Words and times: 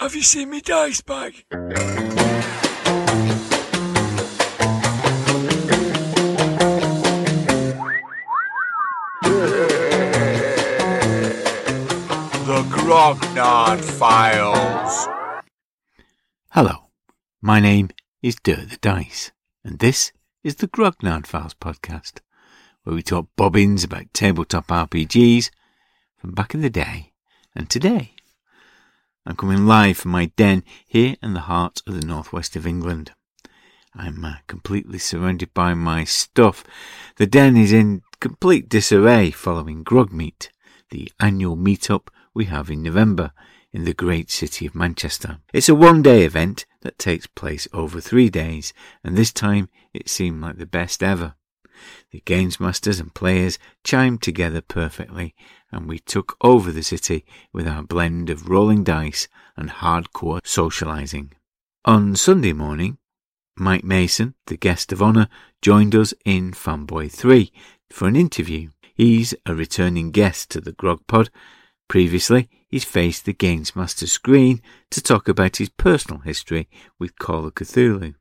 Have 0.00 0.14
you 0.14 0.22
seen 0.22 0.48
me 0.48 0.62
dice 0.62 1.02
bag? 1.02 1.44
the 1.50 1.58
Grognard 12.70 13.80
Files. 13.82 15.06
Hello, 16.52 16.88
my 17.42 17.60
name 17.60 17.90
is 18.22 18.36
Dirk 18.42 18.70
the 18.70 18.78
Dice, 18.80 19.32
and 19.62 19.80
this 19.80 20.12
is 20.42 20.54
the 20.54 20.68
Grognard 20.68 21.26
Files 21.26 21.52
podcast, 21.52 22.20
where 22.84 22.96
we 22.96 23.02
talk 23.02 23.28
bobbins 23.36 23.84
about 23.84 24.14
tabletop 24.14 24.68
RPGs 24.68 25.50
from 26.16 26.32
back 26.32 26.54
in 26.54 26.62
the 26.62 26.70
day 26.70 27.12
and 27.54 27.68
today. 27.68 28.14
I'm 29.26 29.36
coming 29.36 29.66
live 29.66 29.98
from 29.98 30.12
my 30.12 30.26
den 30.36 30.64
here 30.86 31.14
in 31.22 31.34
the 31.34 31.40
heart 31.40 31.82
of 31.86 31.94
the 31.94 32.06
northwest 32.06 32.56
of 32.56 32.66
England. 32.66 33.12
I'm 33.94 34.24
uh, 34.24 34.36
completely 34.46 34.98
surrounded 34.98 35.52
by 35.52 35.74
my 35.74 36.04
stuff. 36.04 36.64
The 37.16 37.26
den 37.26 37.56
is 37.56 37.70
in 37.70 38.00
complete 38.20 38.68
disarray 38.68 39.30
following 39.30 39.84
Grogmeet, 39.84 40.48
the 40.88 41.12
annual 41.20 41.56
meet-up 41.56 42.10
we 42.32 42.46
have 42.46 42.70
in 42.70 42.82
November 42.82 43.32
in 43.72 43.84
the 43.84 43.92
great 43.92 44.30
city 44.30 44.64
of 44.64 44.74
Manchester. 44.74 45.38
It's 45.52 45.68
a 45.68 45.74
one-day 45.74 46.24
event 46.24 46.64
that 46.80 46.98
takes 46.98 47.26
place 47.26 47.68
over 47.74 48.00
three 48.00 48.30
days, 48.30 48.72
and 49.04 49.16
this 49.16 49.32
time 49.32 49.68
it 49.92 50.08
seemed 50.08 50.40
like 50.40 50.56
the 50.56 50.66
best 50.66 51.02
ever. 51.02 51.34
The 52.10 52.22
games 52.24 52.58
masters 52.58 53.00
and 53.00 53.14
players 53.14 53.58
chimed 53.84 54.22
together 54.22 54.60
perfectly, 54.60 55.34
and 55.72 55.88
we 55.88 55.98
took 55.98 56.36
over 56.40 56.72
the 56.72 56.82
city 56.82 57.24
with 57.52 57.66
our 57.66 57.82
blend 57.82 58.30
of 58.30 58.48
rolling 58.48 58.84
dice 58.84 59.28
and 59.56 59.70
hardcore 59.70 60.40
socializing. 60.44 61.32
On 61.84 62.14
Sunday 62.16 62.52
morning, 62.52 62.98
Mike 63.56 63.84
Mason, 63.84 64.34
the 64.46 64.56
guest 64.56 64.92
of 64.92 65.02
honour, 65.02 65.28
joined 65.62 65.94
us 65.94 66.14
in 66.24 66.52
Fanboy 66.52 67.10
3 67.12 67.52
for 67.90 68.08
an 68.08 68.16
interview. 68.16 68.70
He's 68.94 69.34
a 69.46 69.54
returning 69.54 70.10
guest 70.10 70.50
to 70.50 70.60
the 70.60 70.72
Grog 70.72 71.06
Pod. 71.06 71.30
Previously, 71.88 72.48
he's 72.68 72.84
faced 72.84 73.24
the 73.24 73.32
Games 73.32 73.74
Master 73.74 74.06
screen 74.06 74.62
to 74.90 75.02
talk 75.02 75.28
about 75.28 75.56
his 75.56 75.68
personal 75.68 76.20
history 76.20 76.68
with 76.98 77.18
Call 77.18 77.46
of 77.46 77.54
Cthulhu. 77.54 78.14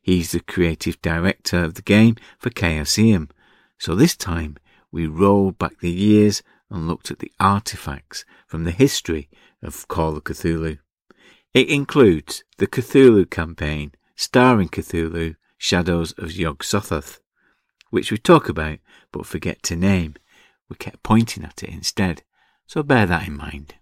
He's 0.00 0.32
the 0.32 0.40
creative 0.40 1.00
director 1.00 1.62
of 1.62 1.74
the 1.74 1.82
game 1.82 2.16
for 2.38 2.50
Chaosium. 2.50 3.30
So 3.78 3.94
this 3.94 4.16
time, 4.16 4.56
we 4.90 5.06
rolled 5.06 5.58
back 5.58 5.78
the 5.80 5.90
years 5.90 6.42
and 6.72 6.88
looked 6.88 7.10
at 7.10 7.18
the 7.18 7.30
artifacts 7.38 8.24
from 8.46 8.64
the 8.64 8.70
history 8.70 9.28
of 9.62 9.86
Call 9.88 10.16
of 10.16 10.24
Cthulhu. 10.24 10.78
It 11.52 11.68
includes 11.68 12.44
the 12.56 12.66
Cthulhu 12.66 13.28
campaign, 13.28 13.92
starring 14.16 14.70
Cthulhu, 14.70 15.36
Shadows 15.58 16.12
of 16.12 16.32
Yog-Sothoth, 16.32 17.20
which 17.90 18.10
we 18.10 18.16
talk 18.16 18.48
about 18.48 18.78
but 19.12 19.26
forget 19.26 19.62
to 19.64 19.76
name. 19.76 20.14
We 20.70 20.76
kept 20.76 21.02
pointing 21.02 21.44
at 21.44 21.62
it 21.62 21.68
instead, 21.68 22.22
so 22.66 22.82
bear 22.82 23.04
that 23.04 23.28
in 23.28 23.36
mind. 23.36 23.74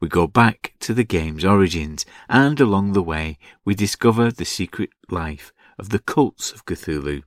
We 0.00 0.08
go 0.08 0.26
back 0.26 0.74
to 0.80 0.94
the 0.94 1.04
game's 1.04 1.44
origins, 1.44 2.06
and 2.28 2.58
along 2.58 2.94
the 2.94 3.02
way 3.02 3.38
we 3.64 3.74
discover 3.74 4.30
the 4.30 4.46
secret 4.46 4.90
life 5.10 5.52
of 5.78 5.90
the 5.90 5.98
cults 5.98 6.52
of 6.52 6.64
Cthulhu. 6.64 7.22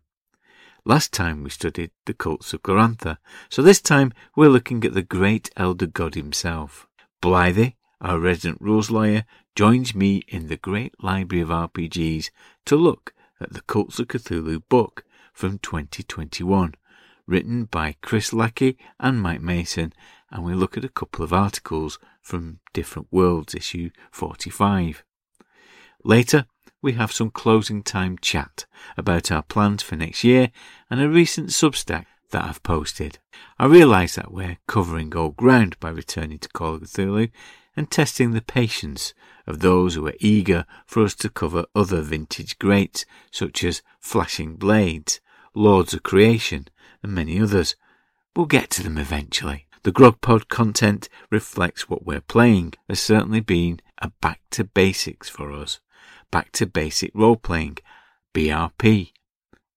Last 0.88 1.12
time 1.12 1.42
we 1.42 1.50
studied 1.50 1.90
the 2.06 2.14
cults 2.14 2.54
of 2.54 2.62
Glorantha, 2.62 3.18
so 3.50 3.64
this 3.64 3.82
time 3.82 4.14
we're 4.36 4.50
looking 4.50 4.86
at 4.86 4.94
the 4.94 5.02
great 5.02 5.50
elder 5.58 5.88
god 5.88 6.14
himself. 6.14 6.86
Blythy, 7.24 7.74
our 8.02 8.20
resident 8.20 8.62
rules 8.62 8.92
lawyer, 8.92 9.26
joins 9.56 9.96
me 9.96 10.22
in 10.28 10.48
the 10.48 10.58
great 10.58 10.94
library 11.04 11.42
of 11.42 11.50
RPGs 11.50 12.30
to 12.66 12.76
look 12.76 13.16
at 13.42 13.54
the 13.54 13.62
Cults 13.62 13.98
of 13.98 14.10
Cthulhu 14.10 14.62
book 14.70 15.04
from 15.34 15.58
2021, 15.58 16.76
written 17.26 17.66
by 17.66 17.96
Chris 18.04 18.32
Lackey 18.32 18.78
and 19.00 19.20
Mike 19.20 19.42
Mason, 19.42 19.92
and 20.30 20.46
we 20.46 20.54
look 20.54 20.78
at 20.78 20.86
a 20.86 20.90
couple 20.90 21.26
of 21.26 21.34
articles 21.34 21.98
from 22.22 22.60
Different 22.74 23.08
Worlds, 23.10 23.56
issue 23.56 23.90
45. 24.12 25.04
Later, 26.04 26.46
we 26.86 26.94
have 26.94 27.12
some 27.12 27.32
closing 27.32 27.82
time 27.82 28.16
chat 28.22 28.68
about 28.96 29.32
our 29.32 29.42
plans 29.42 29.82
for 29.82 29.96
next 29.96 30.24
year 30.24 30.52
and 30.88 31.02
a 31.02 31.10
recent 31.10 31.50
Substack 31.50 32.06
that 32.30 32.46
I've 32.46 32.62
posted. 32.62 33.18
I 33.58 33.66
realise 33.66 34.14
that 34.18 34.32
we're 34.32 34.60
covering 34.68 35.16
old 35.16 35.36
ground 35.36 35.80
by 35.80 35.90
returning 35.90 36.38
to 36.38 36.50
Call 36.50 36.76
of 36.76 36.84
Cthulhu 36.84 37.32
and 37.76 37.90
testing 37.90 38.32
the 38.34 38.42
patience 38.42 39.16
of 39.48 39.62
those 39.62 39.96
who 39.96 40.06
are 40.06 40.14
eager 40.20 40.64
for 40.86 41.04
us 41.04 41.16
to 41.16 41.30
cover 41.30 41.66
other 41.74 42.02
vintage 42.02 42.60
greats 42.60 43.04
such 43.32 43.64
as 43.64 43.82
Flashing 44.00 44.56
Blades, 44.56 45.20
Lords 45.56 45.96
of 45.96 46.04
Creation, 46.04 46.68
and 47.02 47.14
many 47.14 47.42
others. 47.42 47.76
We'll 48.36 48.46
get 48.46 48.70
to 48.72 48.84
them 48.84 49.00
eventually. 49.00 49.66
The 49.82 49.92
GrogPod 49.92 50.50
content 50.50 51.10
reflects 51.32 51.90
what 51.90 52.06
we're 52.06 52.22
playing 52.22 52.76
has 52.88 53.00
certainly 53.00 53.40
been 53.40 53.80
a 53.98 54.12
back 54.22 54.42
to 54.52 54.64
basics 54.64 55.30
for 55.30 55.52
us. 55.52 55.80
Back 56.36 56.52
to 56.52 56.66
basic 56.66 57.12
role 57.14 57.38
playing, 57.38 57.78
BRP, 58.34 59.14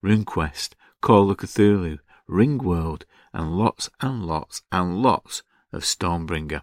RuneQuest, 0.04 0.70
Call 1.00 1.30
of 1.30 1.36
Cthulhu, 1.36 2.00
Ringworld, 2.28 3.04
and 3.32 3.56
lots 3.56 3.88
and 4.00 4.26
lots 4.26 4.62
and 4.72 5.00
lots 5.00 5.44
of 5.72 5.84
Stormbringer. 5.84 6.62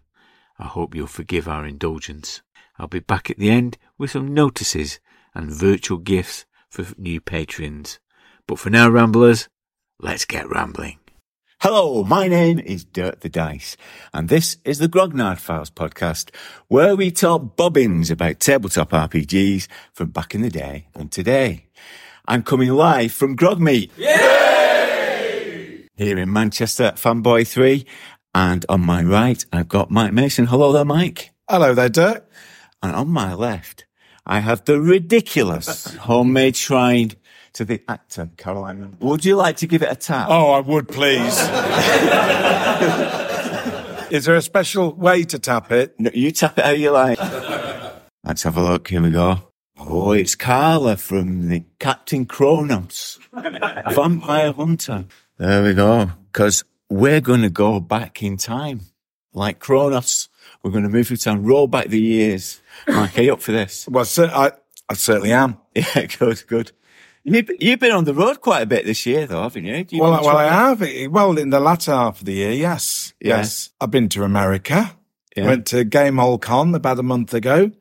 I 0.59 0.65
hope 0.65 0.95
you'll 0.95 1.07
forgive 1.07 1.47
our 1.47 1.65
indulgence. 1.65 2.41
I'll 2.77 2.89
be 2.89 2.99
back 2.99 3.29
at 3.29 3.37
the 3.37 3.49
end 3.49 3.77
with 3.97 4.11
some 4.11 4.33
notices 4.33 4.99
and 5.33 5.49
virtual 5.49 5.99
gifts 5.99 6.45
for 6.67 6.85
new 6.97 7.21
patrons. 7.21 7.99
But 8.47 8.59
for 8.59 8.69
now, 8.69 8.89
Ramblers, 8.89 9.47
let's 10.01 10.25
get 10.25 10.49
rambling. 10.49 10.99
Hello, 11.67 12.03
my 12.03 12.27
name 12.27 12.59
is 12.59 12.85
Dirk 12.85 13.21
the 13.21 13.27
Dice, 13.27 13.75
and 14.13 14.29
this 14.29 14.57
is 14.63 14.77
the 14.77 14.87
Grognard 14.87 15.39
Files 15.39 15.71
podcast, 15.71 16.29
where 16.67 16.95
we 16.95 17.09
talk 17.09 17.55
bobbins 17.55 18.11
about 18.11 18.39
tabletop 18.39 18.91
RPGs 18.91 19.67
from 19.91 20.11
back 20.11 20.35
in 20.35 20.43
the 20.43 20.51
day 20.51 20.85
and 20.93 21.11
today. 21.11 21.65
I'm 22.27 22.43
coming 22.43 22.69
live 22.69 23.13
from 23.13 23.35
Grogmeet. 23.35 23.89
Yay! 23.97 25.87
Here 25.95 26.19
in 26.19 26.31
Manchester 26.31 26.83
at 26.83 26.97
Fanboy 26.97 27.47
3, 27.47 27.83
and 28.35 28.63
on 28.69 28.81
my 28.81 29.01
right, 29.01 29.43
I've 29.51 29.67
got 29.67 29.89
Mike 29.89 30.13
Mason. 30.13 30.45
Hello 30.45 30.71
there, 30.71 30.85
Mike. 30.85 31.31
Hello 31.49 31.73
there, 31.73 31.89
Dirk. 31.89 32.29
And 32.83 32.95
on 32.95 33.07
my 33.07 33.33
left, 33.33 33.87
I 34.23 34.41
have 34.41 34.65
the 34.65 34.79
ridiculous 34.79 35.95
homemade 36.01 36.57
shrine 36.57 37.13
to 37.55 37.65
the 37.65 37.81
actor, 37.87 38.29
Caroline. 38.37 38.97
Would 38.99 39.25
you 39.25 39.35
like 39.35 39.57
to 39.57 39.67
give 39.67 39.81
it 39.81 39.91
a 39.91 39.95
tap? 39.95 40.27
Oh, 40.29 40.51
I 40.51 40.59
would, 40.59 40.87
please. 40.87 41.39
Is 44.11 44.25
there 44.25 44.35
a 44.35 44.41
special 44.41 44.93
way 44.93 45.23
to 45.23 45.39
tap 45.39 45.71
it? 45.71 45.99
No, 45.99 46.11
you 46.13 46.31
tap 46.31 46.57
it 46.59 46.65
how 46.65 46.71
you 46.71 46.91
like. 46.91 47.17
Let's 48.23 48.43
have 48.43 48.57
a 48.57 48.61
look. 48.61 48.87
Here 48.89 49.01
we 49.01 49.09
go. 49.09 49.51
Oh, 49.77 50.11
it's 50.11 50.35
Carla 50.35 50.97
from 50.97 51.47
the 51.49 51.63
Captain 51.79 52.25
Kronos, 52.25 53.19
Vampire 53.33 54.51
Hunter. 54.53 55.05
There 55.37 55.63
we 55.63 55.73
go. 55.73 56.11
Because 56.31 56.63
we're 56.89 57.21
going 57.21 57.41
to 57.41 57.49
go 57.49 57.79
back 57.79 58.21
in 58.21 58.37
time. 58.37 58.81
Like 59.33 59.59
Kronos, 59.59 60.29
we're 60.63 60.71
going 60.71 60.83
to 60.83 60.89
move 60.89 61.07
through 61.07 61.17
time, 61.17 61.43
roll 61.43 61.67
back 61.67 61.87
the 61.87 61.99
years. 61.99 62.61
Mike, 62.87 63.17
are 63.17 63.21
you 63.21 63.33
up 63.33 63.41
for 63.41 63.51
this? 63.51 63.87
Well, 63.87 64.05
I, 64.17 64.51
I 64.89 64.93
certainly 64.93 65.31
am. 65.31 65.57
Yeah, 65.75 66.05
good, 66.05 66.41
good. 66.47 66.71
You've, 67.27 67.49
you've 67.59 67.79
been 67.79 67.91
on 67.91 68.03
the 68.05 68.13
road 68.13 68.39
quite 68.39 68.61
a 68.61 68.65
bit 68.67 68.85
this 68.85 69.05
year, 69.07 69.25
though, 69.25 69.41
haven't 69.41 69.65
you? 69.65 69.83
You 69.89 70.01
Well, 70.01 70.11
well, 70.23 70.37
I 70.37 70.45
have. 70.45 70.81
Well, 71.11 71.37
in 71.39 71.49
the 71.49 71.59
latter 71.59 71.91
half 71.91 72.19
of 72.19 72.25
the 72.25 72.33
year, 72.33 72.51
yes. 72.51 73.13
Yeah. 73.19 73.37
Yes. 73.37 73.71
I've 73.81 73.89
been 73.89 74.09
to 74.09 74.23
America. 74.23 74.95
Yeah. 75.35 75.45
Went 75.47 75.65
to 75.67 75.83
Gamehole 75.83 76.39
Con 76.39 76.75
about 76.75 76.99
a 76.99 77.03
month 77.03 77.33
ago. 77.33 77.71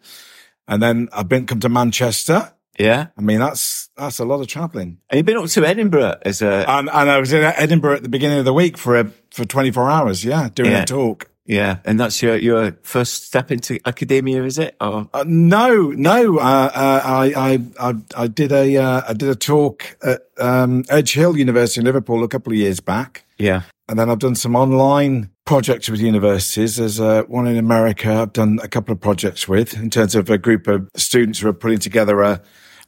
And 0.67 0.83
then 0.83 1.09
I've 1.13 1.29
been 1.29 1.47
come 1.47 1.61
to 1.61 1.69
Manchester. 1.69 2.53
Yeah. 2.79 3.09
I 3.19 3.21
mean, 3.21 3.39
that's, 3.39 3.91
that's 3.97 4.19
a 4.19 4.25
lot 4.25 4.41
of 4.41 4.47
traveling. 4.49 4.99
And 5.11 5.19
you've 5.19 5.27
been 5.27 5.37
up 5.37 5.47
to 5.47 5.65
Edinburgh 5.67 6.17
as 6.23 6.41
a, 6.41 6.65
And, 6.69 6.89
and 6.89 7.11
I 7.11 7.19
was 7.19 7.33
in 7.33 7.45
Edinburgh 7.45 7.97
at 7.97 8.03
the 8.03 8.09
beginning 8.09 8.39
of 8.39 8.47
the 8.47 8.55
week 8.55 8.79
for 8.79 8.99
a, 8.99 9.05
for 9.31 9.45
24 9.45 9.91
hours. 9.91 10.25
Yeah. 10.25 10.49
Doing 10.55 10.71
Yeah. 10.73 10.83
a 10.83 10.87
talk. 10.87 11.29
Yeah. 11.47 11.79
And 11.85 12.01
that's 12.01 12.23
your, 12.23 12.37
your 12.37 12.73
first 12.83 13.25
step 13.25 13.51
into 13.51 13.79
academia, 13.85 14.45
is 14.45 14.59
it? 14.59 14.77
Or, 14.81 15.09
Uh, 15.13 15.25
no, 15.27 15.91
no. 15.91 16.39
Uh, 16.39 16.71
uh, 16.75 17.01
I, 17.05 17.33
I, 17.37 17.89
I, 17.91 17.95
I 18.17 18.27
did 18.29 18.51
a, 18.51 18.77
uh, 18.77 19.03
I 19.09 19.13
did 19.13 19.29
a 19.29 19.35
talk 19.35 19.97
at 20.03 20.23
um, 20.39 20.85
Edge 20.89 21.13
Hill 21.13 21.37
University 21.37 21.81
in 21.81 21.85
Liverpool 21.85 22.25
a 22.25 22.29
couple 22.29 22.53
of 22.53 22.59
years 22.59 22.81
back, 22.81 23.25
yeah. 23.39 23.63
and 23.89 23.99
then 23.99 24.11
I've 24.11 24.19
done 24.19 24.35
some 24.35 24.57
online 24.57 25.31
projects 25.45 25.91
with 25.91 26.01
universities. 26.01 26.77
There's 26.77 26.99
uh, 26.99 27.23
one 27.25 27.47
in 27.47 27.57
America. 27.57 28.13
I've 28.13 28.33
done 28.33 28.59
a 28.63 28.69
couple 28.69 28.93
of 28.93 29.01
projects 29.01 29.47
with 29.47 29.75
in 29.75 29.91
terms 29.91 30.15
of 30.15 30.31
a 30.31 30.39
group 30.39 30.67
of 30.67 30.89
students 30.97 31.41
who 31.41 31.49
are 31.49 31.53
putting 31.53 31.79
together 31.79 32.23
a, 32.23 32.43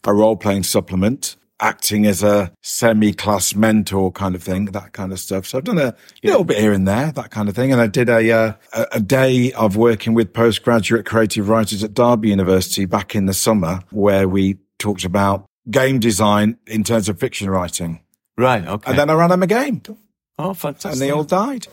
a 0.05 0.15
role 0.15 0.37
playing 0.37 0.63
supplement. 0.63 1.37
Acting 1.61 2.07
as 2.07 2.23
a 2.23 2.53
semi-class 2.63 3.55
mentor 3.55 4.13
kind 4.13 4.35
of 4.35 4.43
thing, 4.43 4.67
that 4.67 4.93
kind 4.93 5.13
of 5.13 5.19
stuff. 5.19 5.47
So 5.47 5.59
I've 5.59 5.65
done 5.65 5.79
a 5.79 5.95
little 6.23 6.45
bit 6.45 6.59
here 6.59 6.73
and 6.73 6.87
there, 6.87 7.13
that 7.13 7.31
kind 7.31 7.49
of 7.49 7.55
thing. 7.55 7.73
And 7.73 7.81
I 7.81 7.87
did 7.87 8.09
a, 8.09 8.31
uh, 8.31 8.53
a, 8.73 8.87
a 8.93 9.01
day 9.01 9.53
of 9.53 9.77
working 9.77 10.15
with 10.15 10.33
postgraduate 10.33 11.07
creative 11.07 11.49
writers 11.49 11.83
at 11.83 11.95
Derby 11.95 12.29
University 12.29 12.85
back 12.85 13.15
in 13.15 13.27
the 13.27 13.35
summer 13.35 13.81
where 13.91 14.29
we 14.29 14.59
talked 14.79 15.05
about 15.05 15.47
game 15.71 15.99
design 15.99 16.59
in 16.67 16.85
terms 16.85 17.09
of 17.09 17.19
fiction 17.19 17.49
writing. 17.51 18.01
Right. 18.37 18.67
Okay. 18.67 18.91
And 18.91 18.99
then 18.99 19.09
I 19.09 19.15
ran 19.15 19.31
them 19.31 19.43
a 19.43 19.47
game 19.47 19.81
oh, 20.39 20.55
fantastic. 20.55 20.93
and 20.93 21.01
they 21.01 21.11
all 21.11 21.25
died. 21.25 21.67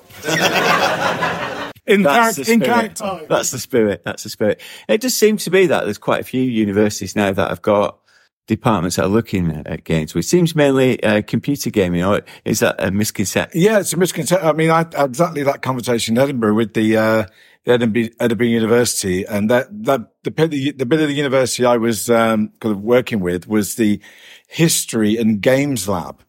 in 1.86 2.03
That's 2.03 2.36
character, 2.38 2.51
in 2.51 2.62
spirit. 2.62 2.95
character. 2.95 3.25
That's 3.27 3.51
the 3.51 3.59
spirit. 3.59 4.03
That's 4.03 4.24
the 4.24 4.29
spirit. 4.29 4.62
It 4.88 5.01
just 5.01 5.18
seems 5.18 5.44
to 5.45 5.50
be 5.50 5.68
that 5.68 5.83
there's 5.83 5.97
quite 5.97 6.21
a 6.21 6.24
few 6.24 6.41
universities 6.41 7.15
now 7.15 7.31
that 7.33 7.50
have 7.50 7.62
got 7.62 8.00
departments 8.48 9.00
are 9.00 9.07
looking 9.07 9.51
at, 9.51 9.84
games. 9.84 10.13
Which 10.13 10.25
seems 10.25 10.56
mainly 10.56 11.01
uh, 11.04 11.22
computer 11.22 11.69
gaming, 11.69 12.04
or 12.04 12.22
is 12.45 12.60
that 12.60 12.75
a 12.80 12.92
misconception? 12.92 13.60
Yeah, 13.60 13.80
it's 13.80 13.94
a 13.94 13.98
misconception. 13.98 14.48
I 14.48 14.54
mean, 14.54 14.69
I 14.69 14.80
had 14.80 14.94
exactly 14.98 15.44
that 15.44 15.62
conversation 15.62 16.18
in 16.18 16.24
Edinburgh 16.24 16.56
with 16.56 16.74
the, 16.74 16.98
uh, 16.98 17.25
the 17.66 17.74
Edinburgh, 17.74 18.10
Edinburgh 18.19 18.48
University, 18.48 19.24
and 19.25 19.50
that 19.50 19.68
that 19.86 20.01
the 20.24 20.31
bit, 20.31 20.51
the 20.51 20.86
bit 20.86 21.01
of 21.01 21.07
the 21.07 21.13
university 21.13 21.66
I 21.66 21.78
was 21.78 22.10
um, 22.10 22.51
kind 22.60 22.75
of 22.75 22.81
working 22.81 23.19
with 23.19 23.48
was 23.48 23.75
the 23.75 24.01
history 24.48 25.18
and 25.18 25.42
games 25.42 25.88
lab. 25.88 26.24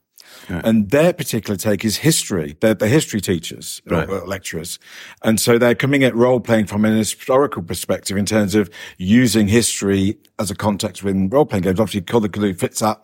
And 0.48 0.90
their 0.90 1.12
particular 1.12 1.56
take 1.56 1.84
is 1.84 1.98
history. 1.98 2.56
They're 2.60 2.74
the 2.74 2.88
history 2.88 3.20
teachers, 3.20 3.80
or- 3.90 3.96
Right. 3.96 4.08
or 4.08 4.26
lecturers. 4.26 4.78
And 5.22 5.40
so 5.40 5.58
they're 5.58 5.74
coming 5.74 6.04
at 6.04 6.14
role 6.14 6.40
playing 6.40 6.66
from 6.66 6.84
an 6.84 6.96
historical 6.96 7.62
perspective 7.62 8.16
in 8.16 8.26
terms 8.26 8.54
of 8.54 8.70
using 8.98 9.48
history 9.48 10.16
as 10.38 10.50
a 10.50 10.54
context 10.54 11.02
within 11.02 11.28
role 11.28 11.46
playing 11.46 11.62
games. 11.64 11.80
Obviously, 11.80 12.02
Call 12.02 12.24
of 12.24 12.30
Cthulhu 12.32 12.58
fits 12.58 12.80
that 12.80 13.00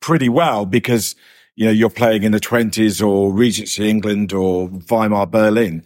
pretty 0.00 0.28
well 0.28 0.66
because, 0.66 1.14
you 1.56 1.64
know, 1.66 1.72
you're 1.72 1.90
playing 1.90 2.22
in 2.24 2.32
the 2.32 2.40
twenties 2.40 3.00
or 3.00 3.32
Regency 3.32 3.88
England 3.88 4.32
or 4.32 4.68
Weimar 4.90 5.26
Berlin. 5.26 5.84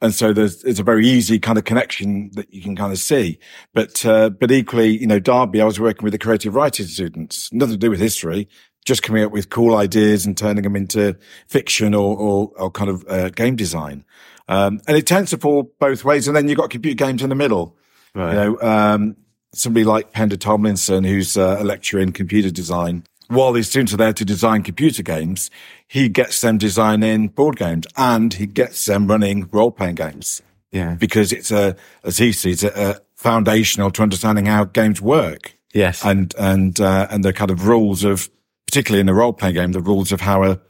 And 0.00 0.14
so 0.14 0.32
there's, 0.32 0.62
it's 0.62 0.78
a 0.78 0.84
very 0.84 1.08
easy 1.08 1.40
kind 1.40 1.58
of 1.58 1.64
connection 1.64 2.30
that 2.34 2.54
you 2.54 2.62
can 2.62 2.76
kind 2.76 2.92
of 2.92 3.00
see. 3.00 3.40
But, 3.74 4.06
uh, 4.06 4.30
but 4.30 4.52
equally, 4.52 4.96
you 4.96 5.08
know, 5.08 5.18
Derby, 5.18 5.60
I 5.60 5.64
was 5.64 5.80
working 5.80 6.04
with 6.04 6.12
the 6.12 6.18
creative 6.18 6.54
writing 6.54 6.86
students, 6.86 7.52
nothing 7.52 7.74
to 7.74 7.78
do 7.78 7.90
with 7.90 7.98
history, 7.98 8.48
just 8.88 9.02
coming 9.02 9.22
up 9.22 9.30
with 9.30 9.50
cool 9.50 9.76
ideas 9.76 10.26
and 10.26 10.36
turning 10.36 10.64
them 10.64 10.74
into 10.74 11.16
fiction 11.46 11.94
or, 11.94 12.16
or, 12.16 12.50
or 12.56 12.70
kind 12.70 12.90
of, 12.90 13.04
uh, 13.08 13.28
game 13.28 13.54
design. 13.54 14.04
Um, 14.48 14.80
and 14.88 14.96
it 14.96 15.06
tends 15.06 15.30
to 15.30 15.38
fall 15.38 15.70
both 15.78 16.04
ways. 16.04 16.26
And 16.26 16.34
then 16.36 16.48
you've 16.48 16.58
got 16.58 16.70
computer 16.70 16.96
games 16.96 17.22
in 17.22 17.28
the 17.28 17.34
middle. 17.34 17.76
Right. 18.14 18.30
You 18.30 18.34
know, 18.34 18.60
um, 18.62 19.16
somebody 19.54 19.84
like 19.84 20.12
Pender 20.12 20.36
Tomlinson, 20.38 21.04
who's 21.04 21.36
uh, 21.36 21.58
a 21.60 21.64
lecturer 21.64 22.00
in 22.00 22.12
computer 22.12 22.50
design, 22.50 23.04
while 23.28 23.52
his 23.52 23.68
students 23.68 23.92
are 23.92 23.98
there 23.98 24.14
to 24.14 24.24
design 24.24 24.62
computer 24.62 25.02
games, 25.02 25.50
he 25.86 26.08
gets 26.08 26.40
them 26.40 26.56
designing 26.56 27.28
board 27.28 27.56
games 27.58 27.86
and 27.96 28.32
he 28.34 28.46
gets 28.46 28.86
them 28.86 29.06
running 29.06 29.46
role 29.52 29.70
playing 29.70 29.96
games 29.96 30.40
Yeah. 30.72 30.94
because 30.94 31.30
it's 31.30 31.50
a, 31.50 31.76
as 32.04 32.16
he 32.16 32.32
sees 32.32 32.64
it, 32.64 32.74
a 32.74 33.02
foundational 33.16 33.90
to 33.90 34.02
understanding 34.02 34.46
how 34.46 34.64
games 34.64 35.02
work 35.02 35.58
Yes. 35.74 36.02
and, 36.02 36.34
and, 36.38 36.80
uh, 36.80 37.06
and 37.10 37.22
the 37.22 37.34
kind 37.34 37.50
of 37.50 37.66
rules 37.68 38.02
of, 38.02 38.30
particularly 38.68 39.00
in 39.00 39.06
the 39.06 39.14
role 39.14 39.32
playing 39.32 39.54
game, 39.54 39.72
the 39.72 39.80
rules 39.80 40.12
of 40.12 40.20
how 40.20 40.44
a 40.44 40.60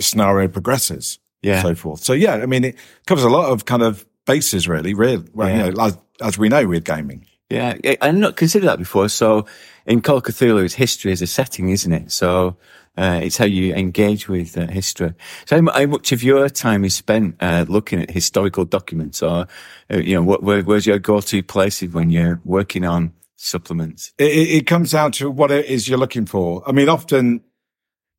scenario 0.00 0.48
progresses. 0.48 1.20
Yeah. 1.42 1.62
So 1.62 1.76
forth. 1.76 2.02
So 2.02 2.12
yeah, 2.12 2.34
I 2.34 2.46
mean, 2.46 2.64
it 2.64 2.76
covers 3.06 3.22
a 3.22 3.28
lot 3.28 3.52
of 3.52 3.66
kind 3.66 3.82
of 3.82 4.04
bases 4.26 4.66
really, 4.66 4.94
really, 4.94 5.24
well, 5.32 5.48
Yeah. 5.48 5.66
you 5.66 5.72
know, 5.72 5.84
as, 5.84 5.98
as 6.20 6.36
we 6.36 6.48
know 6.48 6.66
with 6.66 6.84
gaming. 6.84 7.24
Yeah, 7.48 7.76
I've 8.00 8.16
not 8.16 8.34
considered 8.34 8.66
that 8.66 8.80
before. 8.80 9.08
So 9.08 9.46
in 9.86 10.00
Call 10.00 10.16
of 10.16 10.24
Cthulhu, 10.24 10.64
it's 10.64 10.74
history 10.74 11.12
as 11.12 11.22
a 11.22 11.28
setting, 11.28 11.68
isn't 11.68 11.92
it? 11.92 12.10
So 12.10 12.56
uh, 12.96 13.20
it's 13.22 13.36
how 13.36 13.44
you 13.44 13.72
engage 13.74 14.28
with 14.28 14.58
uh, 14.58 14.66
history. 14.66 15.12
So 15.44 15.62
how, 15.62 15.70
how 15.72 15.86
much 15.86 16.10
of 16.10 16.24
your 16.24 16.48
time 16.48 16.84
is 16.84 16.96
spent 16.96 17.36
uh, 17.38 17.64
looking 17.68 18.02
at 18.02 18.10
historical 18.10 18.64
documents, 18.64 19.22
or 19.22 19.46
uh, 19.92 19.98
you 19.98 20.16
know, 20.16 20.24
what, 20.24 20.42
where, 20.42 20.62
where's 20.62 20.86
your 20.86 20.98
go-to 20.98 21.44
places 21.44 21.92
when 21.94 22.10
you're 22.10 22.40
working 22.44 22.84
on 22.84 23.12
supplements? 23.36 24.12
it, 24.18 24.24
it 24.24 24.66
comes 24.66 24.92
down 24.92 25.12
to 25.12 25.30
what 25.30 25.50
it 25.50 25.66
is 25.66 25.88
you're 25.88 25.98
looking 25.98 26.26
for. 26.26 26.62
I 26.66 26.72
mean, 26.72 26.88
often 26.88 27.42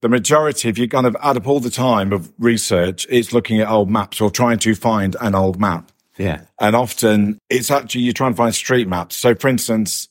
the 0.01 0.09
majority, 0.09 0.69
if 0.69 0.77
you 0.77 0.87
kind 0.87 1.07
of 1.07 1.15
add 1.21 1.37
up 1.37 1.47
all 1.47 1.59
the 1.59 1.69
time 1.69 2.13
of 2.13 2.31
research, 2.37 3.07
it's 3.09 3.33
looking 3.33 3.59
at 3.59 3.67
old 3.67 3.89
maps 3.89 4.21
or 4.21 4.29
trying 4.29 4.59
to 4.59 4.75
find 4.75 5.15
an 5.19 5.35
old 5.35 5.59
map. 5.59 5.91
Yeah, 6.17 6.41
And 6.59 6.75
often 6.75 7.37
it's 7.49 7.69
actually, 7.69 8.01
you're 8.01 8.13
trying 8.13 8.33
to 8.33 8.37
find 8.37 8.53
street 8.53 8.87
maps. 8.87 9.15
So 9.15 9.35
for 9.35 9.47
instance, 9.49 10.09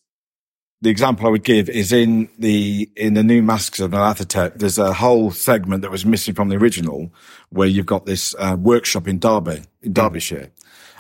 the 0.81 0.91
example 0.91 1.27
I 1.27 1.31
would 1.31 1.43
give 1.43 1.69
is 1.69 1.91
in 1.91 2.29
the, 2.39 2.89
in 2.97 3.15
the 3.15 3.25
new 3.25 3.43
Masks 3.43 3.81
of 3.81 3.91
Nyarlathotep, 3.91 4.59
there's 4.59 4.79
a 4.79 4.93
whole 4.93 5.33
segment 5.33 5.83
that 5.83 5.91
was 5.91 6.07
missing 6.07 6.35
from 6.35 6.49
the 6.49 6.57
original 6.57 7.13
where 7.49 7.67
you've 7.67 7.87
got 7.87 8.07
this 8.07 8.37
uh, 8.39 8.57
workshop 8.59 9.09
in 9.09 9.19
Derby, 9.19 9.63
in 9.83 9.93
Derbyshire, 9.93 10.53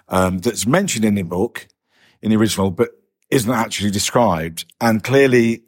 um, 0.08 0.38
that's 0.38 0.66
mentioned 0.66 1.04
in 1.04 1.14
the 1.14 1.22
book, 1.22 1.68
in 2.22 2.30
the 2.30 2.36
original, 2.36 2.70
but 2.70 2.90
isn't 3.30 3.52
actually 3.52 3.90
described. 3.90 4.64
And 4.80 5.02
clearly 5.02 5.64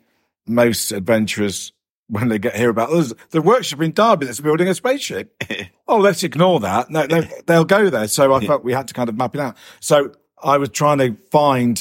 most 0.47 0.93
adventurers, 0.93 1.73
when 2.09 2.29
they 2.29 2.39
get 2.39 2.57
here 2.57 2.71
about 2.71 2.89
oh, 2.89 2.95
there's 2.95 3.13
the 3.31 3.43
workshop 3.43 3.83
in 3.83 3.93
Derby 3.93 4.27
that's 4.27 4.41
building 4.41 4.69
a 4.69 4.75
spaceship. 4.75 5.35
oh, 5.89 5.99
let's 5.99 6.23
ignore 6.23 6.61
that. 6.61 6.91
No, 6.91 7.05
no, 7.05 7.23
they'll 7.47 7.65
go 7.65 7.91
there. 7.91 8.09
So 8.09 8.33
I 8.35 8.45
felt 8.47 8.65
we 8.65 8.73
had 8.73 8.89
to 8.89 8.95
kind 8.95 9.09
of 9.09 9.17
map 9.17 9.35
it 9.35 9.41
out. 9.41 9.57
So 9.81 10.13
I 10.43 10.57
was 10.57 10.71
trying 10.71 10.99
to 10.99 11.15
find 11.31 11.77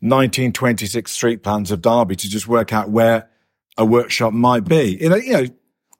1926 0.00 1.10
street 1.10 1.42
plans 1.42 1.70
of 1.70 1.80
Derby 1.80 2.16
to 2.16 2.28
just 2.28 2.46
work 2.46 2.72
out 2.72 2.90
where 2.90 3.30
a 3.78 3.84
workshop 3.84 4.32
might 4.32 4.64
be. 4.64 4.98
You 5.00 5.08
know, 5.08 5.16
you 5.16 5.32
know, 5.32 5.46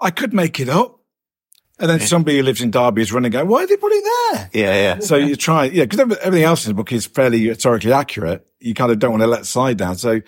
I 0.00 0.10
could 0.10 0.34
make 0.34 0.60
it 0.60 0.68
up. 0.68 0.98
And 1.82 1.90
then 1.90 2.00
somebody 2.00 2.38
who 2.38 2.42
lives 2.44 2.62
in 2.62 2.70
Derby 2.70 3.02
is 3.02 3.12
running 3.12 3.32
going, 3.32 3.48
why 3.48 3.64
are 3.64 3.66
they 3.66 3.76
putting 3.76 4.02
there? 4.02 4.50
yeah, 4.54 4.74
yeah. 4.74 4.98
So 5.00 5.16
you 5.16 5.36
try, 5.36 5.64
yeah, 5.64 5.84
because 5.84 5.98
everything 5.98 6.44
else 6.44 6.64
in 6.64 6.70
the 6.70 6.74
book 6.74 6.92
is 6.92 7.04
fairly 7.06 7.40
historically 7.46 7.92
accurate. 7.92 8.46
You 8.60 8.72
kind 8.72 8.90
of 8.92 8.98
don't 9.00 9.10
want 9.10 9.22
to 9.22 9.26
let 9.26 9.44
side 9.44 9.76
down. 9.78 9.96
So 9.96 10.20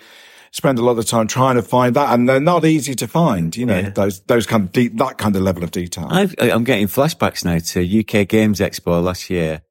spend 0.51 0.77
a 0.79 0.83
lot 0.83 0.97
of 0.99 1.05
time 1.05 1.27
trying 1.27 1.55
to 1.55 1.61
find 1.63 1.95
that. 1.95 2.13
And 2.13 2.27
they're 2.29 2.39
not 2.39 2.65
easy 2.65 2.93
to 2.95 3.07
find, 3.07 3.55
you 3.55 3.65
know, 3.65 3.79
Yeah. 3.79 3.89
those, 3.89 4.19
those 4.23 4.45
kind 4.45 4.63
of 4.65 4.71
deep, 4.73 4.97
that 4.97 5.17
kind 5.17 5.35
of 5.35 5.41
level 5.43 5.63
of 5.63 5.71
detail. 5.71 6.07
I've, 6.09 6.35
I'm 6.39 6.63
getting 6.65 6.87
flashbacks 6.87 7.43
now 7.45 7.57
to 7.59 7.99
UK 8.21 8.27
Games 8.27 8.59
Expo 8.59 9.01
last 9.03 9.29
year 9.29 9.61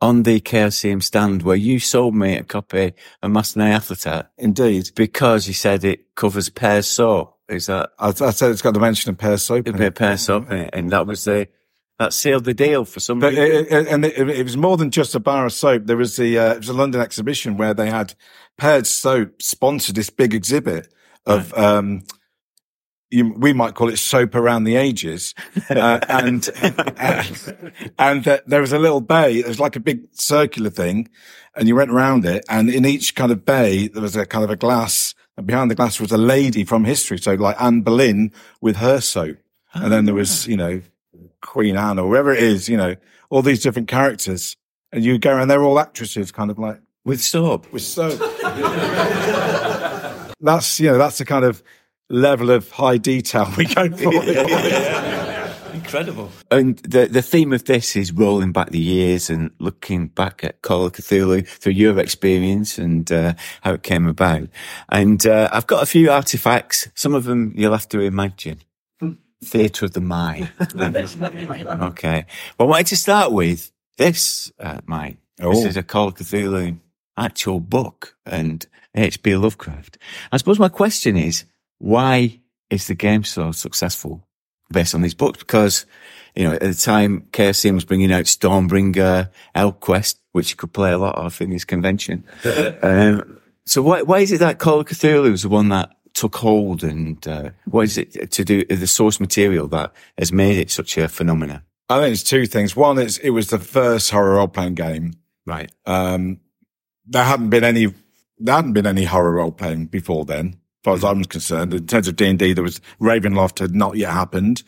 on 0.00 0.22
the 0.22 0.40
Chaosium 0.40 1.02
stand 1.02 1.42
where 1.42 1.56
you 1.56 1.78
sold 1.78 2.14
me 2.14 2.36
a 2.36 2.42
copy 2.44 2.94
of 3.22 3.30
Masks 3.30 3.54
of 3.56 3.62
Nyarlathotep 3.62 4.28
Indeed. 4.38 4.90
because 4.96 5.46
you 5.46 5.54
said 5.54 5.84
it 5.84 6.14
covers 6.14 6.48
pear 6.48 6.82
soap. 6.82 7.36
Is 7.50 7.66
that 7.66 7.90
I, 7.98 8.08
I 8.08 8.30
said 8.30 8.52
it's 8.52 8.62
got 8.62 8.74
the 8.74 8.80
mention 8.80 9.10
of 9.10 9.18
pear 9.18 9.36
soap. 9.36 9.66
a 9.66 9.72
bit 9.72 9.94
pear 9.96 10.16
soap 10.16 10.50
it? 10.52 10.70
And 10.72 10.90
that 10.90 11.06
was 11.06 11.24
the, 11.24 11.48
that 11.98 12.12
sealed 12.12 12.44
the 12.44 12.54
deal 12.54 12.84
for 12.84 13.00
some 13.00 13.18
But 13.18 13.34
it, 13.34 13.70
it, 13.70 13.88
and 13.88 14.04
it, 14.04 14.30
it 14.30 14.42
was 14.44 14.56
more 14.56 14.76
than 14.76 14.90
just 14.90 15.14
a 15.14 15.20
bar 15.20 15.46
of 15.46 15.52
soap. 15.52 15.86
There 15.86 15.96
was 15.96 16.16
the, 16.16 16.38
uh, 16.38 16.54
it 16.54 16.58
was 16.58 16.68
a 16.68 16.72
London 16.72 17.00
exhibition 17.00 17.56
where 17.56 17.74
they 17.74 17.90
had 17.90 18.14
Pears 18.56 18.88
soap 18.88 19.42
sponsored 19.42 19.96
this 19.96 20.10
big 20.10 20.32
exhibit 20.32 20.92
of, 21.26 21.52
um, 21.54 22.04
you, 23.10 23.34
we 23.36 23.52
might 23.52 23.74
call 23.74 23.88
it 23.88 23.96
soap 23.96 24.36
around 24.36 24.64
the 24.64 24.76
ages. 24.76 25.34
Uh, 25.68 25.98
and, 26.08 26.48
and 27.98 28.28
uh, 28.28 28.38
there 28.46 28.60
was 28.60 28.72
a 28.72 28.78
little 28.78 29.00
bay. 29.00 29.34
It 29.34 29.48
was 29.48 29.58
like 29.58 29.74
a 29.74 29.80
big 29.80 30.04
circular 30.12 30.70
thing 30.70 31.08
and 31.56 31.66
you 31.66 31.74
went 31.74 31.90
around 31.90 32.24
it 32.24 32.44
and 32.48 32.70
in 32.70 32.84
each 32.84 33.16
kind 33.16 33.32
of 33.32 33.44
bay, 33.44 33.88
there 33.88 34.02
was 34.02 34.14
a 34.14 34.24
kind 34.24 34.44
of 34.44 34.50
a 34.50 34.56
glass 34.56 35.14
and 35.40 35.46
behind 35.46 35.70
the 35.70 35.74
glass 35.74 35.98
was 35.98 36.12
a 36.12 36.18
lady 36.18 36.64
from 36.64 36.84
history. 36.84 37.16
So 37.18 37.32
like 37.34 37.60
Anne 37.60 37.80
Boleyn 37.80 38.30
with 38.60 38.76
her 38.76 39.00
soap. 39.00 39.38
And 39.72 39.90
then 39.90 40.04
there 40.04 40.14
was, 40.14 40.44
ah. 40.46 40.50
you 40.50 40.56
know, 40.56 40.82
Queen 41.40 41.78
Anne 41.78 41.98
or 41.98 42.08
whoever 42.08 42.32
it 42.32 42.42
is, 42.42 42.68
you 42.68 42.76
know, 42.76 42.96
all 43.30 43.40
these 43.40 43.62
different 43.62 43.88
characters. 43.88 44.56
And 44.92 45.02
you 45.02 45.18
go, 45.18 45.38
and 45.38 45.50
they're 45.50 45.62
all 45.62 45.78
actresses, 45.78 46.30
kind 46.30 46.50
of 46.50 46.58
like 46.58 46.80
with 47.04 47.22
soap. 47.22 47.72
with 47.72 47.80
soap. 47.80 48.18
that's, 50.40 50.78
you 50.78 50.90
know, 50.90 50.98
that's 50.98 51.16
the 51.18 51.24
kind 51.24 51.46
of 51.46 51.62
level 52.10 52.50
of 52.50 52.70
high 52.70 52.98
detail 52.98 53.48
we 53.56 53.64
go 53.66 53.88
for. 53.88 54.12
Incredible. 55.90 56.30
And 56.52 56.78
the, 56.78 57.06
the 57.06 57.20
theme 57.22 57.52
of 57.52 57.64
this 57.64 57.96
is 57.96 58.12
rolling 58.12 58.52
back 58.52 58.70
the 58.70 58.78
years 58.78 59.28
and 59.28 59.50
looking 59.58 60.06
back 60.06 60.44
at 60.44 60.62
Call 60.62 60.86
of 60.86 60.92
Cthulhu 60.92 61.44
through 61.46 61.72
your 61.72 61.98
experience 61.98 62.78
and 62.78 63.10
uh, 63.10 63.34
how 63.62 63.72
it 63.72 63.82
came 63.82 64.06
about. 64.06 64.48
And 64.88 65.26
uh, 65.26 65.48
I've 65.52 65.66
got 65.66 65.82
a 65.82 65.86
few 65.86 66.08
artifacts. 66.10 66.88
Some 66.94 67.12
of 67.14 67.24
them 67.24 67.52
you'll 67.56 67.72
have 67.72 67.88
to 67.88 68.00
imagine. 68.00 68.60
Theatre 69.42 69.86
of 69.86 69.92
the 69.94 70.00
mind. 70.00 70.52
okay. 70.78 72.26
Well, 72.58 72.68
I 72.68 72.70
wanted 72.70 72.86
to 72.88 72.96
start 72.96 73.32
with 73.32 73.72
this, 73.98 74.52
uh, 74.60 74.78
Mike. 74.86 75.16
This 75.38 75.46
Oh. 75.64 75.66
is 75.66 75.76
a 75.76 75.82
Call 75.82 76.08
of 76.08 76.14
Cthulhu 76.14 76.78
actual 77.16 77.58
book 77.58 78.16
and 78.24 78.64
H.P. 78.94 79.34
Lovecraft. 79.36 79.98
I 80.30 80.36
suppose 80.36 80.58
my 80.58 80.68
question 80.68 81.16
is, 81.16 81.44
why 81.78 82.40
is 82.70 82.86
the 82.86 82.94
game 82.94 83.24
so 83.24 83.50
successful 83.52 84.26
based 84.72 84.94
on 84.94 85.02
these 85.02 85.14
books? 85.14 85.38
Because, 85.38 85.86
you 86.34 86.44
know, 86.44 86.54
at 86.54 86.60
the 86.60 86.74
time, 86.74 87.26
Chaosium 87.32 87.74
was 87.74 87.84
bringing 87.84 88.12
out 88.12 88.24
Stormbringer, 88.24 89.30
ElfQuest, 89.54 90.16
which 90.32 90.50
you 90.50 90.56
could 90.56 90.72
play 90.72 90.92
a 90.92 90.98
lot 90.98 91.16
of 91.16 91.40
in 91.40 91.50
this 91.50 91.64
convention. 91.64 92.24
um, 92.82 93.40
so 93.64 93.82
why, 93.82 94.02
why 94.02 94.20
is 94.20 94.32
it 94.32 94.38
that 94.38 94.58
Call 94.58 94.80
of 94.80 94.86
Cthulhu 94.86 95.30
was 95.30 95.42
the 95.42 95.48
one 95.48 95.68
that 95.68 95.90
took 96.14 96.36
hold 96.36 96.82
and 96.82 97.26
uh, 97.28 97.50
what 97.66 97.82
is 97.82 97.96
it 97.96 98.30
to 98.32 98.44
do 98.44 98.64
the 98.64 98.86
source 98.86 99.20
material 99.20 99.68
that 99.68 99.92
has 100.18 100.32
made 100.32 100.58
it 100.58 100.70
such 100.70 100.98
a 100.98 101.08
phenomenon? 101.08 101.62
I 101.88 102.00
think 102.00 102.12
it's 102.12 102.22
two 102.22 102.46
things. 102.46 102.76
One 102.76 102.98
is 102.98 103.18
it 103.18 103.30
was 103.30 103.50
the 103.50 103.58
first 103.58 104.10
horror 104.10 104.36
role 104.36 104.48
playing 104.48 104.74
game. 104.74 105.14
Right. 105.46 105.70
Um, 105.86 106.40
there 107.06 107.24
hadn't 107.24 107.50
been 107.50 107.64
any, 107.64 107.92
there 108.38 108.54
hadn't 108.54 108.74
been 108.74 108.86
any 108.86 109.04
horror 109.04 109.32
role 109.32 109.52
playing 109.52 109.86
before 109.86 110.24
then, 110.24 110.60
far 110.84 110.94
as 110.94 111.04
I 111.04 111.12
was 111.12 111.26
concerned. 111.26 111.74
In 111.74 111.86
terms 111.86 112.08
of 112.08 112.16
D 112.16 112.26
and 112.26 112.38
D, 112.38 112.52
there 112.52 112.64
was 112.64 112.80
Ravenloft 113.00 113.58
had 113.58 113.74
not 113.74 113.96
yet 113.96 114.12
happened, 114.12 114.62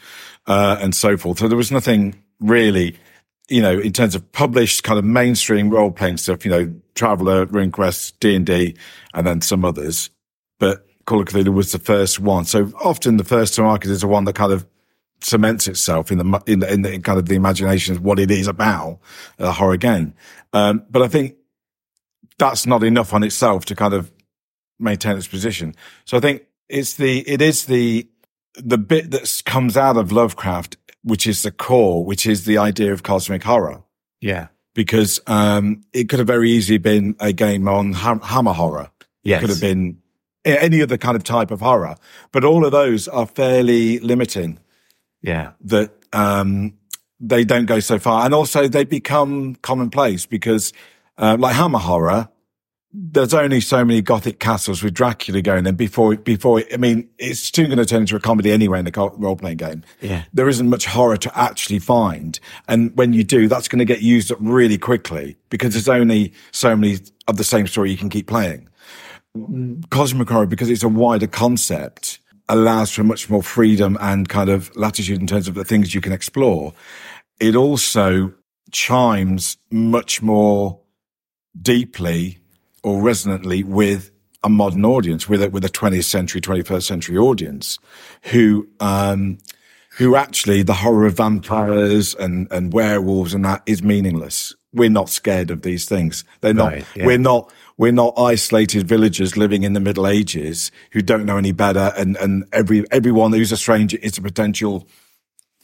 uh, 0.46 0.76
and 0.80 0.94
so 0.94 1.16
forth. 1.16 1.38
So 1.38 1.48
there 1.48 1.56
was 1.56 1.72
nothing 1.72 2.22
really, 2.40 2.96
you 3.48 3.62
know, 3.62 3.78
in 3.78 3.92
terms 3.92 4.14
of 4.14 4.30
published 4.32 4.84
kind 4.84 4.98
of 4.98 5.04
mainstream 5.04 5.70
role 5.70 5.90
playing 5.90 6.18
stuff. 6.18 6.44
You 6.44 6.50
know, 6.50 6.74
Traveller, 6.94 7.46
RuneQuest, 7.46 8.14
D 8.20 8.36
and 8.36 8.46
D, 8.46 8.76
and 9.14 9.26
then 9.26 9.40
some 9.40 9.64
others. 9.64 10.10
But 10.58 10.86
Call 11.06 11.20
of 11.20 11.26
Cthulhu 11.26 11.52
was 11.52 11.72
the 11.72 11.78
first 11.78 12.20
one. 12.20 12.44
So 12.44 12.72
often 12.82 13.16
the 13.16 13.24
first 13.24 13.54
to 13.54 13.62
market 13.62 13.90
is 13.90 14.02
the 14.02 14.08
one 14.08 14.24
that 14.24 14.34
kind 14.34 14.52
of 14.52 14.66
cements 15.20 15.68
itself 15.68 16.10
in 16.10 16.18
the 16.18 16.42
in 16.46 16.58
the, 16.60 16.72
in 16.72 16.82
the 16.82 16.92
in 16.92 17.02
kind 17.02 17.18
of 17.18 17.26
the 17.26 17.34
imagination 17.34 17.94
of 17.94 18.02
what 18.02 18.18
it 18.18 18.30
is 18.30 18.46
about 18.46 18.98
a 19.38 19.52
horror 19.52 19.76
game. 19.76 20.14
Um, 20.52 20.84
but 20.90 21.02
I 21.02 21.08
think 21.08 21.36
that's 22.38 22.66
not 22.66 22.82
enough 22.82 23.12
on 23.12 23.22
itself 23.22 23.64
to 23.66 23.74
kind 23.74 23.94
of 23.94 24.12
maintain 24.82 25.16
its 25.16 25.28
position. 25.28 25.74
So 26.04 26.16
I 26.16 26.20
think 26.20 26.42
it's 26.68 26.94
the 26.94 27.20
it 27.28 27.40
is 27.40 27.66
the 27.66 28.08
the 28.56 28.78
bit 28.78 29.10
that 29.12 29.42
comes 29.46 29.76
out 29.76 29.96
of 29.96 30.12
Lovecraft, 30.12 30.76
which 31.02 31.26
is 31.26 31.42
the 31.42 31.50
core, 31.50 32.04
which 32.04 32.26
is 32.26 32.44
the 32.44 32.58
idea 32.58 32.92
of 32.92 33.02
cosmic 33.02 33.42
horror. 33.44 33.82
Yeah. 34.20 34.48
Because 34.74 35.20
um, 35.26 35.82
it 35.92 36.08
could 36.08 36.18
have 36.18 36.28
very 36.28 36.50
easily 36.50 36.78
been 36.78 37.14
a 37.20 37.32
game 37.32 37.68
on 37.68 37.92
ha- 37.92 38.18
hammer 38.20 38.52
horror. 38.52 38.90
Yes. 39.22 39.38
It 39.38 39.40
could 39.40 39.50
have 39.50 39.60
been 39.60 39.98
any 40.44 40.82
other 40.82 40.98
kind 40.98 41.16
of 41.16 41.24
type 41.24 41.50
of 41.50 41.60
horror, 41.60 41.96
but 42.32 42.44
all 42.44 42.64
of 42.64 42.72
those 42.72 43.06
are 43.08 43.26
fairly 43.26 43.98
limiting 44.00 44.58
Yeah. 45.22 45.52
that 45.62 45.92
um, 46.12 46.74
they 47.20 47.44
don't 47.44 47.66
go 47.66 47.80
so 47.80 47.98
far, 47.98 48.24
and 48.24 48.34
also 48.34 48.66
they 48.66 48.84
become 48.84 49.54
commonplace 49.56 50.26
because, 50.26 50.72
uh, 51.18 51.36
like 51.38 51.54
Hammer 51.54 51.78
horror, 51.78 52.28
there's 52.94 53.32
only 53.32 53.60
so 53.60 53.84
many 53.84 54.02
gothic 54.02 54.38
castles 54.38 54.82
with 54.82 54.92
Dracula 54.92 55.40
going. 55.40 55.66
And 55.66 55.76
before, 55.76 56.16
before, 56.16 56.62
I 56.72 56.76
mean, 56.76 57.08
it's 57.18 57.40
soon 57.40 57.66
going 57.66 57.78
to 57.78 57.86
turn 57.86 58.02
into 58.02 58.16
a 58.16 58.20
comedy 58.20 58.52
anyway 58.52 58.80
in 58.80 58.84
the 58.84 59.10
role 59.16 59.36
playing 59.36 59.56
game. 59.56 59.82
Yeah. 60.00 60.24
There 60.34 60.48
isn't 60.48 60.68
much 60.68 60.84
horror 60.84 61.16
to 61.16 61.38
actually 61.38 61.78
find. 61.78 62.38
And 62.68 62.94
when 62.96 63.14
you 63.14 63.24
do, 63.24 63.48
that's 63.48 63.68
going 63.68 63.78
to 63.78 63.86
get 63.86 64.02
used 64.02 64.30
up 64.30 64.38
really 64.40 64.76
quickly 64.76 65.36
because 65.48 65.72
there's 65.72 65.88
only 65.88 66.34
so 66.50 66.76
many 66.76 66.98
of 67.28 67.38
the 67.38 67.44
same 67.44 67.66
story 67.66 67.90
you 67.90 67.96
can 67.96 68.10
keep 68.10 68.26
playing. 68.26 68.68
Cosmic 69.88 70.28
horror, 70.28 70.46
because 70.46 70.68
it's 70.68 70.82
a 70.82 70.88
wider 70.88 71.26
concept, 71.26 72.18
allows 72.50 72.90
for 72.90 73.04
much 73.04 73.30
more 73.30 73.42
freedom 73.42 73.96
and 74.02 74.28
kind 74.28 74.50
of 74.50 74.74
latitude 74.76 75.18
in 75.18 75.26
terms 75.26 75.48
of 75.48 75.54
the 75.54 75.64
things 75.64 75.94
you 75.94 76.02
can 76.02 76.12
explore. 76.12 76.74
It 77.40 77.56
also 77.56 78.34
chimes 78.70 79.56
much 79.70 80.20
more 80.20 80.80
deeply 81.60 82.41
or 82.82 83.00
resonantly 83.00 83.62
with 83.62 84.10
a 84.44 84.48
modern 84.48 84.84
audience, 84.84 85.28
with 85.28 85.42
a, 85.42 85.50
with 85.50 85.64
a 85.64 85.68
20th 85.68 86.04
century, 86.04 86.40
21st 86.40 86.82
century 86.82 87.16
audience 87.16 87.78
who, 88.24 88.68
um, 88.80 89.38
who 89.98 90.16
actually 90.16 90.62
the 90.62 90.74
horror 90.74 91.06
of 91.06 91.16
vampires 91.16 92.14
and, 92.14 92.50
and 92.50 92.72
werewolves 92.72 93.34
and 93.34 93.44
that 93.44 93.62
is 93.66 93.82
meaningless. 93.82 94.54
We're 94.72 94.90
not 94.90 95.10
scared 95.10 95.50
of 95.50 95.62
these 95.62 95.84
things. 95.84 96.24
They're 96.40 96.54
not, 96.54 96.72
Right, 96.72 96.86
yeah. 96.96 97.06
we're 97.06 97.18
not, 97.18 97.52
we're 97.76 97.92
not 97.92 98.14
isolated 98.18 98.88
villagers 98.88 99.36
living 99.36 99.64
in 99.64 99.74
the 99.74 99.80
Middle 99.80 100.06
Ages 100.06 100.72
who 100.92 101.02
don't 101.02 101.26
know 101.26 101.36
any 101.36 101.52
better. 101.52 101.92
And, 101.96 102.16
and 102.16 102.44
every, 102.52 102.84
everyone 102.90 103.32
who's 103.32 103.52
a 103.52 103.56
stranger 103.56 103.98
is 104.02 104.16
a 104.18 104.22
potential 104.22 104.88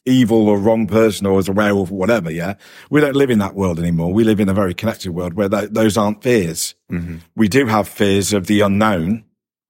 evil 0.04 0.48
or 0.48 0.58
wrong 0.58 0.86
person 0.86 1.26
or 1.26 1.38
as 1.38 1.48
a 1.48 1.52
werewolf 1.52 1.90
or 1.90 1.98
whatever. 1.98 2.30
Yeah. 2.30 2.54
We 2.90 3.00
don't 3.00 3.16
live 3.16 3.30
in 3.30 3.38
that 3.40 3.54
world 3.54 3.78
anymore. 3.78 4.12
We 4.12 4.24
live 4.24 4.40
in 4.40 4.48
a 4.48 4.54
very 4.54 4.74
connected 4.74 5.12
world 5.12 5.34
where 5.34 5.48
th- 5.48 5.70
those 5.70 5.96
aren't 5.96 6.22
fears. 6.22 6.74
Mm-hmm. 6.90 7.18
We 7.36 7.48
do 7.48 7.66
have 7.66 7.88
fears 7.88 8.32
of 8.32 8.46
the 8.46 8.60
unknown, 8.60 9.24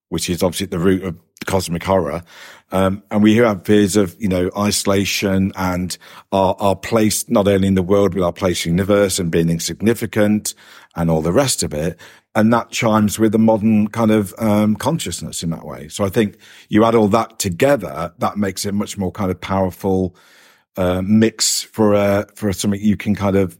which 0.08 0.30
is 0.30 0.42
obviously 0.42 0.64
at 0.64 0.70
the 0.70 0.78
root 0.78 1.02
of 1.04 1.20
cosmic 1.48 1.82
horror. 1.82 2.22
Um, 2.70 3.02
and 3.10 3.22
we 3.22 3.34
have 3.36 3.64
fears 3.64 3.96
of, 3.96 4.14
you 4.20 4.28
know, 4.28 4.50
isolation 4.56 5.52
and 5.56 5.96
our, 6.30 6.54
our 6.60 6.76
place, 6.76 7.28
not 7.28 7.48
only 7.48 7.66
in 7.66 7.74
the 7.74 7.82
world, 7.82 8.14
but 8.14 8.22
our 8.22 8.32
place 8.32 8.66
in 8.66 8.76
the 8.76 8.82
universe 8.82 9.18
and 9.18 9.32
being 9.32 9.48
insignificant 9.48 10.54
and 10.94 11.10
all 11.10 11.22
the 11.22 11.32
rest 11.32 11.62
of 11.62 11.72
it. 11.72 11.98
And 12.34 12.52
that 12.52 12.70
chimes 12.70 13.18
with 13.18 13.32
the 13.32 13.38
modern 13.38 13.88
kind 13.88 14.10
of, 14.10 14.34
um, 14.38 14.76
consciousness 14.76 15.42
in 15.42 15.50
that 15.50 15.64
way. 15.64 15.88
So 15.88 16.04
I 16.04 16.10
think 16.10 16.36
you 16.68 16.84
add 16.84 16.94
all 16.94 17.08
that 17.08 17.38
together, 17.38 18.12
that 18.18 18.36
makes 18.36 18.66
it 18.66 18.74
much 18.74 18.98
more 18.98 19.10
kind 19.10 19.30
of 19.30 19.40
powerful, 19.40 20.14
uh, 20.76 21.00
mix 21.02 21.62
for, 21.62 21.94
uh, 21.94 22.24
for 22.34 22.52
something 22.52 22.80
you 22.80 22.98
can 22.98 23.14
kind 23.14 23.36
of 23.36 23.58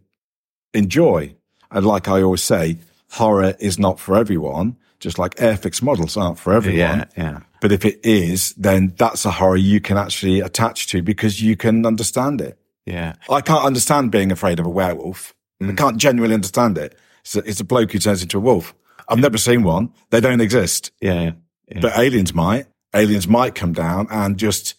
enjoy. 0.75 1.35
And 1.71 1.87
like 1.87 2.09
I 2.09 2.21
always 2.23 2.45
say, 2.45 2.77
horror 3.11 3.55
is 3.59 3.79
not 3.79 3.99
for 3.99 4.17
everyone, 4.17 4.77
just 5.01 5.19
like 5.19 5.35
Airfix 5.37 5.83
models 5.83 6.17
aren't 6.17 6.39
for 6.39 6.53
everyone. 6.53 6.79
Yeah. 6.79 7.05
Yeah. 7.17 7.41
But 7.61 7.73
if 7.73 7.85
it 7.85 8.01
is, 8.05 8.53
then 8.55 8.95
that's 8.97 9.25
a 9.25 9.31
horror 9.31 9.57
you 9.57 9.81
can 9.81 9.97
actually 9.97 10.41
attach 10.41 10.89
to 10.89 11.03
because 11.03 11.43
you 11.43 11.57
can 11.57 11.85
understand 11.87 12.41
it. 12.41 12.59
Yeah. 12.87 13.15
I 13.29 13.41
can't 13.41 13.65
understand 13.65 14.11
being 14.11 14.33
afraid 14.33 14.59
of 14.59 14.67
a 14.67 14.71
werewolf. 14.71 15.35
I 15.61 15.65
mm. 15.65 15.77
can't 15.77 15.99
genuinely 15.99 16.35
understand 16.35 16.79
it. 16.79 16.97
It's 17.23 17.37
a, 17.37 17.39
it's 17.41 17.61
a 17.61 17.65
bloke 17.65 17.93
who 17.93 17.99
turns 17.99 18.23
into 18.23 18.39
a 18.39 18.41
wolf. 18.41 18.75
I've 19.09 19.19
never 19.19 19.39
seen 19.39 19.63
one. 19.63 19.93
They 20.11 20.21
don't 20.21 20.41
exist. 20.41 20.93
Yeah. 21.01 21.21
yeah. 21.21 21.31
Yeah. 21.69 21.81
But 21.81 21.99
aliens 21.99 22.35
might. 22.35 22.67
Aliens 22.95 23.29
might 23.29 23.55
come 23.55 23.73
down 23.73 24.07
and 24.11 24.39
just 24.39 24.75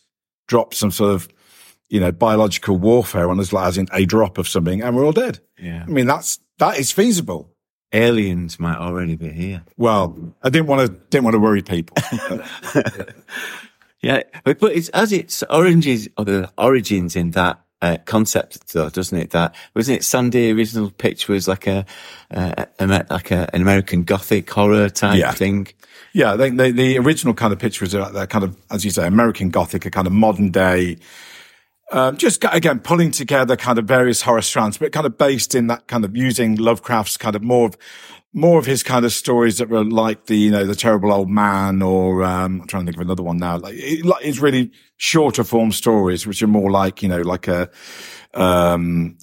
drop 0.47 0.73
some 0.73 0.91
sort 0.91 1.13
of, 1.13 1.29
you 1.89 1.99
know, 1.99 2.11
biological 2.11 2.77
warfare 2.77 3.29
on 3.29 3.39
us, 3.39 3.53
like 3.53 3.67
as 3.67 3.77
in 3.77 3.87
a 3.93 4.05
drop 4.05 4.37
of 4.37 4.47
something, 4.47 4.81
and 4.81 4.95
we're 4.95 5.05
all 5.05 5.11
dead. 5.11 5.39
yeah. 5.59 5.83
I 5.87 5.89
mean, 5.89 6.07
that's 6.07 6.39
that 6.57 6.79
is 6.79 6.91
feasible. 6.91 7.53
Aliens 7.91 8.59
might 8.59 8.77
already 8.77 9.15
be 9.15 9.29
here. 9.29 9.63
Well, 9.77 10.17
I 10.43 10.49
didn't 10.49 10.67
want 10.67 10.87
to 10.87 10.93
didn't 11.09 11.23
want 11.23 11.33
to 11.35 11.39
worry 11.39 11.61
people. 11.61 11.97
Yeah, 14.01 14.23
but, 14.45 14.59
but 14.59 14.71
it's 14.71 14.87
as 14.89 15.11
its 15.11 15.43
origins 15.49 16.07
or 16.17 16.23
the 16.23 16.49
origins 16.57 17.17
in 17.17 17.31
that 17.31 17.59
uh, 17.81 17.97
concept, 18.05 18.71
though, 18.71 18.89
doesn't 18.89 19.17
it? 19.17 19.31
That 19.31 19.53
wasn't 19.75 19.97
it? 19.99 20.03
Sandy 20.05 20.51
original 20.51 20.89
pitch 20.89 21.27
was 21.27 21.49
like 21.49 21.67
a, 21.67 21.85
uh, 22.31 22.65
like 22.79 23.31
a, 23.31 23.49
an 23.53 23.61
American 23.61 24.03
Gothic 24.05 24.49
horror 24.49 24.87
type 24.87 25.17
Yeah. 25.19 25.31
thing. 25.33 25.67
Yeah, 26.13 26.37
think 26.37 26.57
the, 26.57 26.71
the 26.71 26.97
original 26.97 27.33
kind 27.33 27.51
of 27.51 27.59
picture 27.59 27.83
was 27.83 27.91
that 27.91 28.13
that 28.13 28.29
kind 28.29 28.45
of, 28.45 28.55
as 28.71 28.85
you 28.85 28.91
say, 28.91 29.05
American 29.05 29.49
Gothic, 29.49 29.85
a 29.85 29.91
kind 29.91 30.07
of 30.07 30.13
modern 30.13 30.49
day, 30.49 30.95
um, 31.91 32.17
just 32.17 32.43
again 32.51 32.79
pulling 32.79 33.11
together 33.11 33.55
kind 33.55 33.79
of 33.79 33.85
various 33.85 34.21
horror 34.21 34.41
strands, 34.41 34.77
but 34.77 34.91
kind 34.91 35.05
of 35.05 35.17
based 35.17 35.55
in 35.55 35.67
that 35.67 35.87
kind 35.87 36.05
of 36.05 36.15
using 36.15 36.55
Lovecraft's 36.55 37.17
kind 37.17 37.35
of 37.35 37.41
more 37.41 37.67
of 37.67 37.77
more 38.31 38.59
of 38.59 38.65
his 38.65 38.83
kind 38.83 39.05
of 39.05 39.11
stories 39.11 39.57
that 39.57 39.69
were 39.69 39.83
like 39.83 40.27
the 40.27 40.37
you 40.37 40.51
know 40.51 40.65
the 40.65 40.75
terrible 40.75 41.11
old 41.11 41.29
man 41.29 41.81
or 41.81 42.23
um, 42.23 42.61
I'm 42.61 42.67
trying 42.67 42.85
to 42.85 42.91
think 42.91 42.97
of 42.97 43.07
another 43.07 43.23
one 43.23 43.37
now. 43.37 43.57
Like, 43.57 43.75
it, 43.75 44.05
it's 44.21 44.39
really 44.39 44.71
shorter 44.97 45.43
form 45.43 45.71
stories, 45.71 46.27
which 46.27 46.43
are 46.43 46.47
more 46.47 46.71
like 46.71 47.01
you 47.01 47.09
know 47.09 47.21
like 47.21 47.47
a 47.47 47.69
um, 48.33 49.17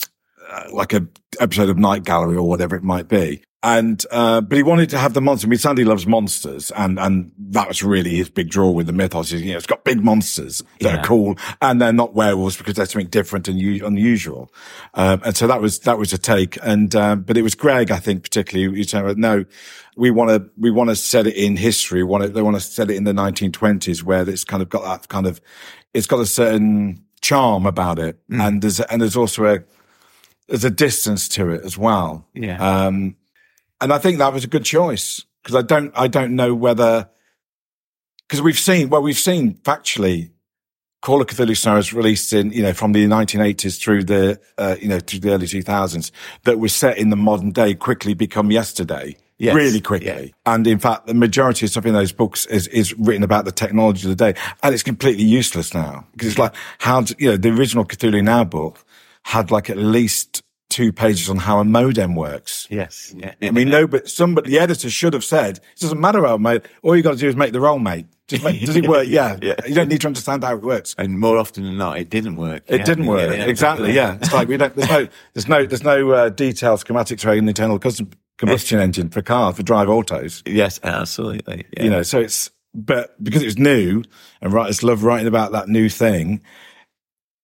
uh, 0.50 0.64
like 0.73 0.92
a 0.92 1.06
episode 1.40 1.68
of 1.68 1.78
Night 1.78 2.04
Gallery 2.04 2.37
or 2.37 2.49
whatever 2.49 2.76
it 2.76 2.82
might 2.82 3.08
be. 3.08 3.42
And, 3.68 4.04
uh, 4.12 4.42
but 4.42 4.56
he 4.56 4.62
wanted 4.62 4.90
to 4.90 4.99
have 4.99 5.12
the 5.12 5.20
monster. 5.20 5.49
I 5.49 5.50
mean, 5.50 5.58
Sandy 5.58 5.85
loves 5.85 6.06
monsters 6.06 6.70
and, 6.70 7.00
and 7.00 7.32
that 7.50 7.66
was 7.66 7.82
really 7.82 8.11
his 8.11 8.28
big 8.30 8.49
draw 8.49 8.70
with 8.70 8.87
the 8.87 8.92
mythos 8.92 9.32
is, 9.32 9.42
you 9.42 9.50
know, 9.50 9.56
it's 9.56 9.66
got 9.66 9.82
big 9.82 10.04
monsters 10.04 10.62
that 10.80 10.94
Yeah. 10.94 11.00
are 11.00 11.04
cool 11.04 11.37
and 11.61 11.82
they're 11.82 11.92
not 11.92 12.14
werewolves 12.14 12.56
because 12.56 12.75
they're 12.75 12.87
something 12.87 13.08
different 13.08 13.49
and 13.49 13.58
u- 13.58 13.85
unusual. 13.85 14.52
Um, 14.94 15.20
and 15.25 15.37
so 15.37 15.49
that 15.49 15.61
was, 15.61 15.80
that 15.80 15.99
was 15.99 16.12
a 16.12 16.18
take. 16.18 16.56
And, 16.62 16.94
um, 16.94 17.23
but 17.23 17.37
it 17.37 17.42
was 17.42 17.56
Greg, 17.56 17.90
I 17.90 17.99
think, 17.99 18.23
particularly, 18.23 18.73
who 18.76 18.85
said, 18.85 19.18
no, 19.18 19.44
we 19.96 20.12
want 20.12 20.30
to, 20.30 20.49
we 20.56 20.70
want 20.70 20.90
to 20.90 20.96
set 20.96 21.26
it 21.26 21.35
in 21.35 21.56
history. 21.56 22.04
We 22.04 22.08
want 22.08 22.23
to, 22.23 22.28
they 22.28 22.42
want 22.42 22.54
to 22.56 22.61
set 22.61 22.88
it 22.90 22.94
in 22.96 23.02
the 23.02 23.12
1920s 23.12 24.02
where 24.04 24.28
it's 24.28 24.44
kind 24.44 24.62
of 24.62 24.68
got 24.68 24.85
that 24.85 25.08
kind 25.08 25.26
of, 25.26 25.40
it's 25.92 26.06
got 26.06 26.20
a 26.20 26.26
certain 26.26 27.02
charm 27.20 27.66
about 27.66 27.99
it. 27.99 28.20
And 28.30 28.62
there's, 28.62 28.78
and 28.78 29.02
there's 29.02 29.16
also 29.16 29.44
a, 29.46 29.58
there's 30.46 30.64
a 30.64 30.70
distance 30.70 31.26
to 31.30 31.50
it 31.50 31.62
as 31.64 31.76
well. 31.76 32.28
Yeah. 32.32 32.58
Um, 32.87 33.16
and 33.80 33.92
I 33.92 33.99
think 33.99 34.18
that 34.18 34.33
was 34.33 34.45
a 34.45 34.49
good 34.49 34.64
choice 34.64 35.25
because 35.42 35.54
I 35.54 35.62
don't, 35.62 35.92
I 35.97 36.09
don't 36.09 36.35
know 36.35 36.54
whether, 36.54 37.09
because 38.26 38.42
we've 38.42 38.59
seen, 38.59 38.88
well, 38.88 39.02
we've 39.02 39.18
seen 39.18 39.54
factually 39.54 40.30
Call 41.02 41.21
of 41.21 41.28
Cthulhu 41.28 41.56
scenarios 41.56 41.92
released 41.92 42.33
in, 42.33 42.50
you 42.50 42.62
know, 42.62 42.73
from 42.73 42.92
the 42.92 43.04
1980s 43.04 43.80
through 43.80 44.04
the, 44.04 44.40
uh, 44.59 44.75
you 44.80 44.88
know, 44.88 44.99
to 44.99 45.21
the 45.21 45.30
early 45.30 45.47
2000s 45.47 46.11
that 46.42 46.59
was 46.59 46.75
set 46.75 46.99
in 46.99 47.11
the 47.11 47.16
modern 47.16 47.52
day 47.52 47.75
quickly 47.75 48.14
become 48.14 48.50
yesterday. 48.50 49.16
Yes. 49.38 49.54
Really 49.54 49.80
quickly. 49.80 50.35
And 50.47 50.66
in 50.66 50.78
fact, 50.78 51.06
the 51.06 51.14
majority 51.14 51.66
of 51.66 51.71
stuff 51.71 51.85
in 51.85 51.92
those 51.92 52.11
books 52.11 52.47
is, 52.47 52.66
is 52.68 52.92
written 52.95 53.23
about 53.23 53.45
the 53.45 53.52
technology 53.52 54.11
of 54.11 54.16
the 54.16 54.33
day. 54.33 54.40
And 54.62 54.73
it's 54.73 54.83
completely 54.83 55.25
useless 55.25 55.75
now 55.75 56.06
because 56.12 56.28
it's 56.28 56.38
like, 56.38 56.54
how, 56.78 57.02
do, 57.02 57.14
you 57.18 57.30
know, 57.30 57.37
the 57.37 57.50
original 57.50 57.85
Cthulhu 57.85 58.25
Now 58.25 58.45
book 58.45 58.85
had 59.25 59.50
like 59.50 59.68
at 59.68 59.76
least 59.76 60.42
two 60.76 60.92
pages 60.92 61.30
on 61.30 61.38
how 61.38 61.59
a 61.59 61.64
modem 61.64 62.14
works. 62.14 62.66
Yes. 62.71 63.14
Yeah. 63.16 63.33
I 63.40 63.50
mean, 63.50 63.71
no, 63.71 63.87
but 63.87 64.11
somebody, 64.11 64.50
the 64.50 64.59
editor 64.59 64.90
should 64.90 65.14
have 65.14 65.25
said, 65.25 65.56
it 65.56 65.80
doesn't 65.80 65.99
matter 65.99 66.25
how, 66.26 66.37
mate. 66.37 66.66
All 66.83 66.95
you 66.95 67.02
got 67.02 67.12
to 67.12 67.16
do 67.18 67.28
is 67.28 67.35
make 67.35 67.52
the 67.52 67.61
roll, 67.61 67.78
mate. 67.78 68.04
Just 68.28 68.45
make, 68.45 68.61
does 68.61 68.76
it 68.76 68.87
work? 68.88 69.06
Yeah. 69.09 69.38
Yeah. 69.40 69.54
You 69.66 69.75
don't 69.75 69.88
need 69.88 70.02
to 70.02 70.06
understand 70.06 70.45
how 70.45 70.54
it 70.54 70.62
works. 70.62 70.95
and 70.99 71.18
more 71.18 71.38
often 71.38 71.64
than 71.64 71.78
not, 71.78 71.99
it 71.99 72.11
didn't 72.11 72.37
work. 72.37 72.62
It 72.66 72.80
Yeah. 72.80 72.85
didn't 72.85 73.06
work. 73.06 73.35
Yeah. 73.35 73.45
Exactly. 73.47 73.92
Yeah. 73.92 74.16
It's 74.21 74.35
like 74.35 74.49
we 74.49 74.59
don't, 74.59 74.76
there's 74.76 74.90
no, 74.90 75.09
there's 75.33 75.49
no, 75.49 75.64
there's 75.64 75.83
no, 75.83 76.11
uh, 76.11 76.28
detailed 76.28 76.85
schematics 76.85 77.23
for 77.23 77.30
an 77.33 77.49
internal 77.49 77.78
combustion 78.37 78.78
engine 78.78 79.09
for 79.09 79.23
cars, 79.23 79.56
for 79.56 79.62
drive 79.62 79.88
autos. 79.88 80.42
Yes, 80.45 80.78
absolutely. 80.83 81.64
Yeah. 81.75 81.85
you 81.85 81.90
know, 81.90 82.02
so 82.02 82.21
it's, 82.21 82.50
but 82.75 83.23
because 83.25 83.40
it 83.40 83.47
was 83.47 83.56
new 83.59 84.02
and 84.42 84.52
writers 84.52 84.83
love 84.83 85.04
writing 85.04 85.26
about 85.26 85.52
that 85.52 85.68
new 85.68 85.88
thing, 85.88 86.42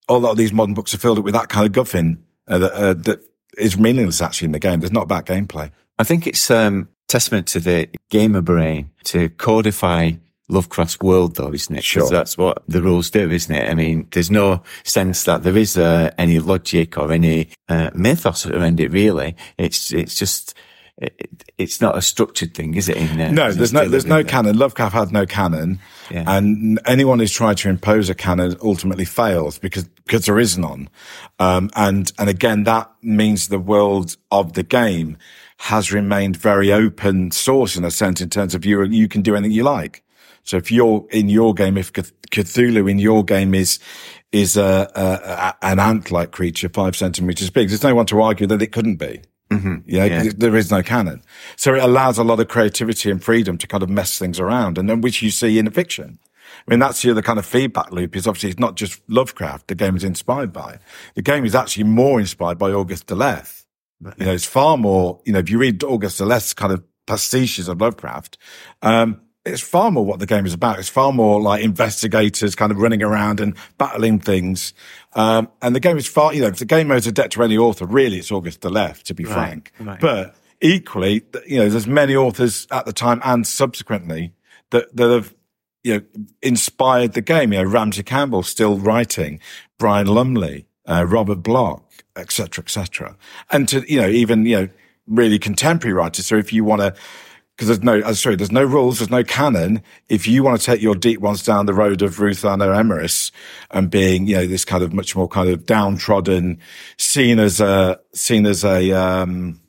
a 0.08 0.18
lot 0.18 0.32
of 0.32 0.36
these 0.36 0.52
modern 0.52 0.74
books 0.74 0.92
are 0.92 0.98
filled 0.98 1.18
up 1.18 1.24
with 1.24 1.32
that 1.32 1.48
kind 1.48 1.64
of 1.64 1.72
guffin 1.72 2.22
uh, 2.48 2.58
that, 2.58 2.72
uh, 2.72 2.94
that 2.94 3.20
is 3.58 3.78
meaningless 3.78 4.22
actually 4.22 4.46
in 4.46 4.52
the 4.52 4.58
game. 4.58 4.80
There's 4.80 4.92
not 4.92 5.04
about 5.04 5.26
gameplay. 5.26 5.70
I 5.98 6.04
think 6.04 6.26
it's 6.26 6.50
um, 6.50 6.88
testament 7.08 7.46
to 7.48 7.60
the 7.60 7.88
gamer 8.10 8.40
brain 8.40 8.90
to 9.04 9.28
codify 9.30 10.12
Lovecraft's 10.48 11.00
world, 11.00 11.36
though, 11.36 11.52
isn't 11.52 11.76
it? 11.76 11.84
Sure. 11.84 12.08
that's 12.08 12.36
what 12.36 12.62
the 12.68 12.82
rules 12.82 13.10
do, 13.10 13.30
isn't 13.30 13.54
it? 13.54 13.70
I 13.70 13.74
mean, 13.74 14.06
there's 14.10 14.30
no 14.30 14.62
sense 14.84 15.24
that 15.24 15.44
there 15.44 15.56
is 15.56 15.78
uh, 15.78 16.10
any 16.18 16.40
logic 16.40 16.98
or 16.98 17.10
any 17.10 17.48
uh, 17.68 17.90
mythos 17.94 18.46
around 18.46 18.78
it. 18.80 18.92
Really, 18.92 19.34
it's 19.56 19.92
it's 19.92 20.18
just 20.18 20.54
it, 20.98 21.44
it's 21.58 21.80
not 21.80 21.96
a 21.96 22.02
structured 22.02 22.54
thing, 22.54 22.74
is 22.74 22.88
it? 22.88 22.96
In 22.96 23.34
No, 23.34 23.52
there's 23.52 23.72
no, 23.72 23.88
there's 23.88 24.06
no 24.06 24.22
canon. 24.22 24.56
Lovecraft 24.56 24.94
had 24.94 25.12
no 25.12 25.26
canon. 25.26 25.80
Yeah. 26.10 26.24
And 26.26 26.80
anyone 26.86 27.18
who's 27.18 27.32
tried 27.32 27.58
to 27.58 27.68
impose 27.68 28.08
a 28.10 28.14
canon 28.14 28.56
ultimately 28.62 29.04
fails 29.04 29.58
because, 29.58 29.84
because 29.84 30.26
there 30.26 30.38
is 30.38 30.58
none. 30.58 30.88
Um, 31.38 31.70
and, 31.74 32.12
and 32.18 32.28
again, 32.28 32.64
that 32.64 32.90
means 33.02 33.48
the 33.48 33.58
world 33.58 34.16
of 34.30 34.52
the 34.52 34.62
game 34.62 35.16
has 35.58 35.92
remained 35.92 36.36
very 36.36 36.72
open 36.72 37.30
source 37.30 37.76
in 37.76 37.84
a 37.84 37.90
sense 37.90 38.20
in 38.20 38.28
terms 38.28 38.54
of 38.54 38.64
you, 38.64 38.82
you 38.84 39.08
can 39.08 39.22
do 39.22 39.34
anything 39.34 39.52
you 39.52 39.62
like. 39.62 40.02
So 40.44 40.56
if 40.56 40.72
you're 40.72 41.06
in 41.10 41.28
your 41.28 41.54
game, 41.54 41.78
if 41.78 41.92
Cthulhu 41.92 42.90
in 42.90 42.98
your 42.98 43.24
game 43.24 43.54
is, 43.54 43.78
is 44.32 44.56
a, 44.56 44.90
a, 44.94 45.02
a 45.02 45.54
an 45.62 45.78
ant-like 45.78 46.32
creature, 46.32 46.68
five 46.68 46.96
centimeters 46.96 47.50
big, 47.50 47.68
there's 47.68 47.82
no 47.82 47.94
one 47.94 48.06
to 48.06 48.20
argue 48.20 48.46
that 48.48 48.60
it 48.60 48.72
couldn't 48.72 48.96
be. 48.96 49.20
Yeah, 49.86 50.08
'cause 50.08 50.26
Yeah. 50.26 50.32
there 50.36 50.56
is 50.56 50.70
no 50.70 50.82
canon. 50.82 51.22
So 51.56 51.74
it 51.74 51.82
allows 51.82 52.18
a 52.18 52.24
lot 52.24 52.40
of 52.40 52.48
creativity 52.48 53.10
and 53.10 53.22
freedom 53.22 53.58
to 53.58 53.66
kind 53.66 53.82
of 53.82 53.88
mess 53.90 54.18
things 54.18 54.38
around 54.40 54.78
and 54.78 54.88
then 54.88 55.00
which 55.00 55.22
you 55.22 55.30
see 55.30 55.58
in 55.58 55.70
fiction. 55.70 56.18
I 56.66 56.70
mean, 56.70 56.78
that's 56.80 57.00
the 57.02 57.10
other 57.10 57.22
kind 57.22 57.38
of 57.38 57.46
feedback 57.46 57.90
loop 57.92 58.14
is 58.14 58.26
obviously 58.26 58.50
it's 58.50 58.58
not 58.60 58.76
just 58.76 59.00
Lovecraft 59.08 59.68
the 59.68 59.74
game 59.74 59.96
is 59.96 60.04
inspired 60.04 60.52
by. 60.52 60.78
The 61.14 61.22
game 61.22 61.44
is 61.44 61.54
actually 61.54 61.84
more 61.84 62.20
inspired 62.20 62.58
by 62.58 62.70
August 62.70 63.06
Derleth. 63.06 63.64
You 64.18 64.26
know, 64.26 64.32
it's 64.32 64.44
far 64.44 64.76
more, 64.76 65.20
you 65.24 65.32
know, 65.32 65.38
if 65.38 65.48
you 65.48 65.58
read 65.58 65.82
August 65.84 66.20
Derleth's 66.20 66.52
kind 66.54 66.72
of 66.72 66.82
pastiches 67.06 67.68
of 67.68 67.80
Lovecraft, 67.80 68.36
um, 68.82 69.20
it's 69.44 69.62
far 69.62 69.90
more 69.90 70.04
what 70.04 70.20
the 70.20 70.26
game 70.26 70.46
is 70.46 70.54
about. 70.54 70.78
It's 70.78 70.88
far 70.88 71.12
more 71.12 71.40
like 71.40 71.64
investigators 71.64 72.54
kind 72.54 72.70
of 72.70 72.78
running 72.78 73.02
around 73.02 73.40
and 73.40 73.56
battling 73.76 74.20
things. 74.20 74.72
Um, 75.14 75.48
and 75.60 75.74
the 75.74 75.80
game 75.80 75.96
is 75.96 76.06
far, 76.06 76.32
you 76.32 76.42
know, 76.42 76.48
if 76.48 76.58
the 76.58 76.64
game 76.64 76.90
owes 76.90 77.06
a 77.06 77.12
debt 77.12 77.32
to 77.32 77.42
any 77.42 77.58
author, 77.58 77.84
really 77.84 78.18
it's 78.18 78.30
August 78.30 78.60
Derleth, 78.60 79.02
to 79.04 79.14
be 79.14 79.24
frank. 79.24 79.72
right. 79.80 80.00
But 80.00 80.36
equally, 80.60 81.24
you 81.46 81.58
know, 81.58 81.68
there's 81.68 81.88
many 81.88 82.14
authors 82.14 82.68
at 82.70 82.86
the 82.86 82.92
time 82.92 83.20
and 83.24 83.46
subsequently 83.46 84.32
that, 84.70 84.94
that 84.96 85.10
have, 85.10 85.34
you 85.82 85.94
know, 85.94 86.02
inspired 86.40 87.14
the 87.14 87.20
game. 87.20 87.52
You 87.52 87.64
know, 87.64 87.68
Ramsey 87.68 88.04
Campbell 88.04 88.44
still 88.44 88.78
writing, 88.78 89.40
Brian 89.76 90.06
Lumley, 90.06 90.66
uh, 90.86 91.04
Robert 91.04 91.42
Bloch, 91.42 91.82
et 92.14 92.30
cetera, 92.30 92.62
et 92.64 92.70
cetera. 92.70 93.16
And 93.50 93.68
to, 93.70 93.84
you 93.92 94.00
know, 94.00 94.08
even, 94.08 94.46
you 94.46 94.56
know, 94.56 94.68
really 95.08 95.40
contemporary 95.40 95.94
writers. 95.94 96.26
So 96.26 96.36
if 96.36 96.52
you 96.52 96.62
want 96.62 96.80
to, 96.80 96.94
because 97.56 97.68
there's 97.68 97.82
no, 97.82 98.00
uh, 98.00 98.14
sorry, 98.14 98.36
there's 98.36 98.52
no 98.52 98.64
rules, 98.64 98.98
there's 98.98 99.10
no 99.10 99.22
canon. 99.22 99.82
If 100.08 100.26
you 100.26 100.42
want 100.42 100.60
to 100.60 100.64
take 100.64 100.80
your 100.80 100.94
deep 100.94 101.20
ones 101.20 101.42
down 101.42 101.66
the 101.66 101.74
road 101.74 102.02
of 102.02 102.16
Ruthanna 102.16 102.74
Emrys 102.74 103.30
and 103.70 103.90
being, 103.90 104.26
you 104.26 104.36
know, 104.36 104.46
this 104.46 104.64
kind 104.64 104.82
of 104.82 104.92
much 104.92 105.14
more 105.14 105.28
kind 105.28 105.50
of 105.50 105.66
downtrodden, 105.66 106.58
seen 106.98 107.38
as 107.38 107.60
a, 107.60 108.00
seen 108.14 108.46
as 108.46 108.64
a, 108.64 108.92
um, 108.92 109.60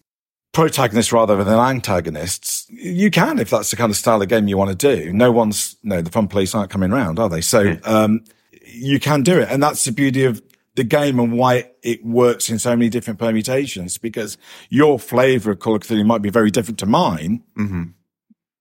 protagonist 0.53 1.11
rather 1.11 1.43
than 1.43 1.57
antagonists, 1.57 2.67
you 2.69 3.09
can 3.09 3.39
if 3.39 3.49
that's 3.49 3.71
the 3.71 3.75
kind 3.75 3.89
of 3.89 3.97
style 3.97 4.21
of 4.21 4.29
game 4.29 4.47
you 4.47 4.57
want 4.57 4.69
to 4.69 4.95
do. 4.95 5.11
No 5.11 5.31
one's, 5.31 5.75
no, 5.83 6.01
the 6.01 6.11
fun 6.11 6.27
police 6.27 6.53
aren't 6.55 6.69
coming 6.69 6.91
round, 6.91 7.19
are 7.19 7.29
they? 7.29 7.41
So, 7.41 7.77
um, 7.83 8.23
you 8.65 8.99
can 8.99 9.23
do 9.23 9.39
it. 9.39 9.49
And 9.49 9.61
that's 9.61 9.83
the 9.83 9.91
beauty 9.91 10.23
of 10.23 10.41
the 10.75 10.83
game 10.83 11.19
and 11.19 11.33
why 11.33 11.69
it 11.83 12.03
works 12.03 12.49
in 12.49 12.57
so 12.59 12.75
many 12.75 12.89
different 12.89 13.19
permutations 13.19 13.97
because 13.97 14.37
your 14.69 14.97
flavor 14.97 15.51
of 15.51 15.59
Call 15.59 15.75
of 15.75 15.81
Cthulhu 15.83 16.05
might 16.05 16.21
be 16.21 16.29
very 16.29 16.49
different 16.49 16.79
to 16.79 16.85
mine, 16.85 17.43
mm-hmm. 17.57 17.83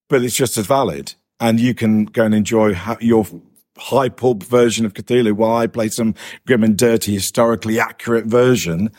but 0.09 0.23
it's 0.23 0.37
just 0.37 0.57
as 0.59 0.67
valid. 0.67 1.15
And 1.41 1.59
you 1.59 1.75
can 1.75 2.05
go 2.05 2.25
and 2.25 2.35
enjoy 2.35 2.77
your 3.01 3.27
high 3.79 4.09
pulp 4.11 4.43
version 4.43 4.85
of 4.87 4.95
Cthulhu 4.95 5.33
while 5.33 5.57
I 5.57 5.67
play 5.67 5.89
some 5.89 6.15
grim 6.47 6.63
and 6.63 6.77
dirty, 6.77 7.15
historically 7.15 7.81
accurate 7.81 8.27
version. 8.27 8.91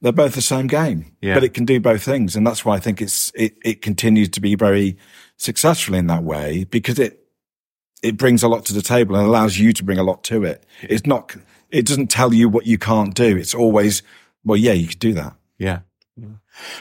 They're 0.00 0.12
both 0.12 0.34
the 0.34 0.42
same 0.42 0.66
game, 0.66 1.12
Yeah. 1.22 1.34
but 1.34 1.44
it 1.44 1.54
can 1.54 1.64
do 1.64 1.80
both 1.80 2.02
things. 2.02 2.36
And 2.36 2.46
that's 2.46 2.64
why 2.64 2.76
I 2.76 2.80
think 2.80 3.00
it's, 3.00 3.32
it, 3.34 3.56
it 3.64 3.82
continues 3.82 4.28
to 4.30 4.40
be 4.40 4.54
very 4.54 4.96
successful 5.36 5.94
in 5.94 6.06
that 6.08 6.22
way 6.22 6.64
because 6.64 6.98
it, 6.98 7.22
it 8.02 8.16
brings 8.16 8.42
a 8.42 8.48
lot 8.48 8.64
to 8.66 8.74
the 8.74 8.82
table 8.82 9.16
and 9.16 9.26
allows 9.26 9.58
you 9.58 9.72
to 9.72 9.84
bring 9.84 9.98
a 9.98 10.02
lot 10.02 10.22
to 10.24 10.44
it. 10.44 10.66
It's 10.82 11.06
not, 11.06 11.34
it 11.70 11.86
doesn't 11.86 12.08
tell 12.08 12.32
you 12.32 12.48
what 12.48 12.66
you 12.66 12.78
can't 12.78 13.14
do. 13.14 13.36
It's 13.36 13.54
always, 13.54 14.02
well, 14.44 14.56
yeah, 14.56 14.72
you 14.72 14.88
could 14.88 14.98
do 14.98 15.12
that. 15.14 15.34
Yeah. 15.58 15.80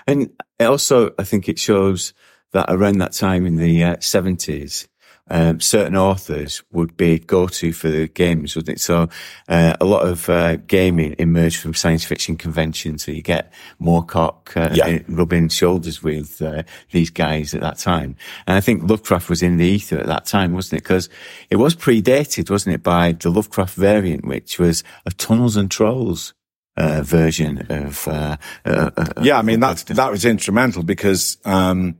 And 0.07 0.29
also, 0.59 1.13
I 1.19 1.23
think 1.23 1.49
it 1.49 1.59
shows 1.59 2.13
that 2.51 2.67
around 2.69 2.99
that 2.99 3.13
time 3.13 3.45
in 3.45 3.57
the 3.57 3.83
uh, 3.83 3.95
70s, 3.97 4.87
um, 5.29 5.59
certain 5.59 5.95
authors 5.95 6.61
would 6.71 6.95
be 6.95 7.17
go-to 7.19 7.73
for 7.73 7.89
the 7.89 8.07
games, 8.07 8.55
wouldn't 8.55 8.77
it? 8.77 8.81
So, 8.81 9.09
uh, 9.49 9.75
a 9.81 9.85
lot 9.85 10.07
of, 10.07 10.29
uh, 10.29 10.57
gaming 10.57 11.15
emerged 11.17 11.57
from 11.57 11.73
science 11.73 12.03
fiction 12.05 12.35
conventions. 12.35 13.03
So 13.03 13.11
you 13.11 13.23
get 13.23 13.51
Moorcock, 13.81 14.55
uh, 14.55 14.73
Yeah. 14.75 14.99
rubbing 15.07 15.49
shoulders 15.49 16.03
with, 16.03 16.41
uh, 16.41 16.61
these 16.91 17.09
guys 17.09 17.55
at 17.55 17.61
that 17.61 17.79
time. 17.79 18.15
And 18.45 18.55
I 18.55 18.61
think 18.61 18.87
Lovecraft 18.87 19.29
was 19.29 19.41
in 19.41 19.57
the 19.57 19.65
ether 19.65 19.97
at 19.97 20.05
that 20.05 20.25
time, 20.25 20.53
wasn't 20.53 20.79
it? 20.79 20.83
Because 20.83 21.09
it 21.49 21.55
was 21.55 21.75
predated, 21.75 22.49
wasn't 22.51 22.75
it, 22.75 22.83
by 22.83 23.13
the 23.13 23.31
Lovecraft 23.31 23.75
variant, 23.75 24.25
which 24.27 24.59
was 24.59 24.83
a 25.05 25.11
Tunnels 25.11 25.55
and 25.57 25.71
Trolls, 25.71 26.33
uh, 26.77 27.01
version 27.01 27.65
of, 27.69 28.07
uh, 28.07 28.37
uh, 28.65 28.91
uh, 28.95 29.05
Yeah. 29.21 29.39
I 29.39 29.41
mean, 29.41 29.59
that's, 29.59 29.83
that 29.83 30.11
was 30.11 30.23
instrumental 30.25 30.83
because, 30.83 31.37
um, 31.45 31.95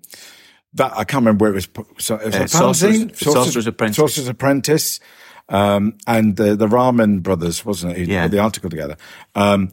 that 0.75 0.91
I 0.95 1.03
can't 1.03 1.21
remember 1.21 1.43
where 1.45 1.51
it 1.51 1.55
was. 1.55 1.67
So 1.97 2.15
it 2.15 2.25
was 2.27 2.35
Uh, 2.35 2.39
a 2.39 2.43
fanzine? 2.43 3.15
Sorcerer's- 3.15 3.19
Sorcerer's 3.19 3.67
Apprentice. 3.67 3.95
Sorcerer's 3.97 4.27
Apprentice. 4.29 4.99
Um, 5.47 5.93
and 6.07 6.35
the, 6.38 6.55
the 6.55 6.67
Rahman 6.67 7.19
brothers, 7.19 7.63
wasn't 7.65 7.93
it? 7.97 8.07
Who 8.07 8.11
Yeah. 8.13 8.23
put 8.23 8.31
the 8.31 8.39
article 8.39 8.69
together. 8.69 8.97
Um, 9.35 9.71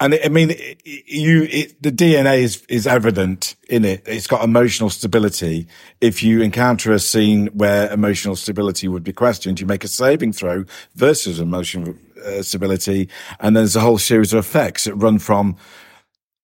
and 0.00 0.14
it, 0.14 0.24
I 0.24 0.28
mean, 0.30 0.50
it- 0.52 0.80
you, 1.06 1.42
it, 1.50 1.82
the 1.82 1.92
DNA 1.92 2.38
is, 2.40 2.62
is 2.70 2.86
evident 2.86 3.54
in 3.68 3.84
it. 3.84 4.02
It's 4.06 4.26
got 4.26 4.42
emotional 4.42 4.88
stability. 4.88 5.66
If 6.00 6.22
you 6.22 6.40
encounter 6.40 6.90
a 6.92 6.98
scene 6.98 7.48
where 7.48 7.92
emotional 7.92 8.34
stability 8.34 8.88
would 8.88 9.04
be 9.04 9.12
questioned, 9.12 9.60
you 9.60 9.66
make 9.66 9.84
a 9.84 9.88
saving 9.88 10.32
throw 10.32 10.64
versus 10.94 11.38
emotional 11.38 11.94
uh, 12.26 12.40
stability. 12.42 13.10
And 13.40 13.54
there's 13.54 13.76
a 13.76 13.80
whole 13.80 13.98
series 13.98 14.32
of 14.32 14.38
effects 14.38 14.84
that 14.84 14.94
run 14.94 15.18
from, 15.18 15.56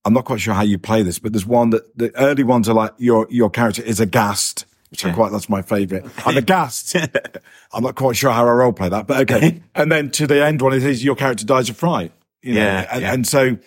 I'm 0.06 0.12
not 0.12 0.24
quite 0.24 0.40
sure 0.40 0.54
how 0.54 0.62
you 0.62 0.78
play 0.78 1.02
this, 1.02 1.18
but 1.18 1.32
there's 1.32 1.44
one 1.44 1.70
that 1.70 1.98
the 1.98 2.14
early 2.16 2.44
ones 2.44 2.68
are 2.68 2.74
like 2.74 2.94
your, 2.96 3.26
your 3.28 3.50
character 3.50 3.82
is 3.82 3.98
aghast, 3.98 4.64
which 4.92 5.04
I 5.04 5.12
quite, 5.12 5.32
that's 5.32 5.48
my 5.48 5.62
favorite. 5.62 6.06
I'm 6.24 6.36
aghast. 6.36 6.94
I'm 7.72 7.82
not 7.82 7.96
quite 7.96 8.16
sure 8.16 8.30
how 8.30 8.46
I 8.46 8.52
role 8.52 8.72
play 8.72 8.88
that, 8.88 9.08
but 9.08 9.28
okay. 9.28 9.60
and 9.74 9.90
then 9.90 10.12
to 10.12 10.28
the 10.28 10.46
end 10.46 10.62
one, 10.62 10.72
it 10.74 10.84
is 10.84 11.02
your 11.02 11.16
character 11.16 11.44
dies 11.44 11.68
of 11.68 11.76
fright. 11.76 12.12
You 12.40 12.54
know? 12.54 12.60
Yeah, 12.60 12.88
and, 12.92 13.02
yeah. 13.02 13.12
and 13.14 13.26
so 13.26 13.58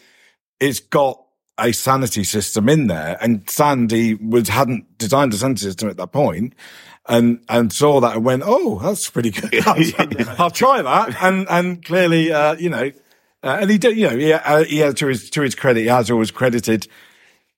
it's 0.62 0.80
got 0.80 1.22
a 1.60 1.74
sanity 1.74 2.24
system 2.24 2.70
in 2.70 2.88
there 2.88 3.18
and 3.20 3.48
Sandy 3.50 4.14
was, 4.14 4.48
hadn't 4.48 4.98
designed 4.98 5.34
a 5.34 5.38
sanity 5.38 5.64
system 5.64 5.90
at 5.90 5.98
that 5.98 6.14
point 6.14 6.54
and, 7.10 7.44
and 7.50 7.74
saw 7.74 8.00
that 8.00 8.16
and 8.16 8.24
went, 8.24 8.44
Oh, 8.46 8.80
that's 8.80 9.10
pretty 9.10 9.32
good. 9.32 9.68
I'll 10.40 10.52
try 10.52 10.82
that. 10.82 11.22
And, 11.22 11.48
and 11.50 11.84
clearly, 11.84 12.32
uh, 12.32 12.54
you 12.54 12.70
know, 12.70 12.94
uh, 13.44 13.58
and 13.62 13.70
he 13.70 13.78
did, 13.78 13.98
you 13.98 14.10
know, 14.10 14.18
he, 14.18 14.34
uh, 14.34 14.64
he 14.64 14.94
to 14.94 15.08
his, 15.08 15.30
to 15.32 15.42
his 15.42 15.56
credit, 15.56 15.82
he 15.82 15.88
has 15.88 16.10
always 16.12 16.32
credited 16.32 16.88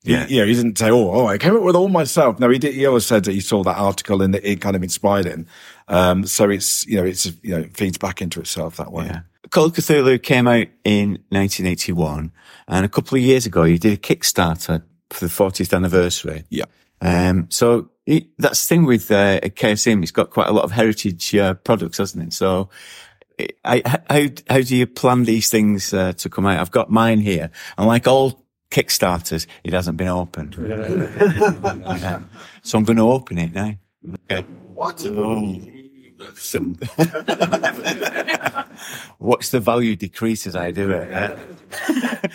he- 0.04 0.14
Yeah. 0.14 0.26
you 0.28 0.40
know, 0.42 0.48
he 0.48 0.54
didn't 0.56 0.78
say, 0.80 0.90
"Oh, 0.90 1.12
oh, 1.12 1.28
I 1.28 1.38
came 1.38 1.56
up 1.56 1.62
with 1.62 1.76
all 1.76 1.88
myself." 1.88 2.40
No, 2.40 2.50
he 2.50 2.58
did. 2.58 2.74
He 2.74 2.88
always 2.88 3.06
said 3.06 3.24
that 3.26 3.34
he 3.34 3.40
saw 3.40 3.64
that 3.64 3.78
article 3.78 4.24
and 4.24 4.34
it, 4.36 4.44
it 4.44 4.60
kind 4.62 4.76
of 4.76 4.82
inspired 4.82 5.26
him. 5.26 5.46
Um, 5.88 6.26
so 6.26 6.50
it's 6.50 6.88
you 6.88 6.96
know, 6.98 7.04
it's 7.06 7.26
you 7.44 7.52
know, 7.56 7.60
it 7.60 7.78
feeds 7.78 8.00
back 8.00 8.20
into 8.22 8.40
itself 8.40 8.78
that 8.78 8.92
way. 8.92 9.06
Yeah. 9.06 9.20
Call 9.52 9.66
of 9.66 9.74
Cthulhu 9.74 10.22
came 10.24 10.48
out 10.48 10.68
in 10.84 11.20
1981, 11.30 12.32
and 12.68 12.86
a 12.86 12.90
couple 12.90 13.18
of 13.18 13.24
years 13.24 13.46
ago, 13.46 13.64
you 13.64 13.78
did 13.78 13.94
a 13.94 13.98
Kickstarter 13.98 14.82
for 15.12 15.26
the 15.26 15.32
40th 15.32 15.76
anniversary. 15.76 16.46
Yeah. 16.50 16.66
Um, 17.02 17.48
so 17.52 17.90
it, 18.06 18.28
that's 18.40 18.66
the 18.66 18.70
thing 18.76 18.86
with 18.86 19.12
uh, 19.12 19.40
Chaosium. 19.42 20.02
It's 20.04 20.12
got 20.12 20.30
quite 20.32 20.48
a 20.48 20.54
lot 20.54 20.64
of 20.64 20.72
heritage 20.72 21.36
uh, 21.36 21.54
products, 21.56 21.98
hasn't 22.00 22.24
it? 22.28 22.34
So, 22.34 22.70
I, 23.64 23.82
how 24.10 24.28
how 24.50 24.62
do 24.62 24.76
you 24.76 24.88
plan 24.88 25.24
these 25.24 25.50
things 25.50 25.94
uh, 25.94 26.14
to 26.14 26.30
come 26.30 26.46
out? 26.46 26.60
I've 26.60 26.72
got 26.72 26.90
mine 26.90 27.20
here, 27.20 27.52
and 27.78 27.88
like 27.88 28.08
all 28.08 28.46
Kickstarters, 28.72 29.48
it 29.64 29.74
hasn't 29.74 29.98
been 29.98 30.08
opened. 30.08 30.56
Yeah. 31.92 32.22
So 32.64 32.78
I'm 32.78 32.86
going 32.86 32.98
to 32.98 33.10
open 33.12 33.38
it 33.38 33.54
now. 33.54 33.76
Okay. 34.30 34.48
What? 34.74 35.06
Oh. 35.06 35.60
Some- 36.36 36.78
Watch 39.20 39.52
the 39.52 39.60
value 39.60 39.96
decrease 39.96 40.48
as 40.48 40.56
I 40.56 40.72
do 40.72 40.92
it. 40.92 41.14
uh. 41.14 41.38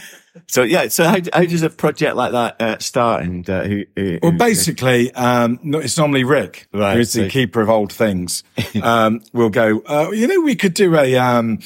so 0.46 0.62
yeah, 0.62 0.88
so 0.88 1.04
how, 1.04 1.18
how 1.32 1.44
does 1.44 1.62
a 1.62 1.70
project 1.70 2.16
like 2.16 2.32
that 2.32 2.62
uh, 2.62 2.78
start? 2.78 3.24
And 3.24 3.48
uh, 3.48 3.64
who, 3.64 3.84
who, 3.96 4.18
Well, 4.22 4.32
basically, 4.32 5.12
um, 5.12 5.58
it's 5.62 5.98
normally 5.98 6.24
Rick, 6.24 6.68
Right, 6.72 6.96
who's 6.96 7.12
the 7.12 7.28
keeper 7.28 7.60
of 7.60 7.70
old 7.70 7.92
things. 7.92 8.42
Um, 8.82 9.22
we'll 9.32 9.48
go, 9.50 9.80
uh, 9.88 10.10
you 10.12 10.26
know, 10.28 10.40
we 10.40 10.54
could 10.54 10.74
do 10.74 10.96
a, 10.96 11.16
um, 11.16 11.60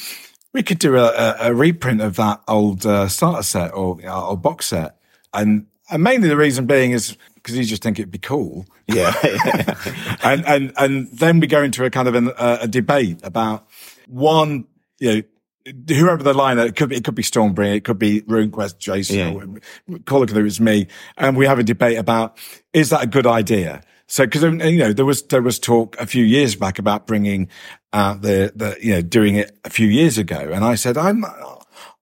we 0.53 0.63
could 0.63 0.79
do 0.79 0.97
a, 0.97 1.07
a, 1.07 1.37
a 1.51 1.55
reprint 1.55 2.01
of 2.01 2.17
that 2.17 2.41
old, 2.47 2.87
uh, 2.87 3.09
starter 3.09 3.43
set 3.43 3.75
or, 3.75 3.99
uh, 4.07 4.29
or 4.29 4.37
box 4.37 4.67
set. 4.67 4.97
And, 5.35 5.67
and 5.91 6.03
mainly 6.03 6.29
the 6.29 6.37
reason 6.37 6.67
being 6.67 6.93
is 6.93 7.17
because 7.51 7.67
you 7.67 7.71
just 7.71 7.83
think 7.83 7.99
it'd 7.99 8.11
be 8.11 8.19
cool. 8.19 8.67
yeah, 8.87 9.13
and, 10.23 10.47
and, 10.47 10.73
and 10.77 11.09
then 11.13 11.41
we 11.41 11.47
go 11.47 11.63
into 11.63 11.85
a 11.85 11.91
kind 11.91 12.09
of 12.09 12.15
an, 12.15 12.29
uh, 12.37 12.59
a 12.63 12.69
debate 12.69 13.21
about 13.23 13.69
one, 14.07 14.65
you 14.99 15.15
know, 15.15 15.23
whoever 15.89 16.23
the 16.23 16.33
liner, 16.33 16.65
it 16.65 16.77
could 16.77 16.89
be, 16.89 16.97
it 16.97 17.05
could 17.05 17.15
be 17.15 17.23
Stormbringer, 17.23 17.77
it 17.77 17.85
could 17.85 17.99
be 17.99 18.23
RuneQuest, 18.23 18.79
Jason, 18.79 19.17
Yeah. 19.19 19.33
or 19.33 19.99
Call 20.07 20.23
of 20.23 20.31
Cthulhu, 20.31 20.47
it's 20.47 20.59
me. 20.61 20.87
And 21.17 21.37
we 21.37 21.47
have 21.47 21.59
a 21.59 21.63
debate 21.63 21.99
about, 21.99 22.39
is 22.73 22.91
that 22.91 23.03
a 23.03 23.07
good 23.07 23.27
idea? 23.27 23.83
So, 24.07 24.27
cause, 24.27 24.43
um, 24.43 24.61
you 24.61 24.79
know, 24.79 24.93
there 24.93 25.05
was, 25.05 25.23
there 25.25 25.43
was 25.43 25.59
talk 25.59 25.97
a 26.01 26.07
few 26.07 26.25
years 26.25 26.57
back 26.57 26.79
about 26.79 27.07
bringing 27.07 27.49
out 27.93 28.23
the, 28.23 28.53
the, 28.57 28.77
you 28.81 28.95
know, 28.95 29.03
doing 29.03 29.37
it 29.37 29.57
a 29.65 29.71
few 29.71 29.87
years 29.87 30.19
ago. 30.19 30.51
And 30.53 30.65
I 30.65 30.75
said, 30.75 30.97
I'm, 30.97 31.25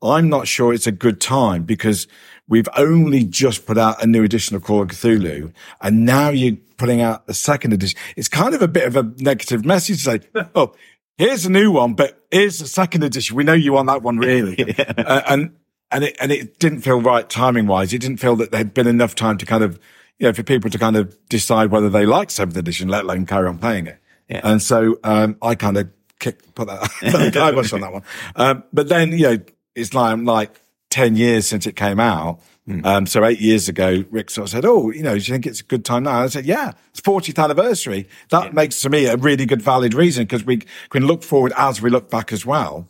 I'm 0.02 0.28
not 0.28 0.48
sure 0.48 0.72
it's 0.72 0.86
a 0.86 0.92
good 0.92 1.20
time 1.20 1.64
because 1.64 2.06
we've 2.48 2.68
only 2.76 3.24
just 3.24 3.66
put 3.66 3.78
out 3.78 4.02
a 4.02 4.06
new 4.06 4.24
edition 4.24 4.56
of 4.56 4.64
Call 4.64 4.82
of 4.82 4.88
Cthulhu 4.88 5.52
and 5.80 6.04
now 6.04 6.30
you're 6.30 6.56
putting 6.76 7.00
out 7.00 7.24
a 7.28 7.34
second 7.34 7.72
edition. 7.72 7.98
It's 8.16 8.28
kind 8.28 8.54
of 8.54 8.62
a 8.62 8.68
bit 8.68 8.86
of 8.86 8.96
a 8.96 9.02
negative 9.18 9.64
message 9.64 10.04
to 10.04 10.18
say, 10.18 10.20
oh, 10.54 10.74
here's 11.18 11.44
a 11.44 11.50
new 11.50 11.70
one, 11.70 11.94
but 11.94 12.24
here's 12.30 12.58
the 12.58 12.66
second 12.66 13.04
edition. 13.04 13.36
We 13.36 13.44
know 13.44 13.52
you 13.52 13.74
want 13.74 13.88
that 13.88 14.02
one 14.02 14.16
really. 14.18 14.74
Uh, 14.78 15.22
and, 15.28 15.56
and 15.90 16.04
it, 16.04 16.16
and 16.20 16.32
it 16.32 16.58
didn't 16.58 16.80
feel 16.80 17.00
right 17.00 17.28
timing 17.28 17.66
wise. 17.66 17.92
It 17.92 18.00
didn't 18.00 18.18
feel 18.18 18.36
that 18.36 18.50
there'd 18.50 18.74
been 18.74 18.86
enough 18.86 19.14
time 19.14 19.38
to 19.38 19.46
kind 19.46 19.62
of, 19.62 19.78
you 20.18 20.26
know, 20.26 20.32
for 20.32 20.42
people 20.42 20.70
to 20.70 20.78
kind 20.78 20.96
of 20.96 21.16
decide 21.28 21.70
whether 21.70 21.90
they 21.90 22.06
like 22.06 22.30
seventh 22.30 22.56
edition, 22.56 22.88
let 22.88 23.04
alone 23.04 23.26
carry 23.26 23.48
on 23.48 23.58
playing 23.58 23.86
it. 23.86 23.98
Yeah. 24.28 24.40
And 24.44 24.62
so, 24.62 24.98
um, 25.04 25.36
I 25.40 25.54
kind 25.54 25.78
of 25.78 25.88
kicked, 26.18 26.54
put 26.54 26.68
that, 26.68 26.80
the 27.00 27.30
kibosh 27.32 27.72
on 27.72 27.80
that 27.80 27.92
one. 27.92 28.02
Um, 28.36 28.64
but 28.72 28.88
then, 28.88 29.12
you 29.12 29.22
know, 29.22 29.38
it's 29.74 29.94
like, 29.94 30.12
I'm 30.12 30.24
like 30.24 30.60
10 30.90 31.16
years 31.16 31.46
since 31.46 31.66
it 31.66 31.76
came 31.76 32.00
out. 32.00 32.40
Um, 32.84 33.06
so 33.06 33.24
eight 33.24 33.40
years 33.40 33.68
ago, 33.68 34.04
Rick 34.10 34.28
sort 34.28 34.48
of 34.48 34.50
said, 34.50 34.66
Oh, 34.66 34.90
you 34.90 35.02
know, 35.02 35.12
do 35.12 35.16
you 35.16 35.32
think 35.32 35.46
it's 35.46 35.60
a 35.60 35.64
good 35.64 35.86
time 35.86 36.02
now? 36.02 36.20
I 36.20 36.26
said, 36.26 36.44
yeah, 36.44 36.72
it's 36.90 37.00
40th 37.00 37.42
anniversary. 37.42 38.06
That 38.28 38.52
makes 38.52 38.82
to 38.82 38.90
me 38.90 39.06
a 39.06 39.16
really 39.16 39.46
good 39.46 39.62
valid 39.62 39.94
reason 39.94 40.24
because 40.24 40.44
we 40.44 40.62
can 40.90 41.06
look 41.06 41.22
forward 41.22 41.54
as 41.56 41.80
we 41.80 41.88
look 41.88 42.10
back 42.10 42.30
as 42.30 42.44
well. 42.44 42.86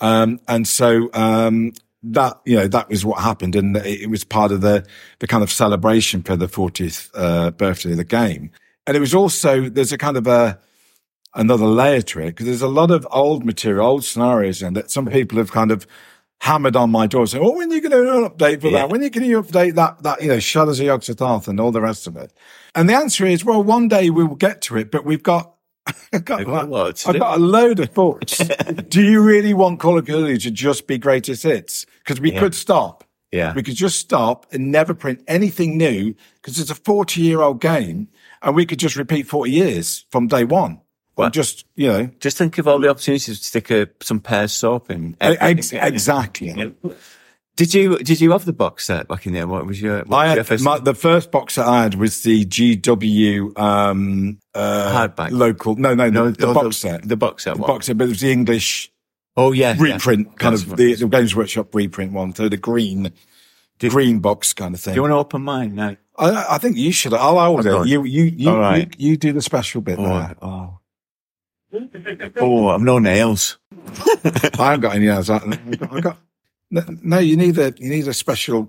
Um, 0.00 0.38
and 0.48 0.68
so, 0.68 1.08
um, 1.14 1.72
that, 2.02 2.40
you 2.44 2.56
know, 2.56 2.66
that 2.66 2.90
was 2.90 3.06
what 3.06 3.22
happened. 3.22 3.56
And 3.56 3.76
it, 3.78 4.02
it 4.02 4.10
was 4.10 4.22
part 4.22 4.52
of 4.52 4.60
the, 4.60 4.84
the 5.20 5.26
kind 5.26 5.42
of 5.42 5.50
celebration 5.50 6.22
for 6.22 6.36
the 6.36 6.46
40th, 6.46 7.10
uh, 7.14 7.52
birthday 7.52 7.92
of 7.92 7.96
the 7.96 8.04
game. 8.04 8.50
And 8.86 8.96
it 8.96 9.00
was 9.00 9.14
also, 9.14 9.68
there's 9.68 9.92
a 9.92 9.98
kind 9.98 10.18
of 10.18 10.26
a, 10.26 10.58
another 11.34 11.66
layer 11.66 12.02
to 12.02 12.20
it 12.20 12.26
because 12.26 12.46
there's 12.46 12.60
a 12.60 12.68
lot 12.68 12.90
of 12.90 13.06
old 13.10 13.46
material, 13.46 13.86
old 13.86 14.04
scenarios 14.04 14.60
in 14.60 14.74
that 14.74 14.90
some 14.90 15.06
people 15.06 15.38
have 15.38 15.52
kind 15.52 15.70
of 15.70 15.86
hammered 16.42 16.74
on 16.74 16.90
my 16.90 17.06
door 17.06 17.24
saying, 17.24 17.44
Oh, 17.44 17.52
when 17.56 17.70
are 17.70 17.74
you 17.76 17.80
going 17.80 17.92
to 17.92 17.98
do 18.04 18.24
an 18.24 18.28
update 18.28 18.60
for 18.60 18.66
Yeah. 18.66 18.78
that? 18.78 18.90
When 18.90 19.00
are 19.00 19.04
you 19.04 19.10
going 19.10 19.30
to 19.30 19.42
update 19.42 19.76
that, 19.76 20.02
that, 20.02 20.20
you 20.20 20.26
know, 20.26 20.40
Shadows 20.40 20.80
of 20.80 20.86
Yog-Sothoth 20.86 21.46
and 21.46 21.60
all 21.60 21.70
the 21.70 21.80
rest 21.80 22.08
of 22.08 22.16
it? 22.16 22.32
And 22.74 22.88
the 22.90 22.94
answer 22.94 23.24
is, 23.24 23.44
well, 23.44 23.62
one 23.62 23.86
day 23.86 24.10
we 24.10 24.24
will 24.24 24.34
get 24.34 24.60
to 24.62 24.76
it, 24.76 24.90
but 24.90 25.04
we've 25.04 25.22
got, 25.22 25.54
I've 26.12 26.24
got, 26.24 26.38
We've 26.38 26.48
got 26.48 26.64
a 26.64 26.66
lot 26.68 27.06
I've 27.06 27.18
got 27.20 27.38
a 27.38 27.40
load 27.40 27.78
of 27.78 27.90
thoughts. 27.90 28.38
do 28.88 29.02
you 29.02 29.22
really 29.22 29.54
want 29.54 29.78
Call 29.78 29.96
of 29.98 30.04
Duty 30.04 30.36
to 30.38 30.50
just 30.50 30.88
be 30.88 30.98
greatest 30.98 31.44
hits? 31.44 31.86
Because 32.00 32.20
we 32.20 32.32
could 32.32 32.56
stop. 32.56 33.04
Yeah. 33.30 33.54
We 33.54 33.62
could 33.62 33.76
just 33.76 33.98
stop 34.00 34.46
and 34.52 34.70
never 34.72 34.94
print 34.94 35.22
anything 35.28 35.78
new 35.78 36.12
because 36.42 36.58
it's 36.58 36.70
a 36.70 36.74
40 36.74 37.20
year 37.22 37.40
old 37.40 37.60
game 37.62 38.08
and 38.42 38.54
we 38.54 38.66
could 38.66 38.78
just 38.78 38.96
repeat 38.96 39.26
40 39.28 39.50
years 39.50 40.04
from 40.10 40.26
day 40.26 40.44
one. 40.44 40.80
Well, 41.16 41.30
just, 41.30 41.66
you 41.76 41.88
know, 41.88 42.10
just 42.20 42.38
think 42.38 42.56
of 42.58 42.66
all 42.66 42.78
the 42.78 42.88
opportunities 42.88 43.38
to 43.38 43.44
stick 43.44 43.70
a, 43.70 43.88
some 44.00 44.20
pears 44.20 44.52
soap 44.52 44.90
in. 44.90 45.16
ex- 45.20 45.72
exactly. 45.72 46.74
Did 47.54 47.74
you 47.74 47.98
did 47.98 48.18
you 48.22 48.30
have 48.32 48.46
the 48.46 48.54
box 48.54 48.86
set 48.86 49.08
back 49.08 49.26
in 49.26 49.34
there? 49.34 49.46
What 49.46 49.66
was 49.66 49.80
your? 49.80 50.04
What 50.04 50.16
I 50.16 50.24
was 50.24 50.34
your 50.34 50.36
had, 50.38 50.46
first- 50.46 50.64
my, 50.64 50.78
the 50.78 50.94
first 50.94 51.30
box 51.30 51.56
that 51.56 51.66
I 51.66 51.82
had 51.82 51.94
was 51.96 52.22
the 52.22 52.46
GW, 52.46 53.58
um, 53.58 54.38
uh, 54.54 55.08
Hardback. 55.08 55.32
local. 55.32 55.76
No, 55.76 55.94
no, 55.94 56.08
no, 56.08 56.30
the, 56.30 56.38
the 56.38 56.46
oh, 56.46 56.54
box 56.54 56.78
set. 56.78 57.06
The 57.06 57.16
box 57.16 57.44
set. 57.44 57.56
The 57.56 57.60
what? 57.60 57.68
box 57.68 57.86
set, 57.86 57.98
but 57.98 58.04
it 58.04 58.08
was 58.08 58.20
the 58.20 58.32
English 58.32 58.90
Oh 59.36 59.52
yeah, 59.52 59.74
yeah. 59.74 59.94
reprint 59.94 60.38
kind 60.38 60.54
That's 60.56 60.62
of 60.70 60.76
the, 60.76 60.94
the 60.94 61.08
Games 61.08 61.34
Workshop 61.34 61.74
reprint 61.74 62.12
one. 62.12 62.34
So 62.34 62.48
the 62.48 62.56
green, 62.56 63.12
green 63.78 64.20
box 64.20 64.52
kind 64.52 64.74
of 64.74 64.80
thing. 64.80 64.94
Do 64.94 64.96
you 64.96 65.02
want 65.02 65.12
to 65.12 65.16
open 65.16 65.42
mine 65.42 65.74
now? 65.74 65.96
I, 66.18 66.54
I 66.54 66.58
think 66.58 66.76
you 66.76 66.92
should. 66.92 67.14
I'll 67.14 67.38
hold 67.38 67.66
it. 67.66 67.86
You, 67.86 68.04
you, 68.04 68.24
you, 68.24 68.54
right. 68.56 68.94
you, 68.98 69.10
you 69.10 69.16
do 69.16 69.32
the 69.32 69.40
special 69.42 69.80
bit 69.80 69.98
Oh, 69.98 70.04
there. 70.04 70.36
oh. 70.42 70.78
Oh, 72.36 72.68
I've 72.68 72.80
no 72.80 72.98
nails. 72.98 73.58
I 74.24 74.50
haven't 74.56 74.80
got 74.80 74.94
any 74.94 75.06
nails. 75.06 75.30
I 75.30 75.36
I 75.90 76.00
got, 76.00 76.18
no, 76.70 77.18
you 77.18 77.36
need 77.36 77.58
a, 77.58 77.72
you 77.76 77.90
need 77.90 78.08
a 78.08 78.14
special 78.14 78.62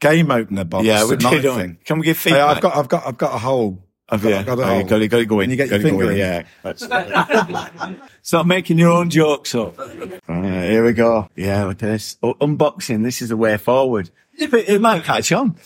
game 0.00 0.30
opener 0.30 0.64
box. 0.64 0.84
Yeah, 0.84 1.04
we 1.08 1.16
do. 1.16 1.54
thing. 1.54 1.78
Can 1.84 1.98
we 1.98 2.04
give 2.06 2.16
feedback? 2.18 2.56
I've 2.56 2.62
got, 2.62 2.76
I've 2.76 2.88
got, 2.88 3.06
I've 3.06 3.18
got 3.18 3.34
a 3.34 3.38
hole. 3.38 3.82
I've 4.08 4.22
you? 4.24 4.30
got- 4.30 4.40
I've 4.40 4.46
got 4.46 4.58
a 4.58 4.62
Oh, 4.62 4.66
hole. 4.66 4.78
you 4.82 4.84
got, 4.88 4.96
you 5.00 5.08
got 5.08 5.18
to 5.18 5.24
go 5.26 5.40
in. 5.40 5.50
you 5.50 5.56
get 5.56 5.68
your 5.70 5.78
Gotta 5.78 5.90
go 5.90 5.98
finger 5.98 6.12
in. 6.12 6.18
Yeah. 6.18 6.42
That's- 6.62 7.96
Stop 8.22 8.46
making 8.46 8.78
your 8.78 8.90
own 8.90 9.08
jokes 9.08 9.54
up. 9.54 9.78
Alright, 9.78 10.70
here 10.70 10.84
we 10.84 10.92
go. 10.92 11.28
Yeah, 11.34 11.68
at 11.70 11.78
this. 11.78 12.18
Oh, 12.22 12.34
unboxing. 12.34 13.02
This 13.02 13.22
is 13.22 13.30
the 13.30 13.36
way 13.36 13.56
forward. 13.56 14.10
It, 14.34 14.52
it 14.52 14.80
might 14.80 15.04
catch 15.04 15.32
on. 15.32 15.56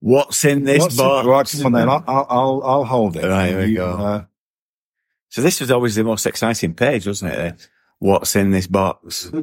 What's 0.00 0.44
in 0.44 0.64
this 0.64 0.80
What's 0.82 0.96
box? 0.96 1.26
Right, 1.26 1.62
come 1.62 1.66
on 1.66 1.72
then. 1.80 1.88
I'll, 1.88 2.04
I'll, 2.06 2.62
I'll, 2.64 2.84
hold 2.84 3.16
it. 3.16 3.24
Right, 3.26 3.48
here 3.50 3.58
we 3.60 3.66
You, 3.66 3.76
go. 3.76 3.90
uh, 3.90 4.24
So 5.32 5.40
this 5.40 5.62
was 5.62 5.70
always 5.70 5.94
the 5.94 6.04
most 6.04 6.26
exciting 6.26 6.74
page, 6.74 7.06
wasn't 7.06 7.32
it? 7.32 7.68
What's 7.98 8.36
in 8.36 8.50
this 8.50 8.66
box? 8.66 9.30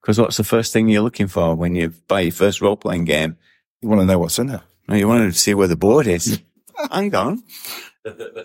Because 0.00 0.20
what's 0.20 0.36
the 0.36 0.44
first 0.44 0.70
thing 0.70 0.90
you're 0.90 1.00
looking 1.00 1.28
for 1.28 1.54
when 1.54 1.74
you 1.74 1.94
buy 2.08 2.20
your 2.20 2.32
first 2.32 2.60
role 2.60 2.76
playing 2.76 3.06
game? 3.06 3.38
you 3.80 3.88
want 3.88 4.02
to 4.02 4.04
know 4.04 4.18
what's 4.18 4.38
in 4.38 4.48
there? 4.48 4.60
No, 4.86 4.96
you 4.96 5.08
wanted 5.08 5.32
to 5.32 5.38
see 5.38 5.54
where 5.54 5.66
the 5.66 5.76
board 5.76 6.06
is. 6.06 6.42
Hang 6.92 7.14
on. 7.14 7.42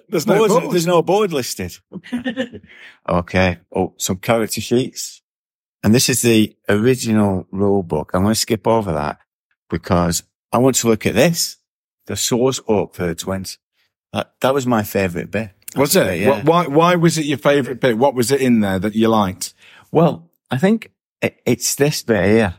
There's 0.07 0.25
no 0.25 0.47
board. 0.47 0.71
There's 0.71 0.87
no 0.87 1.01
board 1.01 1.33
listed. 1.33 1.77
okay. 3.09 3.59
Oh, 3.75 3.93
some 3.97 4.19
character 4.19 4.61
sheets. 4.61 5.21
And 5.83 5.93
this 5.93 6.07
is 6.07 6.21
the 6.21 6.55
original 6.69 7.45
rule 7.51 7.83
book. 7.83 8.11
I'm 8.13 8.23
going 8.23 8.35
to 8.35 8.39
skip 8.39 8.65
over 8.65 8.93
that 8.93 9.19
because 9.69 10.23
I 10.53 10.59
want 10.59 10.77
to 10.77 10.87
look 10.87 11.05
at 11.05 11.13
this. 11.13 11.57
The 12.05 12.15
source 12.15 12.61
up 12.69 12.95
for 12.95 13.05
the 13.05 13.15
twins. 13.15 13.57
That, 14.13 14.33
that 14.39 14.53
was 14.53 14.65
my 14.65 14.83
favorite 14.83 15.29
bit. 15.29 15.51
Was 15.75 15.95
it? 15.95 16.19
Yeah. 16.21 16.41
Why, 16.43 16.67
why 16.67 16.95
was 16.95 17.17
it 17.17 17.25
your 17.25 17.37
favorite 17.37 17.79
bit? 17.79 17.97
What 17.97 18.15
was 18.15 18.31
it 18.31 18.41
in 18.41 18.59
there 18.61 18.79
that 18.79 18.95
you 18.95 19.07
liked? 19.07 19.53
Well, 19.91 20.29
I 20.49 20.57
think 20.57 20.91
it, 21.21 21.39
it's 21.45 21.75
this 21.75 22.01
bit 22.03 22.25
here 22.25 22.55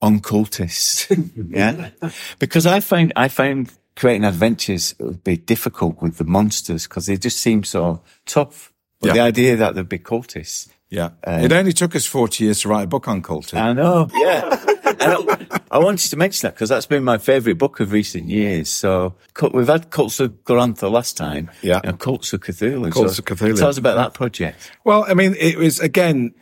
on 0.00 0.20
cultists. 0.20 1.08
yeah. 1.50 1.90
Because 2.38 2.66
I 2.66 2.80
found, 2.80 3.12
I 3.16 3.28
found 3.28 3.72
creating 3.96 4.24
adventures 4.24 4.94
would 5.00 5.24
be 5.24 5.36
difficult 5.36 6.00
with 6.00 6.18
the 6.18 6.24
monsters 6.24 6.86
because 6.86 7.06
they 7.06 7.16
just 7.16 7.40
seem 7.40 7.64
so 7.64 8.02
tough. 8.26 8.72
But 9.00 9.08
Yeah. 9.08 9.12
the 9.14 9.20
idea 9.20 9.56
that 9.56 9.74
there'd 9.74 9.88
be 9.88 9.98
cultists. 9.98 10.68
Yeah. 10.90 11.10
Uh, 11.26 11.40
it 11.42 11.52
only 11.52 11.72
took 11.72 11.94
us 11.96 12.06
40 12.06 12.44
years 12.44 12.60
to 12.62 12.68
write 12.68 12.84
a 12.84 12.86
book 12.88 13.08
on 13.08 13.22
culting. 13.22 13.58
I 13.58 13.72
know. 13.72 14.08
Yeah. 14.14 14.64
And 15.00 15.12
I, 15.30 15.60
I 15.70 15.78
wanted 15.78 16.10
to 16.10 16.16
mention 16.16 16.46
that 16.46 16.54
because 16.54 16.68
that's 16.68 16.86
been 16.86 17.04
my 17.04 17.18
favourite 17.18 17.58
book 17.58 17.80
of 17.80 17.92
recent 17.92 18.28
years. 18.28 18.68
So 18.68 19.14
we've 19.52 19.68
had 19.68 19.90
Cults 19.90 20.20
of 20.20 20.44
Glorantha 20.44 20.90
last 20.90 21.16
time. 21.16 21.50
Yeah. 21.62 21.80
And 21.84 21.98
Cults 21.98 22.32
of 22.32 22.40
Cthulhu. 22.40 22.92
Cults 22.92 23.16
So 23.16 23.20
of 23.20 23.24
Cthulhu. 23.26 23.58
Tell 23.58 23.68
us 23.68 23.78
about 23.78 23.96
that 23.96 24.14
project. 24.14 24.72
Well, 24.84 25.04
I 25.08 25.14
mean, 25.14 25.34
it 25.38 25.56
was 25.56 25.80
again 25.80 26.34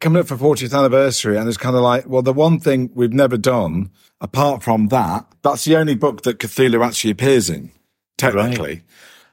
coming 0.00 0.20
up 0.20 0.26
for 0.26 0.36
40th 0.36 0.76
anniversary, 0.76 1.38
and 1.38 1.48
it's 1.48 1.56
kind 1.56 1.76
of 1.76 1.82
like, 1.82 2.08
well, 2.08 2.22
the 2.22 2.32
one 2.32 2.58
thing 2.58 2.90
we've 2.94 3.12
never 3.12 3.36
done 3.36 3.90
apart 4.20 4.62
from 4.62 4.88
that, 4.88 5.26
that's 5.42 5.64
the 5.64 5.76
only 5.76 5.94
book 5.94 6.22
that 6.22 6.38
Cthulhu 6.38 6.84
actually 6.84 7.12
appears 7.12 7.48
in, 7.48 7.70
technically, 8.18 8.82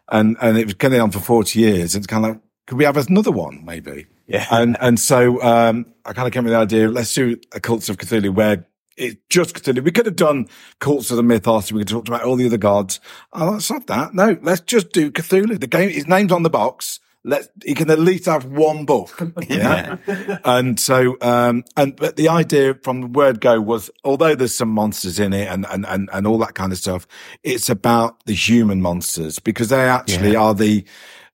and 0.07 0.37
and 0.41 0.57
it 0.57 0.65
was 0.65 0.75
getting 0.75 1.01
on 1.01 1.11
for 1.11 1.19
40 1.19 1.59
years. 1.59 1.95
It's 1.95 2.07
kind 2.07 2.25
of 2.25 2.31
like, 2.31 2.41
could 2.67 2.77
we 2.77 2.85
have 2.85 2.97
another 2.97 3.31
one, 3.31 3.65
maybe? 3.65 4.05
Yeah. 4.29 4.45
And 4.51 4.77
and 4.79 4.99
so 4.99 5.41
um, 5.41 5.85
I 6.05 6.13
kind 6.13 6.27
of 6.27 6.33
came 6.33 6.43
with 6.45 6.53
the 6.53 6.59
idea, 6.59 6.87
let's 6.89 7.13
do 7.13 7.37
a 7.53 7.59
Cults 7.59 7.89
of 7.89 7.97
Cthulhu 7.97 8.33
where. 8.33 8.65
It's 9.01 9.15
just 9.29 9.55
Cthulhu. 9.55 9.81
We 9.81 9.91
could 9.91 10.07
have 10.07 10.17
done 10.17 10.49
cults 10.79 11.09
of 11.09 11.15
the 11.15 11.23
mythos. 11.23 11.71
We 11.71 11.79
could 11.79 11.89
have 11.89 11.95
talked 11.99 12.09
about 12.09 12.23
all 12.23 12.35
the 12.35 12.45
other 12.45 12.57
gods. 12.57 12.99
Oh, 13.31 13.51
let's 13.51 13.71
not 13.71 13.87
that. 13.87 14.13
No, 14.13 14.37
let's 14.41 14.59
just 14.59 14.91
do 14.91 15.09
Cthulhu. 15.09 15.57
The 15.57 15.67
game, 15.67 15.89
his 15.89 16.05
name's 16.05 16.33
on 16.33 16.43
the 16.43 16.49
box. 16.49 16.99
let 17.23 17.47
he 17.63 17.73
can 17.75 17.89
at 17.89 17.99
least 17.99 18.25
have 18.25 18.43
one 18.43 18.83
book. 18.83 19.17
Yeah. 19.49 19.95
and 20.43 20.77
so, 20.77 21.15
um, 21.21 21.63
and, 21.77 21.95
but 21.95 22.17
the 22.17 22.27
idea 22.27 22.73
from 22.83 22.99
the 22.99 23.07
word 23.07 23.39
go 23.39 23.61
was, 23.61 23.89
although 24.03 24.35
there's 24.35 24.53
some 24.53 24.67
monsters 24.69 25.17
in 25.17 25.31
it 25.31 25.47
and, 25.47 25.65
and, 25.69 25.85
and, 25.85 26.09
and 26.11 26.27
all 26.27 26.37
that 26.39 26.55
kind 26.55 26.73
of 26.73 26.77
stuff, 26.77 27.07
it's 27.41 27.69
about 27.69 28.25
the 28.25 28.33
human 28.33 28.81
monsters 28.81 29.39
because 29.39 29.69
they 29.69 29.87
actually 29.87 30.33
Yeah. 30.33 30.41
are 30.41 30.53
the, 30.53 30.83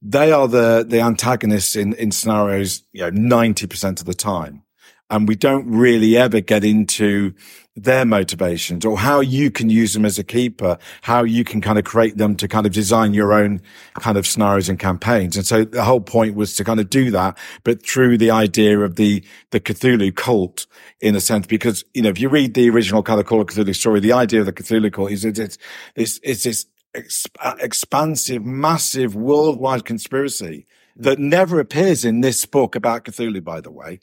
they 0.01 0.31
are 0.31 0.47
the, 0.47 0.85
the 0.87 1.01
antagonists 1.01 1.75
in, 1.75 1.93
in 1.93 2.11
scenarios, 2.11 2.83
you 2.93 3.09
know, 3.09 3.11
90% 3.11 3.99
of 3.99 4.05
the 4.05 4.13
time. 4.13 4.63
And 5.09 5.27
we 5.27 5.35
don't 5.35 5.69
really 5.69 6.17
ever 6.17 6.41
get 6.41 6.63
into 6.63 7.33
their 7.75 8.05
motivations 8.05 8.85
or 8.85 8.97
how 8.97 9.19
you 9.19 9.51
can 9.51 9.69
use 9.69 9.93
them 9.93 10.05
as 10.05 10.17
a 10.17 10.23
keeper, 10.23 10.77
how 11.01 11.23
you 11.23 11.43
can 11.43 11.59
kind 11.59 11.77
of 11.77 11.83
create 11.83 12.17
them 12.17 12.35
to 12.37 12.47
kind 12.47 12.65
of 12.65 12.71
design 12.71 13.13
your 13.13 13.33
own 13.33 13.61
kind 13.99 14.17
of 14.17 14.25
scenarios 14.25 14.69
and 14.69 14.79
campaigns. 14.79 15.35
And 15.35 15.45
so 15.45 15.65
the 15.65 15.83
whole 15.83 15.99
point 15.99 16.35
was 16.35 16.55
to 16.55 16.63
kind 16.63 16.79
of 16.79 16.89
do 16.89 17.11
that, 17.11 17.37
but 17.63 17.85
through 17.85 18.17
the 18.17 18.31
idea 18.31 18.79
of 18.79 18.95
the, 18.95 19.23
the 19.51 19.59
Cthulhu 19.59 20.15
cult 20.15 20.67
in 21.01 21.15
a 21.15 21.21
sense, 21.21 21.47
because, 21.47 21.83
you 21.93 22.01
know, 22.01 22.09
if 22.09 22.19
you 22.19 22.29
read 22.29 22.53
the 22.53 22.69
original 22.69 23.03
kind 23.03 23.19
of 23.19 23.25
Call 23.25 23.41
of 23.41 23.47
Cthulhu 23.47 23.75
story, 23.75 23.99
the 23.99 24.13
idea 24.13 24.39
of 24.39 24.45
the 24.45 24.53
Cthulhu 24.53 24.91
cult 24.91 25.11
is 25.11 25.23
that 25.23 25.37
it's, 25.37 25.57
it's, 25.95 26.19
it's 26.23 26.43
this 26.43 26.65
exp- 26.95 27.61
expansive, 27.61 28.45
massive 28.45 29.15
worldwide 29.15 29.85
conspiracy 29.85 30.65
that 30.95 31.19
never 31.19 31.59
appears 31.59 32.05
in 32.05 32.21
this 32.21 32.45
book 32.45 32.75
about 32.75 33.03
Cthulhu, 33.03 33.43
by 33.43 33.61
the 33.61 33.71
way. 33.71 33.99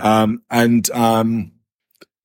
Um, 0.00 0.42
and, 0.50 0.90
um, 0.90 1.52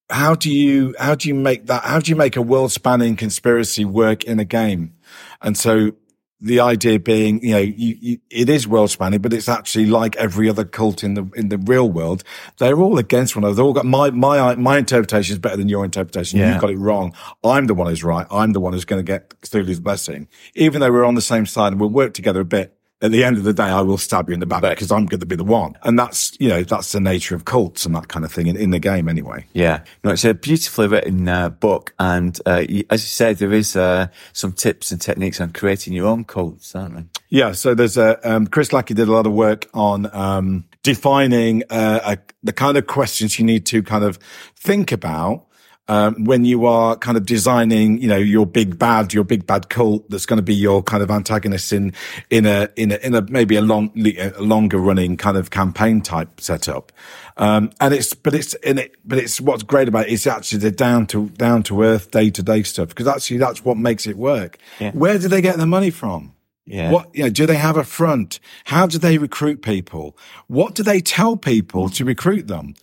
how 0.10 0.36
do 0.36 0.52
you, 0.52 0.96
how 1.00 1.16
do 1.16 1.28
you 1.28 1.36
make 1.36 1.66
that, 1.66 1.84
how 1.84 2.00
do 2.00 2.10
you 2.10 2.16
make 2.16 2.36
a 2.36 2.42
world 2.42 2.72
spanning 2.72 3.16
conspiracy 3.16 3.86
work 3.86 4.24
in 4.24 4.40
a 4.40 4.46
game? 4.46 4.94
And 5.42 5.58
so 5.58 5.94
the 6.42 6.60
idea 6.60 7.00
being, 7.00 7.42
you 7.42 7.52
know, 7.52 7.60
you, 7.60 7.98
you, 8.00 8.18
it 8.30 8.50
is 8.50 8.68
world 8.68 8.92
spanning, 8.92 9.22
but 9.22 9.34
it's 9.34 9.48
actually 9.48 9.86
like 9.86 10.16
every 10.18 10.50
other 10.50 10.66
cult 10.66 11.04
in 11.04 11.14
the, 11.14 11.30
in 11.36 11.50
the 11.50 11.58
real 11.58 11.90
world. 11.90 12.24
They're 12.58 12.80
all 12.80 12.98
against 12.98 13.36
one 13.36 13.44
another. 13.44 13.56
They've 13.56 13.66
all 13.66 13.74
got 13.74 13.86
my, 13.86 14.12
my, 14.12 14.56
my 14.56 14.78
interpretation 14.78 15.34
is 15.34 15.40
better 15.40 15.58
than 15.58 15.70
your 15.70 15.86
interpretation. 15.86 16.40
Yeah. 16.40 16.52
You've 16.52 16.62
got 16.62 16.72
it 16.72 16.78
wrong. 16.78 17.14
I'm 17.44 17.68
the 17.68 17.74
one 17.74 17.88
who's 17.88 18.04
right. 18.04 18.28
I'm 18.30 18.52
the 18.52 18.60
one 18.60 18.74
who's 18.74 18.86
going 18.86 19.00
to 19.00 19.04
get 19.04 19.30
Cthulhu's 19.42 19.80
blessing. 19.80 20.28
Even 20.56 20.82
though 20.82 20.92
we're 20.92 21.06
on 21.06 21.16
the 21.16 21.22
same 21.22 21.46
side 21.46 21.72
and 21.72 21.80
we'll 21.80 21.90
work 21.90 22.14
together 22.14 22.42
a 22.42 22.46
bit. 22.46 22.75
At 23.06 23.12
the 23.12 23.24
end 23.24 23.38
of 23.38 23.44
the 23.44 23.54
day, 23.54 23.66
I 23.66 23.82
will 23.82 24.00
stab 24.00 24.30
you 24.30 24.34
in 24.34 24.40
the 24.40 24.48
back 24.48 24.64
because 24.64 24.92
I'm 24.92 25.06
going 25.06 25.20
to 25.20 25.28
be 25.28 25.36
the 25.36 25.44
one. 25.44 25.78
And 25.84 26.00
that's, 26.00 26.36
you 26.40 26.50
know, 26.50 26.64
that's 26.64 26.92
the 26.92 27.00
nature 27.00 27.36
of 27.36 27.46
cults 27.46 27.86
and 27.86 27.96
that 27.96 28.08
kind 28.08 28.26
of 28.26 28.32
thing 28.32 28.48
in, 28.48 28.58
in 28.58 28.72
the 28.72 28.80
game 28.80 29.08
anyway. 29.08 29.46
Yeah, 29.54 29.84
no, 30.04 30.10
it's 30.10 30.26
a 30.26 30.34
beautifully 30.34 30.88
written 30.88 31.28
uh, 31.28 31.50
book, 31.50 31.94
and 32.00 32.36
uh, 32.48 32.64
as 32.64 32.68
you 32.68 32.98
said, 32.98 33.38
there 33.38 33.54
is 33.54 33.76
uh, 33.76 34.08
some 34.34 34.54
tips 34.54 34.92
and 34.92 35.00
techniques 35.00 35.40
on 35.40 35.52
creating 35.52 35.94
your 35.94 36.08
own 36.08 36.24
cults, 36.24 36.76
aren't 36.76 36.96
there? 36.96 37.06
Yeah, 37.30 37.52
so 37.52 37.76
there's 37.76 37.96
a 37.96 38.18
um, 38.28 38.48
Chris 38.48 38.74
Lackey 38.74 38.96
did 38.96 39.08
a 39.08 39.12
lot 39.12 39.28
of 39.28 39.34
work 39.34 39.70
on 39.76 40.10
um, 40.16 40.66
defining 40.82 41.62
uh, 41.70 42.00
a, 42.04 42.18
the 42.42 42.54
kind 42.54 42.76
of 42.76 42.88
questions 42.88 43.38
you 43.38 43.46
need 43.46 43.68
to 43.68 43.84
kind 43.84 44.04
of 44.04 44.18
think 44.56 44.92
about 44.92 45.45
um, 45.88 46.24
when 46.24 46.46
you 46.46 46.66
are 46.66 46.96
kind 46.96 47.18
of 47.18 47.26
designing, 47.26 48.00
you 48.00 48.08
know, 48.08 48.18
your 48.18 48.46
big 48.46 48.80
bad, 48.80 49.14
your 49.14 49.24
big 49.24 49.46
bad 49.46 49.70
cult 49.70 50.10
that's 50.10 50.26
going 50.26 50.38
to 50.38 50.44
be 50.44 50.56
your 50.56 50.82
kind 50.82 51.04
of 51.04 51.12
antagonist 51.12 51.72
in 51.72 51.94
in 52.30 52.46
a 52.46 52.70
in 52.76 52.92
a 52.92 52.96
in 52.98 53.14
a 53.14 53.22
maybe 53.22 53.56
a 53.56 53.62
long 53.62 53.92
a 54.18 54.42
longer 54.42 54.78
running 54.78 55.18
kind 55.18 55.38
of 55.38 55.52
campaign 55.52 56.02
type 56.02 56.42
setup. 56.42 56.92
Um, 57.38 57.72
and 57.80 57.94
it's 57.94 58.14
but 58.14 58.34
it's 58.34 58.54
in 58.56 58.80
it 58.80 58.96
but 59.06 59.18
it's 59.18 59.40
what's 59.40 59.64
great 59.64 59.88
about 59.88 60.08
it 60.08 60.14
is 60.14 60.26
actually 60.26 60.60
the 60.60 60.72
down 60.72 61.06
to 61.08 61.30
down 61.30 61.64
to 61.64 61.84
earth 61.84 62.12
day 62.12 62.30
to 62.30 62.42
day 62.42 62.64
stuff 62.64 62.90
because 62.90 63.08
actually 63.08 63.38
that's 63.38 63.64
what 63.64 63.78
makes 63.78 64.08
it 64.08 64.18
work. 64.18 64.58
Yeah. 64.80 64.92
Where 64.92 65.20
do 65.20 65.28
they 65.28 65.42
get 65.42 65.58
the 65.58 65.68
money 65.68 65.92
from? 65.92 66.34
Yeah. 66.66 66.90
What, 66.90 67.16
you 67.16 67.24
know, 67.24 67.30
do 67.30 67.46
they 67.46 67.58
have 67.58 67.78
a 67.78 67.84
front? 67.84 68.40
How 68.64 68.88
do 68.88 68.98
they 68.98 69.20
recruit 69.20 69.62
people? 69.62 70.18
What 70.48 70.74
do 70.74 70.82
they 70.82 71.00
tell 71.00 71.38
people 71.38 71.90
to 71.90 72.04
recruit 72.04 72.48
them? 72.48 72.74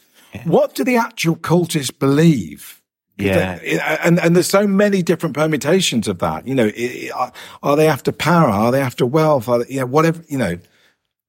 What 0.44 0.74
do 0.74 0.84
the 0.84 0.96
actual 0.96 1.36
cultists 1.36 1.96
believe? 1.98 2.81
Yeah. 3.18 3.58
And, 4.02 4.18
and 4.18 4.34
there's 4.34 4.48
so 4.48 4.66
many 4.66 5.02
different 5.02 5.34
permutations 5.34 6.08
of 6.08 6.18
that. 6.20 6.46
You 6.46 6.54
know, 6.54 6.70
are, 7.14 7.32
are 7.62 7.76
they 7.76 7.88
after 7.88 8.10
power? 8.12 8.48
Are 8.48 8.72
they 8.72 8.80
after 8.80 9.06
wealth? 9.06 9.48
Are 9.48 9.64
they, 9.64 9.74
you 9.74 9.80
know, 9.80 9.86
whatever, 9.86 10.22
you 10.28 10.38
know, 10.38 10.58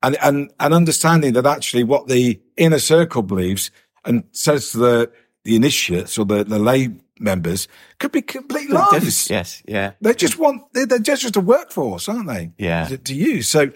and, 0.02 0.18
and, 0.22 0.52
and 0.60 0.74
understanding 0.74 1.34
that 1.34 1.46
actually 1.46 1.84
what 1.84 2.08
the 2.08 2.42
inner 2.58 2.80
circle 2.80 3.22
believes 3.22 3.72
and 4.06 4.24
says 4.32 4.72
to 4.72 4.78
the, 4.78 5.12
the 5.44 5.56
initiates 5.56 6.18
or 6.18 6.26
the, 6.26 6.44
the 6.44 6.60
lay 6.60 6.90
members 7.20 7.68
could 8.00 8.12
be 8.12 8.22
complete 8.22 8.70
lies. 8.70 9.30
Yes, 9.30 9.64
yeah, 9.68 9.92
They 10.02 10.14
just 10.14 10.38
want, 10.38 10.64
they're, 10.74 10.86
they're 10.86 11.00
just, 11.00 11.22
just 11.22 11.36
a 11.36 11.42
workforce, 11.42 12.10
aren't 12.10 12.28
they? 12.28 12.52
Yeah. 12.58 12.86
To, 12.88 12.98
to 12.98 13.14
use. 13.14 13.48
So 13.48 13.72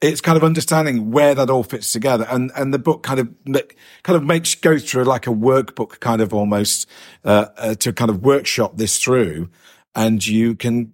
it's 0.00 0.20
kind 0.20 0.36
of 0.36 0.44
understanding 0.44 1.10
where 1.10 1.34
that 1.34 1.50
all 1.50 1.62
fits 1.62 1.92
together. 1.92 2.26
And, 2.28 2.50
and 2.56 2.74
the 2.74 2.78
book 2.78 3.02
kind 3.02 3.20
of, 3.20 3.28
kind 4.02 4.16
of 4.16 4.24
makes, 4.24 4.54
goes 4.54 4.90
through 4.90 5.04
like 5.04 5.26
a 5.26 5.30
workbook 5.30 6.00
kind 6.00 6.20
of 6.20 6.34
almost, 6.34 6.88
uh, 7.24 7.46
uh, 7.56 7.74
to 7.76 7.92
kind 7.92 8.10
of 8.10 8.22
workshop 8.22 8.76
this 8.76 8.98
through. 8.98 9.48
And 9.94 10.26
you 10.26 10.54
can 10.54 10.92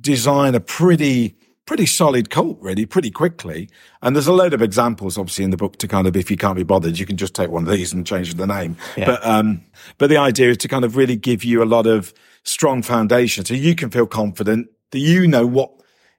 design 0.00 0.54
a 0.54 0.60
pretty, 0.60 1.36
pretty 1.66 1.86
solid 1.86 2.30
cult 2.30 2.58
really 2.60 2.86
pretty 2.86 3.10
quickly. 3.10 3.68
And 4.00 4.14
there's 4.14 4.28
a 4.28 4.32
load 4.32 4.54
of 4.54 4.62
examples 4.62 5.18
obviously 5.18 5.44
in 5.44 5.50
the 5.50 5.56
book 5.56 5.76
to 5.78 5.88
kind 5.88 6.06
of, 6.06 6.16
if 6.16 6.30
you 6.30 6.36
can't 6.36 6.56
be 6.56 6.62
bothered, 6.62 6.98
you 6.98 7.04
can 7.04 7.16
just 7.16 7.34
take 7.34 7.50
one 7.50 7.64
of 7.64 7.70
these 7.70 7.92
and 7.92 8.06
change 8.06 8.34
the 8.34 8.46
name. 8.46 8.76
Yeah. 8.96 9.06
But, 9.06 9.26
um, 9.26 9.62
but 9.98 10.08
the 10.08 10.16
idea 10.16 10.50
is 10.50 10.58
to 10.58 10.68
kind 10.68 10.84
of 10.84 10.96
really 10.96 11.16
give 11.16 11.44
you 11.44 11.62
a 11.62 11.66
lot 11.66 11.86
of 11.86 12.14
strong 12.44 12.82
foundation 12.82 13.44
so 13.44 13.54
you 13.54 13.74
can 13.74 13.90
feel 13.90 14.06
confident 14.06 14.68
that 14.92 15.00
you 15.00 15.26
know 15.26 15.44
what, 15.44 15.72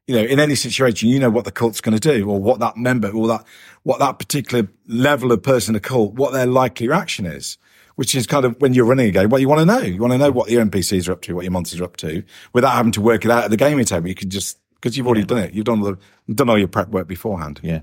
you 0.06 0.16
know, 0.16 0.24
in 0.24 0.40
any 0.40 0.56
situation, 0.56 1.10
you 1.10 1.20
know 1.20 1.30
what 1.30 1.46
the 1.46 1.52
cult's 1.52 1.82
going 1.82 1.98
to 1.98 2.14
do 2.14 2.30
or 2.30 2.40
what 2.42 2.60
that 2.60 2.76
member 2.76 3.10
or 3.10 3.28
that, 3.28 3.46
what 3.84 4.00
that 4.00 4.20
particular 4.20 4.68
level 4.88 5.32
of 5.32 5.42
person 5.42 5.76
a 5.76 5.80
cult, 5.80 6.14
what 6.14 6.34
their 6.34 6.46
likely 6.46 6.88
reaction 6.88 7.26
is. 7.26 7.58
Which 7.96 8.14
is 8.14 8.28
kind 8.28 8.46
of 8.46 8.62
when 8.62 8.76
you're 8.76 8.86
running 8.86 9.08
a 9.08 9.12
game, 9.12 9.30
what 9.30 9.42
you 9.42 9.50
want 9.50 9.62
to 9.62 9.66
know. 9.66 9.80
You 9.80 10.00
want 10.00 10.14
to 10.14 10.20
know 10.20 10.30
what 10.30 10.52
your 10.52 10.64
NPCs 10.64 11.10
are 11.10 11.14
up 11.14 11.22
to, 11.24 11.34
what 11.34 11.46
your 11.46 11.52
monsters 11.52 11.82
are 11.82 11.86
up 11.86 11.98
to, 11.98 12.22
without 12.54 12.74
having 12.74 12.92
to 12.92 13.02
work 13.02 13.26
it 13.26 13.32
out 13.32 13.46
at 13.46 13.50
the 13.50 13.58
gaming 13.58 13.86
table. 13.86 14.08
You 14.08 14.14
can 14.14 14.30
just, 14.30 14.60
because 14.80 14.98
you've 14.98 15.08
already 15.08 15.26
done 15.26 15.40
it. 15.40 15.54
You've 15.54 15.66
done 15.66 15.80
all 15.84 15.96
the, 16.28 16.34
done 16.34 16.50
all 16.50 16.58
your 16.58 16.68
prep 16.68 16.90
work 16.90 17.08
beforehand. 17.08 17.60
yeah. 17.63 17.82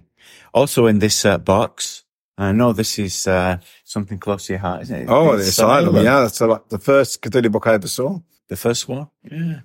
Also 0.54 0.86
in 0.86 0.98
this 1.00 1.24
uh, 1.24 1.36
box, 1.38 2.04
I 2.38 2.52
know 2.52 2.72
this 2.72 2.98
is 2.98 3.26
uh, 3.26 3.58
something 3.84 4.18
close 4.18 4.46
to 4.46 4.54
your 4.54 4.60
heart, 4.60 4.82
isn't 4.82 5.02
it? 5.02 5.08
Oh, 5.08 5.32
the 5.36 5.40
It's 5.40 5.48
Asylum. 5.50 5.94
Yeah, 5.96 6.20
that's 6.22 6.40
like 6.40 6.68
the 6.68 6.78
first 6.78 7.20
Cthulhu 7.22 7.52
book 7.52 7.66
I 7.66 7.74
ever 7.74 7.86
saw. 7.88 8.20
the 8.48 8.56
first 8.56 8.88
one. 8.88 9.08
Yeah. 9.30 9.60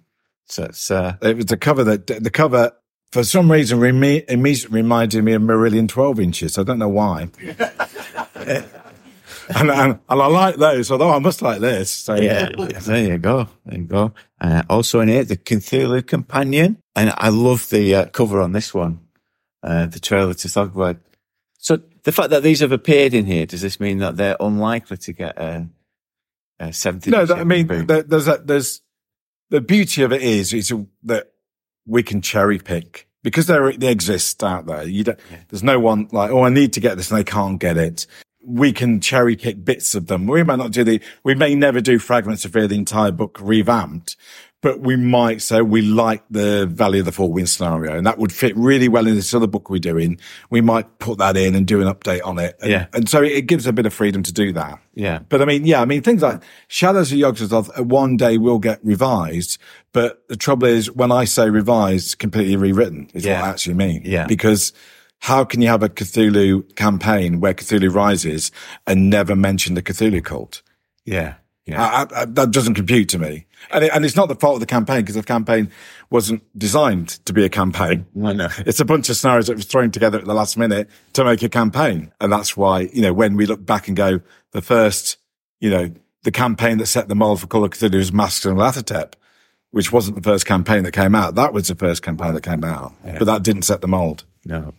So 0.46 0.64
it's 0.66 0.92
uh, 0.92 1.16
It 1.22 1.38
was 1.38 1.46
the 1.46 1.58
cover 1.58 1.84
that 1.86 2.08
the 2.08 2.30
cover 2.30 2.72
for 3.12 3.24
some 3.24 3.52
reason 3.52 3.80
reme- 3.80 4.26
immediately 4.30 4.82
reminded 4.82 5.24
me 5.24 5.34
of 5.34 5.42
Marillion 5.42 5.88
12 5.88 6.20
inches. 6.20 6.58
I 6.58 6.64
don't 6.64 6.78
know 6.80 6.90
why. 6.90 7.30
and, 8.36 8.66
and, 9.56 9.72
and 9.72 10.00
I 10.10 10.28
like 10.28 10.56
those, 10.58 10.92
although 10.92 11.12
I 11.12 11.20
must 11.20 11.42
like 11.42 11.60
this. 11.60 11.90
So 11.92 12.16
Yeah, 12.16 12.50
there 12.82 13.04
you 13.04 13.18
go. 13.18 13.48
There 13.66 13.78
you 13.80 13.86
go. 13.86 14.14
Uh, 14.42 14.64
also 14.70 15.00
in 15.02 15.10
it, 15.10 15.28
the 15.28 15.38
Cthulhu 15.38 16.06
Companion. 16.06 16.78
And 16.96 17.14
I 17.18 17.30
love 17.30 17.70
the 17.70 17.96
uh, 17.96 18.06
cover 18.08 18.42
on 18.42 18.54
this 18.54 18.74
one, 18.74 19.02
uh, 19.64 19.88
the 19.88 20.00
Trail 20.00 20.30
of 20.30 20.38
Tsathoggua. 20.38 21.00
So 21.58 21.82
the 22.04 22.12
fact 22.12 22.30
that 22.30 22.44
these 22.44 22.62
have 22.62 22.72
appeared 22.72 23.14
in 23.14 23.26
here, 23.26 23.46
does 23.46 23.62
this 23.62 23.80
mean 23.80 23.98
that 24.00 24.16
they're 24.16 24.38
unlikely 24.40 24.98
to 24.98 25.14
get 25.14 25.38
a, 25.38 25.68
a 26.60 26.72
70 26.72 27.12
No, 27.12 27.26
that, 27.26 27.38
I 27.38 27.44
mean, 27.44 27.68
there, 27.68 28.04
there's 28.04 28.28
a, 28.28 28.38
there's 28.38 28.82
the 29.50 29.62
beauty 29.62 30.04
of 30.04 30.14
it 30.14 30.22
is, 30.22 30.54
is 30.54 30.74
that 31.04 31.32
we 31.86 32.04
can 32.04 32.22
cherry 32.22 32.60
pick 32.60 33.08
because 33.24 33.48
they 33.48 33.76
they 33.78 33.92
exist 33.92 34.44
out 34.44 34.68
there. 34.68 34.84
You 34.84 35.04
don't, 35.04 35.20
there's 35.50 35.64
no 35.64 35.80
one 35.80 36.08
like, 36.12 36.32
oh, 36.32 36.44
I 36.44 36.50
need 36.50 36.74
to 36.74 36.80
get 36.80 36.96
this 36.96 37.12
and 37.12 37.20
they 37.20 37.24
can't 37.24 37.60
get 37.60 37.78
it. 37.78 38.06
We 38.42 38.72
can 38.72 39.02
cherry 39.02 39.36
pick 39.36 39.64
bits 39.66 39.96
of 39.96 40.08
them. 40.08 40.26
We 40.26 40.44
might 40.44 40.58
not 40.58 40.72
do 40.72 40.84
the, 40.84 41.02
we 41.24 41.36
may 41.36 41.56
never 41.56 41.82
do 41.82 42.00
fragments 42.00 42.46
of 42.46 42.54
the 42.54 42.62
entire 42.74 43.12
book 43.12 43.38
revamped, 43.42 44.16
but 44.62 44.80
we 44.80 44.96
might 44.96 45.42
say 45.42 45.62
we 45.62 45.82
like 45.82 46.24
the 46.30 46.66
Valley 46.66 47.00
of 47.00 47.06
the 47.06 47.12
Four 47.12 47.32
Winds 47.32 47.52
scenario 47.52 47.98
and 47.98 48.06
that 48.08 48.18
would 48.18 48.32
fit 48.34 48.56
really 48.58 48.88
well 48.88 49.08
in 49.08 49.16
this 49.16 49.34
other 49.34 49.46
book 49.48 49.70
we're 49.70 49.78
doing. 49.80 50.20
We 50.50 50.62
might 50.62 51.00
put 51.00 51.18
that 51.20 51.36
in 51.38 51.54
and 51.56 51.68
do 51.68 51.82
an 51.82 51.94
update 51.94 52.22
on 52.26 52.40
it. 52.40 52.56
And, 52.62 52.72
Yeah. 52.72 52.86
And 52.94 53.10
so 53.10 53.22
it 53.22 53.46
gives 53.46 53.68
a 53.68 53.74
bit 53.74 53.86
of 53.86 53.94
freedom 53.94 54.24
to 54.24 54.34
do 54.34 54.52
that. 54.54 54.80
Yeah. 54.96 55.20
But 55.30 55.42
I 55.42 55.46
mean, 55.46 55.66
yeah, 55.66 55.82
I 55.82 55.86
mean, 55.86 56.02
things 56.02 56.22
like 56.22 56.42
Shadows 56.70 57.12
of 57.12 57.18
Yog-Sothoth 57.18 57.78
uh, 57.78 57.84
one 57.84 58.18
day 58.18 58.38
will 58.38 58.60
get 58.60 58.80
revised. 58.84 59.58
But 59.94 60.28
the 60.30 60.38
trouble 60.38 60.68
is 60.68 60.90
when 60.92 61.12
I 61.12 61.26
say 61.26 61.50
revised, 61.50 62.20
completely 62.20 62.56
rewritten 62.56 63.10
is 63.14 63.26
Yeah. 63.26 63.40
what 63.42 63.48
I 63.48 63.50
actually 63.52 63.76
mean. 63.76 64.02
Yeah. 64.06 64.28
Because 64.28 64.72
how 65.20 65.44
can 65.44 65.62
you 65.62 65.68
have 65.68 65.84
a 65.84 65.90
Cthulhu 65.90 66.76
campaign 66.76 67.40
where 67.40 67.54
Cthulhu 67.54 67.94
rises 67.94 68.52
and 68.88 69.10
never 69.10 69.36
mention 69.36 69.76
the 69.76 69.82
Cthulhu 69.82 70.24
cult? 70.24 70.62
Yeah. 71.06 71.36
Yeah. 71.66 71.84
I, 71.84 72.22
I, 72.22 72.26
that 72.26 72.52
doesn't 72.52 72.74
compute 72.74 73.10
to 73.10 73.20
me. 73.20 73.46
And, 73.72 73.84
it, 73.84 73.92
and 73.94 74.04
it's 74.04 74.16
not 74.16 74.28
the 74.28 74.36
fault 74.36 74.56
of 74.56 74.60
the 74.62 74.66
campaign 74.66 75.02
because 75.02 75.16
the 75.16 75.24
campaign 75.24 75.70
wasn't 76.10 76.42
designed 76.58 77.10
to 77.26 77.34
be 77.34 77.46
a 77.46 77.50
campaign. 77.50 78.08
I 78.24 78.34
know. 78.34 78.50
It's 78.60 78.80
a 78.80 78.86
bunch 78.86 79.10
of 79.10 79.18
scenarios 79.18 79.48
that 79.48 79.56
was 79.56 79.66
thrown 79.66 79.92
together 79.92 80.18
at 80.18 80.26
the 80.26 80.34
last 80.34 80.58
minute 80.58 80.90
to 81.14 81.24
make 81.24 81.44
a 81.44 81.50
campaign. 81.50 82.12
And 82.20 82.32
that's 82.32 82.58
why, 82.58 82.90
you 82.94 83.02
know, 83.02 83.14
when 83.14 83.36
we 83.36 83.46
look 83.46 83.64
back 83.64 83.88
and 83.88 83.96
go, 83.96 84.22
the 84.52 84.62
first, 84.62 85.18
you 85.60 85.70
know, 85.70 85.92
the 86.24 86.32
campaign 86.32 86.80
that 86.80 86.88
set 86.88 87.08
the 87.08 87.16
mold 87.16 87.42
for 87.42 87.48
Call 87.48 87.66
of 87.66 87.72
Cthulhu 87.72 87.98
was 87.98 88.12
Masks 88.12 88.46
of 88.46 88.56
Nyarlathotep, 88.56 89.14
which 89.72 89.92
wasn't 89.92 90.16
the 90.16 90.24
first 90.24 90.46
campaign 90.48 90.84
that 90.84 90.94
came 90.94 91.14
out. 91.14 91.36
That 91.36 91.54
was 91.54 91.68
the 91.68 91.76
first 91.76 92.02
campaign 92.02 92.34
that 92.34 92.44
came 92.44 92.64
out, 92.64 92.94
but 93.04 93.26
that 93.26 93.44
didn't 93.44 93.62
set 93.64 93.82
the 93.82 93.88
mold. 93.88 94.24
No. 94.44 94.74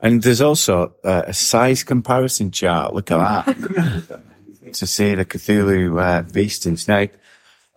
And 0.00 0.22
there's 0.22 0.40
also 0.40 0.94
uh, 1.04 1.22
a 1.26 1.32
size 1.32 1.84
comparison 1.84 2.50
chart. 2.50 2.94
Look 2.94 3.10
at 3.10 3.46
that. 3.46 4.20
to 4.72 4.86
see 4.86 5.14
the 5.14 5.24
Cthulhu 5.24 6.00
uh, 6.00 6.22
beastings. 6.22 6.88
Now, 6.88 7.06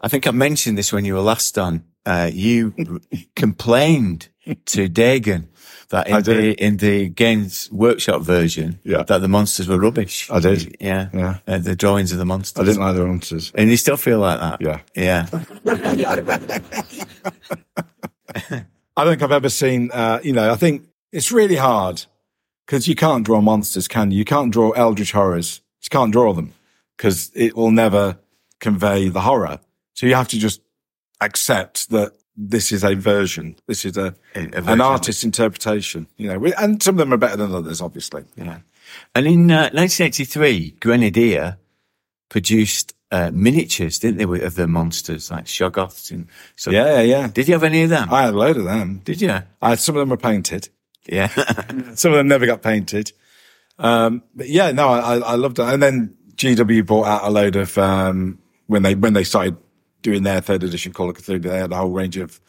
I 0.02 0.08
think 0.08 0.28
I 0.28 0.32
mentioned 0.32 0.78
this 0.78 0.92
when 0.92 1.06
you 1.06 1.16
were 1.16 1.22
last 1.22 1.58
on. 1.58 1.84
Uh, 2.06 2.30
you 2.34 2.74
complained 3.36 4.30
to 4.66 4.88
Dagon 4.88 5.50
that 5.90 6.08
in 6.08 6.24
the, 6.24 6.52
in 6.54 6.78
the 6.78 7.10
Games 7.10 7.70
Workshop 7.72 8.22
version, 8.22 8.80
Yeah. 8.84 9.04
that 9.04 9.20
the 9.20 9.28
monsters 9.28 9.68
were 9.68 9.80
rubbish. 9.80 10.30
I 10.30 10.40
did. 10.40 10.76
Yeah. 10.80 11.10
Yeah. 11.14 11.38
Uh, 11.48 11.60
the 11.60 11.76
drawings 11.76 12.12
of 12.12 12.18
the 12.18 12.26
monsters. 12.26 12.62
I 12.62 12.66
didn't 12.66 12.82
like 12.82 12.96
the 12.96 13.06
monsters. 13.06 13.52
And 13.56 13.70
you 13.70 13.78
still 13.78 13.98
feel 13.98 14.20
like 14.20 14.40
that? 14.40 14.62
Yeah. 14.62 14.80
Yeah. 14.96 15.28
I 18.98 19.04
don't 19.04 19.14
think 19.14 19.22
I've 19.22 19.32
ever 19.32 19.50
seen, 19.50 19.92
uh, 19.94 20.20
you 20.24 20.34
know, 20.34 20.52
I 20.52 20.56
think 20.56 20.84
it's 21.12 21.32
really 21.32 21.56
hard 21.56 22.06
because 22.66 22.88
you 22.88 22.96
can't 22.96 23.26
draw 23.26 23.42
monsters, 23.42 23.88
can 23.88 24.12
you? 24.12 24.18
You 24.20 24.26
can't 24.26 24.52
draw 24.52 24.72
eldritch 24.72 25.12
horrors. 25.12 25.62
You 25.82 25.90
can't 25.90 26.12
draw 26.12 26.34
them 26.34 26.54
because 26.98 27.32
it 27.34 27.56
will 27.56 27.72
never 27.72 28.18
convey 28.60 29.10
the 29.10 29.22
horror. 29.22 29.60
So 29.94 30.06
you 30.06 30.16
have 30.16 30.28
to 30.30 30.40
just 30.40 30.62
accept 31.22 31.90
that 31.90 32.14
this 32.36 32.72
is 32.72 32.84
a 32.84 32.94
version. 32.94 33.56
This 33.68 33.86
is 33.86 33.98
a, 33.98 34.16
A- 34.36 34.50
a 34.54 34.64
an 34.72 34.82
artist's 34.82 35.24
interpretation, 35.24 36.08
you 36.18 36.28
know, 36.28 36.52
and 36.58 36.82
some 36.84 36.96
of 36.96 37.00
them 37.00 37.14
are 37.14 37.18
better 37.18 37.38
than 37.38 37.54
others, 37.54 37.82
obviously. 37.82 38.26
Yeah. 38.36 38.60
And 39.16 39.26
in 39.26 39.52
uh, 39.52 39.70
1983, 39.74 40.76
Grenadier 40.80 41.58
produced 42.30 42.94
uh, 43.12 43.32
miniatures, 43.34 44.00
didn't 44.00 44.18
they, 44.18 44.44
of 44.44 44.56
the 44.56 44.68
monsters 44.68 45.32
like 45.32 45.46
Shoggoths 45.46 46.12
and 46.12 46.28
so. 46.56 46.72
Yeah, 46.72 46.96
yeah, 46.98 47.02
yeah. 47.02 47.28
Did 47.28 47.48
you 47.48 47.54
have 47.54 47.64
any 47.64 47.84
of 47.84 47.90
them? 47.90 48.12
I 48.12 48.24
had 48.24 48.34
a 48.34 48.38
load 48.38 48.58
of 48.58 48.66
them. 48.66 49.02
Did 49.04 49.22
you? 49.22 49.32
I 49.62 49.70
had, 49.70 49.80
some 49.80 49.96
of 49.96 50.00
them 50.00 50.10
were 50.10 50.18
painted. 50.18 50.70
Yeah. 51.08 51.28
Some 51.96 52.12
of 52.12 52.18
them 52.18 52.28
never 52.28 52.46
got 52.46 52.62
painted. 52.62 53.12
Um, 53.80 54.24
but 54.36 54.50
yeah, 54.50 54.72
no, 54.72 54.90
I, 54.90 55.18
I 55.18 55.36
loved 55.36 55.60
it. 55.60 55.64
And 55.64 55.82
then 55.82 56.18
GW 56.36 56.86
brought 56.86 57.08
out 57.08 57.24
a 57.24 57.30
load 57.30 57.56
of, 57.56 57.78
um, 57.78 58.40
when 58.68 58.84
they, 58.84 58.96
when 58.96 59.14
they 59.14 59.24
started 59.24 59.58
doing 60.02 60.24
their 60.24 60.42
third 60.42 60.64
edition 60.64 60.94
Call 60.94 61.10
of 61.10 61.18
Cthulhu, 61.18 61.42
they 61.42 61.60
had 61.60 61.72
a 61.72 61.78
whole 61.78 61.92
range 61.92 62.18
of 62.18 62.40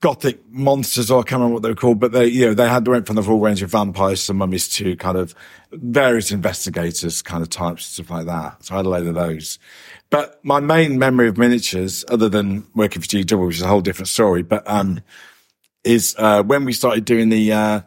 gothic 0.00 0.40
monsters, 0.48 1.10
or 1.10 1.20
I 1.20 1.22
can't 1.24 1.40
remember 1.40 1.54
what 1.54 1.62
they 1.62 1.68
were 1.68 1.74
called, 1.74 2.00
but 2.00 2.12
they, 2.12 2.26
you 2.26 2.46
know, 2.46 2.54
they 2.54 2.68
had, 2.68 2.88
went 2.88 3.06
from 3.06 3.16
the 3.16 3.22
full 3.22 3.38
range 3.38 3.62
of 3.62 3.70
vampires 3.70 4.26
to 4.26 4.34
mummies 4.34 4.68
to 4.76 4.96
kind 4.96 5.18
of 5.18 5.34
various 5.72 6.30
investigators 6.30 7.20
kind 7.20 7.42
of 7.42 7.50
types, 7.50 7.86
and 7.86 8.06
stuff 8.06 8.10
like 8.10 8.26
that. 8.26 8.64
So 8.64 8.74
I 8.74 8.76
had 8.78 8.86
a 8.86 8.88
load 8.88 9.06
of 9.06 9.14
those. 9.14 9.58
But 10.08 10.42
my 10.42 10.58
main 10.58 10.98
memory 10.98 11.28
of 11.28 11.36
miniatures, 11.36 12.04
other 12.08 12.28
than 12.28 12.66
working 12.74 13.02
for 13.02 13.08
GW, 13.08 13.46
which 13.46 13.56
is 13.56 13.62
a 13.62 13.68
whole 13.68 13.82
different 13.82 14.08
story, 14.08 14.42
but, 14.42 14.62
um, 14.66 15.02
is, 15.84 16.14
uh, 16.18 16.42
when 16.42 16.64
we 16.64 16.72
started 16.72 17.04
doing 17.04 17.28
the, 17.28 17.52
uh, 17.52 17.80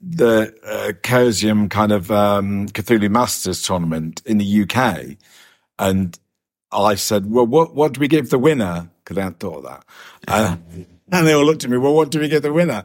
the 0.00 0.54
uh, 0.64 0.92
Chaosium 1.02 1.70
kind 1.70 1.92
of 1.92 2.10
um, 2.10 2.68
Cthulhu 2.68 3.10
Masters 3.10 3.62
tournament 3.62 4.22
in 4.26 4.38
the 4.38 4.62
UK, 4.62 5.16
and 5.78 6.18
I 6.72 6.94
said, 6.94 7.30
"Well, 7.30 7.46
what 7.46 7.74
what 7.74 7.94
do 7.94 8.00
we 8.00 8.08
give 8.08 8.30
the 8.30 8.38
winner?" 8.38 8.90
Because 9.02 9.18
I 9.18 9.22
hadn't 9.22 9.40
thought 9.40 9.58
of 9.58 9.62
that, 9.64 9.84
Uh, 10.28 10.56
and 11.12 11.26
they 11.26 11.32
all 11.32 11.44
looked 11.44 11.64
at 11.64 11.70
me. 11.70 11.78
Well, 11.78 11.94
what 11.94 12.10
do 12.10 12.20
we 12.20 12.28
give 12.28 12.42
the 12.42 12.52
winner? 12.52 12.84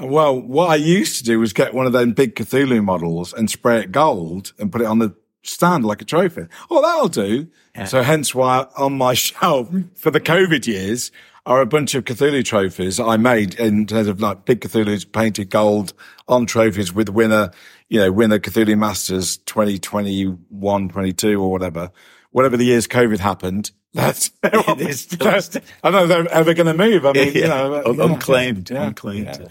Well, 0.00 0.40
what 0.40 0.70
I 0.70 0.76
used 0.76 1.18
to 1.18 1.24
do 1.24 1.38
was 1.38 1.52
get 1.52 1.74
one 1.74 1.86
of 1.86 1.92
them 1.92 2.12
big 2.12 2.34
Cthulhu 2.34 2.82
models 2.82 3.32
and 3.32 3.50
spray 3.50 3.80
it 3.80 3.92
gold 3.92 4.52
and 4.58 4.72
put 4.72 4.80
it 4.80 4.86
on 4.86 4.98
the 4.98 5.14
stand 5.42 5.84
like 5.84 6.00
a 6.00 6.04
trophy. 6.04 6.46
Oh, 6.70 6.80
that'll 6.80 7.08
do. 7.08 7.48
So 7.86 8.02
hence 8.02 8.34
why 8.34 8.66
on 8.76 8.96
my 8.96 9.14
shelf 9.28 9.68
for 9.96 10.10
the 10.10 10.20
COVID 10.20 10.66
years 10.66 11.10
are 11.44 11.60
a 11.60 11.66
bunch 11.66 11.94
of 11.94 12.04
Cthulhu 12.04 12.44
trophies 12.44 13.00
I 13.00 13.16
made 13.16 13.54
in 13.56 13.86
terms 13.86 14.06
of 14.08 14.20
like 14.20 14.44
big 14.44 14.60
Cthulhu's 14.60 15.04
painted 15.04 15.50
gold 15.50 15.92
on 16.28 16.46
trophies 16.46 16.92
with 16.92 17.08
winner, 17.08 17.50
you 17.88 17.98
know, 17.98 18.12
winner 18.12 18.38
Cthulhu 18.38 18.78
Masters 18.78 19.38
2021, 19.38 20.88
22 20.88 21.42
or 21.42 21.50
whatever. 21.50 21.90
Whatever 22.30 22.56
the 22.56 22.64
years 22.64 22.86
COVID 22.86 23.18
happened, 23.18 23.72
that's, 23.92 24.30
It's 24.42 25.00
still- 25.02 25.18
that's 25.18 25.56
I 25.82 25.90
don't 25.90 25.92
know 25.92 26.02
if 26.04 26.08
they're 26.08 26.32
ever 26.32 26.54
going 26.54 26.66
to 26.66 26.74
move. 26.74 27.04
I 27.04 27.12
mean, 27.12 27.34
you 27.34 27.42
know, 27.48 27.74
uh, 27.74 27.82
Un- 27.90 27.96
yeah, 27.98 28.04
unclaimed. 28.04 28.70
yeah, 28.70 28.86
unclaimed. 28.86 29.26
yeah. 29.40 29.48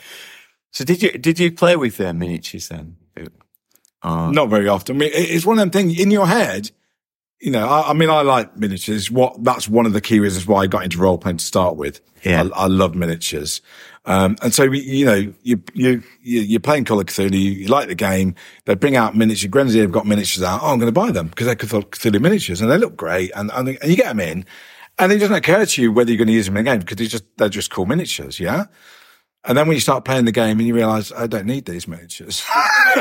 So 0.72 0.84
did 0.86 1.04
you 1.04 1.12
did 1.12 1.40
you 1.40 1.52
play 1.52 1.76
with 1.76 1.98
their 1.98 2.14
miniatures 2.14 2.70
then? 2.70 2.96
Uh, 4.04 4.32
Not 4.32 4.50
very 4.50 4.68
often. 4.68 4.96
I 4.96 5.00
mean, 5.00 5.12
it's 5.14 5.46
one 5.46 5.60
of 5.60 5.62
them 5.62 5.70
things 5.70 6.00
in 6.00 6.10
your 6.10 6.26
head. 6.26 6.72
You 7.42 7.52
know, 7.52 7.68
I, 7.68 7.90
I 7.90 7.94
mean, 7.94 8.10
I 8.10 8.22
like 8.22 8.56
miniatures. 8.56 9.10
What 9.10 9.44
that's 9.44 9.68
one 9.68 9.86
of 9.86 9.94
the 9.94 10.02
key 10.02 10.20
reasons 10.20 10.48
why 10.48 10.62
I 10.62 10.68
got 10.68 10.84
into 10.84 11.00
role 11.00 11.18
playing 11.18 11.38
to 11.38 11.46
start 11.46 11.76
with. 11.76 12.00
Yeah. 12.24 12.44
I, 12.56 12.64
I 12.64 12.68
love 12.68 12.96
miniatures. 12.96 13.62
Um, 14.06 14.36
and 14.42 14.54
so, 14.54 14.64
you 14.64 15.06
know, 15.06 15.34
you, 15.44 15.62
you, 15.74 16.04
you, 16.22 16.42
you're 16.42 16.60
playing 16.60 16.86
Call 16.86 17.00
of 17.00 17.06
Cthulhu, 17.06 17.34
you, 17.34 17.52
you 17.52 17.68
like 17.68 17.88
the 17.88 17.96
game, 17.96 18.34
they 18.66 18.74
bring 18.74 18.96
out 18.96 19.16
miniatures, 19.16 19.50
Grenadier 19.50 19.84
have 19.84 19.92
got 19.92 20.08
miniatures 20.08 20.42
out, 20.42 20.62
oh, 20.64 20.72
I'm 20.72 20.80
going 20.80 20.92
to 20.92 21.00
buy 21.00 21.12
them 21.12 21.28
because 21.28 21.46
they're 21.46 21.56
Cthulhu 21.56 21.86
Cthulhu 21.90 22.20
miniatures 22.20 22.62
and 22.62 22.72
they 22.72 22.78
look 22.78 22.96
great 22.98 23.32
and, 23.36 23.52
and, 23.54 23.70
and 23.70 23.90
you 23.90 23.96
get 23.96 24.08
them 24.08 24.20
in 24.20 24.46
and 24.98 25.12
it 25.12 25.20
doesn't 25.20 25.36
occur 25.36 25.66
to 25.66 25.82
you 25.82 25.92
whether 25.92 26.10
you're 26.10 26.18
going 26.18 26.28
to 26.28 26.34
use 26.34 26.48
them 26.48 26.58
in 26.58 26.68
a 26.68 26.72
game 26.72 26.80
because 26.80 26.98
they're 26.98 27.08
just, 27.08 27.26
they're 27.38 27.50
just 27.50 27.70
cool 27.70 27.86
miniatures. 27.86 28.40
Yeah. 28.40 28.66
And 29.44 29.58
then 29.58 29.68
when 29.68 29.76
you 29.76 29.82
start 29.82 30.06
playing 30.06 30.26
the 30.26 30.32
game 30.32 30.60
and 30.60 30.68
you 30.68 30.76
realize 30.76 31.12
I 31.12 31.26
don't 31.26 31.48
need 31.48 31.66
these 31.66 31.88
miniatures, 31.88 32.46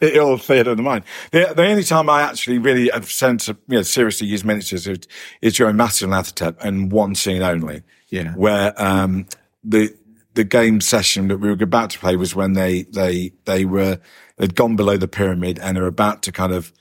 it 0.00 0.18
all 0.18 0.36
cleared 0.36 0.66
in 0.66 0.76
the 0.76 0.82
mind. 0.82 1.04
The, 1.30 1.52
the 1.54 1.64
only 1.64 1.84
time 1.84 2.10
I 2.10 2.22
actually 2.22 2.58
really 2.58 2.90
have 2.92 3.08
sent, 3.10 3.46
you 3.46 3.56
know, 3.68 3.82
seriously 3.82 4.26
use 4.26 4.44
miniatures 4.44 4.88
is, 4.88 4.98
is 5.40 5.54
during 5.54 5.76
Masks 5.76 6.02
of 6.02 6.10
Nyarlathotep 6.10 6.56
and 6.60 6.90
one 6.90 7.14
scene 7.14 7.42
only. 7.42 7.84
Yeah. 8.08 8.32
Where, 8.34 8.74
um, 8.82 9.26
the, 9.62 9.94
the 10.34 10.42
game 10.42 10.80
session 10.80 11.28
that 11.28 11.38
we 11.38 11.48
were 11.48 11.62
about 11.62 11.90
to 11.90 12.00
play 12.00 12.16
was 12.16 12.34
when 12.34 12.54
they, 12.54 12.82
they, 12.84 13.32
they 13.44 13.64
were, 13.64 14.00
they'd 14.38 14.56
gone 14.56 14.74
below 14.74 14.96
the 14.96 15.08
pyramid 15.08 15.60
and 15.60 15.78
are 15.78 15.86
about 15.86 16.22
to 16.22 16.32
kind 16.32 16.52
of 16.52 16.72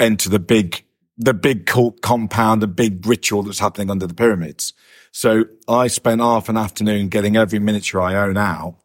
enter 0.00 0.28
the 0.28 0.40
big, 0.40 0.84
the 1.16 1.34
big 1.34 1.66
cult 1.66 2.00
compound, 2.00 2.60
the 2.60 2.66
big 2.66 3.06
ritual 3.06 3.44
that's 3.44 3.60
happening 3.60 3.88
under 3.88 4.06
the 4.08 4.14
pyramids. 4.14 4.72
So 5.12 5.44
I 5.68 5.86
spent 5.88 6.20
half 6.20 6.48
an 6.48 6.56
afternoon 6.56 7.08
getting 7.08 7.36
every 7.36 7.58
miniature 7.58 8.00
I 8.00 8.14
own 8.14 8.36
out 8.36 8.76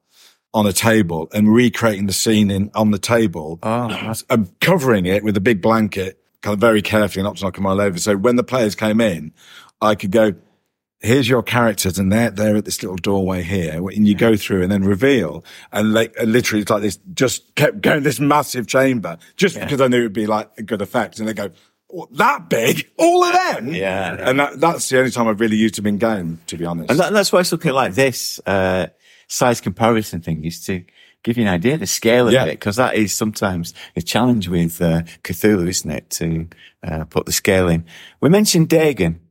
on 0.53 0.65
a 0.67 0.73
table 0.73 1.27
and 1.33 1.53
recreating 1.53 2.05
the 2.05 2.13
scene 2.13 2.51
in, 2.51 2.69
on 2.75 2.91
the 2.91 2.99
table. 2.99 3.59
Oh, 3.63 3.87
that's- 3.87 4.23
and 4.29 4.49
covering 4.59 5.05
it 5.05 5.23
with 5.23 5.35
a 5.37 5.41
big 5.41 5.61
blanket, 5.61 6.19
kind 6.41 6.53
of 6.53 6.59
very 6.59 6.81
carefully, 6.81 7.23
not 7.23 7.37
to 7.37 7.43
knock 7.45 7.55
them 7.55 7.65
all 7.65 7.79
over. 7.81 7.97
So 7.97 8.15
when 8.15 8.35
the 8.35 8.43
players 8.43 8.75
came 8.75 9.01
in, 9.01 9.33
I 9.81 9.95
could 9.95 10.11
go, 10.11 10.33
here's 10.99 11.27
your 11.27 11.43
characters 11.43 11.97
and 11.99 12.11
they're, 12.11 12.29
they're 12.29 12.55
at 12.55 12.65
this 12.65 12.81
little 12.81 12.95
doorway 12.95 13.41
here 13.43 13.73
and 13.89 14.07
you 14.07 14.15
go 14.15 14.37
through 14.37 14.61
and 14.63 14.71
then 14.71 14.83
reveal. 14.83 15.43
And 15.71 15.93
like 15.93 16.13
and 16.17 16.31
literally 16.31 16.61
it's 16.61 16.71
like 16.71 16.81
this 16.83 16.97
just 17.13 17.53
kept 17.55 17.81
going 17.81 18.03
this 18.03 18.19
massive 18.21 18.67
chamber 18.67 19.17
just 19.35 19.59
because 19.59 19.81
I 19.81 19.87
knew 19.87 19.97
it'd 19.99 20.13
be 20.13 20.27
like 20.27 20.49
a 20.57 20.63
good 20.63 20.81
effect. 20.81 21.19
And 21.19 21.27
they 21.27 21.33
go 21.33 21.45
"Oh, 21.45 21.51
that 22.11 22.49
big 22.49 22.89
all 22.97 23.23
of 23.23 23.33
them 23.33 23.73
Yeah. 23.73 24.29
and 24.29 24.39
that, 24.39 24.59
that's 24.59 24.89
the 24.89 24.99
only 24.99 25.11
time 25.11 25.27
I've 25.27 25.39
really 25.39 25.57
used 25.57 25.75
them 25.75 25.87
in 25.87 25.97
game 25.97 26.39
to 26.47 26.57
be 26.57 26.65
honest 26.65 26.89
And 26.91 26.99
that, 26.99 27.13
that's 27.13 27.31
why 27.31 27.39
it's 27.41 27.51
looking 27.51 27.73
like 27.73 27.93
this 27.93 28.39
uh, 28.45 28.87
size 29.27 29.61
comparison 29.61 30.21
thing 30.21 30.43
is 30.45 30.63
to 30.65 30.83
give 31.23 31.37
you 31.37 31.43
an 31.43 31.49
idea 31.49 31.75
of 31.75 31.79
the 31.79 31.87
scale 31.87 32.27
of 32.27 32.33
Yeah. 32.33 32.45
it, 32.45 32.51
because 32.59 32.75
that 32.77 32.95
is 32.95 33.13
sometimes 33.13 33.73
a 33.95 34.01
challenge 34.01 34.49
with 34.49 34.81
uh, 34.81 35.03
Cthulhu, 35.23 35.67
isn't 35.69 35.89
it? 35.91 36.09
To 36.11 36.47
uh, 36.83 37.03
put 37.05 37.25
the 37.25 37.31
scale 37.31 37.69
in. 37.69 37.85
We 38.19 38.27
mentioned 38.29 38.67
Dagon, 38.67 39.21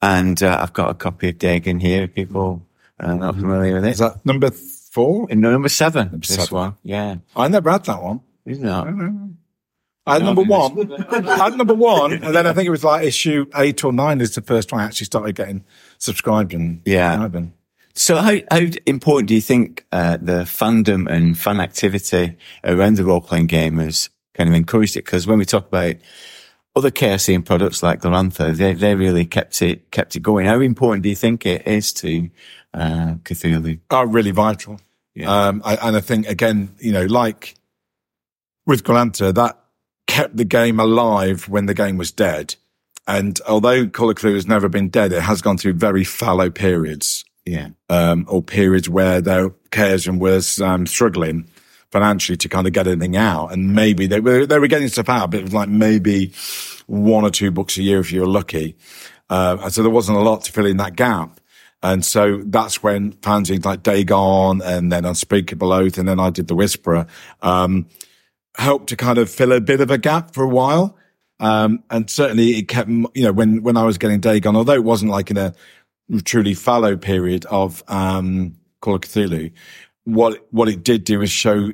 and 0.00 0.42
uh, 0.42 0.58
I've 0.62 0.72
got 0.72 0.90
a 0.90 0.94
copy 0.94 1.28
of 1.28 1.36
Dagon 1.38 1.78
here. 1.80 2.04
if 2.04 2.14
People 2.14 2.66
are 2.98 3.14
not 3.14 3.34
familiar 3.34 3.74
with 3.74 3.84
is 3.86 4.00
it. 4.00 4.04
that 4.04 4.24
number 4.24 4.50
four 4.50 5.28
In 5.30 5.40
number 5.42 5.68
seven, 5.68 6.20
this 6.20 6.28
seven. 6.36 6.54
one, 6.56 6.74
yeah, 6.82 7.16
I 7.36 7.48
never 7.48 7.70
had 7.70 7.84
that 7.84 8.02
one 8.02 8.20
isn't 8.46 8.64
it? 8.64 9.30
I 10.06 10.14
had 10.14 10.22
number 10.24 10.42
one. 10.42 10.92
I 11.28 11.36
had 11.36 11.56
number 11.56 11.74
one, 11.74 12.12
and 12.12 12.34
then 12.34 12.46
I 12.46 12.52
think 12.52 12.66
it 12.66 12.70
was 12.70 12.84
like 12.84 13.04
issue 13.06 13.46
eight 13.56 13.82
or 13.84 13.92
nine 13.92 14.20
is 14.20 14.34
the 14.34 14.42
first 14.42 14.70
one 14.72 14.80
I 14.80 14.84
actually 14.84 15.06
started 15.06 15.34
getting 15.34 15.64
subscribed 15.98 16.54
and 16.54 16.80
Yeah. 16.84 17.12
subscribing. 17.12 17.52
So 17.94 18.16
how, 18.16 18.36
how 18.50 18.60
important 18.84 19.28
do 19.28 19.34
you 19.34 19.40
think 19.40 19.86
uh, 19.90 20.18
the 20.20 20.42
fandom 20.44 21.10
and 21.10 21.36
fan 21.38 21.60
activity 21.60 22.36
around 22.62 22.98
the 22.98 23.04
role-playing 23.04 23.46
game 23.46 23.78
has 23.78 24.10
kind 24.34 24.48
of 24.50 24.54
encouraged 24.54 24.96
it? 24.96 25.06
Because 25.06 25.26
when 25.26 25.38
we 25.38 25.46
talk 25.46 25.66
about 25.68 25.96
other 26.76 26.90
KSC 26.90 27.42
products 27.44 27.82
like 27.82 28.02
Glorantha, 28.02 28.54
they, 28.54 28.74
they 28.74 28.94
really 28.94 29.24
kept 29.24 29.62
it, 29.62 29.90
kept 29.90 30.14
it 30.14 30.20
going. 30.20 30.44
How 30.46 30.60
important 30.60 31.04
do 31.04 31.08
you 31.08 31.14
think 31.16 31.46
it 31.46 31.66
is 31.66 31.92
to 31.94 32.28
uh, 32.74 33.14
Cthulhu? 33.24 33.80
are 33.90 34.06
really 34.06 34.30
vital. 34.30 34.78
Yeah. 35.14 35.46
Um, 35.48 35.62
I, 35.64 35.76
and 35.76 35.96
I 35.96 36.00
think 36.00 36.28
again, 36.28 36.74
you 36.78 36.92
know, 36.92 37.06
like 37.06 37.54
with 38.66 38.84
Glorantha, 38.84 39.34
that 39.34 39.58
kept 40.16 40.36
the 40.38 40.44
game 40.46 40.80
alive 40.80 41.46
when 41.46 41.66
the 41.66 41.74
game 41.74 41.98
was 41.98 42.10
dead. 42.10 42.54
And 43.06 43.38
although 43.46 43.86
Call 43.86 44.08
of 44.08 44.16
Cthulhu 44.16 44.34
has 44.34 44.46
never 44.46 44.68
been 44.68 44.88
dead, 44.88 45.12
it 45.12 45.20
has 45.20 45.42
gone 45.42 45.58
through 45.58 45.74
very 45.74 46.04
fallow 46.04 46.48
periods, 46.48 47.24
Yeah. 47.44 47.68
um, 47.90 48.24
or 48.26 48.42
periods 48.42 48.88
where 48.88 49.20
their 49.20 49.50
Chaosium 49.70 50.18
was, 50.18 50.58
um, 50.60 50.86
struggling 50.86 51.46
financially 51.92 52.36
to 52.38 52.48
kind 52.48 52.66
of 52.66 52.72
get 52.72 52.86
anything 52.86 53.14
out. 53.16 53.52
And 53.52 53.74
maybe 53.74 54.06
they 54.06 54.20
were, 54.20 54.46
they 54.46 54.58
were 54.58 54.68
getting 54.68 54.88
stuff 54.88 55.08
out, 55.10 55.30
but 55.30 55.40
it 55.40 55.44
was 55.44 55.52
like 55.54 55.68
maybe 55.68 56.32
one 56.86 57.22
or 57.24 57.30
two 57.30 57.50
books 57.50 57.76
a 57.76 57.82
year 57.82 58.00
if 58.00 58.10
you 58.10 58.20
were 58.22 58.26
lucky. 58.26 58.74
Uh, 59.28 59.58
and 59.64 59.72
so 59.72 59.82
there 59.82 59.90
wasn't 59.90 60.16
a 60.16 60.22
lot 60.22 60.44
to 60.44 60.52
fill 60.52 60.66
in 60.66 60.78
that 60.78 60.96
gap. 60.96 61.40
And 61.82 62.02
so 62.04 62.40
that's 62.46 62.82
when 62.82 63.12
fanzines 63.20 63.66
like 63.66 63.82
Dagon 63.82 64.62
and 64.62 64.90
then 64.90 65.04
Unspeakable 65.04 65.72
Oath, 65.72 65.98
and 65.98 66.08
then 66.08 66.18
I 66.18 66.30
did 66.30 66.48
The 66.48 66.54
Whisperer, 66.56 67.06
um, 67.42 67.86
helped 68.56 68.88
to 68.88 68.96
kind 68.96 69.18
of 69.18 69.30
fill 69.30 69.52
a 69.52 69.60
bit 69.60 69.80
of 69.80 69.90
a 69.90 69.98
gap 69.98 70.32
for 70.34 70.42
a 70.42 70.48
while. 70.48 70.96
Um, 71.38 71.84
and 71.90 72.08
certainly 72.08 72.52
it 72.58 72.68
kept, 72.68 72.88
you 72.88 73.10
know, 73.16 73.32
when, 73.32 73.62
when 73.62 73.76
I 73.76 73.84
was 73.84 73.98
getting 73.98 74.20
Dagon, 74.20 74.56
although 74.56 74.72
it 74.72 74.84
wasn't 74.84 75.10
like 75.10 75.30
in 75.30 75.36
a 75.36 75.54
truly 76.24 76.54
fallow 76.54 76.96
period 76.96 77.44
of, 77.46 77.82
um, 77.88 78.56
Call 78.80 78.94
of 78.94 79.02
Cthulhu, 79.02 79.52
what, 80.04 80.46
what 80.50 80.68
it 80.68 80.82
did 80.82 81.04
do 81.04 81.20
is 81.20 81.30
show 81.30 81.72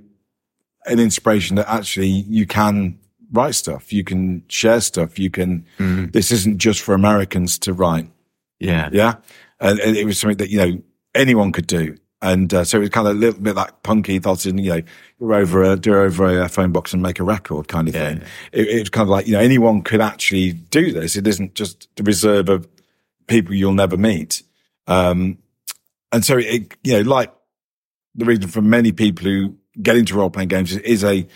an 0.87 0.99
inspiration 0.99 1.57
that 1.57 1.68
actually 1.68 2.09
you 2.09 2.47
can 2.47 2.99
write 3.30 3.55
stuff. 3.55 3.93
You 3.93 4.03
can 4.03 4.43
share 4.49 4.80
stuff. 4.80 5.18
You 5.18 5.30
can, 5.30 5.64
this 6.12 6.33
isn't 6.33 6.59
just 6.59 6.80
for 6.80 6.95
Americans 6.95 7.59
to 7.61 7.72
write. 7.72 8.11
Yeah. 8.59 8.89
Yeah. 8.93 9.16
And, 9.61 9.78
and 9.78 9.97
it 9.97 10.05
was 10.05 10.18
something 10.18 10.39
that, 10.39 10.51
you 10.51 10.59
know, 10.59 10.83
anyone 11.14 11.53
could 11.53 11.68
do. 11.68 11.97
And 12.22 12.54
uh, 12.54 12.62
so 12.62 12.78
it 12.78 12.82
was 12.82 12.90
kind 12.90 13.08
of 13.08 13.16
a 13.16 13.18
little 13.18 13.40
bit 13.40 13.56
like 13.56 13.82
punky 13.82 14.20
thoughts 14.20 14.46
in, 14.46 14.56
you 14.56 14.70
know, 14.70 14.82
go 15.18 15.34
over 15.34 15.64
a, 15.64 15.76
do 15.76 15.94
over 15.94 16.40
a 16.40 16.48
phone 16.48 16.70
box 16.70 16.92
and 16.92 17.02
make 17.02 17.18
a 17.18 17.24
record 17.24 17.66
kind 17.66 17.88
of 17.88 17.94
thing. 17.94 18.18
yeah. 18.18 18.26
It, 18.52 18.68
it 18.68 18.78
was 18.78 18.90
kind 18.90 19.02
of 19.02 19.08
like, 19.08 19.26
you 19.26 19.32
know, 19.32 19.40
anyone 19.40 19.82
could 19.82 20.00
actually 20.00 20.52
do 20.52 20.92
this. 20.92 21.16
It 21.16 21.26
isn't 21.26 21.54
just 21.54 21.88
the 21.96 22.04
reserve 22.04 22.48
of 22.48 22.68
people 23.26 23.54
you'll 23.54 23.74
never 23.74 23.96
meet. 23.96 24.44
Um, 24.86 25.38
and 26.12 26.24
so 26.24 26.38
it, 26.38 26.76
you 26.84 26.92
know, 26.92 27.00
like 27.00 27.32
the 28.14 28.24
reason 28.24 28.48
for 28.48 28.62
many 28.62 28.92
people 28.92 29.24
who 29.24 29.56
get 29.80 29.96
into 29.96 30.14
role 30.14 30.30
playing 30.30 30.48
games 30.48 30.76
is 30.76 31.02
a, 31.02 31.26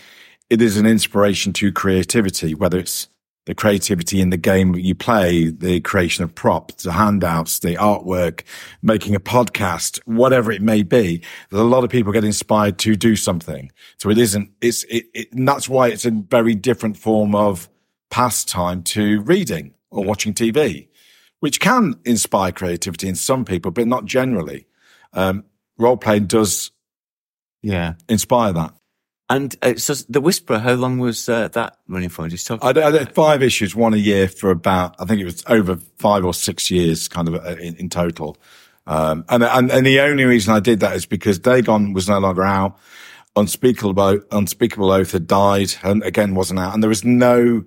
it 0.49 0.61
is 0.61 0.77
an 0.77 0.85
inspiration 0.85 1.51
to 1.53 1.73
creativity, 1.73 2.55
whether 2.55 2.79
it's 2.79 3.09
the 3.47 3.55
creativity 3.55 4.19
in 4.19 4.29
the 4.29 4.37
game 4.37 4.73
that 4.73 4.81
you 4.81 4.93
play, 4.93 5.49
the 5.49 5.79
creation 5.79 6.21
of 6.25 6.35
props, 6.35 6.83
the 6.83 6.91
handouts, 6.91 7.59
the 7.59 7.75
artwork, 7.75 8.43
making 8.81 9.15
a 9.15 9.21
podcast, 9.21 9.99
whatever 10.03 10.51
it 10.51 10.61
may 10.61 10.83
be. 10.83 11.23
There's 11.49 11.61
a 11.61 11.65
lot 11.65 11.85
of 11.85 11.89
people 11.89 12.11
get 12.11 12.25
inspired 12.25 12.77
to 12.79 12.97
do 12.97 13.15
something. 13.15 13.71
So 13.99 14.09
it 14.09 14.17
isn't, 14.17 14.51
it's, 14.59 14.83
it, 14.83 15.05
it 15.13 15.31
and 15.31 15.47
that's 15.47 15.69
why 15.69 15.87
it's 15.87 16.03
a 16.03 16.11
very 16.11 16.55
different 16.55 16.97
form 16.97 17.35
of 17.35 17.69
pastime 18.11 18.83
to 18.83 19.21
reading 19.21 19.73
or 19.91 20.03
watching 20.03 20.33
TV, 20.33 20.89
which 21.39 21.61
can 21.61 21.95
inspire 22.03 22.51
creativity 22.51 23.07
in 23.07 23.15
some 23.15 23.45
people, 23.45 23.71
but 23.71 23.87
not 23.87 24.03
generally. 24.03 24.67
Um, 25.13 25.45
role 25.77 25.95
playing 25.95 26.25
does 26.25 26.71
Yeah. 27.61 27.93
inspire 28.09 28.51
that. 28.51 28.73
And 29.29 29.55
uh, 29.61 29.75
so 29.75 29.93
the 30.07 30.21
Whisperer, 30.21 30.59
how 30.59 30.73
long 30.73 30.99
was 30.99 31.27
uh, 31.27 31.49
that 31.49 31.77
running 31.87 32.09
for? 32.09 32.27
Just 32.29 32.47
talk. 32.47 32.63
I 32.63 32.71
did, 32.71 32.83
I 32.83 33.05
five 33.05 33.43
issues, 33.43 33.75
one 33.75 33.93
a 33.93 33.97
year 33.97 34.29
for 34.29 34.51
about, 34.51 34.95
I 34.99 35.05
think 35.05 35.19
it 35.19 35.25
was 35.25 35.43
over 35.47 35.75
five 35.97 36.23
or 36.23 36.33
six 36.33 36.71
years 36.71 37.07
kind 37.07 37.27
of 37.27 37.35
uh, 37.35 37.57
in, 37.57 37.75
in 37.75 37.89
total. 37.89 38.37
Um, 38.85 39.25
and, 39.27 39.43
and, 39.43 39.69
and 39.69 39.85
the 39.85 39.99
only 39.99 40.23
reason 40.23 40.53
I 40.53 40.61
did 40.61 40.79
that 40.79 40.95
is 40.95 41.05
because 41.05 41.39
Dagon 41.39 41.91
was 41.91 42.07
no 42.07 42.19
longer 42.19 42.43
out. 42.43 42.79
Unspeakable, 43.35 44.21
Unspeakable 44.31 44.91
Oath 44.91 45.11
had 45.11 45.27
died 45.27 45.73
and 45.83 46.01
again 46.03 46.33
wasn't 46.33 46.59
out. 46.59 46.73
And 46.73 46.81
there 46.81 46.89
was 46.89 47.03
no, 47.03 47.65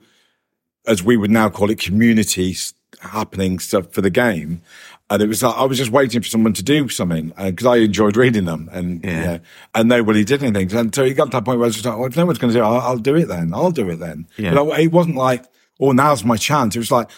as 0.87 1.03
we 1.03 1.19
would 1.19 1.31
now 1.31 1.51
call 1.51 1.71
it, 1.71 1.79
community 1.79 2.57
happening 3.01 3.59
stuff 3.59 3.93
for 3.93 4.01
the 4.01 4.11
game. 4.11 4.63
And 5.11 5.21
it 5.21 5.27
was 5.27 5.43
like, 5.43 5.57
I 5.57 5.65
was 5.65 5.77
just 5.77 5.91
waiting 5.91 6.23
for 6.23 6.29
someone 6.29 6.53
to 6.53 6.63
do 6.63 6.89
something 6.89 7.33
because 7.37 7.67
I 7.67 7.79
enjoyed 7.79 8.17
reading 8.17 8.45
them 8.45 8.71
and, 8.73 9.05
Yeah. 9.05 9.11
you 9.11 9.27
know, 9.27 9.41
and 9.75 9.89
nobody 9.89 10.25
did 10.25 10.43
anything. 10.43 10.73
And 10.79 10.95
so 10.95 11.03
it 11.03 11.15
got 11.15 11.25
to 11.25 11.31
that 11.33 11.45
point 11.45 11.59
where 11.59 11.67
I 11.67 11.69
was 11.69 11.75
just 11.75 11.85
like, 11.85 11.97
well, 11.99 12.07
if 12.07 12.17
no 12.17 12.27
one's 12.27 12.39
going 12.39 12.53
to 12.53 12.59
do 12.59 12.63
it, 12.63 12.67
I'll, 12.67 12.81
I'll 12.81 12.97
do 12.97 13.17
it 13.17 13.27
then. 13.27 13.53
I'll 13.53 13.73
do 13.73 13.91
it 13.91 13.97
then. 13.97 14.29
Yeah. 14.37 14.55
But 14.55 14.69
I- 14.71 14.81
it 14.83 14.93
wasn't 14.93 15.17
like, 15.17 15.45
oh, 15.81 15.91
now's 15.93 16.25
my 16.25 16.37
chance. 16.37 16.77
It 16.77 16.79
was 16.79 16.93
like, 16.93 17.11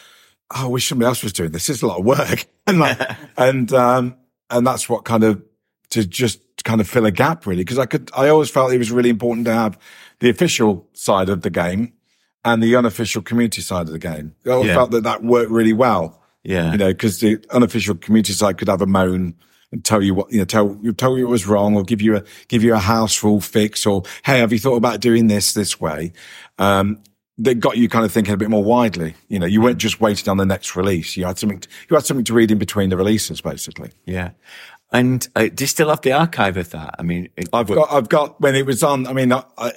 oh, 0.55 0.65
I 0.65 0.67
wish 0.69 0.89
somebody 0.89 1.07
else 1.07 1.23
was 1.23 1.35
doing 1.35 1.51
this. 1.53 1.69
It's 1.69 1.83
a 1.83 1.87
lot 1.87 1.99
of 1.99 2.07
work. 2.07 2.47
and 2.67 2.79
like, 2.79 2.99
and, 3.37 3.71
um, 3.75 4.17
and 4.49 4.67
that's 4.67 4.89
what 4.89 5.05
kind 5.05 5.23
of, 5.23 5.43
to 5.91 6.07
just 6.07 6.41
kind 6.65 6.81
of 6.81 6.89
fill 6.89 7.05
a 7.05 7.11
gap 7.11 7.45
really. 7.47 7.63
Cause 7.65 7.79
I 7.79 7.85
could, 7.85 8.11
I 8.17 8.29
always 8.31 8.49
felt 8.49 8.73
it 8.73 8.79
was 8.79 8.91
really 8.91 9.11
important 9.11 9.45
to 9.47 9.53
have 9.53 9.79
the 10.21 10.31
official 10.31 10.89
side 10.95 11.29
of 11.29 11.43
the 11.43 11.51
game 11.51 11.93
and 12.43 12.63
the 12.63 12.75
unofficial 12.75 13.21
community 13.21 13.61
side 13.61 13.83
of 13.87 13.93
the 13.93 13.99
game. 13.99 14.35
I 14.47 14.51
always 14.51 14.69
Yeah. 14.69 14.75
felt 14.77 14.93
that 14.93 15.03
that 15.05 15.23
worked 15.23 15.51
really 15.51 15.75
well 15.75 16.22
yeah. 16.45 16.73
you 16.73 16.79
know, 16.79 16.93
because 16.93 17.21
the 17.21 17.45
unofficial 17.51 17.95
community 17.95 18.33
side 18.33 18.59
could 18.59 18.69
have 18.69 18.83
a 18.83 18.87
moan 18.87 19.35
and 19.71 19.85
tell 19.85 20.03
you 20.03 20.15
what, 20.15 20.31
you 20.31 20.39
know, 20.39 20.45
tell 20.45 20.79
you 20.83 20.93
tell 20.93 21.17
you 21.17 21.27
it 21.27 21.31
was 21.31 21.47
wrong, 21.47 21.77
or 21.77 21.83
give 21.83 22.03
you 22.03 22.17
a 22.17 22.25
give 22.49 22.63
you 22.63 22.75
a 22.75 22.79
house 22.79 23.23
rule 23.23 23.41
fix, 23.41 23.87
or 23.87 24.03
hey, 24.25 24.41
have 24.41 24.53
you 24.53 24.59
thought 24.59 24.77
about 24.77 25.01
doing 25.01 25.29
this 25.29 25.55
this 25.55 25.81
way? 25.81 26.13
Um, 26.59 27.03
that 27.39 27.55
got 27.55 27.79
you 27.79 27.89
kind 27.89 28.05
of 28.05 28.13
thinking 28.13 28.35
a 28.35 28.37
bit 28.37 28.51
more 28.51 28.63
widely. 28.63 29.15
You 29.29 29.39
know, 29.39 29.47
you 29.47 29.63
weren't 29.63 29.79
just 29.79 30.01
waiting 30.01 30.29
on 30.29 30.37
the 30.37 30.45
next 30.45 30.77
release. 30.77 31.17
You 31.17 31.25
had 31.25 31.39
something. 31.39 31.61
To, 31.61 31.69
you 31.89 31.97
had 31.97 32.05
something 32.05 32.25
to 32.27 32.35
read 32.35 32.51
in 32.51 32.59
between 32.59 32.91
the 32.91 32.97
releases, 32.97 33.41
basically. 33.41 33.91
Yeah. 34.05 34.33
And 34.93 35.27
uh, 35.35 35.49
do 35.53 35.65
you 35.65 35.69
still 35.69 35.89
have 35.89 36.03
the 36.03 36.13
archive 36.13 36.59
of 36.59 36.71
that? 36.71 36.97
I 36.99 37.03
mean, 37.03 37.31
it, 37.37 37.49
I've 37.55 37.67
got, 37.67 37.91
I've 37.91 38.11
got 38.11 38.39
when 38.43 38.55
it 38.55 38.67
was 38.67 38.83
on. 38.83 39.07
I 39.07 39.15
mean, 39.15 39.33
I, 39.33 39.43
I, 39.57 39.73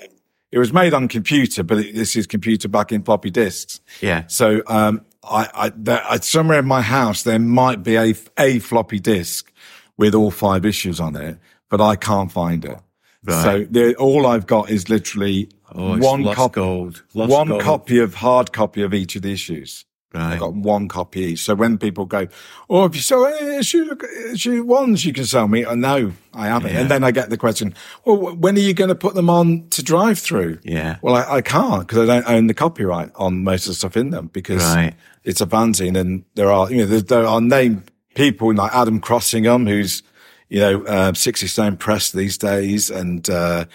it 0.51 0.59
was 0.59 0.73
made 0.73 0.93
on 0.93 1.07
computer, 1.07 1.63
but 1.63 1.77
it, 1.79 1.95
this 1.95 2.17
is 2.17 2.27
computer 2.27 2.67
back 2.67 2.91
in 2.91 3.03
floppy 3.03 3.29
disks. 3.29 3.79
yeah. 4.01 4.27
So, 4.27 4.61
um, 4.67 5.05
I, 5.29 5.49
I, 5.53 5.71
there, 5.75 6.03
I, 6.09 6.17
somewhere 6.19 6.59
in 6.59 6.65
my 6.67 6.81
house, 6.81 7.23
there 7.23 7.39
might 7.39 7.83
be 7.83 7.95
a, 7.95 8.13
a 8.37 8.59
floppy 8.59 8.99
disk 8.99 9.51
with 9.97 10.13
all 10.15 10.31
five 10.31 10.65
issues 10.65 10.99
on 10.99 11.15
it, 11.15 11.37
but 11.69 11.81
I 11.81 11.95
can't 11.95 12.31
find 12.31 12.63
it. 12.65 12.79
Right. 13.23 13.67
So 13.73 13.93
all 13.93 14.27
I've 14.27 14.45
got 14.47 14.69
is 14.69 14.89
literally 14.89 15.49
Oh, 15.73 15.97
one 15.97 16.23
copy, 16.33 16.53
gold. 16.53 17.03
One 17.13 17.47
gold. 17.49 17.61
copy 17.61 17.99
of 17.99 18.13
hard 18.15 18.53
copy 18.53 18.81
of 18.83 18.93
each 18.93 19.15
of 19.15 19.23
the 19.23 19.33
issues. 19.33 19.83
Right. 20.13 20.33
I've 20.33 20.39
got 20.39 20.53
one 20.53 20.87
copy 20.87 21.21
each. 21.21 21.39
So 21.39 21.55
when 21.55 21.77
people 21.77 22.05
go, 22.05 22.27
oh, 22.69 22.85
if 22.85 22.95
you 22.95 23.01
sell 23.01 23.25
eh, 23.25 23.57
issue, 23.59 23.93
issue 24.31 24.63
ones, 24.63 25.03
you 25.03 25.11
can 25.11 25.25
sell 25.25 25.49
me. 25.49 25.65
Oh, 25.65 25.75
no, 25.75 26.13
I 26.33 26.47
haven't. 26.47 26.71
Yeah. 26.71 26.81
And 26.81 26.89
then 26.91 27.03
I 27.03 27.11
get 27.11 27.29
the 27.29 27.37
question, 27.37 27.73
well, 28.05 28.35
when 28.35 28.55
are 28.55 28.59
you 28.61 28.73
going 28.73 28.87
to 28.87 28.95
put 28.95 29.15
them 29.15 29.29
on 29.29 29.67
to 29.71 29.83
drive 29.83 30.19
through? 30.19 30.59
Yeah. 30.63 30.97
Well, 31.01 31.15
I, 31.15 31.37
I 31.37 31.41
can't 31.41 31.85
because 31.85 32.07
I 32.07 32.21
don't 32.21 32.29
own 32.29 32.47
the 32.47 32.53
copyright 32.53 33.11
on 33.15 33.43
most 33.43 33.65
of 33.65 33.71
the 33.71 33.75
stuff 33.75 33.97
in 33.97 34.11
them 34.11 34.27
because 34.31 34.63
Right. 34.63 34.93
It's 35.25 35.41
a 35.41 35.45
fanzine 35.47 35.97
and 35.99 36.23
there 36.35 36.51
are, 36.51 36.69
you 36.71 36.77
know, 36.77 36.85
there, 36.85 37.01
there 37.01 37.25
are 37.25 37.41
named 37.41 37.91
people 38.15 38.53
like 38.53 38.73
Adam 38.73 39.01
Crossingham, 39.01 39.67
who's, 39.67 40.03
you 40.49 40.59
know, 40.59 40.83
uh, 40.85 41.13
60 41.13 41.47
Stone 41.47 41.77
Press 41.77 42.11
these 42.11 42.37
days 42.37 42.89
and, 42.89 43.29
uh, 43.29 43.65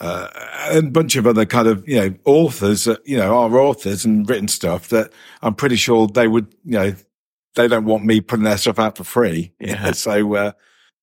uh, 0.00 0.28
and 0.70 0.88
a 0.88 0.90
bunch 0.90 1.16
of 1.16 1.26
other 1.26 1.44
kind 1.44 1.68
of, 1.68 1.86
you 1.88 1.96
know, 2.00 2.14
authors 2.24 2.84
that, 2.84 3.06
you 3.06 3.16
know, 3.16 3.36
are 3.36 3.58
authors 3.60 4.04
and 4.04 4.28
written 4.28 4.48
stuff 4.48 4.88
that 4.88 5.12
I'm 5.42 5.54
pretty 5.54 5.76
sure 5.76 6.06
they 6.06 6.28
would, 6.28 6.54
you 6.64 6.78
know, 6.78 6.94
they 7.56 7.68
don't 7.68 7.84
want 7.84 8.04
me 8.04 8.20
putting 8.20 8.44
their 8.44 8.56
stuff 8.58 8.78
out 8.78 8.96
for 8.96 9.04
free. 9.04 9.52
Yeah. 9.60 9.92
so, 9.92 10.34
uh, 10.34 10.52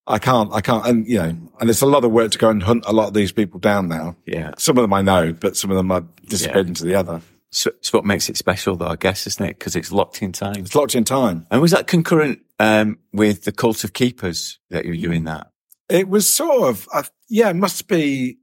I 0.08 0.18
can't, 0.18 0.52
I 0.52 0.62
can't, 0.62 0.86
and, 0.88 1.08
you 1.08 1.20
know, 1.20 1.38
and 1.60 1.70
it's 1.70 1.82
a 1.82 1.86
lot 1.86 2.04
of 2.04 2.12
work 2.12 2.32
to 2.32 2.38
go 2.38 2.50
and 2.50 2.64
hunt 2.64 2.84
a 2.88 2.92
lot 2.92 3.08
of 3.08 3.14
these 3.14 3.32
people 3.32 3.60
down 3.60 3.88
now. 3.88 4.16
Yeah. 4.26 4.52
Some 4.58 4.78
of 4.78 4.82
them 4.82 4.94
I 4.94 5.02
know, 5.04 5.32
but 5.32 5.56
some 5.56 5.70
of 5.70 5.78
them 5.78 5.92
are 5.92 6.04
disappeared 6.28 6.66
Yeah. 6.66 6.70
into 6.70 6.86
the 6.86 6.96
other. 6.96 7.22
So 7.52 7.70
it's 7.72 7.92
what 7.92 8.06
makes 8.06 8.30
it 8.30 8.38
special, 8.38 8.76
though, 8.78 8.88
I 8.88 8.96
guess, 8.96 9.28
isn't 9.28 9.46
it? 9.46 9.60
Because 9.60 9.76
it's 9.76 9.92
locked 9.92 10.22
in 10.22 10.32
time. 10.32 10.56
It's 10.60 10.74
locked 10.76 10.96
in 10.96 11.04
time. 11.04 11.46
And 11.52 11.62
was 11.62 11.72
that 11.72 11.86
concurrent 11.88 12.40
um, 12.60 12.98
with 13.12 13.44
the 13.44 13.52
Cult 13.52 13.84
of 13.84 13.92
Keepers 13.94 14.60
that 14.70 14.86
you 14.86 14.92
were 14.92 14.98
doing 14.98 15.26
that? 15.26 15.48
It 15.90 16.08
was 16.08 16.26
sort 16.28 16.70
of, 16.70 16.88
I, 16.94 17.04
yeah, 17.28 17.50
it 17.50 17.56
must 17.58 17.88
be. 17.90 18.38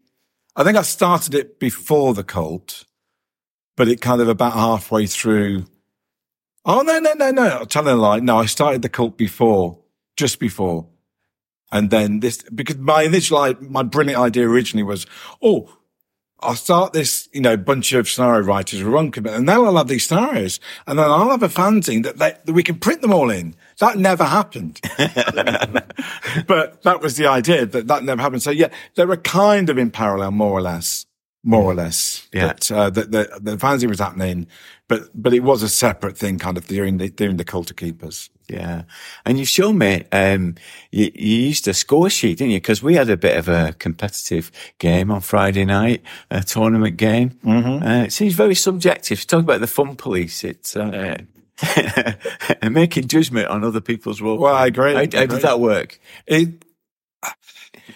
I 0.57 0.65
think 0.65 0.77
I 0.77 0.83
started 0.83 1.35
it 1.35 1.59
before 1.59 2.13
the 2.13 2.25
cult, 2.25 2.85
but 3.77 3.89
it 3.89 4.01
kind 4.03 4.21
of 4.21 4.29
about 4.29 4.53
halfway 4.55 5.07
through. 5.07 5.65
Oh 6.67 6.83
no, 6.83 6.99
no, 6.99 7.15
no, 7.15 7.31
no! 7.31 7.61
I'm 7.61 7.67
telling 7.67 7.95
a 7.95 7.97
lie. 7.97 8.19
No, 8.19 8.39
I 8.39 8.47
started 8.47 8.83
the 8.83 8.89
cult 8.91 9.17
before, 9.17 9.79
just 10.17 10.39
before, 10.41 10.89
and 11.73 11.89
then 11.91 12.21
this 12.21 12.43
because 12.55 12.77
my 12.77 13.05
initial, 13.05 13.39
i- 13.39 13.55
my 13.61 13.83
brilliant 13.85 14.21
idea 14.21 14.47
originally 14.49 14.83
was, 14.83 15.07
oh, 15.41 15.73
I'll 16.41 16.55
start 16.55 16.93
this, 16.93 17.28
you 17.32 17.41
know, 17.41 17.57
bunch 17.57 17.93
of 17.93 18.09
scenario 18.09 18.43
writers 18.43 18.82
will 18.82 18.93
run 18.93 19.11
commit, 19.11 19.34
and 19.34 19.45
now 19.45 19.64
I'll 19.64 19.76
have 19.76 19.89
these 19.89 20.07
scenarios, 20.07 20.61
and 20.86 20.99
then 20.99 21.11
I'll 21.11 21.30
have 21.30 21.43
a 21.43 21.49
fanzine 21.49 22.05
that, 22.05 22.18
they, 22.18 22.36
that 22.45 22.53
we 22.53 22.62
can 22.62 22.78
print 22.78 23.03
them 23.03 23.12
all 23.12 23.28
in. 23.30 23.57
That 23.80 23.99
never 23.99 24.24
happened. 24.24 24.80
but 26.47 26.82
that 26.82 27.01
was 27.01 27.16
the 27.16 27.26
idea 27.26 27.66
that 27.66 27.89
that 27.89 28.05
never 28.05 28.22
happened. 28.22 28.43
So 28.43 28.53
yeah, 28.53 28.68
they 28.95 29.05
were 29.05 29.16
kind 29.16 29.68
of 29.68 29.78
in 29.78 29.91
parallel, 29.91 30.30
more 30.30 30.53
or 30.53 30.62
less, 30.62 31.07
more 31.43 31.64
or 31.64 31.74
less. 31.74 32.28
Yeah. 32.32 32.49
But, 32.49 32.70
uh, 32.70 32.91
the, 32.91 33.03
the, 33.03 33.41
the 33.41 33.57
fanzine 33.57 33.89
was 33.89 33.99
happening, 33.99 34.47
but, 34.89 35.11
but 35.14 35.32
it 35.34 35.41
was 35.41 35.62
a 35.62 35.68
separate 35.68 36.16
thing 36.16 36.39
kind 36.39 36.57
of 36.57 36.66
during 36.66 36.99
the, 36.99 37.11
during 37.11 37.36
the 37.36 37.45
cult 37.45 37.70
of 37.70 37.76
keepers. 37.76 38.30
Yeah. 38.49 38.84
And 39.26 39.39
you've 39.39 39.49
shown 39.49 39.76
me, 39.76 40.05
um, 40.11 40.55
you, 40.91 41.11
you 41.14 41.36
used 41.36 41.68
a 41.68 41.74
score 41.74 42.09
sheet, 42.09 42.39
didn't 42.39 42.53
you? 42.53 42.59
Because 42.59 42.82
we 42.82 42.95
had 42.95 43.11
a 43.11 43.16
bit 43.16 43.36
of 43.36 43.49
a 43.49 43.74
competitive 43.78 44.51
game 44.78 45.11
on 45.11 45.20
Friday 45.20 45.66
night, 45.66 46.03
a 46.30 46.43
tournament 46.43 46.97
game. 46.97 47.30
Mm-hmm. 47.45 47.86
Uh, 47.86 48.03
it 48.05 48.12
seems 48.12 48.32
very 48.32 48.55
subjective. 48.55 49.26
Talk 49.26 49.41
about 49.41 49.61
the 49.61 49.66
fun 49.66 49.97
police. 49.97 50.45
It's, 50.45 50.74
uh, 50.74 51.18
making 52.70 53.09
judgment 53.09 53.49
on 53.49 53.64
other 53.64 53.80
people's 53.80 54.22
work. 54.22 54.41
Well, 54.41 54.55
I 54.55 54.66
agree. 54.66 54.93
How, 54.93 55.01
how 55.01 55.03
I 55.03 55.26
did 55.26 55.43
that 55.43 55.61
work? 55.61 56.01
It, 56.26 56.64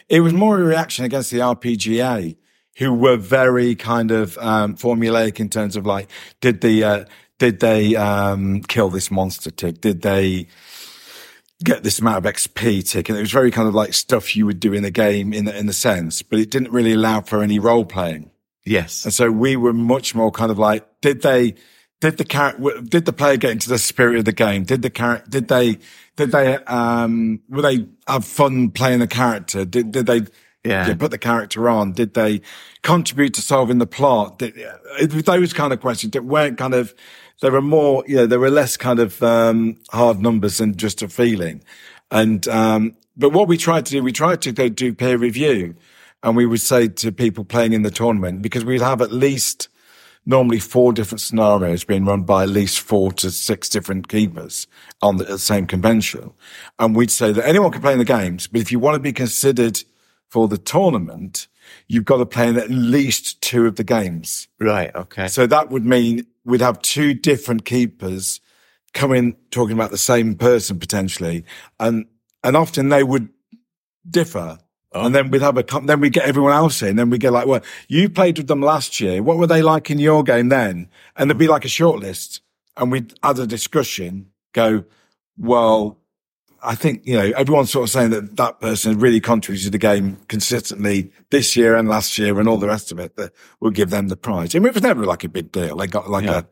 it 0.08 0.20
was 0.20 0.32
more 0.32 0.60
a 0.60 0.64
reaction 0.64 1.04
against 1.04 1.30
the 1.30 1.38
RPGA, 1.38 2.36
who 2.78 2.92
were 2.92 3.16
very 3.16 3.74
kind 3.74 4.10
of 4.10 4.38
um, 4.38 4.76
formulaic 4.76 5.40
in 5.40 5.48
terms 5.48 5.76
of 5.76 5.86
like, 5.86 6.08
did 6.40 6.60
the 6.60 6.84
uh, 6.84 7.04
did 7.38 7.60
they 7.60 7.96
um, 7.96 8.62
kill 8.62 8.88
this 8.88 9.10
monster 9.10 9.50
tick? 9.50 9.80
Did 9.80 10.02
they 10.02 10.46
get 11.62 11.82
this 11.82 11.98
amount 11.98 12.24
of 12.24 12.32
XP 12.32 12.88
tick. 12.88 13.08
And 13.08 13.16
it 13.16 13.20
was 13.20 13.32
very 13.32 13.50
kind 13.50 13.68
of 13.68 13.74
like 13.74 13.94
stuff 13.94 14.36
you 14.36 14.46
would 14.46 14.60
do 14.60 14.72
in 14.72 14.82
the 14.82 14.90
game 14.90 15.32
in 15.32 15.44
the, 15.44 15.56
in 15.56 15.66
the 15.66 15.72
sense, 15.72 16.22
but 16.22 16.38
it 16.38 16.50
didn't 16.50 16.72
really 16.72 16.92
allow 16.92 17.20
for 17.20 17.42
any 17.42 17.58
role 17.58 17.84
playing. 17.84 18.30
Yes. 18.64 19.04
And 19.04 19.14
so 19.14 19.30
we 19.30 19.56
were 19.56 19.72
much 19.72 20.14
more 20.14 20.30
kind 20.30 20.50
of 20.50 20.58
like, 20.58 20.86
did 21.00 21.22
they, 21.22 21.54
did 22.00 22.16
the 22.16 22.24
character, 22.24 22.80
did 22.82 23.04
the 23.04 23.12
player 23.12 23.36
get 23.36 23.50
into 23.50 23.68
the 23.68 23.78
spirit 23.78 24.18
of 24.18 24.24
the 24.24 24.32
game? 24.32 24.64
Did 24.64 24.82
the 24.82 24.90
character, 24.90 25.30
did 25.30 25.48
they, 25.48 25.78
did 26.16 26.32
they, 26.32 26.56
um, 26.64 27.40
were 27.48 27.62
they 27.62 27.86
have 28.06 28.24
fun 28.24 28.70
playing 28.70 29.00
the 29.00 29.06
character? 29.06 29.64
Did, 29.64 29.92
did 29.92 30.06
they, 30.06 30.22
Yeah. 30.64 30.86
did 30.86 31.00
put 31.00 31.10
the 31.10 31.18
character 31.18 31.68
on? 31.68 31.92
Did 31.92 32.14
they 32.14 32.40
contribute 32.82 33.34
to 33.34 33.42
solving 33.42 33.78
the 33.78 33.86
plot? 33.86 34.38
Did, 34.38 34.54
it, 34.56 35.26
those 35.26 35.52
kind 35.52 35.72
of 35.72 35.80
questions 35.80 36.12
that 36.12 36.24
weren't 36.24 36.56
kind 36.56 36.74
of, 36.74 36.94
there 37.40 37.50
were 37.50 37.60
more, 37.60 38.04
you 38.06 38.16
know, 38.16 38.26
there 38.26 38.38
were 38.38 38.50
less 38.50 38.76
kind 38.76 39.00
of, 39.00 39.20
um, 39.22 39.76
hard 39.90 40.20
numbers 40.20 40.58
than 40.58 40.76
just 40.76 41.02
a 41.02 41.08
feeling. 41.08 41.62
And, 42.10 42.46
um, 42.46 42.96
but 43.16 43.30
what 43.30 43.48
we 43.48 43.56
tried 43.56 43.86
to 43.86 43.92
do, 43.92 44.02
we 44.02 44.12
tried 44.12 44.40
to 44.42 44.52
go 44.52 44.68
do 44.68 44.94
peer 44.94 45.18
review 45.18 45.74
and 46.22 46.36
we 46.36 46.46
would 46.46 46.60
say 46.60 46.86
to 46.86 47.10
people 47.10 47.44
playing 47.44 47.72
in 47.72 47.82
the 47.82 47.90
tournament, 47.90 48.42
because 48.42 48.64
we'd 48.64 48.80
have 48.80 49.02
at 49.02 49.10
least 49.10 49.68
normally 50.24 50.60
four 50.60 50.92
different 50.92 51.20
scenarios 51.20 51.82
being 51.82 52.04
run 52.04 52.22
by 52.22 52.44
at 52.44 52.48
least 52.48 52.80
four 52.80 53.10
to 53.10 53.30
six 53.30 53.68
different 53.68 54.08
keepers 54.08 54.68
on 55.02 55.16
the 55.16 55.36
same 55.38 55.66
convention. 55.66 56.32
And 56.78 56.94
we'd 56.94 57.10
say 57.10 57.32
that 57.32 57.46
anyone 57.46 57.72
can 57.72 57.82
play 57.82 57.92
in 57.92 57.98
the 57.98 58.04
games, 58.04 58.46
but 58.46 58.60
if 58.60 58.70
you 58.70 58.78
want 58.78 58.94
to 58.94 59.00
be 59.00 59.12
considered 59.12 59.82
for 60.32 60.48
the 60.48 60.56
tournament, 60.56 61.46
you've 61.88 62.06
got 62.06 62.16
to 62.16 62.24
play 62.24 62.48
in 62.48 62.56
at 62.56 62.70
least 62.70 63.42
two 63.42 63.66
of 63.66 63.76
the 63.76 63.84
games. 63.84 64.48
Right. 64.58 64.90
Okay. 64.94 65.28
So 65.28 65.46
that 65.46 65.68
would 65.68 65.84
mean 65.84 66.26
we'd 66.42 66.62
have 66.62 66.80
two 66.80 67.12
different 67.12 67.66
keepers 67.66 68.40
coming 68.94 69.36
talking 69.50 69.74
about 69.74 69.90
the 69.90 69.98
same 69.98 70.34
person 70.34 70.78
potentially, 70.78 71.44
and 71.78 72.06
and 72.42 72.56
often 72.56 72.88
they 72.88 73.04
would 73.04 73.28
differ. 74.08 74.58
Oh. 74.94 75.04
And 75.04 75.14
then 75.14 75.30
we'd 75.30 75.42
have 75.42 75.58
a, 75.58 75.64
then 75.84 76.00
we'd 76.00 76.14
get 76.14 76.24
everyone 76.24 76.52
else 76.52 76.80
in, 76.82 76.98
and 76.98 77.10
we'd 77.10 77.20
get 77.20 77.32
like, 77.32 77.46
well, 77.46 77.62
you 77.88 78.08
played 78.08 78.38
with 78.38 78.46
them 78.46 78.62
last 78.62 78.98
year. 78.98 79.22
What 79.22 79.36
were 79.36 79.46
they 79.46 79.60
like 79.60 79.90
in 79.90 79.98
your 79.98 80.22
game 80.22 80.48
then? 80.48 80.88
And 81.14 81.28
there'd 81.28 81.36
be 81.36 81.46
like 81.46 81.66
a 81.66 81.68
short 81.68 82.00
list, 82.00 82.40
and 82.78 82.90
we'd 82.90 83.12
have 83.22 83.38
a 83.38 83.46
discussion. 83.46 84.30
Go, 84.54 84.84
well, 85.36 85.98
I 86.64 86.74
think 86.74 87.02
you 87.04 87.14
know 87.16 87.32
everyone's 87.36 87.70
sort 87.70 87.84
of 87.84 87.90
saying 87.90 88.10
that 88.10 88.36
that 88.36 88.60
person 88.60 88.98
really 88.98 89.20
contributed 89.20 89.64
to 89.66 89.70
the 89.70 89.78
game 89.78 90.18
consistently 90.28 91.10
this 91.30 91.56
year 91.56 91.74
and 91.76 91.88
last 91.88 92.18
year 92.18 92.38
and 92.38 92.48
all 92.48 92.58
the 92.58 92.68
rest 92.68 92.92
of 92.92 92.98
it. 92.98 93.16
That 93.16 93.32
we'll 93.60 93.70
give 93.72 93.90
them 93.90 94.08
the 94.08 94.16
prize. 94.16 94.54
I 94.54 94.58
mean, 94.58 94.68
it 94.68 94.74
was 94.74 94.82
never 94.82 95.04
like 95.04 95.24
a 95.24 95.28
big 95.28 95.50
deal. 95.52 95.76
They 95.76 95.86
got 95.86 96.08
like 96.10 96.24
Yeah. 96.24 96.38
a 96.40 96.44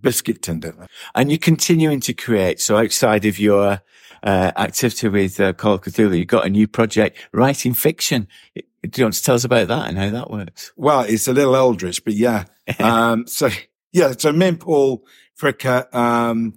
biscuit 0.00 0.42
tin, 0.42 0.60
didn't 0.60 0.80
they? 0.80 0.86
and 1.14 1.30
you're 1.30 1.38
continuing 1.38 2.00
to 2.00 2.14
create. 2.14 2.60
So 2.60 2.76
outside 2.78 3.24
of 3.26 3.38
your 3.38 3.80
uh, 4.22 4.52
activity 4.56 5.08
with 5.08 5.40
uh, 5.40 5.52
Call 5.54 5.74
of 5.74 5.80
Cthulhu, 5.82 6.18
you've 6.18 6.26
got 6.26 6.46
a 6.46 6.50
new 6.50 6.66
project, 6.68 7.18
writing 7.32 7.74
fiction. 7.74 8.28
Do 8.54 8.62
you 8.96 9.04
want 9.04 9.14
to 9.14 9.22
tell 9.22 9.34
us 9.34 9.44
about 9.44 9.68
that 9.68 9.88
and 9.88 9.98
how 9.98 10.10
that 10.10 10.30
works? 10.30 10.72
Well, 10.76 11.02
it's 11.02 11.28
a 11.28 11.32
little 11.34 11.54
eldritch, 11.56 12.04
but 12.04 12.14
yeah. 12.14 12.44
Um, 12.78 13.26
so 13.26 13.48
yeah, 13.92 14.12
so 14.16 14.30
me 14.32 14.46
and 14.48 14.60
Paul 14.60 15.04
Fricker, 15.38 15.92
um, 15.94 16.54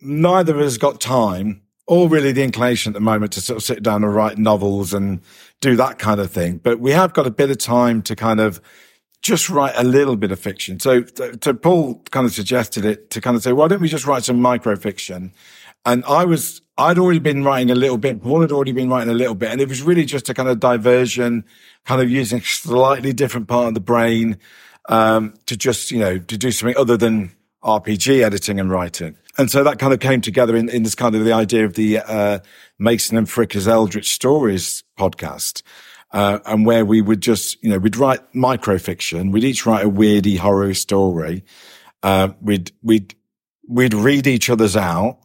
neither 0.00 0.54
of 0.58 0.60
us 0.66 0.78
got 0.78 1.00
time 1.00 1.62
or 1.88 2.06
really 2.06 2.32
the 2.32 2.44
inclination 2.44 2.90
at 2.90 2.94
the 2.94 3.00
moment 3.00 3.32
to 3.32 3.40
sort 3.40 3.56
of 3.56 3.62
sit 3.62 3.82
down 3.82 4.04
and 4.04 4.14
write 4.14 4.36
novels 4.36 4.92
and 4.92 5.20
do 5.60 5.74
that 5.74 5.98
kind 5.98 6.20
of 6.20 6.30
thing. 6.30 6.58
But 6.58 6.80
we 6.80 6.92
have 6.92 7.14
got 7.14 7.26
a 7.26 7.30
bit 7.30 7.50
of 7.50 7.56
time 7.56 8.02
to 8.02 8.14
kind 8.14 8.40
of 8.40 8.60
just 9.22 9.48
write 9.48 9.72
a 9.74 9.82
little 9.82 10.14
bit 10.14 10.30
of 10.30 10.38
fiction. 10.38 10.78
So, 10.78 11.02
so 11.42 11.54
Paul 11.54 12.02
kind 12.10 12.26
of 12.26 12.32
suggested 12.32 12.84
it 12.84 13.10
to 13.10 13.22
kind 13.22 13.36
of 13.36 13.42
say, 13.42 13.52
why 13.52 13.68
don't 13.68 13.80
we 13.80 13.88
just 13.88 14.06
write 14.06 14.22
some 14.22 14.38
microfiction? 14.38 15.32
And 15.86 16.04
I 16.04 16.26
was, 16.26 16.60
I'd 16.76 16.98
already 16.98 17.20
been 17.20 17.42
writing 17.42 17.70
a 17.70 17.74
little 17.74 17.96
bit. 17.96 18.22
Paul 18.22 18.42
had 18.42 18.52
already 18.52 18.72
been 18.72 18.90
writing 18.90 19.10
a 19.10 19.16
little 19.16 19.34
bit. 19.34 19.50
And 19.50 19.60
it 19.60 19.68
was 19.68 19.80
really 19.80 20.04
just 20.04 20.28
a 20.28 20.34
kind 20.34 20.50
of 20.50 20.60
diversion, 20.60 21.42
kind 21.86 22.02
of 22.02 22.10
using 22.10 22.40
a 22.40 22.44
slightly 22.44 23.14
different 23.14 23.48
part 23.48 23.68
of 23.68 23.74
the 23.74 23.80
brain, 23.80 24.36
um, 24.90 25.32
to 25.46 25.56
just, 25.56 25.90
you 25.90 26.00
know, 26.00 26.18
to 26.18 26.36
do 26.36 26.52
something 26.52 26.76
other 26.76 26.98
than 26.98 27.32
RPG 27.64 28.22
editing 28.22 28.60
and 28.60 28.70
writing. 28.70 29.16
And 29.38 29.50
so 29.50 29.62
that 29.64 29.78
kind 29.78 29.94
of 29.94 30.00
came 30.00 30.20
together 30.20 30.56
in, 30.56 30.68
in 30.68 30.82
this 30.82 30.96
kind 30.96 31.14
of 31.14 31.24
the 31.24 31.32
idea 31.32 31.64
of 31.64 31.74
the, 31.74 31.98
uh, 31.98 32.40
Mason 32.78 33.16
and 33.16 33.26
Fricker's 33.26 33.68
Eldritch 33.68 34.10
Stories 34.10 34.82
podcast. 34.98 35.62
Uh, 36.10 36.38
and 36.46 36.64
where 36.64 36.84
we 36.84 37.02
would 37.02 37.20
just, 37.20 37.62
you 37.62 37.68
know, 37.68 37.78
we'd 37.78 37.96
write 37.96 38.32
microfiction. 38.32 39.30
We'd 39.30 39.44
each 39.44 39.66
write 39.66 39.84
a 39.84 39.90
weirdy 39.90 40.38
horror 40.38 40.72
story. 40.72 41.44
Uh, 42.02 42.30
we'd, 42.40 42.72
we'd, 42.82 43.14
we'd 43.68 43.92
read 43.92 44.26
each 44.26 44.48
other's 44.48 44.74
out 44.74 45.18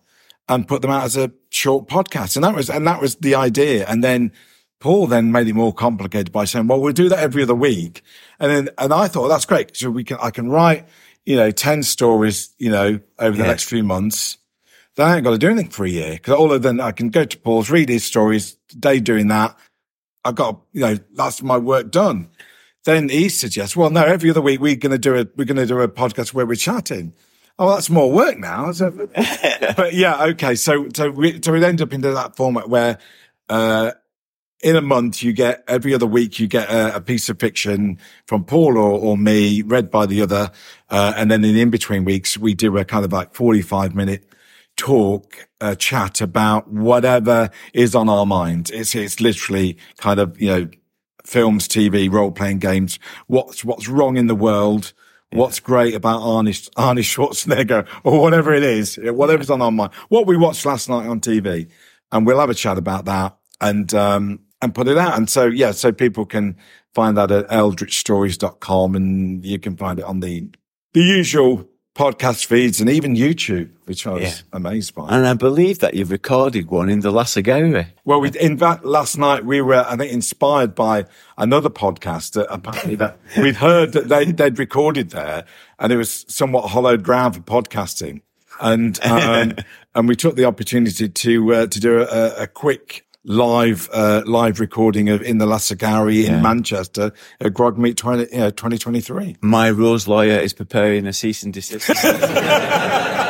and 0.49 0.67
put 0.67 0.81
them 0.81 0.91
out 0.91 1.05
as 1.05 1.15
a 1.15 1.31
short 1.49 1.87
podcast. 1.87 2.35
And 2.35 2.43
that 2.43 2.53
was, 2.53 2.69
and 2.69 2.85
that 2.85 2.99
was 2.99 3.15
the 3.15 3.33
idea. 3.33 3.85
And 3.87 4.03
then 4.03 4.33
Paul 4.81 5.07
then 5.07 5.31
made 5.31 5.47
it 5.47 5.53
more 5.53 5.73
complicated 5.73 6.33
by 6.33 6.43
saying, 6.43 6.67
well, 6.67 6.81
we'll 6.81 6.91
do 6.91 7.07
that 7.07 7.19
every 7.19 7.43
other 7.43 7.55
week. 7.55 8.01
And 8.37 8.51
then, 8.51 8.69
and 8.77 8.93
I 8.93 9.07
thought 9.07 9.29
that's 9.29 9.45
great. 9.45 9.77
So 9.77 9.89
we 9.89 10.03
can, 10.03 10.17
I 10.21 10.31
can 10.31 10.49
write, 10.49 10.85
you 11.25 11.35
know, 11.35 11.51
10 11.51 11.83
stories, 11.83 12.53
you 12.57 12.69
know, 12.69 12.99
over 13.19 13.35
the 13.37 13.43
Yeah. 13.43 13.49
next 13.49 13.63
few 13.65 13.83
months. 13.83 14.37
Then 14.95 15.07
I 15.07 15.15
ain't 15.15 15.23
got 15.23 15.31
to 15.31 15.37
do 15.37 15.49
anything 15.49 15.71
for 15.71 15.85
a 15.85 15.89
year 15.89 16.11
because 16.13 16.35
all 16.35 16.51
of 16.53 16.61
them, 16.61 16.79
I 16.79 16.91
can 16.91 17.09
go 17.09 17.23
to 17.25 17.37
Paul's, 17.39 17.69
read 17.69 17.89
his 17.89 18.03
stories, 18.05 18.57
day 18.79 18.99
doing 18.99 19.27
that. 19.29 19.57
I've 20.25 20.35
got, 20.35 20.61
you 20.71 20.81
know, 20.81 20.97
that's 21.15 21.41
my 21.41 21.57
work 21.57 21.91
done. 21.91 22.29
Then 22.85 23.09
he 23.09 23.29
suggests, 23.29 23.75
well, 23.75 23.89
no, 23.89 24.03
every 24.03 24.29
other 24.29 24.41
week 24.41 24.59
we're 24.59 24.75
going 24.75 24.91
to 24.91 24.97
do 24.97 25.15
a, 25.15 25.25
we're 25.35 25.45
going 25.45 25.57
to 25.57 25.65
do 25.65 25.79
a 25.79 25.87
podcast 25.87 26.33
where 26.33 26.45
we're 26.45 26.55
chatting. 26.55 27.13
Oh, 27.57 27.69
that's 27.73 27.89
more 27.89 28.11
work 28.11 28.37
now. 28.37 28.71
But 29.75 29.93
yeah, 29.93 30.23
okay. 30.25 30.55
So, 30.55 30.87
so 30.95 31.09
we, 31.09 31.41
so 31.41 31.53
we 31.53 31.63
end 31.63 31.81
up 31.81 31.93
into 31.93 32.11
that 32.11 32.35
format 32.35 32.69
where, 32.69 32.99
uh, 33.49 33.91
in 34.63 34.77
a 34.77 34.81
month, 34.81 35.21
you 35.21 35.33
get 35.33 35.63
every 35.67 35.93
other 35.93 36.07
week, 36.07 36.39
you 36.39 36.47
get 36.47 36.69
a, 36.69 36.95
a 36.95 37.01
piece 37.01 37.27
of 37.27 37.37
fiction 37.37 37.99
from 38.25 38.45
Paul 38.45 38.77
or, 38.77 38.91
or 38.97 39.17
me 39.17 39.61
read 39.61 39.91
by 39.91 40.05
the 40.05 40.21
other. 40.21 40.51
Uh, 40.89 41.13
and 41.17 41.29
then 41.29 41.43
in 41.43 41.53
the 41.53 41.61
in-between 41.61 42.05
weeks, 42.05 42.37
we 42.37 42.53
do 42.53 42.77
a 42.77 42.85
kind 42.85 43.03
of 43.03 43.11
like 43.11 43.35
45 43.35 43.93
minute 43.93 44.25
talk, 44.77 45.47
uh, 45.59 45.75
chat 45.75 46.21
about 46.21 46.71
whatever 46.71 47.49
is 47.73 47.93
on 47.93 48.07
our 48.07 48.25
mind. 48.25 48.71
It's, 48.73 48.95
it's 48.95 49.19
literally 49.19 49.77
kind 49.97 50.19
of, 50.19 50.41
you 50.41 50.47
know, 50.47 50.69
films, 51.25 51.67
TV, 51.67 52.11
role 52.11 52.31
playing 52.31 52.59
games. 52.59 52.99
What's, 53.27 53.65
what's 53.65 53.89
wrong 53.89 54.15
in 54.15 54.27
the 54.27 54.35
world? 54.35 54.93
What's 55.31 55.59
great 55.59 55.93
about 55.93 56.21
Arnie, 56.21 56.69
Arnie 56.75 56.99
Schwarzenegger 56.99 57.87
or 58.03 58.21
whatever 58.21 58.53
it 58.53 58.63
is, 58.63 58.97
whatever's 59.01 59.49
on 59.49 59.61
our 59.61 59.71
mind. 59.71 59.93
What 60.07 60.25
we 60.25 60.37
watched 60.37 60.65
last 60.65 60.87
night 60.87 61.07
on 61.07 61.19
TV 61.19 61.69
and 62.13 62.25
we'll 62.25 62.39
have 62.39 62.49
a 62.49 62.53
chat 62.53 62.77
about 62.77 63.05
that 63.05 63.35
and, 63.59 63.93
um, 63.93 64.39
and 64.63 64.73
put 64.73 64.87
it 64.87 64.97
out. 64.97 65.17
And 65.17 65.29
so, 65.29 65.45
yeah, 65.45 65.71
so 65.71 65.91
people 65.91 66.25
can 66.25 66.55
find 66.93 67.17
that 67.17 67.31
at 67.31 67.47
eldritchstories.com 67.49 68.95
and 68.95 69.45
you 69.45 69.59
can 69.59 69.75
find 69.75 69.99
it 69.99 70.05
on 70.05 70.19
the, 70.19 70.47
the 70.93 71.01
usual 71.01 71.67
podcast 71.95 72.45
feeds 72.45 72.81
and 72.81 72.89
even 72.89 73.15
YouTube, 73.15 73.69
which 73.85 74.07
I 74.07 74.13
was 74.13 74.21
Yeah. 74.23 74.33
amazed 74.53 74.95
by. 74.95 75.09
And 75.09 75.27
I 75.27 75.33
believe 75.35 75.77
that 75.79 75.93
you've 75.93 76.09
recorded 76.09 76.69
one 76.71 76.89
in 76.89 77.01
the 77.01 77.11
Lass 77.11 77.37
O'Gowrie. 77.37 77.87
Well, 78.03 78.19
we, 78.19 78.31
in 78.39 78.57
fact, 78.57 78.83
last 78.83 79.15
night 79.17 79.45
we 79.45 79.61
were, 79.61 79.85
I 79.87 79.95
think, 79.95 80.11
inspired 80.11 80.73
by 80.73 81.05
another 81.37 81.69
podcast 81.69 82.33
that 82.33 82.51
apparently 82.51 82.95
that 82.95 83.19
we'd 83.37 83.57
heard 83.57 83.93
that 83.93 84.09
they, 84.09 84.25
they'd 84.25 84.57
recorded 84.57 85.11
there 85.11 85.45
and 85.77 85.91
it 85.93 85.97
was 85.97 86.25
somewhat 86.27 86.69
hollowed 86.69 87.03
ground 87.03 87.35
for 87.35 87.41
podcasting. 87.41 88.21
And, 88.59 88.99
um, 89.03 89.53
and 89.95 90.07
we 90.07 90.15
took 90.15 90.35
the 90.35 90.45
opportunity 90.45 91.09
to, 91.09 91.53
uh, 91.53 91.67
to 91.67 91.79
do 91.79 92.01
a, 92.01 92.43
a 92.43 92.47
quick 92.47 93.05
live, 93.25 93.89
uh, 93.93 94.21
live 94.25 94.59
recording 94.59 95.09
of 95.09 95.21
in 95.21 95.37
the 95.37 95.45
Lass 95.45 95.71
O'Gowrie 95.71 96.23
Yeah. 96.25 96.35
in 96.37 96.41
Manchester 96.41 97.11
at 97.39 97.53
Grog 97.53 97.77
Meet 97.77 97.97
20, 97.97 98.27
you 98.31 98.37
know, 98.39 98.49
2023. 98.49 99.37
My 99.41 99.67
rules 99.67 100.07
lawyer 100.07 100.37
is 100.39 100.53
preparing 100.53 101.07
a 101.07 101.13
cease 101.13 101.43
and 101.43 101.53
desist. 101.53 101.89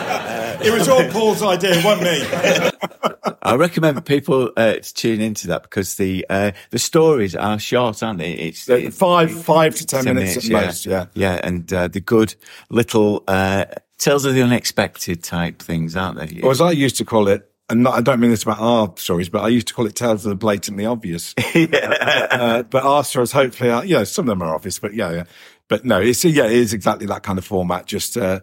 It 0.66 0.72
was 0.72 0.88
all 0.88 1.04
Paul's 1.10 1.44
idea, 1.44 1.72
it 1.74 1.84
wasn't 1.84 2.04
me. 3.34 3.36
I 3.42 3.56
recommend 3.56 4.06
people 4.06 4.52
uh, 4.56 4.76
to 4.76 4.94
tune 4.94 5.20
into 5.20 5.48
that 5.48 5.64
because 5.64 5.96
the 5.98 6.26
uh, 6.30 6.52
the 6.70 6.80
stories 6.80 7.36
are 7.36 7.60
short, 7.60 8.02
aren't 8.02 8.20
they? 8.20 8.32
It's 8.32 8.70
it's 8.70 8.96
five, 8.98 9.30
five 9.44 9.76
to 9.76 9.86
ten, 9.86 10.06
10 10.06 10.16
minutes, 10.16 10.38
at 10.38 10.50
most, 10.52 10.86
yeah. 10.86 11.08
yeah, 11.16 11.42
and 11.44 11.72
uh, 11.74 11.90
the 11.90 12.00
good 12.00 12.36
little 12.70 13.26
uh, 13.28 13.66
tales 13.98 14.24
of 14.24 14.36
the 14.36 14.42
unexpected 14.42 15.22
type 15.22 15.62
things, 15.62 15.98
aren't 15.98 16.18
they? 16.20 16.40
Or 16.42 16.52
as 16.52 16.62
I 16.62 16.72
used 16.72 16.96
to 16.98 17.04
call 17.06 17.28
it, 17.28 17.52
and 17.70 17.84
not, 17.84 17.94
I 17.96 18.02
don't 18.02 18.20
mean 18.20 18.32
this 18.32 18.44
about 18.44 18.60
our 18.60 18.94
stories, 18.98 19.30
but 19.30 19.44
I 19.44 19.48
used 19.48 19.68
to 19.68 19.74
call 19.74 19.86
it 19.86 19.96
tales 19.96 20.26
of 20.26 20.30
the 20.30 20.36
blatantly 20.36 20.86
obvious. 20.86 21.34
uh, 21.56 22.64
but 22.64 22.84
our 22.84 23.04
stories, 23.04 23.32
hopefully, 23.32 23.70
are, 23.70 23.86
you 23.86 23.96
know, 23.96 24.04
some 24.04 24.24
of 24.24 24.30
them 24.30 24.42
are 24.42 24.54
obvious, 24.54 24.80
but 24.80 24.94
yeah, 24.94 25.12
yeah. 25.12 25.24
But 25.70 25.86
no, 25.86 26.02
it's, 26.02 26.26
yeah, 26.26 26.46
it 26.46 26.52
is 26.52 26.74
exactly 26.74 27.08
that 27.08 27.24
kind 27.24 27.40
of 27.40 27.46
format. 27.46 27.86
Just, 27.86 28.18
uh, 28.18 28.42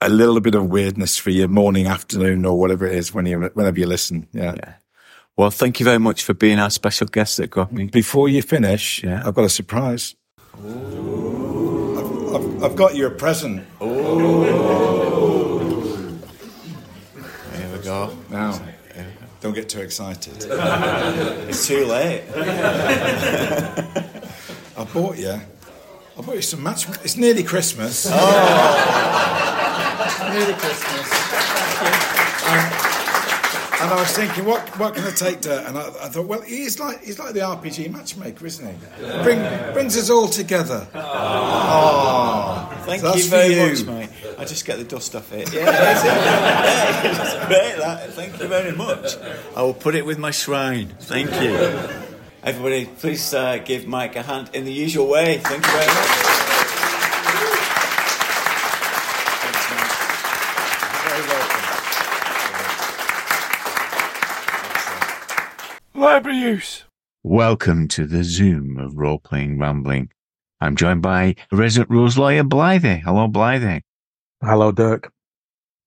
a 0.00 0.08
little 0.08 0.40
bit 0.40 0.54
of 0.54 0.66
weirdness 0.68 1.16
for 1.18 1.30
your 1.30 1.46
morning, 1.48 1.86
afternoon, 1.86 2.44
or 2.44 2.58
whatever 2.58 2.86
it 2.86 2.94
is 2.94 3.12
when 3.12 3.26
you, 3.26 3.38
whenever 3.54 3.78
you 3.78 3.86
listen. 3.86 4.26
Yeah. 4.32 4.74
Well, 5.36 5.50
thank 5.50 5.78
you 5.78 5.84
very 5.84 5.98
much 5.98 6.24
for 6.24 6.34
being 6.34 6.58
our 6.58 6.70
special 6.70 7.06
guest 7.06 7.38
at 7.38 7.50
Grogmeet. 7.50 7.92
Before 7.92 8.28
you 8.28 8.42
finish, 8.42 9.02
Yeah. 9.04 9.22
I've 9.24 9.34
got 9.34 9.44
a 9.44 9.48
surprise. 9.48 10.14
I've, 10.54 12.34
I've, 12.34 12.64
I've 12.64 12.76
got 12.76 12.94
you 12.94 13.06
a 13.06 13.10
present. 13.10 13.64
Here 13.78 13.88
go. 18.06 18.16
Now, 18.30 18.60
Don't 19.40 19.54
get 19.54 19.68
too 19.68 19.80
excited. 19.80 20.34
It's 21.48 21.66
too 21.66 21.84
late. 21.86 22.22
I 24.76 24.84
bought 24.92 25.18
you. 25.18 25.30
I 25.32 26.20
bought 26.22 26.34
you 26.34 26.42
some 26.42 26.62
match. 26.62 26.86
It's 27.04 27.16
nearly 27.16 27.42
Christmas. 27.42 28.06
Oh. 28.10 28.16
nearly 30.32 30.54
Christmas. 30.54 31.10
Um, 32.46 32.99
And, 33.80 33.90
and 33.90 33.92
I 33.92 34.00
was 34.02 34.12
thinking, 34.12 34.44
what 34.44 34.60
what 34.78 34.94
can 34.94 35.04
I 35.04 35.10
take 35.10 35.40
to? 35.42 35.66
And 35.66 35.76
I, 35.78 35.82
I 35.88 36.08
thought, 36.08 36.26
well, 36.26 36.42
he's 36.42 36.78
like 36.78 37.02
he's 37.02 37.18
like 37.18 37.32
the 37.34 37.40
RPG 37.40 37.90
matchmaker, 37.90 38.44
isn't 38.46 38.66
he? 38.66 38.74
Bring 39.22 39.40
brings 39.72 39.96
us 39.96 40.10
all 40.10 40.28
together. 40.28 40.86
Oh, 40.94 42.68
Thank 42.84 43.02
That's 43.02 43.24
you 43.24 43.30
very 43.30 43.54
you. 43.54 43.68
much, 43.68 43.84
mate. 43.84 44.10
I 44.38 44.44
just 44.44 44.64
get 44.66 44.78
the 44.78 44.84
dust 44.84 45.14
off 45.16 45.32
it. 45.32 45.52
Yeah, 45.52 45.92
it's, 45.92 46.04
yeah, 46.04 47.10
it's 47.10 47.46
great. 47.46 47.76
That. 47.78 48.10
Thank 48.12 48.38
you 48.40 48.48
very 48.48 48.72
much. 48.76 49.16
I 49.56 49.62
will 49.62 49.74
put 49.74 49.94
it 49.94 50.04
with 50.04 50.18
my 50.18 50.30
shrine. 50.30 50.88
Thank 51.00 51.30
you. 51.40 51.56
Everybody, 52.42 52.86
please 52.86 53.32
uh, 53.34 53.58
give 53.58 53.86
Mike 53.86 54.16
a 54.16 54.22
hand 54.22 54.50
in 54.54 54.64
the 54.64 54.72
usual 54.72 55.06
way. 55.08 55.38
Thank 55.38 55.64
you 55.64 55.72
very 55.72 55.86
much. 55.86 56.06
Thanks, 59.40 59.70
Mike. 59.70 59.92
Very 61.04 61.22
welcome. 61.28 61.66
Library 66.10 66.38
use. 66.38 66.82
Welcome 67.22 67.86
to 67.86 68.04
the 68.04 68.24
Zoom 68.24 68.78
of 68.78 68.96
role 68.96 69.20
playing 69.20 69.60
rambling. 69.60 70.10
I'm 70.60 70.74
joined 70.74 71.02
by 71.02 71.36
resident 71.52 71.88
rules 71.88 72.18
lawyer 72.18 72.42
Blythy. 72.42 73.00
Hello, 73.00 73.28
Blythy. 73.28 73.82
Hello, 74.42 74.72
Dirk. 74.72 75.12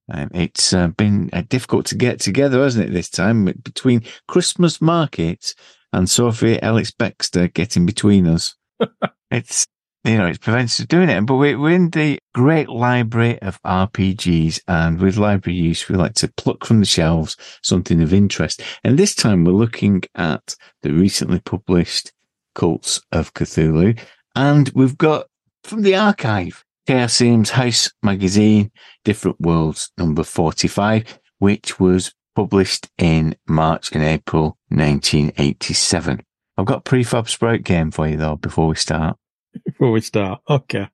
Um, 0.09 0.31
it's 0.33 0.71
uh, 0.71 0.87
been 0.87 1.29
uh, 1.33 1.43
difficult 1.49 1.87
to 1.87 1.95
get 1.95 2.21
together, 2.21 2.63
hasn't 2.63 2.87
it, 2.87 2.93
this 2.93 3.09
time? 3.09 3.43
Between 3.43 4.03
Christmas 4.29 4.79
markets 4.79 5.55
and 5.91 6.09
Sophie 6.09 6.61
Ellis-Bextor 6.61 7.53
getting 7.53 7.85
between 7.85 8.25
us. 8.25 8.55
it's, 9.29 9.67
you 10.03 10.17
know, 10.17 10.27
it's 10.27 10.37
prevents 10.37 10.79
us 10.79 10.85
doing 10.85 11.09
it. 11.09 11.25
But 11.25 11.35
we're, 11.35 11.57
we're 11.57 11.75
in 11.75 11.89
the 11.89 12.19
great 12.33 12.69
library 12.69 13.41
of 13.41 13.61
RPGs, 13.63 14.61
and 14.67 14.99
with 14.99 15.17
library 15.17 15.57
use, 15.57 15.87
we 15.87 15.95
like 15.95 16.15
to 16.15 16.31
pluck 16.35 16.65
from 16.65 16.79
the 16.79 16.85
shelves 16.85 17.37
something 17.61 18.01
of 18.01 18.13
interest. 18.13 18.61
And 18.83 18.99
this 18.99 19.15
time 19.15 19.43
we're 19.43 19.53
looking 19.53 20.03
at 20.15 20.55
the 20.81 20.91
recently 20.91 21.39
published 21.39 22.11
Cults 22.53 23.01
of 23.11 23.33
Cthulhu. 23.33 23.99
And 24.35 24.69
we've 24.75 24.97
got 24.97 25.27
from 25.63 25.83
the 25.83 25.95
archive, 25.95 26.63
Chaosium's 26.87 27.51
House 27.51 27.89
magazine, 28.01 28.71
Different 29.05 29.39
Worlds 29.39 29.91
number 29.97 30.23
45, 30.23 31.19
which 31.39 31.79
was 31.79 32.13
published 32.35 32.89
in 32.97 33.35
March 33.47 33.91
and 33.93 34.03
April 34.03 34.57
1987. 34.69 36.21
I've 36.57 36.65
got 36.65 36.85
prefab 36.85 37.29
sprout 37.29 37.63
game 37.63 37.91
for 37.91 38.07
you 38.07 38.17
though 38.17 38.35
before 38.35 38.67
we 38.67 38.75
start. 38.75 39.17
Before 39.65 39.91
we 39.91 40.01
start, 40.01 40.41
okay. 40.49 40.87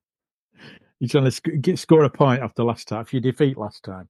You're 0.98 1.08
trying 1.08 1.24
to 1.24 1.30
sc- 1.30 1.60
get, 1.60 1.78
score 1.78 2.04
a 2.04 2.10
point 2.10 2.42
after 2.42 2.62
last 2.62 2.88
time. 2.88 3.02
If 3.02 3.14
you 3.14 3.20
defeat 3.20 3.56
last 3.56 3.82
time, 3.82 4.08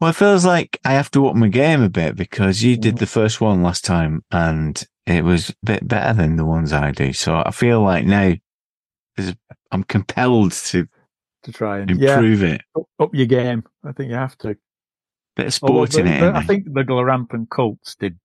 Well, 0.00 0.10
it 0.10 0.16
feels 0.16 0.44
like 0.44 0.78
I 0.84 0.92
have 0.92 1.10
to 1.12 1.26
up 1.28 1.36
my 1.36 1.48
game 1.48 1.82
a 1.82 1.88
bit 1.88 2.16
because 2.16 2.62
you 2.62 2.76
did 2.76 2.96
mm. 2.96 2.98
the 2.98 3.06
first 3.06 3.40
one 3.40 3.62
last 3.62 3.84
time 3.84 4.22
and 4.30 4.82
it 5.06 5.24
was 5.24 5.50
a 5.50 5.54
bit 5.64 5.88
better 5.88 6.12
than 6.14 6.36
the 6.36 6.44
ones 6.44 6.72
I 6.72 6.90
do. 6.90 7.12
So 7.12 7.42
I 7.44 7.50
feel 7.50 7.80
like 7.82 8.04
now 8.04 8.34
I'm 9.70 9.84
compelled 9.84 10.52
to 10.52 10.86
to 11.42 11.52
try 11.52 11.78
and 11.78 11.98
yeah, 11.98 12.14
improve 12.14 12.42
it. 12.42 12.62
up, 12.76 12.86
up 12.98 13.14
your 13.14 13.26
game. 13.26 13.64
I 13.84 13.92
think 13.92 14.10
you 14.10 14.16
have 14.16 14.36
to. 14.38 14.56
Bit 15.36 15.46
of 15.46 15.58
Although 15.62 15.98
in 15.98 16.06
it. 16.06 16.22
I 16.22 16.42
think 16.42 16.64
the 16.66 16.82
Gloranthan 16.82 17.48
Colts 17.48 17.94
did 17.96 18.18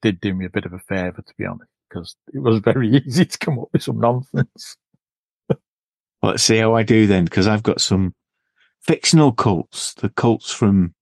did 0.00 0.20
do 0.20 0.34
me 0.34 0.46
a 0.46 0.50
bit 0.50 0.64
of 0.64 0.72
a 0.72 0.78
favour, 0.78 1.22
to 1.22 1.34
be 1.36 1.44
honest, 1.44 1.70
because 1.88 2.16
it 2.32 2.38
was 2.38 2.60
very 2.60 2.88
easy 3.06 3.24
to 3.24 3.38
come 3.38 3.58
up 3.58 3.68
with 3.72 3.82
some 3.82 4.00
nonsense. 4.00 4.76
Let's 6.22 6.42
see 6.42 6.58
how 6.58 6.74
I 6.74 6.82
do 6.82 7.06
then, 7.06 7.24
because 7.24 7.46
I've 7.48 7.62
got 7.64 7.80
some 7.80 8.14
fictional 8.80 9.32
cults, 9.32 9.94
the 9.94 10.08
cults 10.08 10.52
from 10.52 10.94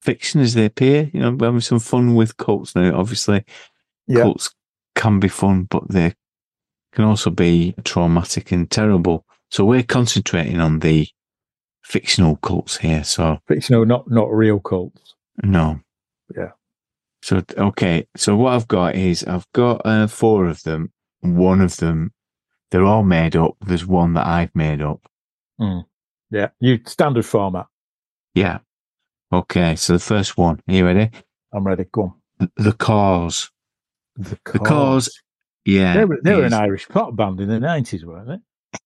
fiction 0.00 0.40
as 0.40 0.54
they 0.54 0.64
appear. 0.64 1.10
You 1.12 1.20
know, 1.20 1.30
we're 1.32 1.46
having 1.48 1.60
some 1.60 1.78
fun 1.80 2.14
with 2.14 2.36
cults 2.36 2.74
now. 2.74 2.98
Obviously, 2.98 3.44
Yeah. 4.06 4.22
cults 4.22 4.50
can 4.94 5.20
be 5.20 5.28
fun, 5.28 5.64
but 5.64 5.88
they 5.88 6.14
can 6.92 7.04
also 7.04 7.30
be 7.30 7.74
traumatic 7.84 8.50
and 8.52 8.70
terrible. 8.70 9.24
So 9.50 9.64
we're 9.64 9.82
concentrating 9.82 10.60
on 10.60 10.78
the 10.80 11.08
fictional 11.82 12.36
cults 12.36 12.78
here. 12.78 13.04
So 13.04 13.38
Fictional, 13.46 13.84
not 13.86 14.10
not 14.10 14.30
real 14.32 14.60
cults. 14.60 15.14
no. 15.42 15.80
Yeah. 16.36 16.52
So 17.22 17.42
okay. 17.56 18.06
So 18.16 18.36
what 18.36 18.52
I've 18.54 18.68
got 18.68 18.94
is 18.94 19.24
I've 19.24 19.50
got 19.52 19.82
uh, 19.84 20.06
four 20.06 20.46
of 20.46 20.62
them. 20.62 20.92
One 21.20 21.60
of 21.60 21.76
them, 21.78 22.12
they're 22.70 22.84
all 22.84 23.02
made 23.02 23.36
up. 23.36 23.56
There's 23.64 23.86
one 23.86 24.14
that 24.14 24.26
I've 24.26 24.54
made 24.54 24.82
up. 24.82 25.00
Hmm. 25.58 25.80
Yeah, 26.30 26.48
you 26.60 26.80
standard 26.86 27.24
format. 27.26 27.66
Yeah. 28.34 28.58
Okay. 29.32 29.76
So 29.76 29.94
the 29.94 29.98
first 29.98 30.36
one. 30.36 30.60
Are 30.68 30.74
you 30.74 30.84
ready? 30.84 31.10
I'm 31.52 31.66
ready. 31.66 31.86
Go 31.90 32.02
on. 32.40 32.50
The 32.56 32.72
Cause. 32.72 33.50
The 34.16 34.38
The 34.44 34.58
Cause. 34.58 35.10
Yeah. 35.64 35.94
They 35.94 36.04
were, 36.04 36.18
they 36.22 36.34
were 36.34 36.44
an 36.44 36.52
Irish 36.52 36.88
pop 36.88 37.16
band 37.16 37.40
in 37.40 37.48
the 37.48 37.60
nineties, 37.60 38.04
weren't 38.04 38.42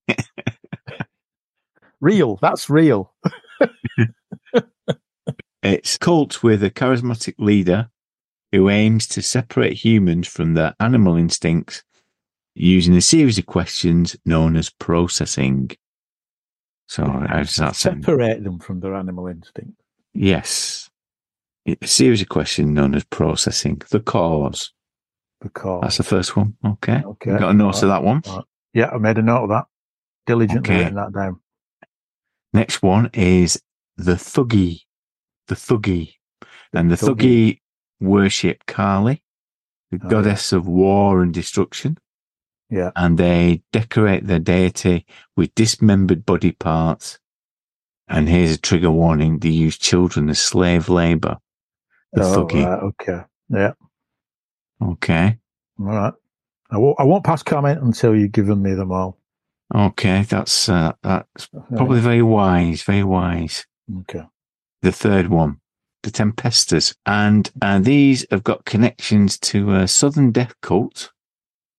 they? 0.06 0.16
real. 2.00 2.38
That's 2.40 2.70
real. 2.70 3.12
It's 5.62 5.96
cult 5.96 6.42
with 6.42 6.64
a 6.64 6.70
charismatic 6.70 7.34
leader 7.38 7.88
who 8.50 8.68
aims 8.68 9.06
to 9.08 9.22
separate 9.22 9.74
humans 9.74 10.26
from 10.26 10.54
their 10.54 10.74
animal 10.80 11.16
instincts 11.16 11.84
using 12.54 12.94
a 12.96 13.00
series 13.00 13.38
of 13.38 13.46
questions 13.46 14.16
known 14.24 14.56
as 14.56 14.70
processing. 14.70 15.70
So 16.88 17.04
how 17.04 17.38
does 17.38 17.56
that 17.56 17.76
sound? 17.76 18.04
Separate 18.04 18.44
them 18.44 18.58
from 18.58 18.80
their 18.80 18.94
animal 18.94 19.26
instinct. 19.28 19.80
Yes. 20.14 20.90
A 21.66 21.86
series 21.86 22.20
of 22.20 22.28
questions 22.28 22.70
known 22.70 22.94
as 22.94 23.04
processing. 23.04 23.80
The 23.90 24.00
cause. 24.00 24.72
The 25.40 25.48
Because 25.48 25.80
That's 25.82 25.96
the 25.96 26.02
first 26.02 26.36
one. 26.36 26.54
Okay. 26.64 27.02
Okay. 27.04 27.38
Got 27.38 27.50
a 27.50 27.54
note 27.54 27.82
of 27.82 27.88
that 27.88 28.02
one. 28.02 28.22
yeah, 28.74 28.90
I 28.90 28.98
made 28.98 29.18
a 29.18 29.22
note 29.22 29.44
of 29.44 29.48
that. 29.50 29.64
Diligently 30.26 30.74
Okay. 30.74 30.78
written 30.84 30.96
that 30.96 31.12
down. 31.12 31.40
Next 32.52 32.82
one 32.82 33.10
is 33.14 33.60
the 33.96 34.14
Thuggee. 34.14 34.80
The 35.48 35.54
Thuggee. 35.54 36.14
And 36.74 36.90
the 36.90 36.96
Thuggee 36.96 37.60
worship 38.00 38.64
Kali, 38.66 39.22
the 39.90 40.00
Oh, 40.04 40.08
goddess 40.08 40.52
of 40.52 40.66
war 40.66 41.22
and 41.22 41.32
destruction. 41.32 41.98
Yeah. 42.72 42.90
And 42.96 43.18
they 43.18 43.62
decorate 43.70 44.26
their 44.26 44.38
deity 44.38 45.04
with 45.36 45.54
dismembered 45.54 46.24
body 46.24 46.52
parts. 46.52 47.18
And 48.08 48.30
here's 48.30 48.54
a 48.54 48.58
trigger 48.58 48.90
warning 48.90 49.38
they 49.40 49.50
use 49.50 49.76
children 49.76 50.30
as 50.30 50.40
slave 50.40 50.88
labor. 50.88 51.36
The 52.14 52.22
Oh, 52.24 52.46
Thuggee. 52.46 52.64
right, 52.66 52.82
okay. 52.82 53.20
Yeah. 53.50 53.72
Okay. 54.82 55.38
All 55.78 55.84
right. 55.86 56.14
I 56.70 56.78
won't, 56.78 56.98
I 56.98 57.04
won't 57.04 57.24
pass 57.24 57.42
comment 57.42 57.82
until 57.82 58.16
you've 58.16 58.32
given 58.32 58.62
me 58.62 58.72
them 58.72 58.90
all. 58.90 59.18
Okay. 59.74 60.22
That's, 60.22 60.70
uh, 60.70 60.92
that's 61.02 61.48
probably 61.76 62.00
very 62.00 62.22
wise. 62.22 62.82
Very 62.82 63.04
wise. 63.04 63.66
Okay. 64.00 64.22
the 64.80 64.92
third 64.92 65.28
one, 65.28 65.58
the 66.04 66.10
Tempestors, 66.10 66.94
And 67.04 67.50
uh, 67.60 67.80
these 67.80 68.24
have 68.30 68.44
got 68.44 68.64
connections 68.64 69.38
to 69.40 69.74
a 69.74 69.86
Southern 69.88 70.32
Death 70.32 70.54
cult 70.62 71.12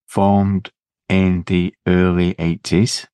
formed 0.06 0.70
in 1.08 1.44
the 1.46 1.74
early 1.86 2.34
80s. 2.34 3.06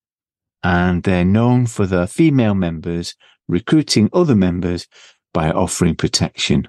And 0.62 1.02
they're 1.02 1.24
known 1.24 1.66
for 1.66 1.86
their 1.86 2.06
female 2.06 2.54
members 2.54 3.14
recruiting 3.48 4.08
other 4.12 4.34
members 4.36 4.86
by 5.32 5.50
offering 5.50 5.96
protection. 5.96 6.68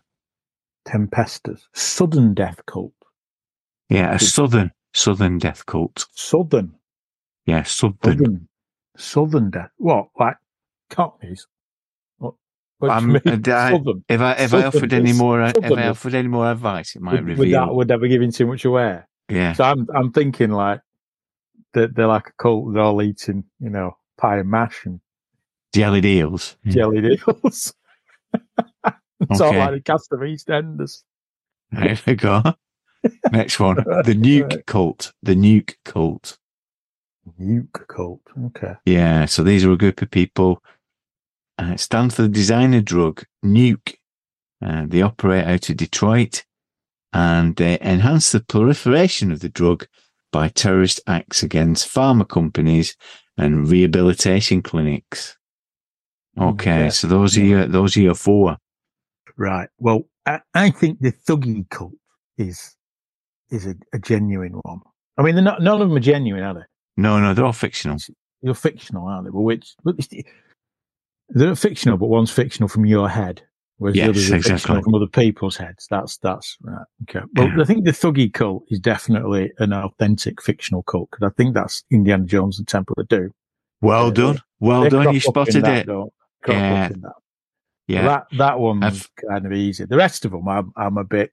Tempesters. 0.86 1.68
Sudden 1.74 2.34
death 2.34 2.62
cult. 2.66 2.94
Yeah, 3.90 4.14
a 4.16 4.20
Southern, 4.20 4.72
Southern 4.94 5.38
Death 5.38 5.66
cult. 5.66 6.08
Southern. 6.14 6.76
Yeah, 7.46 7.64
Southern. 7.64 7.98
Southern. 8.18 8.48
Southern 8.96 9.50
death. 9.50 9.70
What? 9.78 10.08
Like 10.18 10.38
cockneys? 10.90 11.46
What? 12.18 12.36
what 12.78 12.88
do 12.88 12.94
you 12.94 12.98
Um, 13.18 13.22
mean? 13.26 13.44
I- 13.54 13.72
Southern. 13.72 14.04
If 14.08 14.22
I, 14.22 14.32
if 14.34 14.54
I 14.54 14.64
offered 14.64 14.94
any 14.94 15.12
more, 15.12 15.42
if 15.42 15.58
I 15.72 15.88
offered 15.90 16.16
any 16.16 16.30
more 16.30 16.50
advice, 16.50 16.96
it 16.96 17.02
might 17.02 17.24
would 17.26 17.52
that 17.52 17.76
would 17.76 17.88
that 17.90 18.00
be 18.00 18.08
giving 18.08 18.32
too 18.32 18.48
much 18.48 18.64
away? 18.64 19.02
Yeah. 19.28 19.54
So 19.54 19.66
I'm 19.66 19.86
I'm 19.94 20.14
thinking 20.14 20.52
like 20.52 20.80
that 21.74 21.96
they're 21.96 22.08
like 22.08 22.28
a 22.28 22.34
cult. 22.42 22.74
They're 22.74 22.84
all 22.84 23.02
eating, 23.02 23.44
you 23.60 23.70
know, 23.70 23.98
pie 24.18 24.40
and 24.40 24.50
mash 24.50 24.86
and 24.86 25.00
Jellied 25.74 26.06
eels. 26.06 26.58
jellied 26.68 27.06
eels. 27.06 27.74
it's 29.22 29.42
all 29.42 29.54
like 29.54 29.72
the 29.72 29.82
cast 29.82 30.12
of 30.12 30.20
EastEnders. 30.20 31.04
There 31.72 31.98
we 32.06 32.16
go. 32.16 32.42
Next 33.32 33.60
one. 33.60 33.78
The 34.04 34.14
nuke 34.14 34.66
cult. 34.66 35.14
The 35.24 35.36
nuke 35.36 35.76
cult. 35.86 36.38
Nuke 37.40 37.88
cult. 37.88 38.22
Okay. 38.48 38.74
Yeah. 38.86 39.26
So 39.26 39.44
these 39.44 39.64
are 39.64 39.72
a 39.72 39.78
group 39.78 40.02
of 40.02 40.12
people. 40.12 40.62
Uh, 41.58 41.72
it 41.74 41.80
stands 41.80 42.16
for 42.16 42.24
the 42.24 42.28
designer 42.28 42.82
drug, 42.82 43.24
nuke. 43.46 43.96
Uh, 44.62 44.86
they 44.88 45.02
operate 45.02 45.46
out 45.46 45.70
of 45.70 45.78
Detroit 45.78 46.44
and 47.14 47.56
they 47.56 47.78
enhance 47.82 48.32
the 48.32 48.42
proliferation 48.42 49.32
of 49.32 49.40
the 49.40 49.50
drug 49.50 49.88
by 50.32 50.48
terrorist 50.50 51.00
acts 51.08 51.44
against 51.44 51.94
pharma 51.94 52.28
companies 52.28 52.96
and 53.38 53.68
rehabilitation 53.70 54.62
clinics. 54.62 55.38
Mm, 56.38 56.54
okay, 56.54 56.84
Yeah. 56.86 56.90
so 56.90 57.08
those 57.08 57.38
are 57.38 57.44
your 57.44 57.66
those 57.68 57.98
are 57.98 58.02
your 58.02 58.16
four. 58.16 58.58
Right. 59.38 59.70
Well, 59.78 60.04
I, 60.26 60.40
I 60.54 60.70
think 60.72 61.00
the 61.00 61.12
thuggee 61.12 61.70
cult 61.70 61.94
is 62.38 62.76
is 63.50 63.66
a, 63.66 63.76
a 63.94 64.00
genuine 64.00 64.54
one. 64.64 64.80
I 65.18 65.24
mean, 65.24 65.36
they're 65.36 65.44
not, 65.44 65.62
none 65.62 65.82
of 65.82 65.90
them 65.90 65.98
are 65.98 66.02
genuine, 66.02 66.44
are 66.44 66.54
they? 66.54 66.62
No, 66.98 67.20
no, 67.20 67.34
they're 67.34 67.46
all 67.46 67.52
fictional. 67.54 67.98
You're 68.42 68.54
fictional, 68.54 69.08
aren't 69.08 69.26
they? 69.26 69.32
But 69.32 69.42
which 69.42 69.76
but 69.84 69.96
they're 71.30 71.56
fictional, 71.56 71.98
but 71.98 72.08
one's 72.08 72.32
fictional 72.32 72.70
from 72.70 72.86
your 72.86 73.10
head, 73.10 73.42
whereas 73.82 73.96
Yes, 73.96 74.06
the 74.06 74.10
others 74.12 74.32
exactly. 74.32 74.82
from 74.84 74.94
other 74.96 75.08
people's 75.08 75.58
heads. 75.58 75.88
That's 75.90 76.18
that's 76.18 76.56
right. 76.62 76.86
Okay. 77.10 77.26
Well, 77.36 77.48
Yeah. 77.48 77.62
I 77.62 77.66
think 77.66 77.84
the 77.86 77.92
thuggee 77.92 78.32
cult 78.32 78.64
is 78.70 78.80
definitely 78.80 79.52
an 79.60 79.74
authentic 79.74 80.42
fictional 80.42 80.84
cult 80.84 81.10
because 81.12 81.26
I 81.30 81.34
think 81.36 81.56
that's 81.56 81.84
Indiana 81.92 82.26
Jones 82.26 82.60
and 82.60 82.68
Temple 82.68 82.96
of 83.00 83.08
Doom. 83.08 83.32
Well 83.82 84.08
Yeah, 84.08 84.14
done, 84.14 84.42
well 84.60 84.88
done. 84.90 85.14
You 85.14 85.20
spotted 85.20 85.64
that, 85.66 85.88
it. 85.88 85.90
up 85.90 86.10
Yeah. 86.48 86.90
that. 86.90 87.14
Yeah, 87.88 88.04
That 88.04 88.28
that 88.38 88.60
one's 88.60 88.84
I've- 88.84 89.06
kind 89.30 89.46
of 89.46 89.52
easy. 89.54 89.86
The 89.86 89.98
rest 89.98 90.24
of 90.26 90.32
them, 90.32 90.48
I'm 90.48 90.72
I'm 90.78 90.98
a 90.98 91.04
bit. 91.04 91.32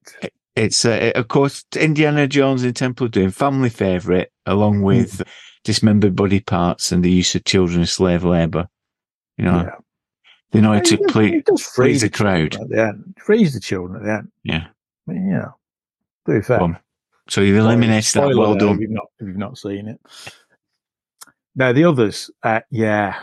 it's 0.56 0.84
uh, 0.84 1.12
of 1.14 1.28
course 1.28 1.64
Indiana 1.76 2.26
Jones 2.26 2.62
and 2.64 2.74
Temple 2.74 3.06
of 3.06 3.12
Doom, 3.12 3.30
family 3.30 3.68
favorite, 3.68 4.32
along 4.46 4.82
with 4.82 5.22
dismembered 5.64 6.16
body 6.16 6.40
parts 6.40 6.90
and 6.92 7.04
the 7.04 7.10
use 7.10 7.34
of 7.34 7.44
children 7.44 7.82
as 7.82 7.92
slave 7.92 8.24
labor. 8.24 8.66
You 9.36 9.44
know, 9.44 9.62
yeah. 9.64 9.74
They 10.50 10.60
know 10.60 10.80
to 10.80 10.96
does- 10.96 11.12
play. 11.12 11.30
he 11.32 11.42
please 11.42 11.66
freeze 11.66 12.00
the 12.00 12.10
crowd. 12.10 12.56
At 12.56 12.68
the 12.68 12.82
end. 12.82 13.14
Freeze 13.18 13.54
the 13.54 13.60
children 13.60 13.96
at 13.96 14.02
the 14.04 14.12
end. 14.12 14.32
Yeah. 14.44 14.66
Yeah. 15.06 15.48
To 16.26 16.32
be 16.32 16.42
fair. 16.42 16.80
So 17.28 17.42
you've 17.42 17.58
eliminated 17.58 18.14
that. 18.14 18.36
Well 18.36 18.54
done. 18.54 18.76
If 18.76 18.80
you've 18.80 18.90
not, 18.90 19.06
if 19.18 19.26
you've 19.26 19.36
not 19.36 19.58
seen 19.58 19.88
it. 19.88 20.00
Now 21.54 21.72
the 21.72 21.84
others, 21.84 22.30
uh, 22.42 22.60
yeah. 22.70 23.18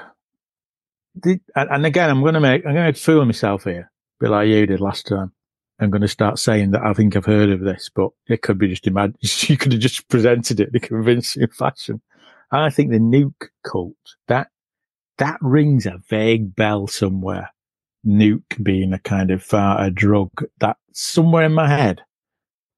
The, 1.16 1.40
and, 1.56 1.86
again, 1.86 2.10
I'm 2.10 2.22
going 2.22 2.34
to 2.34 2.42
make, 2.42 2.66
I'm 2.66 2.74
going 2.74 2.94
to 2.94 3.00
fool 3.00 3.24
myself 3.26 3.64
here, 3.64 3.90
a 4.20 4.24
bit 4.24 4.30
like 4.30 4.50
you 4.50 4.66
did 4.66 4.82
last 4.82 5.08
time. 5.08 5.32
I'm 5.80 5.90
going 5.90 6.02
to 6.02 6.08
start 6.08 6.40
saying 6.40 6.72
that 6.72 6.84
I 6.84 6.94
think 6.94 7.16
I've 7.16 7.26
heard 7.26 7.50
of 7.50 7.62
this, 7.62 7.90
but 7.94 8.12
it 8.28 8.42
could 8.42 8.58
be 8.58 8.68
just 8.68 8.88
imagined. 8.88 9.18
You 9.50 9.58
could 9.58 9.72
have 9.72 9.82
just 9.82 10.08
presented 10.10 10.60
it 10.60 10.70
in 10.70 10.76
a 10.76 10.80
convincing 10.80 11.48
fashion. 11.48 12.02
I 12.52 12.70
think 12.70 12.92
the 12.92 13.00
nuke 13.00 13.50
cult, 13.64 13.96
that, 14.28 14.50
that 15.18 15.38
rings 15.42 15.86
a 15.86 16.00
vague 16.10 16.56
bell 16.56 16.88
somewhere. 16.88 17.50
Nuke 18.06 18.62
being 18.62 18.94
a 18.94 19.00
kind 19.00 19.32
of 19.32 19.52
uh, 19.54 19.78
a 19.80 19.90
drug 19.90 20.30
that 20.60 20.78
somewhere 20.94 21.46
in 21.46 21.54
my 21.54 21.68
head. 21.68 22.02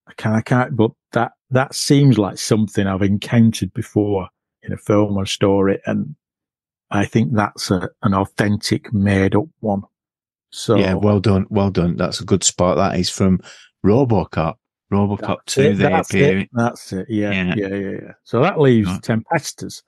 I 0.08 0.14
can't, 0.14 0.36
I 0.36 0.42
can't, 0.42 0.76
but 0.76 0.92
that, 1.12 1.34
that 1.52 1.76
seems 1.76 2.18
like 2.18 2.38
something 2.38 2.88
I've 2.88 3.02
encountered 3.02 3.74
before 3.74 4.30
in 4.64 4.72
a 4.72 4.78
film 4.78 5.18
or 5.18 5.26
story. 5.26 5.80
And 5.86 6.16
I 6.92 7.04
think 7.06 7.34
that's 7.34 7.72
a, 7.72 7.90
an 8.04 8.14
authentic 8.14 8.94
made 8.94 9.36
up 9.36 9.46
one. 9.60 9.82
So 10.52 10.78
Yeah, 10.78 10.94
well 10.94 11.20
done, 11.20 11.46
well 11.50 11.72
done. 11.72 11.98
That's 11.98 12.22
a 12.22 12.26
good 12.26 12.44
spot. 12.44 12.78
That 12.78 12.98
is 12.98 13.10
from 13.10 13.42
RoboCop. 13.86 14.56
RoboCop 14.94 15.40
two. 15.46 15.76
They 15.76 15.90
that's 15.90 16.10
appear. 16.10 16.40
it, 16.40 16.50
that's 16.54 16.94
it. 16.94 17.08
Yeah, 17.10 17.32
Yeah. 17.32 17.54
yeah, 17.58 17.68
yeah, 17.68 17.98
yeah. 18.02 18.12
So 18.24 18.42
that 18.42 18.62
leaves 18.62 18.88
Right. 18.88 19.02
Tempestas 19.02 19.84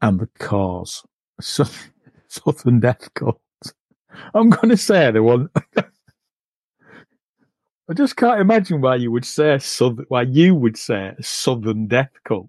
and 0.00 0.18
the 0.18 0.28
Cause. 0.38 1.04
So, 1.40 1.64
Southern 2.28 2.80
Death 2.80 3.12
Cult. 3.14 3.40
I'm 4.34 4.50
going 4.50 4.70
to 4.70 4.76
say 4.76 5.10
the 5.10 5.22
one. 5.22 5.48
I 5.76 5.84
just 7.94 8.16
can't 8.16 8.40
imagine 8.40 8.80
why 8.80 8.96
you 8.96 9.10
would 9.10 9.24
say 9.24 9.58
southern, 9.58 10.06
why 10.08 10.22
you 10.22 10.54
would 10.54 10.76
say 10.76 11.14
Southern 11.20 11.88
Death 11.88 12.12
Cult. 12.24 12.48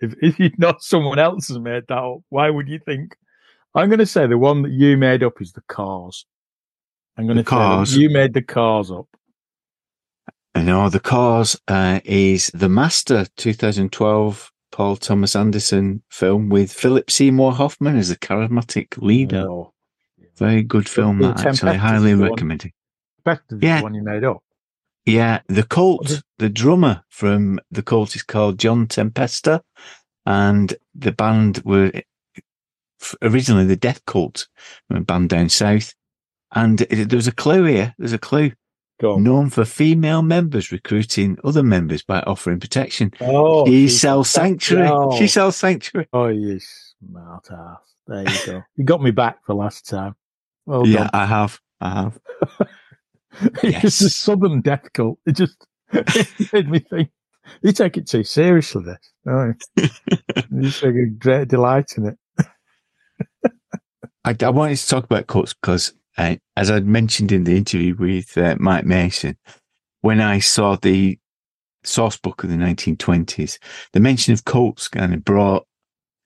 If, 0.00 0.14
if 0.22 0.38
you 0.38 0.50
know 0.58 0.74
someone 0.78 1.18
else 1.18 1.48
has 1.48 1.58
made 1.58 1.84
that 1.88 1.98
up, 1.98 2.20
why 2.28 2.50
would 2.50 2.68
you 2.68 2.78
think? 2.78 3.16
I'm 3.74 3.88
going 3.88 3.98
to 3.98 4.06
say 4.06 4.26
the 4.26 4.38
one 4.38 4.62
that 4.62 4.70
you 4.70 4.96
made 4.96 5.22
up 5.22 5.40
is 5.40 5.52
the 5.52 5.62
Cause. 5.62 6.24
I'm 7.16 7.26
going 7.26 7.36
The 7.36 7.42
to 7.42 7.50
Cause? 7.50 7.94
you 7.94 8.10
made 8.10 8.32
the 8.32 8.42
Cause 8.42 8.90
up. 8.90 9.06
No, 10.56 10.88
the 10.88 11.00
cause 11.00 11.58
uh, 11.68 12.00
is 12.04 12.50
the 12.52 12.68
Master 12.68 13.26
2012 13.36 14.50
Paul 14.72 14.96
Thomas 14.96 15.34
Anderson 15.36 16.02
film 16.10 16.48
with 16.48 16.72
Philip 16.72 17.10
Seymour 17.10 17.52
Hoffman 17.52 17.96
as 17.96 18.08
the 18.08 18.16
charismatic 18.16 18.96
leader. 19.02 19.44
Oh, 19.48 19.72
no. 20.18 20.26
Very 20.36 20.62
good 20.62 20.88
film, 20.88 21.18
The 21.18 21.32
that 21.32 21.46
actually. 21.46 21.76
Highly 21.76 22.12
is 22.12 22.18
the 22.18 22.22
one- 22.22 22.30
recommended. 22.32 22.72
Yeah. 23.26 23.36
the 23.48 23.80
one 23.82 23.94
you 23.94 24.02
made 24.02 24.24
up. 24.24 24.42
Yeah, 25.06 25.40
the 25.48 25.62
cult, 25.64 26.22
the 26.38 26.48
drummer 26.48 27.02
from 27.08 27.58
the 27.70 27.82
cult 27.82 28.14
is 28.14 28.22
called 28.22 28.58
John 28.58 28.86
Tempesta, 28.86 29.60
and 30.26 30.74
the 30.94 31.12
band 31.12 31.62
were 31.64 31.90
originally 33.22 33.64
the 33.64 33.76
Death 33.76 34.04
Cult, 34.06 34.46
a 34.90 35.00
band 35.00 35.30
down 35.30 35.48
south. 35.48 35.94
And 36.52 36.78
there's 36.78 37.26
a 37.28 37.32
clue 37.32 37.64
here. 37.64 37.94
There's 37.98 38.12
a 38.12 38.18
clue. 38.18 38.52
Known 39.02 39.50
for 39.50 39.64
female 39.64 40.22
members 40.22 40.70
recruiting 40.72 41.38
other 41.44 41.62
members 41.62 42.02
by 42.02 42.20
offering 42.20 42.60
protection. 42.60 43.12
Oh, 43.20 43.66
she 43.66 43.88
sells 43.88 44.28
sanctuary. 44.28 44.88
Oh. 44.90 45.16
She 45.16 45.26
sells 45.26 45.56
sanctuary. 45.56 46.08
Oh, 46.12 46.26
you 46.26 46.60
smart 46.60 47.48
ass. 47.50 47.78
There 48.06 48.28
you 48.28 48.46
go. 48.46 48.62
you 48.76 48.84
got 48.84 49.02
me 49.02 49.10
back 49.10 49.44
for 49.46 49.54
last 49.54 49.88
time. 49.88 50.14
Well 50.66 50.86
yeah, 50.86 50.98
done. 50.98 51.10
I 51.14 51.26
have. 51.26 51.60
I 51.80 51.90
have. 51.90 52.18
it's 53.62 54.00
a 54.00 54.10
southern 54.10 54.60
death 54.60 54.92
cult. 54.92 55.18
It 55.26 55.32
just 55.32 55.66
it 55.92 56.52
made 56.52 56.68
me 56.68 56.78
think. 56.80 57.10
You 57.62 57.72
take 57.72 57.96
it 57.96 58.06
too 58.06 58.22
seriously, 58.22 58.84
this. 58.84 59.10
Oh, 59.26 59.52
you 60.50 60.70
take 60.70 60.94
a 60.94 61.06
great 61.06 61.48
delight 61.48 61.92
in 61.96 62.06
it. 62.06 62.18
I, 64.24 64.36
I 64.40 64.50
wanted 64.50 64.76
to 64.76 64.88
talk 64.88 65.04
about 65.04 65.26
cults 65.26 65.54
because, 65.54 65.94
uh, 66.20 66.36
as 66.56 66.70
I 66.70 66.80
mentioned 66.80 67.32
in 67.32 67.44
the 67.44 67.56
interview 67.56 67.96
with 67.96 68.36
uh, 68.36 68.56
Mike 68.60 68.84
Mason, 68.84 69.38
when 70.02 70.20
I 70.20 70.38
saw 70.38 70.76
the 70.76 71.18
source 71.82 72.18
book 72.18 72.44
of 72.44 72.50
the 72.50 72.56
1920s, 72.56 73.58
the 73.94 74.00
mention 74.00 74.34
of 74.34 74.44
cults 74.44 74.88
kind 74.88 75.14
of 75.14 75.24
brought 75.24 75.66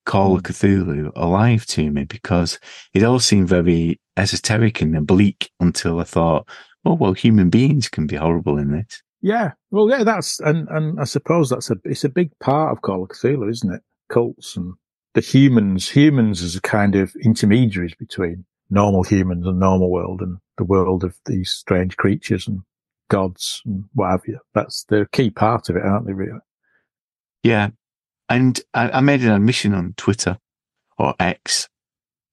Call 0.04 0.36
of 0.36 0.42
Cthulhu 0.42 1.12
alive 1.14 1.64
to 1.66 1.90
me 1.90 2.04
because 2.04 2.58
it 2.92 3.04
all 3.04 3.20
seemed 3.20 3.48
very 3.48 4.00
esoteric 4.16 4.82
and 4.82 5.06
bleak 5.06 5.50
until 5.60 6.00
I 6.00 6.04
thought, 6.04 6.48
oh, 6.84 6.94
well, 6.94 7.12
human 7.12 7.48
beings 7.48 7.88
can 7.88 8.06
be 8.06 8.16
horrible 8.16 8.58
in 8.58 8.72
this. 8.72 9.00
Yeah. 9.22 9.52
Well, 9.70 9.88
yeah, 9.88 10.02
that's 10.02 10.40
and 10.40 10.68
and 10.68 11.00
I 11.00 11.04
suppose 11.04 11.48
that's 11.48 11.70
a 11.70 11.76
it's 11.84 12.04
a 12.04 12.10
big 12.10 12.36
part 12.40 12.72
of 12.72 12.82
Call 12.82 13.04
of 13.04 13.10
Cthulhu, 13.10 13.48
isn't 13.48 13.72
it? 13.72 13.80
Cults 14.10 14.56
and 14.56 14.74
the 15.14 15.20
humans, 15.20 15.88
humans 15.88 16.42
as 16.42 16.56
a 16.56 16.60
kind 16.60 16.96
of 16.96 17.14
intermediaries 17.22 17.94
between 17.94 18.44
normal 18.74 19.02
humans 19.04 19.46
and 19.46 19.58
normal 19.58 19.90
world 19.90 20.20
and 20.20 20.38
the 20.58 20.64
world 20.64 21.04
of 21.04 21.16
these 21.26 21.50
strange 21.50 21.96
creatures 21.96 22.46
and 22.48 22.60
gods 23.08 23.62
and 23.64 23.84
what 23.94 24.10
have 24.10 24.22
you. 24.26 24.38
That's 24.54 24.84
the 24.84 25.06
key 25.12 25.30
part 25.30 25.68
of 25.70 25.76
it, 25.76 25.82
aren't 25.84 26.06
they? 26.06 26.12
Really? 26.12 26.38
Yeah. 27.42 27.70
And 28.28 28.60
I, 28.72 28.90
I 28.90 29.00
made 29.00 29.22
an 29.22 29.30
admission 29.32 29.74
on 29.74 29.94
Twitter 29.96 30.38
or 30.98 31.14
X 31.20 31.68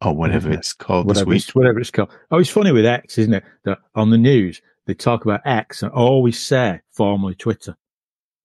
or 0.03 0.15
whatever 0.15 0.49
Yeah. 0.49 0.57
it's 0.57 0.73
called 0.73 1.05
this 1.07 1.17
whatever 1.17 1.29
week. 1.29 1.37
it's, 1.43 1.55
whatever 1.55 1.79
it's 1.79 1.91
called. 1.91 2.09
Oh, 2.31 2.39
it's 2.39 2.49
funny 2.49 2.71
with 2.71 2.85
X, 2.85 3.17
isn't 3.17 3.33
it? 3.33 3.43
That 3.65 3.79
on 3.95 4.09
the 4.09 4.17
news 4.17 4.61
they 4.87 4.93
talk 4.93 5.25
about 5.25 5.41
X 5.45 5.83
and 5.83 5.91
always 5.91 6.39
say 6.39 6.79
formerly 6.91 7.35
Twitter. 7.35 7.75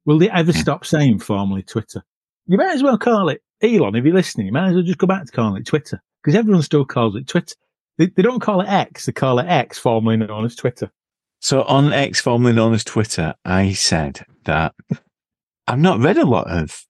Will 0.05 0.19
they 0.19 0.31
ever 0.31 0.53
Yeah. 0.53 0.61
stop 0.61 0.85
saying 0.85 1.21
formerly 1.21 1.63
Twitter? 1.63 2.05
You 2.47 2.59
might 2.59 2.75
as 2.75 2.83
well 2.83 2.99
call 2.99 3.29
it 3.29 3.43
Elon 3.63 3.95
if 3.97 4.05
you're 4.05 4.15
listening. 4.15 4.47
You 4.47 4.53
might 4.53 4.69
as 4.69 4.75
well 4.75 4.83
just 4.83 4.99
go 4.99 5.07
back 5.07 5.25
to 5.25 5.33
calling 5.33 5.61
it 5.61 5.67
Twitter 5.67 6.03
because 6.23 6.35
everyone 6.37 6.63
still 6.63 6.85
calls 6.85 7.17
it 7.17 7.27
Twitter. 7.27 7.55
They, 7.99 8.07
they 8.07 8.23
don't 8.23 8.41
call 8.41 8.61
it 8.61 8.69
X; 8.69 9.07
they 9.07 9.13
call 9.13 9.39
it 9.39 9.47
X, 9.47 9.79
formerly 9.79 10.17
known 10.17 10.45
as 10.45 10.55
Twitter. 10.57 10.91
So 11.41 11.63
on 11.65 11.93
X, 11.93 12.21
formerly 12.21 12.55
known 12.55 12.75
as 12.75 12.85
Twitter, 12.85 13.35
I 13.45 13.73
said 13.73 14.25
that 14.45 14.75
I've 15.67 15.79
not 15.79 16.01
read 16.01 16.17
a 16.19 16.25
lot 16.27 16.51
of 16.51 16.85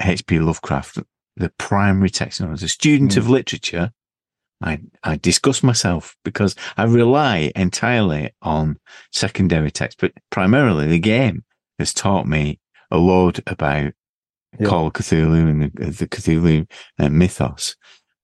H.P. 0.00 0.38
Lovecraft, 0.40 0.98
the 1.36 1.50
primary 1.58 2.10
text. 2.10 2.40
As 2.40 2.62
a 2.62 2.68
student 2.68 3.12
Mm. 3.12 3.16
of 3.18 3.28
literature, 3.30 3.92
I, 4.62 4.80
I 5.02 5.16
discuss 5.16 5.62
myself 5.62 6.16
because 6.24 6.56
I 6.76 6.84
rely 6.84 7.52
entirely 7.54 8.32
on 8.42 8.78
secondary 9.12 9.70
text, 9.70 9.98
but 10.00 10.12
primarily 10.30 10.86
the 10.86 10.98
game 10.98 11.44
has 11.78 11.92
taught 11.94 12.26
me 12.26 12.58
a 12.90 12.98
lot 12.98 13.38
about 13.46 13.92
Yeah. 14.58 14.66
Call 14.68 14.86
of 14.86 14.94
Cthulhu 14.94 15.48
and 15.50 15.62
the, 15.62 15.90
the 15.90 16.08
Cthulhu 16.08 16.66
uh, 16.98 17.08
mythos 17.10 17.76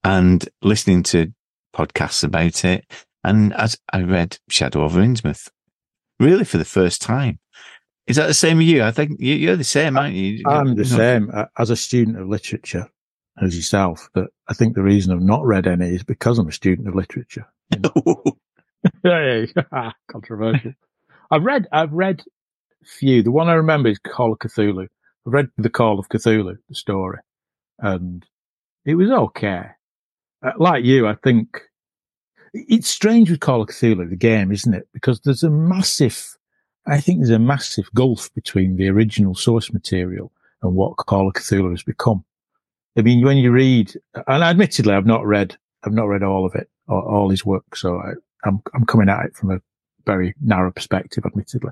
and 0.02 0.48
listening 0.62 1.02
to 1.04 1.32
podcasts 1.74 2.24
about 2.24 2.64
it. 2.64 2.84
And 3.24 3.54
as 3.54 3.78
I 3.92 4.02
read 4.02 4.38
Shadow 4.48 4.82
over 4.84 5.00
Innsmouth, 5.00 5.48
really 6.18 6.44
for 6.44 6.58
the 6.58 6.64
first 6.64 7.00
time. 7.02 7.38
Is 8.08 8.16
that 8.16 8.26
the 8.26 8.34
same 8.34 8.58
with 8.58 8.66
you? 8.66 8.82
I 8.82 8.90
think 8.90 9.20
you- 9.20 9.34
you're 9.36 9.56
the 9.56 9.62
same, 9.64 9.96
aren't 9.96 10.14
you? 10.14 10.42
I'm 10.46 10.74
the 10.74 10.82
You 10.82 10.84
same 10.84 11.30
as 11.56 11.70
a 11.70 11.76
student 11.76 12.18
of 12.18 12.28
literature 12.28 12.88
as 13.40 13.54
yourself. 13.56 14.08
That 14.14 14.28
I 14.48 14.54
think 14.54 14.74
the 14.74 14.82
reason 14.82 15.12
I've 15.12 15.22
not 15.22 15.44
read 15.46 15.66
any 15.68 15.94
is 15.94 16.02
because 16.02 16.38
I'm 16.38 16.48
a 16.48 16.52
student 16.52 16.88
of 16.88 16.94
literature. 16.96 17.46
yeah, 17.72 17.84
yeah, 19.04 19.46
yeah. 19.72 19.92
controversial. 20.10 20.72
I've 21.30 21.44
read, 21.44 21.66
I've 21.72 21.92
read 21.92 22.22
few. 22.84 23.22
The 23.22 23.30
one 23.30 23.48
I 23.48 23.54
remember 23.54 23.88
is 23.88 23.98
Call 24.00 24.32
of 24.32 24.38
Cthulhu. 24.40 24.82
I've 25.26 25.32
read 25.32 25.48
the 25.56 25.70
Call 25.70 25.98
of 25.98 26.08
Cthulhu, 26.08 26.56
the 26.68 26.74
story, 26.74 27.20
and 27.78 28.26
it 28.84 28.96
was 28.96 29.10
okay. 29.10 29.66
Uh, 30.42 30.52
like 30.58 30.84
you, 30.84 31.06
I 31.06 31.14
think 31.14 31.62
it's 32.52 32.88
strange 32.88 33.30
with 33.30 33.40
Call 33.40 33.62
of 33.62 33.68
Cthulhu, 33.68 34.08
the 34.08 34.16
game, 34.16 34.52
isn't 34.52 34.74
it? 34.74 34.88
Because 34.92 35.20
there's 35.20 35.42
a 35.42 35.50
massive, 35.50 36.36
I 36.86 37.00
think 37.00 37.20
there's 37.20 37.30
a 37.30 37.38
massive 37.38 37.88
gulf 37.94 38.32
between 38.34 38.76
the 38.76 38.88
original 38.88 39.34
source 39.34 39.72
material 39.72 40.32
and 40.62 40.74
what 40.74 40.96
Call 40.96 41.28
of 41.28 41.34
Cthulhu 41.34 41.70
has 41.70 41.82
become. 41.82 42.24
I 42.96 43.02
mean, 43.02 43.24
when 43.24 43.38
you 43.38 43.52
read, 43.52 43.94
and 44.26 44.42
admittedly, 44.42 44.92
I've 44.92 45.06
not 45.06 45.24
read, 45.24 45.56
I've 45.84 45.94
not 45.94 46.08
read 46.08 46.22
all 46.22 46.44
of 46.44 46.54
it, 46.54 46.68
all, 46.88 47.02
all 47.02 47.30
his 47.30 47.44
work, 47.44 47.74
so 47.74 47.98
I, 47.98 48.12
I'm, 48.44 48.60
I'm 48.74 48.84
coming 48.84 49.08
at 49.08 49.24
it 49.24 49.36
from 49.36 49.50
a 49.50 49.60
very 50.04 50.34
narrow 50.42 50.72
perspective, 50.72 51.24
admittedly. 51.24 51.70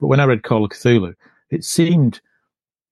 But 0.00 0.06
when 0.06 0.20
I 0.20 0.24
read 0.24 0.44
Call 0.44 0.64
of 0.64 0.70
Cthulhu, 0.70 1.14
it 1.50 1.64
seemed, 1.64 2.20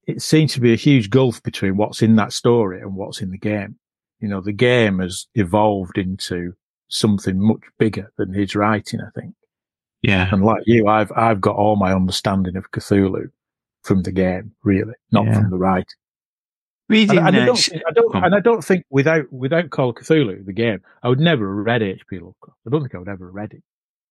it 0.06 0.20
seemed 0.20 0.50
to 0.50 0.60
be 0.60 0.72
a 0.72 0.76
huge 0.76 1.08
gulf 1.08 1.42
between 1.42 1.76
what's 1.76 2.02
in 2.02 2.16
that 2.16 2.32
story 2.32 2.80
and 2.80 2.96
what's 2.96 3.22
in 3.22 3.30
the 3.30 3.38
game. 3.38 3.76
You 4.20 4.28
know, 4.28 4.40
the 4.40 4.52
game 4.52 4.98
has 4.98 5.26
evolved 5.34 5.96
into 5.98 6.54
something 6.88 7.40
much 7.40 7.62
bigger 7.78 8.12
than 8.18 8.32
his 8.34 8.54
writing, 8.54 9.00
I 9.00 9.10
think. 9.18 9.34
Yeah. 10.02 10.28
And 10.32 10.44
like 10.44 10.62
you, 10.66 10.86
I've, 10.88 11.12
I've 11.16 11.40
got 11.40 11.56
all 11.56 11.76
my 11.76 11.92
understanding 11.94 12.56
of 12.56 12.70
Cthulhu 12.70 13.30
from 13.82 14.02
the 14.02 14.12
game, 14.12 14.52
really, 14.64 14.94
not 15.12 15.26
Yeah. 15.26 15.34
from 15.40 15.50
the 15.50 15.58
writing. 15.58 15.86
Reading 16.88 17.18
And, 17.18 17.28
and 17.28 17.36
I, 17.36 17.46
don't, 17.46 17.56
think- 17.56 17.82
I 17.88 17.92
don't, 17.92 18.14
and 18.24 18.34
I 18.34 18.40
don't 18.40 18.64
think 18.64 18.84
without 18.90 19.32
without 19.32 19.70
Call 19.70 19.90
of 19.90 19.96
Cthulhu, 19.96 20.44
the 20.44 20.52
game, 20.52 20.80
I 21.02 21.08
would 21.08 21.20
never 21.20 21.46
have 21.56 21.64
read 21.66 21.82
H.P. 21.82 22.18
Lovecraft. 22.18 22.58
I 22.66 22.70
don't 22.70 22.80
think 22.82 22.94
I 22.94 22.98
would 22.98 23.08
ever 23.08 23.26
have 23.26 23.34
read 23.34 23.52
it. 23.52 23.62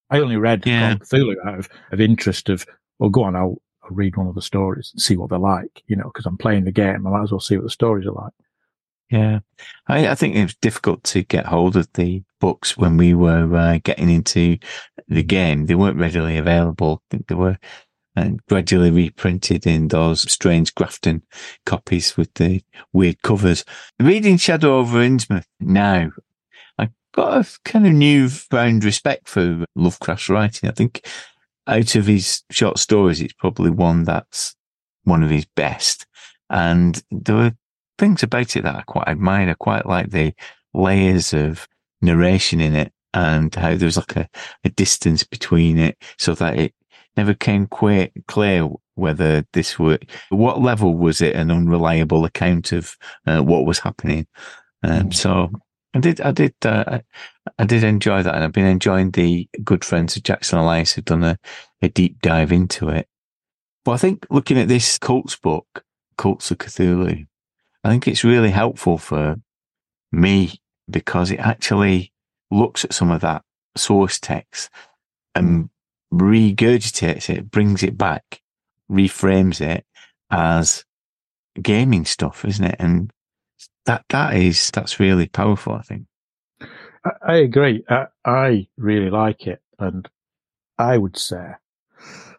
I 0.09 0.19
only 0.19 0.37
read 0.37 0.63
Yeah. 0.65 0.93
Call 0.95 1.01
of 1.01 1.07
Cthulhu 1.09 1.35
out 1.45 1.59
of, 1.59 1.69
of 1.91 1.99
interest 1.99 2.47
of, 2.49 2.65
well, 2.99 3.09
go 3.09 3.23
on, 3.23 3.35
I'll, 3.35 3.61
I'll 3.83 3.89
read 3.91 4.15
one 4.15 4.27
of 4.27 4.35
the 4.35 4.41
stories 4.41 4.91
and 4.93 5.01
see 5.01 5.17
what 5.17 5.29
they're 5.29 5.37
like, 5.39 5.83
you 5.87 5.95
know, 5.97 6.05
because 6.05 6.25
I'm 6.25 6.37
playing 6.37 6.63
the 6.63 6.71
game. 6.71 7.05
I 7.05 7.09
might 7.09 7.23
as 7.23 7.31
well 7.31 7.39
see 7.41 7.57
what 7.57 7.63
the 7.63 7.69
stories 7.69 8.07
are 8.07 8.11
like. 8.13 8.33
Yeah, 9.09 9.39
I, 9.87 10.09
I 10.09 10.15
think 10.15 10.35
it 10.35 10.43
was 10.43 10.55
difficult 10.55 11.03
to 11.05 11.23
get 11.23 11.47
hold 11.47 11.75
of 11.75 11.91
the 11.93 12.23
books 12.39 12.77
when 12.77 12.95
we 12.95 13.13
were 13.15 13.55
uh, 13.55 13.79
getting 13.83 14.09
into 14.09 14.57
the 15.07 15.23
game. 15.23 15.65
They 15.65 15.75
weren't 15.75 15.97
readily 15.97 16.37
available. 16.37 17.01
I 17.11 17.15
think 17.15 17.27
they 17.27 17.35
were 17.35 17.57
and 18.15 18.43
gradually 18.47 18.91
reprinted 18.91 19.65
in 19.65 19.87
those 19.87 20.29
strange 20.31 20.75
Grafton 20.75 21.23
copies 21.65 22.17
with 22.17 22.33
the 22.35 22.61
weird 22.91 23.21
covers. 23.21 23.63
Reading 23.99 24.37
Shadow 24.37 24.77
over 24.77 24.99
Innsmouth 24.99 25.45
now, 25.59 26.11
I've 26.77 26.91
got 27.13 27.45
a 27.45 27.59
kind 27.65 27.87
of 27.87 27.93
newfound 27.93 28.83
respect 28.83 29.29
for 29.29 29.65
Lovecraft's 29.75 30.29
writing. 30.29 30.69
I 30.69 30.73
think 30.73 31.07
out 31.67 31.95
of 31.95 32.07
his 32.07 32.43
short 32.49 32.79
stories, 32.79 33.21
it's 33.21 33.33
probably 33.33 33.69
one 33.69 34.03
that's 34.03 34.55
one 35.03 35.23
of 35.23 35.29
his 35.29 35.45
best. 35.55 36.05
And 36.49 37.01
there 37.11 37.35
were 37.35 37.55
things 37.99 38.23
about 38.23 38.55
it 38.55 38.63
that 38.63 38.75
I 38.75 38.81
quite 38.81 39.07
admire. 39.07 39.49
I 39.49 39.53
quite 39.53 39.85
like 39.85 40.09
the 40.09 40.33
layers 40.73 41.33
of 41.33 41.67
narration 42.01 42.59
in 42.61 42.75
it 42.75 42.93
and 43.13 43.53
how 43.53 43.75
there 43.75 43.85
was 43.85 43.97
like 43.97 44.15
a, 44.15 44.29
a 44.63 44.69
distance 44.69 45.23
between 45.23 45.77
it 45.77 45.97
so 46.17 46.33
that 46.35 46.57
it 46.57 46.73
never 47.17 47.33
came 47.33 47.67
quite 47.67 48.11
clear 48.27 48.69
whether 48.95 49.45
this 49.53 49.77
were, 49.79 49.99
what 50.29 50.61
level 50.61 50.95
was 50.95 51.21
it 51.21 51.35
an 51.35 51.51
unreliable 51.51 52.25
account 52.25 52.71
of 52.71 52.95
uh, 53.25 53.41
what 53.41 53.65
was 53.65 53.79
happening. 53.79 54.27
Um, 54.83 55.09
Mm. 55.09 55.13
so 55.13 55.51
I 55.93 55.99
did, 55.99 56.21
I 56.21 56.31
did, 56.31 56.53
uh, 56.63 56.99
I, 57.57 57.65
did 57.65 57.83
enjoy 57.83 58.23
that 58.23 58.35
and 58.35 58.43
I've 58.43 58.53
been 58.53 58.65
enjoying 58.65 59.11
the 59.11 59.49
good 59.63 59.83
friends 59.83 60.15
of 60.15 60.23
Jackson 60.23 60.59
Elias 60.59 60.93
who've 60.93 61.03
done 61.03 61.23
a, 61.23 61.37
a 61.81 61.89
deep 61.89 62.21
dive 62.21 62.51
into 62.51 62.89
it. 62.89 63.07
But 63.83 63.93
I 63.93 63.97
think 63.97 64.25
looking 64.29 64.57
at 64.57 64.67
this 64.67 64.97
cults 64.97 65.35
book, 65.35 65.83
Cults 66.17 66.51
of 66.51 66.57
Cthulhu, 66.57 67.25
I 67.83 67.89
think 67.89 68.07
it's 68.07 68.23
really 68.23 68.51
helpful 68.51 68.97
for 68.97 69.37
me 70.11 70.59
because 70.89 71.31
it 71.31 71.39
actually 71.39 72.11
looks 72.51 72.83
at 72.83 72.93
some 72.93 73.11
of 73.11 73.21
that 73.21 73.43
source 73.77 74.19
text 74.19 74.69
and 75.35 75.69
mm. 76.13 76.55
regurgitates 76.55 77.29
it, 77.29 77.51
brings 77.51 77.83
it 77.83 77.97
back, 77.97 78.41
reframes 78.91 79.61
it 79.61 79.85
as 80.31 80.83
gaming 81.61 82.05
stuff, 82.05 82.43
isn't 82.45 82.65
it? 82.65 82.75
And 82.79 83.11
that, 83.85 84.03
that 84.09 84.35
is, 84.35 84.71
that's 84.71 84.99
really 84.99 85.27
powerful, 85.27 85.73
I 85.73 85.81
think. 85.81 86.05
I, 87.05 87.11
I 87.21 87.35
agree. 87.37 87.83
I, 87.89 88.07
I 88.25 88.67
really 88.77 89.09
like 89.09 89.47
it. 89.47 89.61
And 89.77 90.09
I 90.77 90.97
would 90.97 91.17
say, 91.17 91.53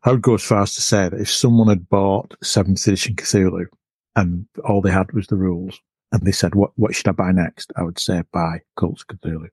I 0.03 0.11
would 0.11 0.23
go 0.23 0.35
as 0.35 0.43
far 0.43 0.63
as 0.63 0.75
to 0.75 0.83
say 0.83 1.09
that 1.09 1.21
if 1.21 1.31
someone 1.31 1.69
had 1.69 1.89
bought 1.89 2.35
7th 2.43 2.87
edition 2.87 3.15
Cthulhu 3.17 3.67
and 4.21 4.47
all 4.65 4.81
they 4.81 4.91
had 4.91 5.13
was 5.13 5.27
the 5.27 5.37
rules 5.37 5.81
and 6.13 6.23
they 6.23 6.33
said, 6.33 6.55
what, 6.55 6.73
what 6.77 6.95
should 6.95 7.09
I 7.09 7.13
buy 7.13 7.33
next? 7.33 7.73
I 7.77 7.83
would 7.83 7.99
say 7.99 8.23
buy 8.33 8.61
Cults 8.77 9.05
of 9.09 9.19
Cthulhu 9.19 9.49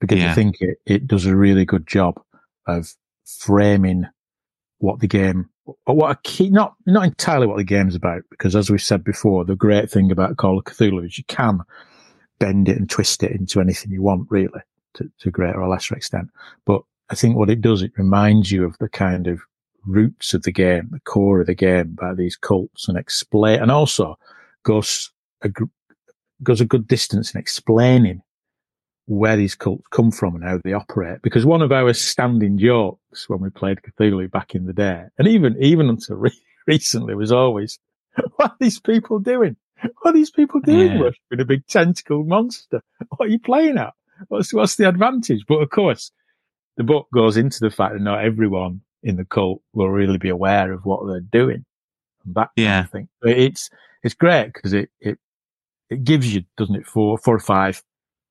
because 0.00 0.18
Yeah. 0.18 0.30
I 0.30 0.34
think 0.34 0.56
it, 0.60 0.78
it 0.86 1.06
does 1.06 1.26
a 1.26 1.36
really 1.36 1.64
good 1.64 1.86
job 1.86 2.20
of 2.66 2.94
framing 3.24 4.06
what 4.78 5.00
the 5.00 5.06
game, 5.06 5.48
or 5.86 5.94
what 5.94 6.10
a 6.10 6.18
key, 6.24 6.50
not, 6.50 6.74
not 6.86 7.04
entirely 7.04 7.46
what 7.46 7.56
the 7.56 7.64
game's 7.64 7.94
about, 7.94 8.22
because 8.30 8.56
as 8.56 8.70
we've 8.70 8.82
said 8.82 9.04
before, 9.04 9.44
the 9.44 9.54
great 9.54 9.90
thing 9.90 10.10
about 10.10 10.36
Call 10.36 10.58
of 10.58 10.64
Cthulhu 10.64 11.04
is 11.04 11.18
you 11.18 11.24
can 11.28 11.60
bend 12.40 12.68
it 12.68 12.76
and 12.76 12.90
twist 12.90 13.22
it 13.22 13.30
into 13.30 13.60
anything 13.60 13.92
you 13.92 14.02
want, 14.02 14.26
really, 14.30 14.60
to, 14.94 15.10
to 15.20 15.30
greater 15.30 15.62
or 15.62 15.68
lesser 15.68 15.94
extent. 15.94 16.28
But 16.66 16.82
I 17.10 17.14
think 17.14 17.36
what 17.36 17.50
it 17.50 17.60
does, 17.60 17.82
it 17.82 17.92
reminds 17.96 18.50
you 18.50 18.64
of 18.64 18.76
the 18.78 18.88
kind 18.88 19.28
of 19.28 19.42
roots 19.86 20.34
of 20.34 20.42
the 20.42 20.52
game, 20.52 20.88
the 20.92 21.00
core 21.00 21.40
of 21.40 21.46
the 21.46 21.54
game 21.54 21.94
by 22.00 22.14
these 22.14 22.36
cults 22.36 22.88
and 22.88 22.96
explain, 22.98 23.60
and 23.60 23.70
also 23.70 24.16
goes 24.64 25.10
a, 25.42 25.50
goes 26.42 26.60
a 26.60 26.64
good 26.66 26.86
distance 26.86 27.34
in 27.34 27.40
explaining 27.40 28.22
where 29.06 29.36
these 29.36 29.54
cults 29.54 29.84
come 29.90 30.10
from 30.10 30.34
and 30.36 30.44
how 30.44 30.58
they 30.62 30.72
operate. 30.72 31.20
Because 31.22 31.44
one 31.44 31.62
of 31.62 31.72
our 31.72 31.92
standing 31.92 32.56
jokes 32.58 33.28
when 33.28 33.40
we 33.40 33.50
played 33.50 33.78
Cthulhu 33.82 34.30
back 34.30 34.54
in 34.54 34.66
the 34.66 34.72
day, 34.72 35.04
and 35.18 35.26
even, 35.28 35.56
even 35.60 35.88
until 35.88 36.16
re- 36.16 36.40
recently 36.66 37.14
was 37.14 37.32
always, 37.32 37.78
what 38.36 38.52
are 38.52 38.56
these 38.60 38.80
people 38.80 39.18
doing? 39.18 39.56
What 40.00 40.10
are 40.10 40.14
these 40.14 40.30
people 40.30 40.60
doing 40.60 40.92
Yeah. 40.92 41.00
worshipping 41.00 41.40
a 41.40 41.44
big 41.44 41.66
tentacle 41.66 42.24
monster? 42.24 42.82
What 43.08 43.26
are 43.26 43.30
you 43.30 43.40
playing 43.40 43.78
at? 43.78 43.92
What's, 44.28 44.54
what's 44.54 44.76
the 44.76 44.88
advantage? 44.88 45.44
But 45.48 45.56
of 45.56 45.70
course, 45.70 46.12
the 46.76 46.84
book 46.84 47.08
goes 47.12 47.36
into 47.36 47.58
the 47.60 47.70
fact 47.70 47.94
that 47.94 48.00
not 48.02 48.24
everyone 48.24 48.82
in 49.02 49.16
the 49.16 49.24
cult 49.24 49.62
will 49.72 49.90
really 49.90 50.18
be 50.18 50.28
aware 50.28 50.72
of 50.72 50.84
what 50.84 51.06
they're 51.06 51.20
doing. 51.20 51.64
And 52.24 52.34
that 52.34 52.50
kind 52.56 52.64
Yeah. 52.64 52.80
of 52.84 52.90
thing. 52.90 53.08
But 53.20 53.32
it's, 53.32 53.70
it's 54.02 54.14
great 54.14 54.52
because 54.52 54.72
it, 54.72 54.90
it, 55.00 55.18
it 55.90 56.04
gives 56.04 56.34
you, 56.34 56.44
doesn't 56.56 56.76
it, 56.76 56.86
four, 56.86 57.18
four 57.18 57.34
or 57.34 57.40
five 57.40 57.82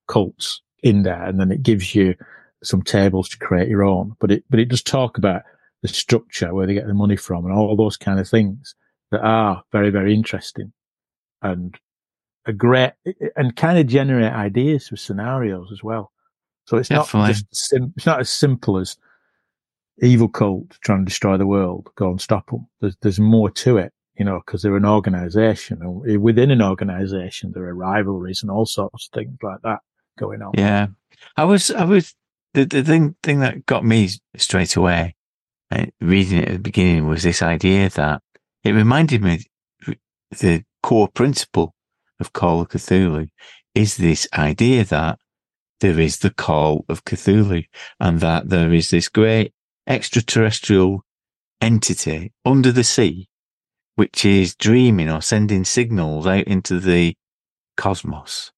cults 0.08 0.62
in 0.82 1.02
there 1.02 1.22
and 1.22 1.38
then 1.38 1.52
it 1.52 1.62
gives 1.62 1.94
you 1.94 2.14
some 2.62 2.82
tables 2.82 3.28
to 3.28 3.38
create 3.38 3.68
your 3.68 3.82
own. 3.82 4.16
But 4.20 4.30
it, 4.30 4.44
but 4.50 4.60
it 4.60 4.68
does 4.68 4.82
talk 4.82 5.18
about 5.18 5.42
the 5.82 5.88
structure, 5.88 6.54
where 6.54 6.66
they 6.66 6.74
get 6.74 6.86
the 6.86 6.94
money 6.94 7.16
from 7.16 7.44
and 7.44 7.52
all 7.54 7.76
those 7.76 7.96
kind 7.96 8.20
of 8.20 8.28
things 8.28 8.74
that 9.10 9.20
are 9.20 9.62
very, 9.72 9.90
very 9.90 10.14
interesting 10.14 10.72
and 11.42 11.76
a 12.46 12.52
great, 12.52 12.92
and 13.36 13.56
kind 13.56 13.78
of 13.78 13.86
generate 13.86 14.32
ideas 14.32 14.88
for 14.88 14.96
scenarios 14.96 15.70
as 15.72 15.82
well. 15.82 16.12
So 16.66 16.76
it's 16.76 16.88
Definitely. 16.88 17.20
not 17.20 17.28
just 17.28 17.56
sim- 17.56 17.92
it's 17.96 18.06
not 18.06 18.20
as 18.20 18.30
simple 18.30 18.78
as 18.78 18.96
evil 20.00 20.28
cult 20.28 20.78
trying 20.82 21.00
to 21.00 21.08
destroy 21.08 21.36
the 21.36 21.46
world. 21.46 21.90
Go 21.96 22.10
and 22.10 22.20
stop 22.20 22.50
them. 22.50 22.66
There's 22.80 22.96
there's 23.02 23.20
more 23.20 23.50
to 23.50 23.76
it, 23.78 23.92
you 24.16 24.24
know, 24.24 24.40
because 24.44 24.62
they're 24.62 24.76
an 24.76 24.86
organization, 24.86 25.80
and 25.82 26.22
within 26.22 26.50
an 26.50 26.62
organization 26.62 27.52
there 27.52 27.64
are 27.64 27.74
rivalries 27.74 28.42
and 28.42 28.50
all 28.50 28.66
sorts 28.66 29.08
of 29.08 29.18
things 29.18 29.38
like 29.42 29.60
that 29.62 29.80
going 30.18 30.42
on. 30.42 30.52
Yeah. 30.56 30.88
I 31.36 31.44
was, 31.44 31.70
I 31.70 31.84
was, 31.84 32.14
the, 32.54 32.64
the 32.64 32.82
thing, 32.82 33.16
thing 33.22 33.40
that 33.40 33.64
got 33.66 33.84
me 33.84 34.10
straight 34.36 34.76
away, 34.76 35.14
uh, 35.70 35.86
reading 36.00 36.38
it 36.38 36.48
at 36.48 36.54
the 36.54 36.58
beginning 36.58 37.08
was 37.08 37.22
this 37.22 37.42
idea 37.42 37.88
that 37.90 38.22
it 38.64 38.72
reminded 38.72 39.22
me 39.22 39.44
the 40.30 40.64
core 40.82 41.08
principle 41.08 41.74
of 42.20 42.32
Call 42.32 42.60
of 42.60 42.68
Cthulhu 42.68 43.28
is 43.74 43.96
this 43.96 44.28
idea 44.34 44.84
that 44.84 45.18
there 45.80 45.98
is 45.98 46.18
the 46.18 46.30
call 46.30 46.84
of 46.88 47.04
Cthulhu 47.04 47.64
and 47.98 48.20
that 48.20 48.48
there 48.48 48.72
is 48.72 48.90
this 48.90 49.08
great 49.08 49.52
extraterrestrial 49.86 51.04
entity 51.60 52.32
under 52.44 52.72
the 52.72 52.84
sea, 52.84 53.28
which 53.96 54.24
is 54.24 54.54
dreaming 54.54 55.08
or 55.10 55.20
sending 55.22 55.64
signals 55.64 56.26
out 56.26 56.44
into 56.44 56.80
the 56.80 57.14
cosmos. 57.76 58.52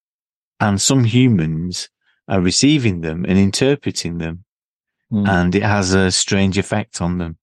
And 0.61 0.81
some 0.81 1.05
humans 1.05 1.89
are 2.29 2.41
receiving 2.41 3.01
them 3.03 3.25
and 3.29 3.39
interpreting 3.39 4.19
them 4.19 4.45
Mm. 5.13 5.29
and 5.29 5.55
it 5.55 5.63
has 5.63 5.93
a 5.93 6.11
strange 6.11 6.57
effect 6.57 7.03
on 7.03 7.19
them. 7.19 7.37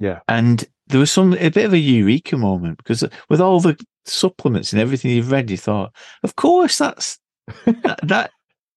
Yeah. 0.00 0.18
And 0.26 0.64
there 0.88 0.98
was 0.98 1.12
some, 1.12 1.32
a 1.34 1.48
bit 1.48 1.64
of 1.64 1.72
a 1.72 1.78
eureka 1.78 2.36
moment 2.36 2.78
because 2.78 3.04
with 3.30 3.40
all 3.40 3.60
the 3.60 3.78
supplements 4.04 4.72
and 4.72 4.82
everything 4.82 5.12
you've 5.12 5.30
read, 5.30 5.48
you 5.48 5.56
thought, 5.56 5.94
of 6.24 6.34
course, 6.34 6.76
that's, 6.76 7.18
that, 7.66 8.00
that 8.02 8.30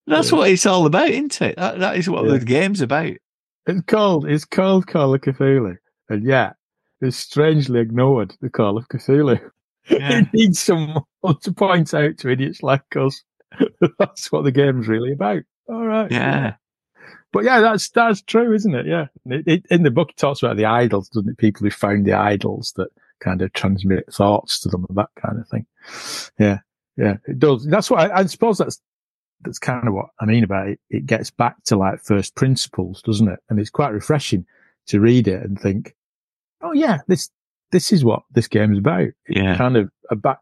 that's 0.05 0.31
Yeah. 0.31 0.37
what 0.37 0.49
it's 0.51 0.67
all 0.67 0.85
about, 0.85 1.09
isn't 1.09 1.41
it? 1.41 1.55
That, 1.57 1.79
that 1.79 1.97
is 1.97 2.07
what 2.09 2.23
Yeah. 2.25 2.37
the 2.37 2.45
game's 2.45 2.79
about. 2.79 3.15
It's 3.67 3.81
called 3.85 4.27
it's 4.27 4.45
called 4.45 4.87
Call 4.87 5.13
of 5.13 5.21
Cthulhu, 5.21 5.77
and 6.09 6.23
yeah, 6.23 6.53
it's 6.99 7.17
strangely 7.17 7.79
ignored 7.79 8.35
the 8.41 8.49
Call 8.49 8.77
of 8.77 8.87
Cthulhu. 8.87 9.39
Yeah. 9.89 10.19
It 10.19 10.27
needs 10.31 10.59
someone 10.59 11.03
to 11.41 11.51
point 11.53 11.91
out 11.95 12.19
to 12.19 12.29
idiots 12.29 12.61
like 12.61 12.83
us. 12.95 13.23
that's 13.97 14.31
what 14.31 14.43
the 14.43 14.51
game's 14.51 14.87
really 14.87 15.11
about. 15.11 15.41
All 15.67 15.87
right. 15.87 16.09
Yeah. 16.11 16.53
But 17.33 17.45
yeah, 17.45 17.61
that's 17.61 17.89
that's 17.89 18.21
true, 18.21 18.53
isn't 18.53 18.75
it? 18.75 18.85
Yeah. 18.85 19.07
It, 19.25 19.47
it, 19.47 19.65
in 19.71 19.81
the 19.81 19.89
book, 19.89 20.11
it 20.11 20.17
talks 20.17 20.43
about 20.43 20.57
the 20.57 20.65
idols, 20.65 21.09
doesn't 21.09 21.31
it? 21.31 21.37
People 21.39 21.63
who 21.63 21.71
found 21.71 22.05
the 22.05 22.13
idols 22.13 22.73
that 22.75 22.89
kind 23.21 23.41
of 23.41 23.51
transmit 23.53 24.05
thoughts 24.13 24.59
to 24.59 24.69
them 24.69 24.85
and 24.87 24.97
that 24.99 25.09
kind 25.19 25.39
of 25.39 25.47
thing. 25.47 25.65
Yeah. 26.37 26.59
Yeah. 26.95 27.17
It 27.27 27.39
does. 27.39 27.65
That's 27.65 27.89
what 27.89 28.11
I, 28.11 28.19
I 28.19 28.25
suppose 28.27 28.59
that's 28.59 28.79
that's 29.43 29.59
kind 29.59 29.87
of 29.87 29.93
what 29.93 30.07
I 30.19 30.25
mean 30.25 30.43
about 30.43 30.69
it. 30.69 30.79
It 30.89 31.05
gets 31.05 31.31
back 31.31 31.63
to 31.65 31.75
like 31.77 32.01
first 32.03 32.35
principles, 32.35 33.01
doesn't 33.01 33.27
it? 33.27 33.39
And 33.49 33.59
it's 33.59 33.69
quite 33.69 33.93
refreshing 33.93 34.45
to 34.87 34.99
read 34.99 35.27
it 35.27 35.43
and 35.43 35.59
think, 35.59 35.95
oh 36.61 36.73
yeah, 36.73 36.99
this 37.07 37.29
this 37.71 37.91
is 37.93 38.03
what 38.03 38.23
this 38.31 38.47
game 38.47 38.73
is 38.73 38.79
about. 38.79 39.01
It's 39.01 39.15
Yeah. 39.39 39.57
kind 39.57 39.77
of 39.77 39.89
a 40.09 40.15
back 40.15 40.39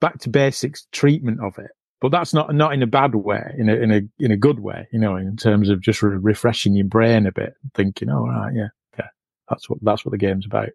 back 0.00 0.18
to 0.20 0.28
basics 0.30 0.86
treatment 0.92 1.40
of 1.40 1.58
it. 1.58 1.70
But 2.00 2.10
that's 2.10 2.34
not 2.34 2.52
not 2.54 2.72
in 2.72 2.82
a 2.82 2.86
bad 2.86 3.14
way, 3.14 3.54
in 3.56 3.68
a 3.68 3.74
in 3.74 3.90
a 3.92 4.00
in 4.18 4.32
a 4.32 4.36
good 4.36 4.58
way, 4.60 4.88
you 4.92 4.98
know, 4.98 5.16
in 5.16 5.36
terms 5.36 5.68
of 5.68 5.80
just 5.80 6.02
re- 6.02 6.16
refreshing 6.16 6.74
your 6.74 6.86
brain 6.86 7.26
a 7.26 7.32
bit, 7.32 7.54
thinking, 7.74 8.10
oh 8.10 8.26
right, 8.26 8.52
yeah, 8.54 8.68
yeah, 8.98 9.08
that's 9.48 9.70
what 9.70 9.78
that's 9.82 10.04
what 10.04 10.10
the 10.10 10.18
game's 10.18 10.46
about. 10.46 10.70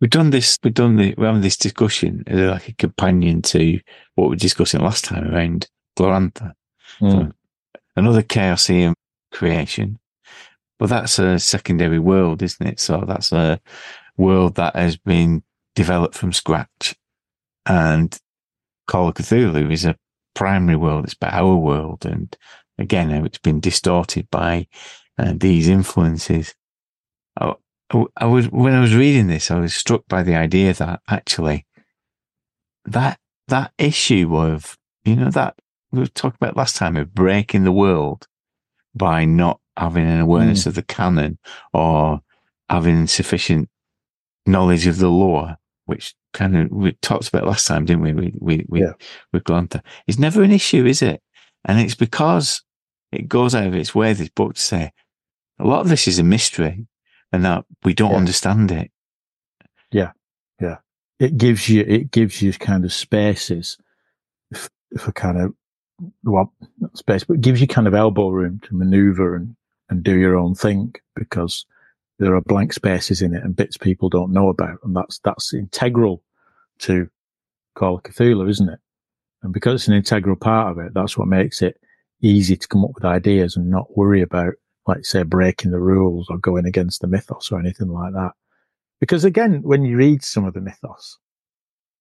We've 0.00 0.10
done 0.10 0.30
this, 0.30 0.58
we've 0.64 0.74
done 0.74 0.96
the, 0.96 1.14
we're 1.16 1.26
having 1.26 1.42
this 1.42 1.56
discussion 1.56 2.24
as 2.26 2.38
like 2.50 2.68
a 2.68 2.72
companion 2.74 3.40
to 3.42 3.78
what 4.16 4.24
we 4.24 4.30
were 4.30 4.36
discussing 4.36 4.80
last 4.80 5.04
time 5.04 5.32
around 5.32 5.68
Glorantha. 5.96 6.52
Mm. 7.00 7.32
Another 7.96 8.22
Chaosium 8.22 8.94
creation. 9.32 9.98
But 10.78 10.88
that's 10.88 11.18
a 11.18 11.38
secondary 11.38 11.98
world, 11.98 12.42
isn't 12.42 12.66
it? 12.66 12.80
So 12.80 13.04
that's 13.06 13.32
a 13.32 13.60
world 14.16 14.56
that 14.56 14.74
has 14.74 14.96
been 14.96 15.42
developed 15.74 16.14
from 16.14 16.32
scratch. 16.32 16.96
And 17.66 18.18
Call 18.88 19.08
of 19.08 19.14
Cthulhu 19.14 19.70
is 19.70 19.84
a 19.84 19.96
primary 20.34 20.76
world. 20.76 21.04
It's 21.04 21.14
about 21.14 21.34
our 21.34 21.54
world. 21.54 22.04
And 22.04 22.36
again, 22.78 23.10
it's 23.10 23.38
been 23.38 23.60
distorted 23.60 24.28
by 24.30 24.66
uh, 25.18 25.34
these 25.36 25.68
influences. 25.68 26.54
I, 27.40 27.54
I 28.16 28.24
was, 28.24 28.50
when 28.50 28.74
I 28.74 28.80
was 28.80 28.94
reading 28.94 29.28
this, 29.28 29.50
I 29.50 29.60
was 29.60 29.74
struck 29.74 30.02
by 30.08 30.22
the 30.22 30.34
idea 30.34 30.72
that 30.74 31.00
actually 31.08 31.66
that, 32.86 33.18
that 33.48 33.72
issue 33.78 34.36
of, 34.36 34.76
you 35.04 35.14
know, 35.14 35.30
that 35.30 35.54
we 35.92 36.00
were 36.00 36.06
talking 36.06 36.38
about 36.40 36.56
last 36.56 36.76
time 36.76 36.96
of 36.96 37.14
breaking 37.14 37.64
the 37.64 37.72
world 37.72 38.26
by 38.94 39.24
not 39.24 39.60
having 39.76 40.06
an 40.06 40.20
awareness 40.20 40.64
mm. 40.64 40.66
of 40.68 40.74
the 40.74 40.82
canon 40.82 41.38
or 41.72 42.20
having 42.68 43.06
sufficient 43.06 43.68
knowledge 44.46 44.86
of 44.86 44.98
the 44.98 45.08
lore, 45.08 45.56
which 45.86 46.14
kind 46.32 46.56
of 46.56 46.70
we 46.70 46.92
talked 47.02 47.28
about 47.28 47.46
last 47.46 47.66
time, 47.66 47.84
didn't 47.84 48.02
we? 48.02 48.12
We, 48.12 48.34
we, 48.38 48.66
we, 48.68 48.80
Yeah. 48.80 48.92
with 49.32 49.44
Glorantha. 49.44 49.82
It's 50.06 50.18
never 50.18 50.42
an 50.42 50.50
issue, 50.50 50.84
is 50.86 51.02
it? 51.02 51.22
And 51.64 51.78
it's 51.78 51.94
because 51.94 52.62
it 53.12 53.28
goes 53.28 53.54
out 53.54 53.66
of 53.66 53.74
its 53.74 53.94
way, 53.94 54.12
this 54.12 54.30
book 54.30 54.54
to 54.54 54.60
say 54.60 54.92
a 55.58 55.66
lot 55.66 55.80
of 55.80 55.88
this 55.88 56.08
is 56.08 56.18
a 56.18 56.24
mystery 56.24 56.86
and 57.32 57.44
that 57.44 57.64
we 57.84 57.94
don't 57.94 58.12
Yeah. 58.12 58.16
understand 58.16 58.70
it. 58.72 58.90
Yeah, 59.90 60.12
yeah. 60.60 60.78
It 61.18 61.36
gives 61.36 61.68
you 61.68 61.82
it 61.82 62.10
gives 62.10 62.42
you 62.42 62.52
kind 62.54 62.84
of 62.84 62.92
spaces 62.92 63.78
for 64.98 65.12
kind 65.12 65.38
of 65.38 65.54
well 66.24 66.52
space, 66.94 67.24
but 67.24 67.40
gives 67.40 67.60
you 67.60 67.66
kind 67.66 67.86
of 67.86 67.94
elbow 67.94 68.28
room 68.28 68.60
to 68.64 68.74
maneuver 68.74 69.34
and 69.34 69.56
and 69.88 70.02
do 70.02 70.16
your 70.16 70.36
own 70.36 70.54
thing 70.54 70.94
because 71.14 71.66
there 72.18 72.34
are 72.34 72.40
blank 72.40 72.72
spaces 72.72 73.20
in 73.20 73.34
it 73.34 73.44
and 73.44 73.56
bits 73.56 73.76
people 73.76 74.08
don't 74.08 74.32
know 74.32 74.48
about, 74.48 74.78
and 74.84 74.96
that's 74.96 75.18
that's 75.18 75.52
integral 75.52 76.22
to 76.78 77.08
Call 77.74 77.96
of 77.96 78.02
Cthulhu, 78.02 78.48
isn't 78.48 78.68
it? 78.68 78.78
And 79.42 79.52
because 79.52 79.82
it's 79.82 79.88
an 79.88 79.94
integral 79.94 80.36
part 80.36 80.70
of 80.70 80.84
it, 80.84 80.94
that's 80.94 81.18
what 81.18 81.28
makes 81.28 81.62
it 81.62 81.80
easy 82.20 82.56
to 82.56 82.68
come 82.68 82.84
up 82.84 82.92
with 82.94 83.04
ideas 83.04 83.56
and 83.56 83.70
not 83.70 83.96
worry 83.96 84.22
about, 84.22 84.54
like 84.86 85.04
say, 85.04 85.22
breaking 85.24 85.72
the 85.72 85.80
rules 85.80 86.28
or 86.30 86.38
going 86.38 86.66
against 86.66 87.00
the 87.00 87.08
mythos 87.08 87.50
or 87.50 87.58
anything 87.58 87.88
like 87.88 88.12
that. 88.12 88.32
Because 89.00 89.24
again, 89.24 89.62
when 89.62 89.84
you 89.84 89.96
read 89.96 90.22
some 90.22 90.44
of 90.44 90.54
the 90.54 90.60
mythos, 90.60 91.18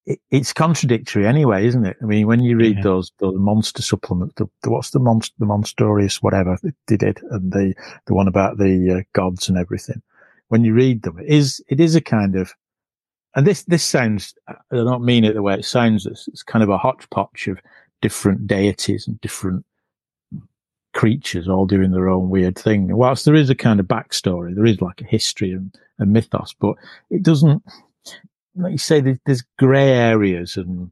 it's 0.06 0.52
contradictory 0.54 1.28
anyway, 1.28 1.66
isn't 1.68 1.86
it? 1.86 1.98
I 2.02 2.06
mean, 2.06 2.26
when 2.28 2.42
you 2.42 2.58
read 2.58 2.78
Yeah. 2.78 2.84
those 2.84 3.12
those 3.20 3.38
monster 3.38 3.82
supplements, 3.82 4.34
the, 4.36 4.48
the, 4.64 4.72
what's 4.72 4.92
the 4.92 5.00
monster, 5.00 5.36
the 5.40 5.46
monstrous 5.46 6.22
whatever 6.22 6.58
they 6.88 6.98
did, 6.98 7.22
and 7.30 7.52
the 7.52 7.74
the 8.08 8.14
one 8.14 8.28
about 8.28 8.58
the 8.58 9.00
uh, 9.00 9.04
gods 9.14 9.48
and 9.48 9.58
everything. 9.58 10.02
When 10.48 10.66
you 10.66 10.74
read 10.74 11.04
them, 11.04 11.20
it 11.20 11.28
is 11.28 11.64
it 11.70 11.80
is 11.80 11.96
a 11.96 12.02
kind 12.02 12.36
of, 12.36 12.54
and 13.36 13.46
this 13.46 13.64
this 13.64 13.84
sounds. 13.84 14.34
I 14.48 14.56
don't 14.72 15.06
mean 15.06 15.24
it 15.24 15.34
the 15.34 15.42
way 15.44 15.54
it 15.54 15.66
sounds. 15.66 16.06
It's, 16.06 16.28
it's 16.28 16.44
kind 16.44 16.64
of 16.64 16.70
a 16.70 16.78
hodgepodge 16.78 17.48
of 17.48 17.60
different 18.02 18.48
deities 18.48 19.08
and 19.08 19.22
different 19.22 19.66
creatures 20.94 21.48
all 21.48 21.66
doing 21.66 21.92
their 21.92 22.10
own 22.10 22.30
weird 22.30 22.58
thing. 22.58 22.90
And 22.90 22.98
whilst 22.98 23.24
there 23.26 23.36
is 23.36 23.50
a 23.50 23.56
kind 23.56 23.80
of 23.80 23.86
backstory, 23.86 24.54
there 24.56 24.66
is 24.66 24.82
like 24.82 25.00
a 25.00 25.06
history 25.06 25.52
and 25.54 25.74
a 26.00 26.06
mythos, 26.06 26.54
but 26.60 26.76
it 27.10 27.24
doesn't, 27.24 27.64
like 28.56 28.72
you 28.74 28.78
say, 28.78 29.00
there- 29.02 29.20
there's 29.26 29.44
grey 29.58 29.90
areas 29.90 30.58
and 30.58 30.92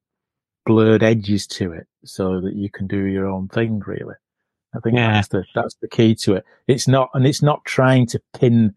blurred 0.66 1.04
edges 1.04 1.48
to 1.48 1.72
it 1.74 1.88
so 2.06 2.40
that 2.42 2.56
you 2.56 2.70
can 2.70 2.88
do 2.88 3.04
your 3.06 3.26
own 3.28 3.48
thing, 3.48 3.80
really. 3.86 4.16
I 4.76 4.80
think 4.80 4.96
Yeah. 4.96 5.14
that's 5.14 5.30
the, 5.30 5.44
that's 5.56 5.76
the 5.82 5.88
key 5.88 6.16
to 6.16 6.36
it. 6.36 6.46
It's 6.68 6.88
not, 6.88 7.10
and 7.14 7.26
it's 7.26 7.42
not 7.42 7.66
trying 7.66 8.06
to 8.08 8.22
pin, 8.34 8.76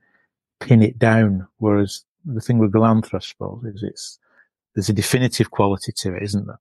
pin 0.60 0.82
it 0.82 0.98
down. 0.98 1.46
Whereas 1.58 2.04
the 2.24 2.40
thing 2.40 2.58
with 2.58 2.72
Glorantha, 2.72 3.14
I 3.14 3.18
suppose, 3.18 3.62
is 3.64 3.82
it's, 3.82 4.18
there's 4.74 4.88
a 4.88 4.92
definitive 4.94 5.50
quality 5.50 5.92
to 5.96 6.14
it, 6.16 6.22
isn't 6.22 6.46
there? 6.46 6.58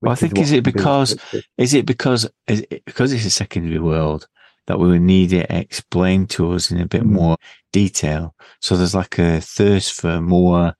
Well, 0.00 0.12
I 0.12 0.14
think 0.16 0.38
is 0.38 0.50
it 0.52 0.64
be- 0.64 0.70
because- 0.72 1.16
Is 1.58 1.74
it 1.74 1.86
because 1.86 2.26
is 2.46 2.60
it 2.70 2.84
because 2.84 3.12
it's 3.12 3.24
a 3.26 3.30
secondary 3.30 3.78
world 3.80 4.26
that 4.66 4.78
we 4.78 4.88
would 4.88 5.02
need 5.02 5.32
it 5.32 5.46
explained 5.50 6.30
to 6.30 6.52
us 6.52 6.70
in 6.70 6.80
a 6.80 6.86
bit 6.86 7.02
Mm. 7.02 7.10
more 7.12 7.36
detail? 7.72 8.34
So 8.60 8.76
there's 8.76 8.94
like 8.94 9.18
a 9.18 9.40
thirst 9.40 9.92
for 10.00 10.20
more 10.20 10.74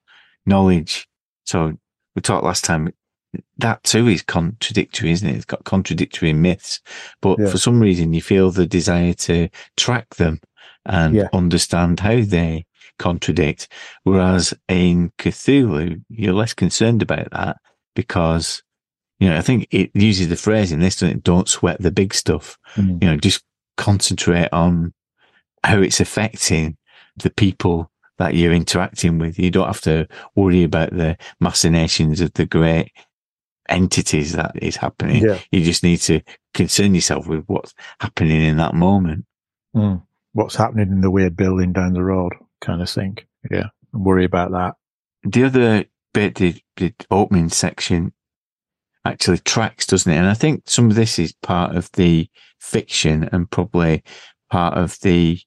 knowledge. 0.45 1.07
So 1.45 1.73
we 2.15 2.21
talked 2.21 2.43
last 2.43 2.63
time. 2.63 2.93
That 3.57 3.83
too 3.83 4.07
is 4.07 4.21
contradictory, 4.21 5.11
isn't 5.11 5.27
it? 5.27 5.35
It's 5.35 5.45
got 5.45 5.65
contradictory 5.65 6.31
myths, 6.33 6.79
but 7.21 7.37
Yeah. 7.37 7.49
for 7.49 7.57
some 7.57 7.79
reason 7.79 8.13
you 8.13 8.21
feel 8.21 8.49
the 8.51 8.65
desire 8.65 9.13
to 9.13 9.49
track 9.75 10.15
them 10.15 10.39
and 10.85 11.15
Yeah. 11.15 11.27
understand 11.33 11.99
how 11.99 12.21
they 12.21 12.65
contradict. 12.97 13.67
Whereas 14.03 14.53
in 14.69 15.11
Cthulhu, 15.17 16.01
you're 16.09 16.33
less 16.33 16.53
concerned 16.53 17.01
about 17.01 17.31
that 17.31 17.57
because 17.95 18.61
you 19.19 19.29
know, 19.29 19.37
I 19.37 19.41
think 19.41 19.67
it 19.71 19.91
uses 19.93 20.27
the 20.27 20.35
phrase 20.35 20.73
in 20.73 20.81
this, 20.81 20.97
doesn't 20.97 21.17
it? 21.17 21.23
Don't 21.23 21.47
sweat 21.47 21.81
the 21.81 21.89
big 21.91 22.13
stuff. 22.13 22.57
Mm. 22.75 23.01
You 23.01 23.09
know, 23.09 23.17
just 23.17 23.43
concentrate 23.77 24.49
on 24.51 24.93
how 25.63 25.79
it's 25.81 26.01
affecting 26.01 26.75
the 27.15 27.29
people 27.29 27.89
that 28.17 28.35
you're 28.35 28.53
interacting 28.53 29.17
with. 29.19 29.37
You 29.37 29.51
don't 29.51 29.67
have 29.67 29.81
to 29.81 30.07
worry 30.35 30.63
about 30.63 30.91
the 30.91 31.17
machinations 31.39 32.21
of 32.21 32.33
the 32.33 32.45
great 32.45 32.91
entities 33.69 34.33
that 34.33 34.51
is 34.61 34.75
happening. 34.75 35.23
Yeah. 35.23 35.39
You 35.51 35.63
just 35.63 35.83
need 35.83 35.97
to 36.01 36.21
concern 36.53 36.95
yourself 36.95 37.27
with 37.27 37.43
what's 37.47 37.73
happening 37.99 38.41
in 38.41 38.57
that 38.57 38.73
moment. 38.73 39.25
Mm. 39.75 40.03
What's 40.33 40.55
happening 40.55 40.89
in 40.89 41.01
the 41.01 41.11
weird 41.11 41.35
building 41.35 41.73
down 41.73 41.93
the 41.93 42.03
road, 42.03 42.33
kind 42.61 42.81
of 42.81 42.89
thing. 42.89 43.17
Yeah, 43.49 43.67
and 43.93 44.05
worry 44.05 44.25
about 44.25 44.51
that. 44.51 44.75
the 45.23 45.43
other 45.43 45.85
bit, 46.13 46.35
the, 46.35 46.55
the 46.77 46.93
opening 47.11 47.49
section 47.49 48.13
actually 49.05 49.37
tracks, 49.39 49.85
doesn't 49.85 50.11
it? 50.11 50.17
And 50.17 50.27
I 50.27 50.33
think 50.33 50.63
some 50.65 50.89
of 50.89 50.95
this 50.95 51.19
is 51.19 51.33
part 51.41 51.75
of 51.75 51.91
the 51.93 52.27
fiction 52.59 53.29
and 53.31 53.49
probably 53.49 54.03
part 54.49 54.77
of 54.77 54.99
the 55.01 55.39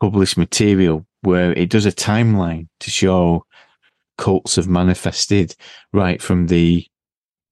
published 0.00 0.38
material 0.38 1.06
where 1.22 1.52
it 1.52 1.70
does 1.70 1.86
a 1.86 1.92
timeline 1.92 2.68
to 2.80 2.90
show 2.90 3.44
cults 4.16 4.56
have 4.56 4.68
manifested 4.68 5.54
right 5.92 6.20
from 6.20 6.48
the, 6.48 6.86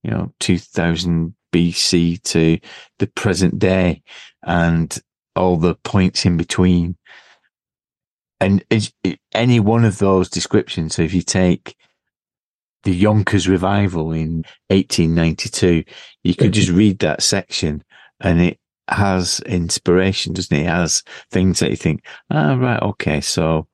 you 0.03 0.11
know, 0.11 0.33
2000 0.39 1.33
BC 1.51 2.21
to 2.23 2.59
the 2.99 3.07
present 3.07 3.57
day 3.57 4.01
and 4.43 4.99
all 5.35 5.57
the 5.57 5.75
points 5.75 6.25
in 6.25 6.37
between. 6.37 6.97
And 8.39 8.63
any 9.33 9.59
one 9.59 9.85
of 9.85 9.97
those 9.97 10.29
descriptions, 10.29 10.95
so 10.95 11.01
if 11.01 11.13
you 11.13 11.21
take 11.21 11.75
the 12.83 12.93
Yonkers 12.93 13.47
revival 13.47 14.11
in 14.11 14.43
1892, 14.69 15.83
you 16.23 16.35
could 16.35 16.53
just 16.53 16.69
read 16.69 16.99
that 16.99 17.23
section 17.23 17.83
and 18.19 18.39
it 18.39 18.59
has 18.89 19.39
inspiration, 19.41 20.33
doesn't? 20.33 20.55
It 20.57 20.65
has 20.67 21.03
things 21.31 21.59
that 21.59 21.69
you 21.69 21.75
think, 21.75 22.03
ah, 22.31 22.55
right, 22.55 22.81
okay, 22.81 23.21
so 23.21 23.67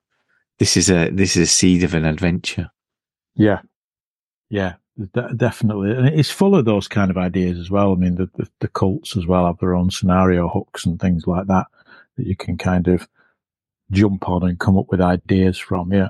this 0.60 0.78
is 0.78 0.90
a, 0.90 1.10
this 1.10 1.36
is 1.36 1.50
a 1.50 1.52
seed 1.52 1.84
of 1.84 1.94
an 1.94 2.06
adventure. 2.06 2.70
Yeah, 3.36 3.62
yeah, 4.50 4.74
de- 5.14 5.34
definitely, 5.36 5.92
and 5.92 6.08
it's 6.08 6.30
full 6.30 6.56
of 6.56 6.66
those 6.66 6.88
kind 6.88 7.10
of 7.12 7.18
ideas 7.18 7.58
as 7.60 7.70
well. 7.72 7.92
I 7.94 7.96
mean, 7.96 8.16
the, 8.16 8.30
the 8.36 8.48
the 8.60 8.68
cults 8.68 9.18
as 9.18 9.26
well 9.26 9.46
have 9.48 9.58
their 9.60 9.76
own 9.76 9.90
scenario 9.92 10.48
hooks 10.50 10.86
and 10.86 11.00
things 11.00 11.26
like 11.28 11.48
that 11.48 11.68
that 12.18 12.28
you 12.28 12.36
can 12.36 12.58
kind 12.58 12.88
of 12.88 13.08
jump 13.92 14.30
on 14.30 14.44
and 14.48 14.60
come 14.60 14.78
up 14.78 14.88
with 14.90 15.02
ideas 15.02 15.58
from. 15.58 15.92
Yeah, 15.92 16.10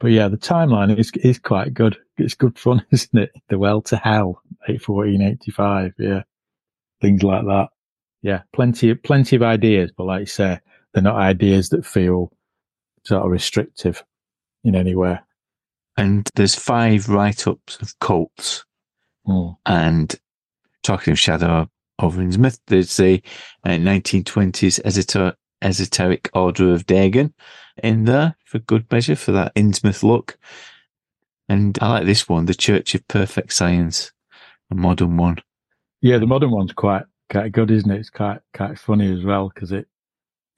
But 0.00 0.08
yeah, 0.12 0.28
the 0.28 0.36
timeline 0.36 0.96
is 0.98 1.12
is 1.22 1.38
quite 1.38 1.72
good. 1.74 1.96
It's 2.18 2.34
good 2.34 2.58
fun, 2.58 2.84
isn't 2.90 3.16
it? 3.18 3.30
The 3.48 3.58
Well 3.58 3.80
to 3.82 3.96
Hell, 3.96 4.42
81485. 4.68 5.94
Yeah. 5.98 6.22
Things 7.00 7.22
like 7.22 7.44
that. 7.46 7.68
Yeah. 8.22 8.42
Plenty, 8.52 8.94
plenty 8.94 9.36
of 9.36 9.42
ideas, 9.42 9.90
but 9.96 10.04
like 10.04 10.20
you 10.20 10.26
say, 10.26 10.60
they're 10.92 11.02
not 11.02 11.16
ideas 11.16 11.70
that 11.70 11.86
feel 11.86 12.32
sort 13.04 13.24
of 13.24 13.30
restrictive 13.30 14.02
in 14.64 14.74
any 14.74 14.94
way. 14.94 15.18
And 15.96 16.28
there's 16.34 16.54
five 16.54 17.08
write 17.08 17.46
ups 17.46 17.80
of 17.80 17.98
cults. 17.98 18.64
Mm. 19.26 19.56
And 19.66 20.14
talking 20.82 21.12
of 21.12 21.18
Shadow 21.18 21.68
over 21.98 22.20
Innsmouth, 22.20 22.58
there's 22.66 22.96
the 22.96 23.22
uh, 23.64 23.70
1920s 23.70 24.80
esoter- 24.82 25.34
esoteric 25.62 26.30
order 26.32 26.72
of 26.72 26.86
Dagon 26.86 27.34
in 27.82 28.04
there 28.04 28.36
for 28.44 28.58
good 28.60 28.90
measure 28.90 29.16
for 29.16 29.32
that 29.32 29.54
Innsmouth 29.54 30.02
look. 30.02 30.38
And 31.48 31.78
I 31.80 31.90
like 31.90 32.06
this 32.06 32.28
one, 32.28 32.46
the 32.46 32.54
Church 32.54 32.94
of 32.94 33.06
Perfect 33.08 33.52
Science, 33.52 34.12
a 34.70 34.74
modern 34.74 35.16
one. 35.16 35.38
Yeah, 36.00 36.18
the 36.18 36.26
modern 36.26 36.50
one's 36.50 36.72
quite 36.72 37.02
quite 37.30 37.52
good, 37.52 37.70
isn't 37.70 37.90
it? 37.90 38.00
It's 38.00 38.10
quite 38.10 38.40
quite 38.54 38.78
funny 38.78 39.12
as 39.16 39.24
well 39.24 39.50
because 39.54 39.72
it 39.72 39.86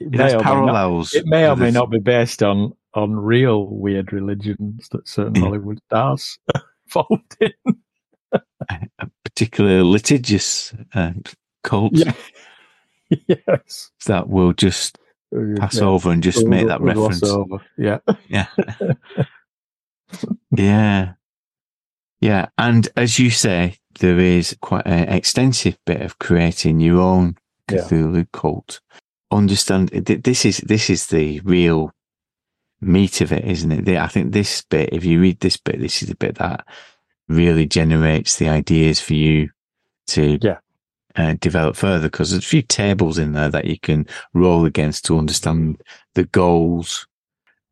it 0.00 0.10
may, 0.10 0.18
may 0.26 0.32
not, 0.32 0.42
parallels. 0.42 1.14
it 1.14 1.26
may 1.26 1.48
or 1.48 1.56
may 1.56 1.66
the- 1.66 1.72
not 1.78 1.90
be 1.90 1.98
based 1.98 2.42
on 2.42 2.72
on 2.94 3.14
real 3.14 3.66
weird 3.68 4.12
religions 4.12 4.88
that 4.90 5.06
certain 5.08 5.34
Yeah. 5.36 5.42
Hollywood 5.42 5.78
stars 5.86 6.38
involved 6.86 7.36
in. 7.40 7.52
a 8.32 9.06
particular 9.24 9.82
litigious 9.84 10.74
uh, 10.94 11.12
cult 11.64 11.92
Yeah. 11.94 12.12
yes. 13.26 13.90
that 14.06 14.28
will 14.28 14.52
just 14.52 14.98
pass 15.58 15.76
Yeah. 15.78 15.84
over 15.84 16.10
and 16.10 16.22
just 16.22 16.38
We'll- 16.38 16.48
make 16.48 16.66
that 16.66 16.80
we'll 16.82 16.94
reference. 17.08 17.22
over. 17.24 17.62
Yeah. 17.78 17.98
Yeah. 18.28 18.46
yeah. 20.56 21.12
Yeah. 22.20 22.46
And 22.58 22.88
as 22.96 23.18
you 23.18 23.30
say, 23.30 23.78
there 24.00 24.18
is 24.18 24.56
quite 24.60 24.86
an 24.86 25.08
extensive 25.08 25.76
bit 25.86 26.00
of 26.00 26.18
creating 26.18 26.80
your 26.80 27.00
own 27.00 27.36
Yeah. 27.70 27.82
Cthulhu 27.82 28.26
cult. 28.32 28.80
Understand 29.30 29.88
this 29.90 30.44
is 30.44 30.58
this 30.58 30.90
is 30.90 31.06
the 31.06 31.40
real 31.40 31.92
meat 32.80 33.20
of 33.20 33.32
it, 33.32 33.44
isn't 33.44 33.88
it? 33.88 33.96
I 33.96 34.08
think 34.08 34.32
this 34.32 34.62
bit, 34.62 34.90
if 34.92 35.04
you 35.04 35.20
read 35.20 35.40
this 35.40 35.56
bit, 35.56 35.80
this 35.80 36.02
is 36.02 36.08
the 36.08 36.16
bit 36.16 36.36
that 36.36 36.66
really 37.28 37.66
generates 37.66 38.36
the 38.36 38.48
ideas 38.48 39.00
for 39.00 39.14
you 39.14 39.50
to 40.08 40.38
Yeah. 40.42 40.58
uh, 41.14 41.34
develop 41.40 41.76
further 41.76 42.08
because 42.08 42.30
there's 42.30 42.44
a 42.44 42.46
few 42.46 42.62
tables 42.62 43.18
in 43.18 43.32
there 43.32 43.48
that 43.50 43.66
you 43.66 43.78
can 43.78 44.06
roll 44.34 44.64
against 44.66 45.04
to 45.06 45.18
understand 45.18 45.80
the 46.14 46.24
goals 46.24 47.06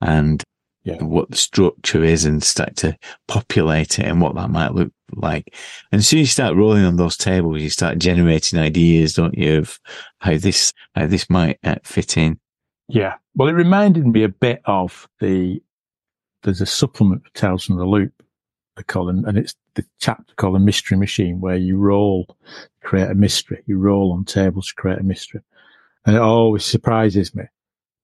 and 0.01 0.43
Yeah. 0.83 1.03
what 1.03 1.31
the 1.31 1.37
structure 1.37 2.03
is 2.03 2.25
and 2.25 2.43
start 2.43 2.77
to 2.77 2.97
populate 3.29 3.99
it 3.99 4.07
and 4.07 4.21
what 4.21 4.35
that 4.37 4.49
might 4.49 4.73
look 4.73 4.93
like. 5.15 5.55
And 5.93 5.99
as 5.99 6.09
soon 6.09 6.21
as 6.21 6.23
you 6.23 6.27
start 6.31 6.57
rolling 6.57 6.85
on 6.85 6.97
those 6.97 7.19
tables, 7.19 7.61
you 7.61 7.69
start 7.69 7.99
generating 7.99 8.59
ideas, 8.59 9.13
don't 9.13 9.37
you, 9.37 9.59
of 9.59 9.79
how 10.21 10.39
this, 10.39 10.73
how 10.95 11.07
this 11.07 11.29
might 11.29 11.59
uh, 11.65 11.77
fit 11.85 12.17
in. 12.17 12.41
Yeah. 12.89 13.17
Well, 13.35 13.49
it 13.49 13.53
reminded 13.53 14.07
me 14.07 14.23
a 14.23 14.29
bit 14.31 14.63
of 14.65 15.07
the, 15.21 15.63
there's 16.43 16.63
a 16.63 16.67
supplement 16.67 17.25
for 17.25 17.31
Tales 17.35 17.65
from 17.67 17.77
the 17.77 17.85
Loop, 17.85 18.13
call 18.87 19.07
them, 19.07 19.25
and 19.27 19.37
it's 19.37 19.55
the 19.75 19.85
chapter 19.99 20.35
called 20.37 20.55
the 20.55 20.61
Mystery 20.61 20.97
Machine, 20.97 21.41
where 21.41 21.57
you 21.57 21.77
roll, 21.77 22.37
create 22.83 23.11
a 23.11 23.15
mystery. 23.15 23.63
You 23.67 23.79
roll 23.79 24.13
on 24.13 24.25
tables 24.25 24.69
to 24.69 24.75
create 24.75 24.99
a 24.99 25.03
mystery. 25.03 25.43
And 26.07 26.17
it 26.17 26.23
always 26.23 26.65
surprises 26.65 27.35
me 27.35 27.45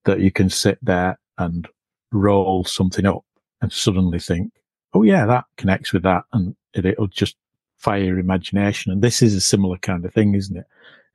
that 0.05 0.19
you 0.19 0.31
can 0.31 0.49
sit 0.49 0.77
there 0.81 1.19
and 1.37 1.67
roll 2.11 2.63
something 2.63 3.05
up 3.05 3.25
and 3.61 3.71
suddenly 3.71 4.19
think, 4.19 4.53
oh 4.93 5.03
yeah, 5.03 5.25
that 5.25 5.45
connects 5.57 5.93
with 5.93 6.03
that. 6.03 6.23
And 6.33 6.55
it, 6.73 6.85
it'll 6.85 7.07
just 7.07 7.35
fire 7.77 8.03
your 8.03 8.19
imagination. 8.19 8.91
And 8.91 9.01
this 9.01 9.21
is 9.21 9.35
a 9.35 9.41
similar 9.41 9.77
kind 9.77 10.05
of 10.05 10.13
thing, 10.13 10.35
isn't 10.35 10.57
it? 10.57 10.65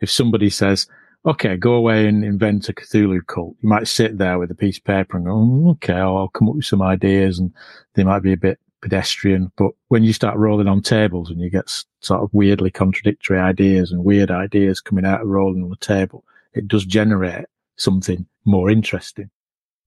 If 0.01 0.11
somebody 0.11 0.51
says, 0.51 0.87
okay, 1.25 1.57
go 1.57 1.75
away 1.75 2.07
and 2.07 2.25
invent 2.25 2.69
a 2.69 2.73
Cthulhu 2.73 3.27
cult. 3.27 3.57
You 3.61 3.69
might 3.69 3.89
sit 3.89 4.19
there 4.19 4.39
with 4.39 4.51
a 4.51 4.57
piece 4.57 4.79
of 4.79 4.85
paper 4.85 5.17
and 5.17 5.27
go, 5.27 5.33
"Oh, 5.33 5.71
okay, 5.73 5.95
I'll 5.95 6.29
come 6.29 6.49
up 6.49 6.57
with 6.57 6.65
some 6.65 6.83
ideas 6.83 7.39
and 7.39 7.53
they 7.95 8.03
might 8.03 8.23
be 8.23 8.33
a 8.33 8.37
bit 8.37 8.59
pedestrian. 8.83 9.51
But 9.57 9.71
when 9.89 10.05
you 10.05 10.13
start 10.13 10.37
rolling 10.37 10.69
on 10.69 10.83
tables 10.83 11.31
and 11.31 11.41
you 11.41 11.49
get 11.49 11.85
sort 12.01 12.23
of 12.23 12.29
weirdly 12.33 12.71
contradictory 12.71 13.39
ideas 13.39 13.93
and 13.93 14.05
weird 14.05 14.31
ideas 14.31 14.81
coming 14.81 15.07
out 15.07 15.23
of 15.23 15.29
rolling 15.29 15.63
on 15.63 15.71
the 15.71 15.77
table, 15.77 16.25
it 16.53 16.69
does 16.69 16.85
generate 16.85 17.47
something 17.77 18.27
more 18.45 18.69
interesting. 18.69 19.31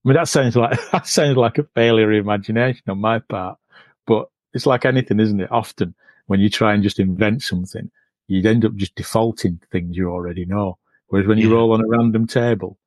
I 0.06 0.08
mean, 0.08 0.16
that 0.16 0.28
sounds 0.28 0.54
like, 0.54 0.78
that 0.92 1.06
sounds 1.08 1.36
like 1.36 1.58
a 1.58 1.64
failure 1.74 2.12
of 2.12 2.18
imagination 2.18 2.84
on 2.88 3.00
my 3.00 3.18
part, 3.18 3.58
but 4.06 4.28
it's 4.54 4.64
like 4.66 4.84
anything, 4.84 5.18
isn't 5.18 5.40
it? 5.40 5.50
Often 5.50 5.96
when 6.26 6.38
you 6.38 6.48
try 6.48 6.74
and 6.74 6.82
just 6.82 7.00
invent 7.00 7.42
something, 7.42 7.90
you'd 8.28 8.46
end 8.46 8.64
up 8.64 8.76
just 8.76 8.94
defaulting 8.94 9.58
to 9.58 9.66
things 9.66 9.96
you 9.96 10.08
already 10.08 10.44
know. 10.44 10.78
Whereas 11.08 11.26
when 11.26 11.38
you 11.38 11.48
Yeah. 11.48 11.56
roll 11.56 11.72
on 11.72 11.80
a 11.80 11.88
random 11.88 12.28
table, 12.28 12.78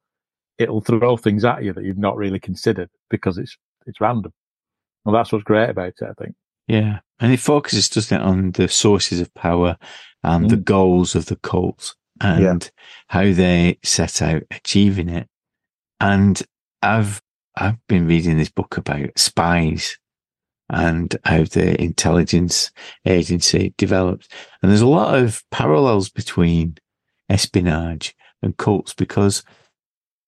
it'll 0.58 0.80
throw 0.82 1.18
things 1.18 1.44
at 1.44 1.62
you 1.64 1.74
that 1.74 1.84
you've 1.84 1.98
not 1.98 2.16
really 2.16 2.40
considered 2.40 2.90
because 3.10 3.38
it's 3.38 3.58
it's 3.86 4.00
random. 4.02 4.32
Well, 5.04 5.14
that's 5.16 5.32
what's 5.32 5.44
great 5.46 5.70
about 5.70 5.94
it, 6.02 6.04
I 6.04 6.14
think. 6.14 6.36
Yeah. 6.68 7.00
And 7.20 7.34
it 7.34 7.40
focuses, 7.40 7.90
doesn't 7.90 8.18
it, 8.22 8.24
on 8.24 8.52
the 8.52 8.68
sources 8.70 9.20
of 9.20 9.34
power 9.34 9.78
and 10.24 10.50
the 10.50 10.58
Mm. 10.58 10.64
goals 10.66 11.16
of 11.16 11.26
the 11.26 11.38
cult 11.38 11.96
and 12.22 12.70
how 13.08 13.24
they 13.34 13.78
set 13.84 14.22
out 14.22 14.44
achieving 14.52 15.10
it. 15.10 15.28
And 16.00 16.42
I've, 16.82 17.22
I've 17.56 17.86
been 17.88 18.08
reading 18.08 18.38
this 18.38 18.50
book 18.50 18.78
about 18.78 19.18
spies 19.18 19.98
and 20.70 21.16
how 21.26 21.44
the 21.44 21.82
intelligence 21.82 22.72
agency 23.06 23.74
develops. 23.78 24.28
And 24.62 24.70
there's 24.70 24.82
a 24.82 24.88
lot 24.88 25.18
of 25.18 25.44
parallels 25.52 26.10
between 26.10 26.78
espionage 27.28 28.16
and 28.42 28.56
cults 28.58 28.94
because 28.94 29.44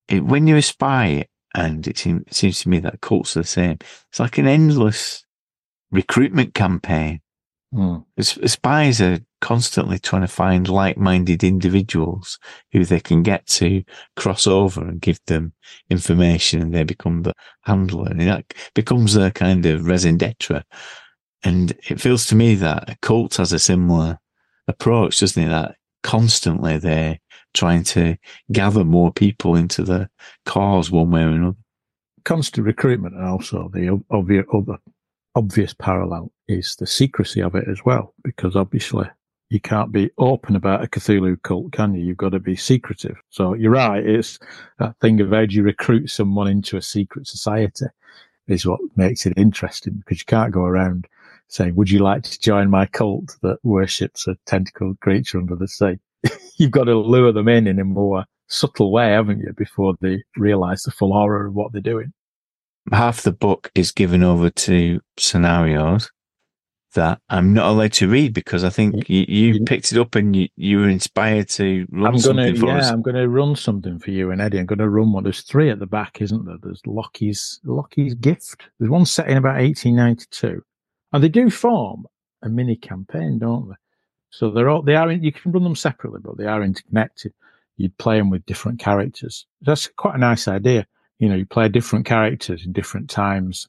it, 0.08 0.26
when 0.26 0.48
you're 0.48 0.58
a 0.58 0.64
spy, 0.64 1.26
and 1.54 1.88
it, 1.88 1.98
seem, 1.98 2.24
it 2.28 2.34
seems 2.34 2.62
to 2.62 2.70
me 2.70 2.80
that 2.80 3.02
cults 3.02 3.36
are 3.38 3.42
the 3.42 3.48
same, 3.48 3.78
it's 4.10 4.20
like 4.20 4.38
an 4.38 4.48
endless 4.48 5.24
recruitment 5.92 6.54
campaign. 6.54 7.22
Hmm. 7.74 7.98
S- 8.18 8.40
Spies 8.52 9.00
are 9.02 9.20
constantly 9.42 10.00
trying 10.00 10.22
to 10.22 10.28
find 10.28 10.70
like-minded 10.70 11.44
individuals 11.44 12.40
who 12.72 12.86
they 12.86 13.00
can 13.00 13.24
get 13.24 13.46
to 13.48 13.84
cross 14.16 14.48
over 14.48 14.82
and 14.82 15.02
give 15.02 15.20
them 15.26 15.54
information 15.90 16.62
and 16.62 16.74
they 16.74 16.84
become 16.84 17.24
the 17.24 17.34
handler 17.64 18.08
and 18.10 18.22
that 18.22 18.54
becomes 18.74 19.14
their 19.14 19.32
kind 19.32 19.66
of 19.66 19.86
raison 19.86 20.18
d'etre. 20.18 20.64
And 21.44 21.72
it 21.90 22.00
feels 22.00 22.28
to 22.28 22.36
me 22.36 22.56
that 22.56 22.90
a 22.90 22.98
cult 23.02 23.36
has 23.38 23.52
a 23.52 23.60
similar 23.60 24.20
approach, 24.68 25.20
doesn't 25.20 25.44
it? 25.44 25.50
That 25.50 25.76
constantly 26.04 26.78
they're 26.78 27.20
trying 27.54 27.84
to 27.84 28.16
gather 28.52 28.84
more 28.84 29.12
people 29.12 29.56
into 29.56 29.84
the 29.84 30.10
cause 30.46 30.92
one 30.92 31.12
way 31.12 31.24
or 31.24 31.30
another. 31.30 31.58
Constant 32.24 32.68
recruitment 32.68 33.16
and 33.16 33.26
also 33.26 33.70
the 33.74 34.00
obvious 34.12 34.46
obvious 35.34 35.74
parallel 35.74 36.32
is 36.48 36.76
the 36.76 36.86
secrecy 36.86 37.42
of 37.42 37.56
it 37.56 37.68
as 37.68 37.84
well, 37.86 38.14
because 38.24 38.56
obviously 38.56 39.10
you 39.52 39.60
can't 39.60 39.92
be 39.92 40.10
open 40.18 40.56
about 40.56 40.82
a 40.82 40.88
Cthulhu 40.88 41.36
cult, 41.44 41.74
can 41.74 41.94
you? 41.94 42.06
You've 42.06 42.16
got 42.16 42.30
to 42.30 42.40
be 42.40 42.56
secretive. 42.56 43.18
So 43.32 43.54
you're 43.54 43.74
right. 43.74 44.04
It's 44.04 44.40
that 44.80 44.96
thing 45.02 45.20
of 45.20 45.32
how 45.32 45.46
do 45.46 45.54
you 45.54 45.62
recruit 45.62 46.10
someone 46.10 46.48
into 46.48 46.78
a 46.78 46.82
secret 46.82 47.28
society 47.28 47.88
is 48.48 48.66
what 48.66 48.80
makes 48.96 49.26
it 49.26 49.34
interesting 49.36 49.96
because 49.96 50.20
you 50.20 50.26
can't 50.26 50.54
go 50.54 50.62
around 50.62 51.06
saying, 51.50 51.76
would 51.76 51.92
you 51.92 52.00
like 52.00 52.24
to 52.24 52.40
join 52.40 52.70
my 52.70 52.86
cult 52.86 53.36
that 53.42 53.58
worships 53.62 54.26
a 54.26 54.38
tentacled 54.46 54.98
creature 55.02 55.38
under 55.38 55.58
the 55.58 55.68
sea? 55.68 56.00
You've 56.56 56.72
got 56.72 56.86
to 56.86 56.98
lure 56.98 57.34
them 57.34 57.50
in 57.50 57.68
in 57.68 57.78
a 57.78 57.84
more 57.84 58.24
subtle 58.48 58.90
way, 58.90 59.12
haven't 59.12 59.42
you, 59.42 59.52
before 59.52 59.96
they 60.00 60.24
realize 60.38 60.84
the 60.84 60.92
full 60.92 61.12
horror 61.12 61.48
of 61.48 61.54
what 61.54 61.74
they're 61.74 61.82
doing. 61.82 62.14
half 62.94 63.24
the 63.24 63.34
book 63.34 63.70
is 63.76 63.92
given 63.92 64.24
over 64.24 64.50
to 64.50 65.02
scenarios 65.18 66.10
that 66.94 67.20
I'm 67.30 67.54
not 67.54 67.68
allowed 67.70 67.94
to 67.94 68.08
read 68.08 68.34
because 68.34 68.64
I 68.64 68.70
think 68.70 69.10
you, 69.10 69.26
you 69.28 69.54
you- 69.54 69.64
picked 69.66 69.92
it 69.92 69.98
up 70.00 70.16
and 70.16 70.36
you, 70.36 70.48
you 70.56 70.80
were 70.80 70.90
inspired 70.90 71.50
to 71.50 71.86
run 71.92 72.06
I'm 72.08 72.12
gonna, 72.14 72.20
something 72.22 72.56
for 72.58 72.68
yeah, 72.68 72.78
us. 72.78 72.90
I'm 72.90 73.02
gonna 73.02 73.28
run 73.28 73.56
something 73.56 74.00
for 74.00 74.12
you 74.12 74.32
and 74.32 74.42
Eddie. 74.42 74.60
I'm 74.60 74.66
gonna 74.66 74.90
run 74.90 75.12
one. 75.14 75.24
There's 75.24 75.42
three 75.42 75.70
at 75.70 75.80
the 75.80 75.88
back, 75.88 76.22
isn't 76.22 76.46
there? 76.46 76.58
There's 76.62 76.82
Lockie's 76.86 77.60
Lockie's 77.64 78.14
gift. 78.16 78.64
There's 78.80 78.92
one 78.92 79.06
set 79.06 79.30
in 79.30 79.38
about 79.38 79.58
1892, 79.58 80.64
and 81.14 81.24
they 81.24 81.30
do 81.30 81.50
form 81.50 82.06
a 82.42 82.50
mini 82.50 82.76
campaign, 82.76 83.40
don't 83.40 83.70
they? 83.70 83.76
So 84.32 84.50
they're 84.52 84.70
all 84.70 84.82
they 84.82 84.96
are. 84.96 85.12
In, 85.12 85.24
you 85.24 85.32
can 85.32 85.52
run 85.52 85.64
them 85.64 85.76
separately, 85.76 86.20
but 86.24 86.38
they 86.38 86.46
are 86.46 86.64
interconnected. 86.64 87.34
You'd 87.78 87.98
play 87.98 88.18
them 88.18 88.30
with 88.30 88.46
different 88.46 88.80
characters. 88.80 89.46
That's 89.62 89.88
quite 89.88 90.16
a 90.16 90.20
nice 90.20 90.48
idea. 90.48 90.86
You 91.20 91.30
know, 91.30 91.36
you 91.36 91.46
play 91.46 91.70
different 91.70 92.06
characters 92.06 92.66
in 92.66 92.74
different 92.74 93.10
times. 93.10 93.68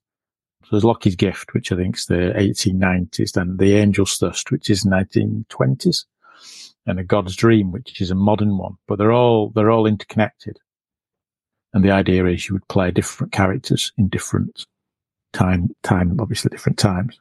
There's 0.72 0.84
Lockie's 0.84 1.16
gift, 1.16 1.52
which 1.52 1.70
I 1.70 1.76
think 1.76 1.98
is 1.98 2.06
the 2.06 2.32
1890s, 2.34 3.32
then 3.32 3.58
the 3.58 3.78
Angel's 3.78 4.16
Thirst, 4.16 4.50
which 4.50 4.70
is 4.70 4.84
1920s 4.84 6.06
and 6.86 6.98
a 6.98 7.04
God's 7.04 7.36
Dream, 7.36 7.72
which 7.72 8.00
is 8.00 8.10
a 8.10 8.14
modern 8.14 8.56
one, 8.56 8.78
but 8.88 8.96
they're 8.96 9.12
all 9.12 9.50
they're 9.50 9.70
all 9.70 9.86
interconnected. 9.86 10.58
And 11.74 11.84
the 11.84 11.90
idea 11.90 12.24
is 12.24 12.48
you 12.48 12.54
would 12.54 12.66
play 12.68 12.90
different 12.90 13.34
characters 13.34 13.92
in 13.98 14.08
different 14.08 14.66
time, 15.34 15.76
time, 15.82 16.18
obviously 16.18 16.48
different 16.48 16.78
times. 16.78 17.20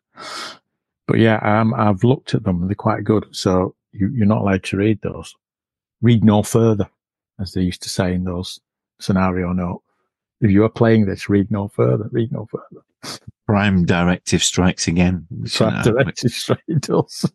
But 1.06 1.20
yeah, 1.20 1.40
um, 1.44 1.74
I've 1.74 2.06
looked 2.06 2.34
at 2.34 2.44
them 2.44 2.66
they're 2.68 2.76
quite 2.76 3.04
good. 3.04 3.26
So 3.32 3.76
you, 3.92 4.10
you're 4.16 4.26
not 4.28 4.44
allowed 4.44 4.64
to 4.64 4.78
read 4.78 5.02
those. 5.02 5.36
Read 6.02 6.24
no 6.24 6.42
further, 6.42 6.90
as 7.38 7.52
they 7.52 7.62
used 7.64 7.84
to 7.84 7.90
say 7.90 8.14
in 8.14 8.24
those 8.24 8.62
scenario 9.02 9.52
notes. 9.52 9.84
If 10.40 10.52
you 10.52 10.64
are 10.64 10.70
playing 10.70 11.06
this, 11.06 11.30
read 11.30 11.52
no 11.52 11.68
further, 11.68 12.08
read 12.14 12.32
no 12.32 12.48
further. 12.50 12.82
Prime 13.48 13.86
directive 13.86 14.44
strikes 14.44 14.88
again. 14.88 15.28
Prime 15.54 15.76
uh, 15.76 15.84
directive 15.84 16.32
strikes 16.32 17.26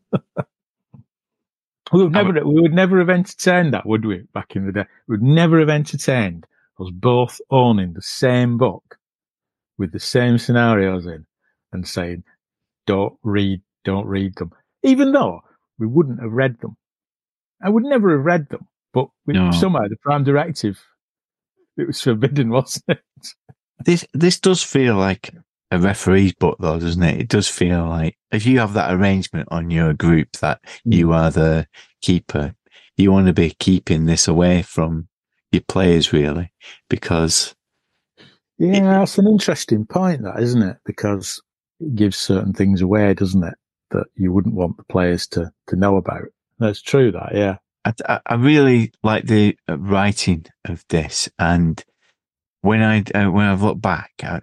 we 1.92 2.02
would 2.02 2.12
never, 2.12 2.32
we 2.44 2.60
would 2.60 2.72
never 2.72 2.98
have 2.98 3.10
entertained 3.10 3.72
that, 3.72 3.86
would 3.86 4.04
we? 4.04 4.24
Back 4.34 4.56
in 4.56 4.66
the 4.66 4.72
day, 4.72 4.84
we 5.06 5.14
would 5.14 5.22
never 5.22 5.60
have 5.60 5.68
entertained 5.68 6.46
us 6.80 6.90
both 6.92 7.40
owning 7.50 7.92
the 7.92 8.02
same 8.02 8.58
book 8.58 8.98
with 9.78 9.92
the 9.92 10.00
same 10.00 10.38
scenarios 10.38 11.06
in 11.06 11.26
and 11.72 11.86
saying, 11.86 12.24
don't 12.86 13.14
read, 13.22 13.60
don't 13.84 14.06
read 14.06 14.34
them. 14.36 14.50
Even 14.82 15.12
though 15.12 15.42
we 15.78 15.86
wouldn't 15.86 16.20
have 16.20 16.32
read 16.32 16.60
them. 16.60 16.76
I 17.62 17.68
would 17.68 17.84
never 17.84 18.16
have 18.16 18.24
read 18.24 18.48
them, 18.48 18.66
but 18.92 19.08
no. 19.26 19.50
somehow 19.50 19.88
the 19.88 19.96
prime 20.02 20.24
directive, 20.24 20.78
it 21.76 21.86
was 21.86 22.00
forbidden, 22.00 22.50
wasn't 22.50 22.84
it? 22.88 23.00
This, 23.84 24.06
this 24.12 24.40
does 24.40 24.62
feel 24.62 24.96
like 24.96 25.34
a 25.70 25.78
referee's 25.78 26.34
book 26.34 26.58
though, 26.60 26.78
doesn't 26.78 27.02
it? 27.02 27.20
It 27.20 27.28
does 27.28 27.48
feel 27.48 27.88
like 27.88 28.16
if 28.30 28.46
you 28.46 28.58
have 28.60 28.74
that 28.74 28.92
arrangement 28.94 29.48
on 29.50 29.70
your 29.70 29.92
group 29.94 30.32
that 30.40 30.60
you 30.84 31.08
mm. 31.08 31.16
are 31.16 31.30
the 31.30 31.66
keeper, 32.02 32.54
you 32.96 33.12
want 33.12 33.26
to 33.26 33.32
be 33.32 33.50
keeping 33.58 34.06
this 34.06 34.28
away 34.28 34.62
from 34.62 35.08
your 35.52 35.62
players 35.62 36.12
really 36.12 36.52
because 36.88 37.54
yeah, 38.58 38.76
it, 38.76 38.80
that's 38.80 39.18
an 39.18 39.26
interesting 39.26 39.84
point, 39.86 40.22
that 40.22 40.40
isn't 40.40 40.62
it? 40.62 40.78
Because 40.84 41.42
it 41.80 41.94
gives 41.94 42.16
certain 42.16 42.52
things 42.52 42.80
away, 42.80 43.12
doesn't 43.14 43.44
it? 43.44 43.54
That 43.90 44.06
you 44.14 44.32
wouldn't 44.32 44.54
want 44.54 44.76
the 44.76 44.84
players 44.84 45.26
to 45.28 45.50
to 45.68 45.76
know 45.76 45.96
about. 45.96 46.24
That's 46.58 46.80
true. 46.80 47.12
That 47.12 47.34
yeah. 47.34 47.56
I, 47.84 48.20
I 48.26 48.34
really 48.34 48.92
like 49.04 49.26
the 49.26 49.56
uh, 49.68 49.78
writing 49.78 50.46
of 50.64 50.84
this, 50.88 51.28
and 51.38 51.82
when 52.62 52.82
I 52.82 53.04
uh, 53.14 53.30
when 53.30 53.46
I've 53.46 53.62
looked 53.62 53.82
back, 53.82 54.10
I 54.22 54.40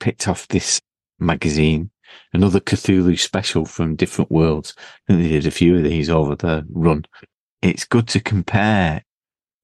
picked 0.00 0.28
off 0.28 0.48
this 0.48 0.80
magazine, 1.18 1.90
another 2.32 2.60
Cthulhu 2.60 3.18
special 3.18 3.64
from 3.64 3.96
different 3.96 4.30
worlds. 4.30 4.74
I 4.78 5.12
think 5.12 5.22
they 5.22 5.28
did 5.28 5.46
a 5.46 5.50
few 5.50 5.76
of 5.76 5.84
these 5.84 6.10
over 6.10 6.36
the 6.36 6.66
run. 6.70 7.04
It's 7.62 7.84
good 7.84 8.08
to 8.08 8.20
compare, 8.20 9.02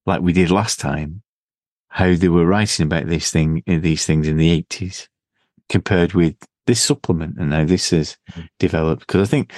like 0.05 0.21
we 0.21 0.33
did 0.33 0.51
last 0.51 0.79
time, 0.79 1.21
how 1.89 2.15
they 2.15 2.29
were 2.29 2.45
writing 2.45 2.85
about 2.85 3.07
this 3.07 3.29
thing, 3.29 3.63
these 3.67 4.05
things 4.05 4.27
in 4.27 4.37
the 4.37 4.49
eighties, 4.49 5.07
compared 5.69 6.13
with 6.13 6.35
this 6.65 6.81
supplement 6.81 7.37
and 7.37 7.49
now 7.49 7.65
this 7.65 7.91
has 7.91 8.17
mm-hmm. 8.31 8.41
developed. 8.57 9.05
Because 9.05 9.27
I 9.27 9.29
think 9.29 9.53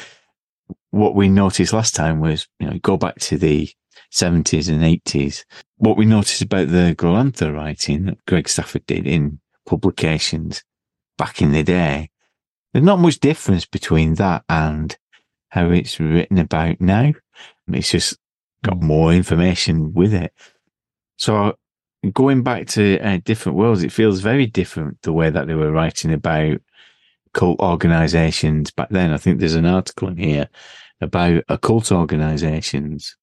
what 0.91 1.15
we 1.15 1.29
noticed 1.29 1.73
last 1.73 1.95
time 1.95 2.19
was, 2.19 2.47
you 2.59 2.67
know, 2.67 2.77
go 2.79 2.97
back 2.97 3.15
to 3.19 3.37
the 3.37 3.69
seventies 4.11 4.67
and 4.69 4.83
eighties. 4.83 5.45
What 5.77 5.97
we 5.97 6.05
noticed 6.05 6.41
about 6.41 6.67
the 6.67 6.95
Glorantha 6.97 7.53
writing 7.53 8.05
that 8.05 8.25
Greg 8.25 8.49
Stafford 8.49 8.85
did 8.85 9.07
in 9.07 9.39
publications 9.65 10.63
back 11.17 11.41
in 11.41 11.51
the 11.51 11.63
day, 11.63 12.09
there's 12.73 12.85
not 12.85 12.99
much 12.99 13.19
difference 13.19 13.65
between 13.65 14.15
that 14.15 14.43
and 14.49 14.97
how 15.49 15.69
it's 15.69 15.99
written 15.99 16.37
about 16.37 16.81
now. 16.81 17.13
It's 17.71 17.91
just 17.91 18.17
got 18.63 18.77
mm. 18.77 18.83
more 18.83 19.13
information 19.13 19.93
with 19.93 20.13
it. 20.13 20.33
So 21.17 21.57
going 22.11 22.43
back 22.43 22.67
to 22.67 22.99
uh, 22.99 23.19
different 23.23 23.57
worlds, 23.57 23.83
it 23.83 23.91
feels 23.91 24.19
very 24.19 24.45
different 24.45 25.01
the 25.01 25.13
way 25.13 25.29
that 25.29 25.47
they 25.47 25.55
were 25.55 25.71
writing 25.71 26.13
about 26.13 26.57
cult 27.33 27.59
organizations 27.59 28.71
back 28.71 28.89
then. 28.89 29.11
I 29.11 29.17
think 29.17 29.39
there's 29.39 29.55
an 29.55 29.65
article 29.65 30.09
in 30.09 30.17
here 30.17 30.49
about 31.01 31.43
occult 31.49 31.91
organizations. 31.91 33.15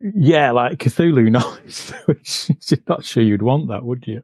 Yeah, 0.00 0.50
like 0.52 0.78
Cthulhu 0.78 1.30
knowledge, 1.30 1.92
you're 2.70 2.80
not 2.88 3.04
sure 3.04 3.22
you'd 3.22 3.42
want 3.42 3.68
that, 3.68 3.84
would 3.84 4.06
you? 4.06 4.22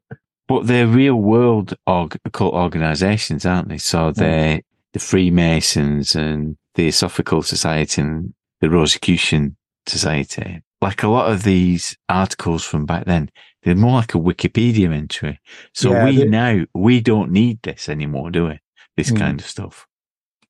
But 0.51 0.66
they're 0.66 0.89
real 0.89 1.14
world 1.14 1.74
org- 1.86 2.18
occult 2.24 2.55
organizations, 2.55 3.47
aren't 3.47 3.68
they? 3.68 3.78
So 3.78 4.10
they're 4.10 4.59
mm. 4.59 4.62
the 4.93 4.98
Freemasons 4.98 6.16
and 6.16 6.56
the 6.74 6.82
Theosophical 6.82 7.43
Society 7.43 8.02
and 8.02 8.35
the 8.60 8.68
Rosicrucian 8.68 9.56
Society. 9.86 10.60
Like 10.82 11.05
a 11.05 11.09
lot 11.09 11.31
of 11.31 11.44
these 11.44 11.97
articles 12.09 12.64
from 12.64 12.85
back 12.85 13.05
then, 13.05 13.31
they're 13.62 13.77
more 13.77 13.93
like 13.93 14.16
a 14.16 14.18
Wikipedia 14.18 14.93
entry. 14.93 15.39
So 15.72 15.93
yeah, 15.93 16.05
we 16.06 16.16
they, 16.16 16.24
now, 16.24 16.64
we 16.74 17.01
don't 17.01 17.31
need 17.31 17.62
this 17.62 17.89
anymore, 17.89 18.32
do 18.32 18.48
we? 18.48 18.59
This 18.97 19.12
mm. 19.12 19.18
kind 19.18 19.39
of 19.39 19.47
stuff. 19.47 19.86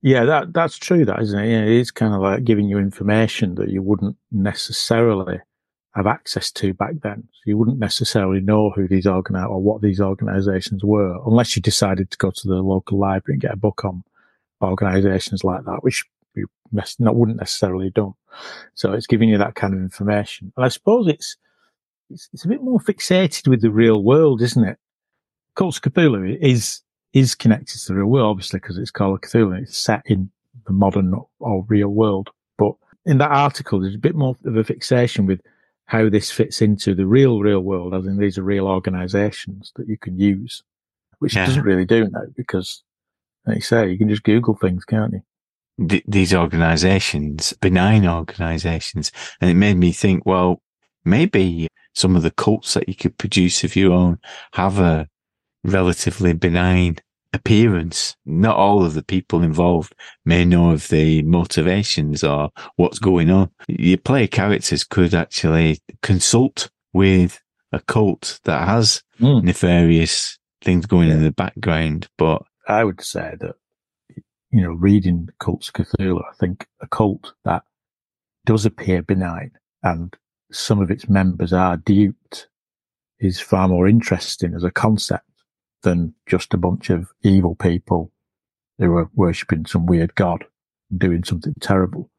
Yeah, 0.01 0.24
that 0.24 0.55
that's 0.55 0.78
true. 0.78 1.05
That 1.05 1.20
isn't 1.20 1.39
it? 1.39 1.51
Yeah, 1.51 1.64
it 1.64 1.72
is 1.72 1.90
kind 1.90 2.14
of 2.14 2.22
like 2.22 2.44
giving 2.44 2.70
you 2.70 2.78
information 2.78 3.56
that 3.56 3.68
you 3.68 3.82
wouldn't 3.82 4.16
necessarily 4.32 5.40
have 5.94 6.06
access 6.06 6.52
to 6.52 6.72
back 6.72 6.94
then. 7.02 7.28
So 7.32 7.42
you 7.46 7.58
wouldn't 7.58 7.78
necessarily 7.78 8.40
know 8.40 8.70
who 8.70 8.86
these 8.86 9.06
organize 9.06 9.46
or 9.48 9.60
what 9.60 9.82
these 9.82 10.00
organizations 10.00 10.84
were 10.84 11.18
unless 11.26 11.56
you 11.56 11.62
decided 11.62 12.10
to 12.10 12.18
go 12.18 12.30
to 12.30 12.48
the 12.48 12.62
local 12.62 12.98
library 12.98 13.34
and 13.34 13.42
get 13.42 13.54
a 13.54 13.56
book 13.56 13.84
on 13.84 14.04
organizations 14.62 15.42
like 15.42 15.64
that, 15.64 15.82
which 15.82 16.04
you 16.34 16.46
not 16.98 17.16
wouldn't 17.16 17.38
necessarily 17.38 17.90
done. 17.90 18.14
So 18.74 18.92
it's 18.92 19.06
giving 19.06 19.28
you 19.28 19.38
that 19.38 19.56
kind 19.56 19.74
of 19.74 19.80
information. 19.80 20.52
And 20.56 20.64
I 20.64 20.68
suppose 20.68 21.08
it's 21.08 21.36
it's, 22.10 22.28
it's 22.32 22.44
a 22.44 22.48
bit 22.48 22.62
more 22.62 22.80
fixated 22.80 23.48
with 23.48 23.62
the 23.62 23.70
real 23.70 24.02
world, 24.02 24.42
isn't 24.42 24.64
it? 24.64 24.78
Cults 25.54 25.78
of 25.78 25.82
Cthulhu 25.82 26.38
is 26.40 26.82
is 27.12 27.34
connected 27.34 27.78
to 27.80 27.88
the 27.88 27.94
real 27.96 28.06
world, 28.06 28.30
obviously, 28.30 28.60
because 28.60 28.78
it's 28.78 28.90
called 28.90 29.22
Cthulhu. 29.22 29.62
It's 29.62 29.76
set 29.76 30.02
in 30.06 30.30
the 30.66 30.72
modern 30.72 31.14
or 31.40 31.64
real 31.68 31.88
world. 31.88 32.30
But 32.58 32.74
in 33.04 33.18
that 33.18 33.30
article, 33.30 33.80
there's 33.80 33.94
a 33.94 33.98
bit 33.98 34.14
more 34.14 34.36
of 34.44 34.56
a 34.56 34.64
fixation 34.64 35.26
with 35.26 35.40
how 35.90 36.08
this 36.08 36.30
fits 36.30 36.62
into 36.62 36.94
the 36.94 37.04
real, 37.04 37.40
real 37.40 37.58
world, 37.58 37.92
as 37.94 38.06
in 38.06 38.16
these 38.16 38.38
are 38.38 38.44
real 38.44 38.68
organizations 38.68 39.72
that 39.74 39.88
you 39.88 39.98
can 39.98 40.16
use, 40.16 40.62
which 41.18 41.34
yeah. 41.34 41.42
it 41.42 41.46
doesn't 41.46 41.64
really 41.64 41.84
do 41.84 42.08
now 42.08 42.22
because, 42.36 42.84
like 43.44 43.56
you 43.56 43.62
say, 43.62 43.90
you 43.90 43.98
can 43.98 44.08
just 44.08 44.22
Google 44.22 44.54
things, 44.54 44.84
can't 44.84 45.14
you? 45.14 45.88
Th- 45.88 46.04
these 46.06 46.32
organizations, 46.32 47.52
benign 47.54 48.06
organizations. 48.06 49.10
And 49.40 49.50
it 49.50 49.54
made 49.54 49.78
me 49.78 49.90
think, 49.90 50.24
well, 50.24 50.62
maybe 51.04 51.66
some 51.92 52.14
of 52.14 52.22
the 52.22 52.30
cults 52.30 52.74
that 52.74 52.88
you 52.88 52.94
could 52.94 53.18
produce 53.18 53.64
of 53.64 53.74
your 53.74 53.92
own 53.92 54.20
have 54.52 54.78
a 54.78 55.08
relatively 55.64 56.34
benign 56.34 56.98
appearance. 57.32 58.16
Not 58.24 58.57
all 58.57 58.85
of 58.85 58.94
the 58.94 59.02
people 59.02 59.43
involved 59.43 59.94
may 60.24 60.44
know 60.44 60.70
of 60.70 60.89
the 60.89 61.23
motivations 61.23 62.24
or 62.24 62.51
what's 62.77 62.98
going 62.98 63.31
on. 63.31 63.51
Your 63.69 63.98
player 63.98 64.27
characters 64.27 64.85
could 64.85 65.15
actually 65.15 65.81
consult 66.02 66.70
with 66.93 67.40
a 67.73 67.81
cult 67.81 68.40
that 68.44 68.66
has 68.66 69.02
mm. 69.20 69.43
nefarious 69.43 70.39
things 70.62 70.86
going 70.86 71.09
yeah. 71.09 71.15
in 71.15 71.23
the 71.23 71.32
background, 71.32 72.09
but 72.19 72.43
I 72.66 72.85
would 72.85 73.01
say 73.01 73.35
that 73.40 73.55
you 74.51 74.62
know, 74.62 74.73
reading 74.73 75.28
Cults 75.39 75.69
of 75.69 75.74
Cthulhu, 75.74 76.20
I 76.20 76.35
think 76.35 76.66
a 76.81 76.89
cult 76.89 77.35
that 77.44 77.62
does 78.44 78.66
appear 78.66 79.02
benign 79.02 79.52
and 79.82 80.15
some 80.51 80.81
of 80.81 80.90
its 80.90 81.09
members 81.09 81.52
are 81.52 81.77
duped 81.77 82.48
is 83.20 83.40
far 83.40 83.69
more 83.69 83.86
interesting 83.86 84.55
as 84.55 84.65
a 84.65 84.70
concept 84.70 85.30
than 85.82 86.15
just 86.27 86.55
a 86.55 86.59
bunch 86.59 86.90
of 86.90 87.11
evil 87.23 87.55
people 87.55 88.12
who 88.78 88.94
are 88.97 89.11
worshipping 89.15 89.66
some 89.66 89.86
weird 89.86 90.15
god 90.15 90.44
and 90.90 90.98
doing 90.98 91.24
something 91.24 91.55
terrible. 91.61 92.11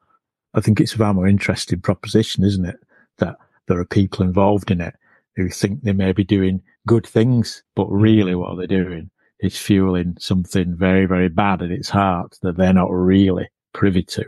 I 0.54 0.62
think 0.62 0.80
it's 0.80 0.94
a 0.94 0.98
far 0.98 1.14
more 1.14 1.28
interesting 1.28 1.82
proposition, 1.82 2.44
isn't 2.44 2.66
it? 2.66 2.78
That 3.18 3.38
there 3.68 3.80
are 3.80 3.86
people 3.86 4.26
involved 4.26 4.72
in 4.72 4.82
it 4.82 4.96
who 5.36 5.50
think 5.50 5.82
they 5.82 5.94
may 5.94 6.12
be 6.12 6.24
doing 6.24 6.62
good 6.88 7.06
things, 7.06 7.64
but 7.76 7.86
hmm. 7.86 7.96
really 7.96 8.36
what 8.36 8.58
they're 8.58 8.68
doing 8.68 9.10
is 9.40 9.58
fueling 9.58 10.16
something 10.20 10.76
very, 10.76 11.06
very 11.06 11.30
bad 11.30 11.62
at 11.62 11.72
its 11.72 11.90
heart 11.90 12.38
that 12.42 12.58
they're 12.58 12.74
not 12.74 12.92
really 12.92 13.50
privy 13.74 14.04
to. 14.04 14.26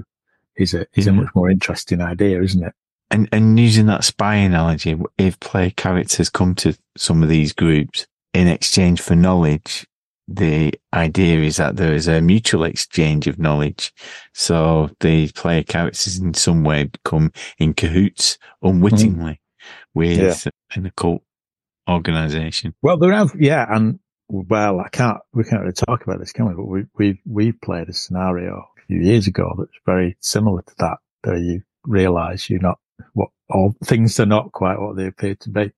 Is 0.55 0.73
a 0.73 0.85
is 0.93 1.07
a 1.07 1.11
hmm. 1.11 1.21
much 1.21 1.29
more 1.35 1.49
interesting 1.49 2.01
idea, 2.01 2.41
isn't 2.41 2.63
it? 2.63 2.73
And 3.11 3.27
and 3.31 3.59
using 3.59 3.87
that 3.87 4.03
spy 4.03 4.35
analogy, 4.35 4.99
if 5.17 5.39
player 5.39 5.71
characters 5.71 6.29
come 6.29 6.55
to 6.55 6.77
some 6.95 7.23
of 7.23 7.29
these 7.29 7.53
groups 7.53 8.07
in 8.33 8.47
exchange 8.47 9.01
for 9.01 9.15
knowledge, 9.15 9.85
the 10.27 10.73
idea 10.93 11.39
is 11.41 11.57
that 11.57 11.75
there 11.75 11.93
is 11.93 12.07
a 12.07 12.21
mutual 12.21 12.63
exchange 12.63 13.27
of 13.27 13.37
knowledge. 13.37 13.93
So 14.33 14.89
the 14.99 15.29
player 15.29 15.63
characters 15.63 16.17
in 16.17 16.33
some 16.33 16.63
way 16.63 16.85
become 16.85 17.31
in 17.57 17.73
cahoots 17.73 18.37
unwittingly 18.61 19.33
mm-hmm. 19.33 19.99
with 19.99 20.45
yeah. 20.45 20.51
an 20.75 20.85
occult 20.85 21.23
organization. 21.89 22.73
Well, 22.81 22.97
there 22.97 23.11
have, 23.11 23.33
yeah. 23.37 23.65
And 23.69 23.99
well, 24.29 24.79
I 24.79 24.89
can't, 24.89 25.17
we 25.33 25.43
can't 25.43 25.61
really 25.61 25.73
talk 25.73 26.03
about 26.03 26.19
this, 26.19 26.31
can 26.31 26.47
we? 26.47 26.53
But 26.53 26.67
we, 26.67 26.85
we, 26.97 27.21
we 27.25 27.51
played 27.51 27.89
a 27.89 27.93
scenario 27.93 28.65
a 28.77 28.81
few 28.87 29.01
years 29.01 29.27
ago 29.27 29.53
that's 29.57 29.77
very 29.85 30.15
similar 30.21 30.61
to 30.61 30.73
that, 30.79 30.97
where 31.23 31.37
you 31.37 31.61
realize 31.85 32.49
you're 32.49 32.61
not 32.61 32.79
what 33.13 33.29
all 33.49 33.75
things 33.83 34.19
are 34.19 34.25
not 34.25 34.51
quite 34.53 34.79
what 34.79 34.95
they 34.95 35.07
appear 35.07 35.35
to 35.35 35.49
be 35.49 35.71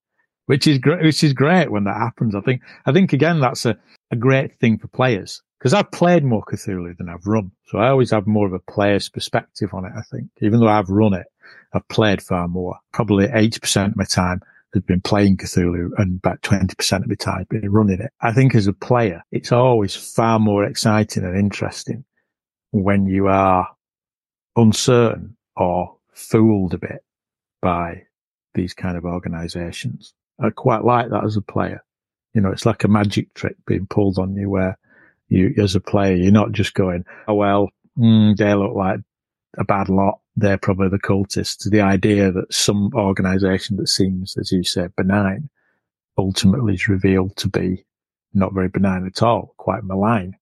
which 0.46 0.68
is 0.68 0.78
great. 0.78 1.04
Which 1.04 1.24
is 1.24 1.34
great 1.34 1.72
when 1.72 1.84
that 1.86 1.98
happens. 1.98 2.36
I 2.36 2.42
think. 2.42 2.62
I 2.86 2.92
think 2.92 3.14
again 3.14 3.40
that's 3.40 3.66
a, 3.66 3.78
a 4.12 4.16
great 4.16 4.58
thing 4.60 4.78
for 4.78 4.88
players 4.88 5.42
because 5.60 5.74
I've 5.74 5.92
played 5.92 6.24
more 6.24 6.44
Cthulhu 6.44 6.98
than 6.98 7.10
I've 7.10 7.26
run, 7.26 7.52
so 7.68 7.80
I 7.80 7.90
always 7.90 8.12
have 8.12 8.28
more 8.28 8.46
of 8.46 8.54
a 8.54 8.60
player's 8.60 9.10
perspective 9.10 9.74
on 9.74 9.86
it. 9.86 9.94
I 9.98 10.02
think, 10.12 10.30
even 10.42 10.60
though 10.60 10.68
I've 10.68 10.90
run 10.90 11.14
it, 11.14 11.28
I've 11.74 11.88
played 11.88 12.22
far 12.22 12.48
more. 12.48 12.78
Probably 12.94 13.28
eighty 13.34 13.60
percent 13.60 13.92
of 13.92 13.98
my 13.98 14.04
time 14.04 14.42
has 14.74 14.84
been 14.84 15.02
playing 15.02 15.38
Cthulhu, 15.38 15.90
and 15.98 16.18
about 16.18 16.42
twenty 16.42 16.76
percent 16.76 17.04
of 17.04 17.10
my 17.10 17.16
time 17.16 17.48
been 17.50 17.72
running 17.72 18.02
it. 18.02 18.12
I 18.22 18.32
think 18.32 18.54
as 18.56 18.68
a 18.68 18.74
player, 18.74 19.24
it's 19.32 19.52
always 19.52 19.96
far 19.96 20.40
more 20.40 20.66
exciting 20.66 21.24
and 21.24 21.38
interesting 21.38 22.04
when 22.72 23.08
you 23.08 23.28
are 23.28 23.68
uncertain 24.56 25.36
or 25.56 25.96
fooled 26.14 26.74
a 26.74 26.78
bit 26.78 27.04
by 27.62 28.04
these 28.54 28.74
kind 28.74 28.98
of 28.98 29.06
organizations. 29.06 30.14
I 30.40 30.50
quite 30.50 30.84
like 30.84 31.10
that 31.10 31.24
as 31.24 31.38
a 31.38 31.42
player. 31.42 31.84
You 32.34 32.42
know, 32.42 32.52
it's 32.52 32.66
like 32.66 32.84
a 32.84 32.90
magic 32.90 33.34
trick 33.34 33.56
being 33.66 33.88
pulled 33.88 34.20
on 34.20 34.36
you 34.36 34.50
where 34.50 34.78
you, 35.30 35.54
as 35.58 35.76
a 35.76 35.80
player, 35.80 36.16
you're 36.16 36.32
not 36.32 36.52
just 36.52 36.74
going, 36.74 37.06
oh, 37.28 37.36
well, 37.36 37.70
mm, 37.98 38.36
they 38.36 38.54
look 38.54 38.76
like 38.76 39.00
a 39.58 39.64
bad 39.64 39.90
lot. 39.90 40.20
They're 40.36 40.58
probably 40.58 40.90
the 40.90 41.00
cultists. 41.00 41.70
The 41.70 41.82
idea 41.82 42.32
that 42.32 42.54
some 42.54 42.92
organization 42.94 43.78
that 43.78 43.88
seems, 43.88 44.38
as 44.38 44.52
you 44.52 44.64
say, 44.64 44.88
benign 44.98 45.50
ultimately 46.18 46.74
is 46.74 46.88
revealed 46.88 47.36
to 47.38 47.48
be 47.48 47.86
not 48.34 48.54
very 48.54 48.68
benign 48.68 49.06
at 49.06 49.24
all, 49.24 49.54
quite 49.58 49.84
malign. 49.84 50.36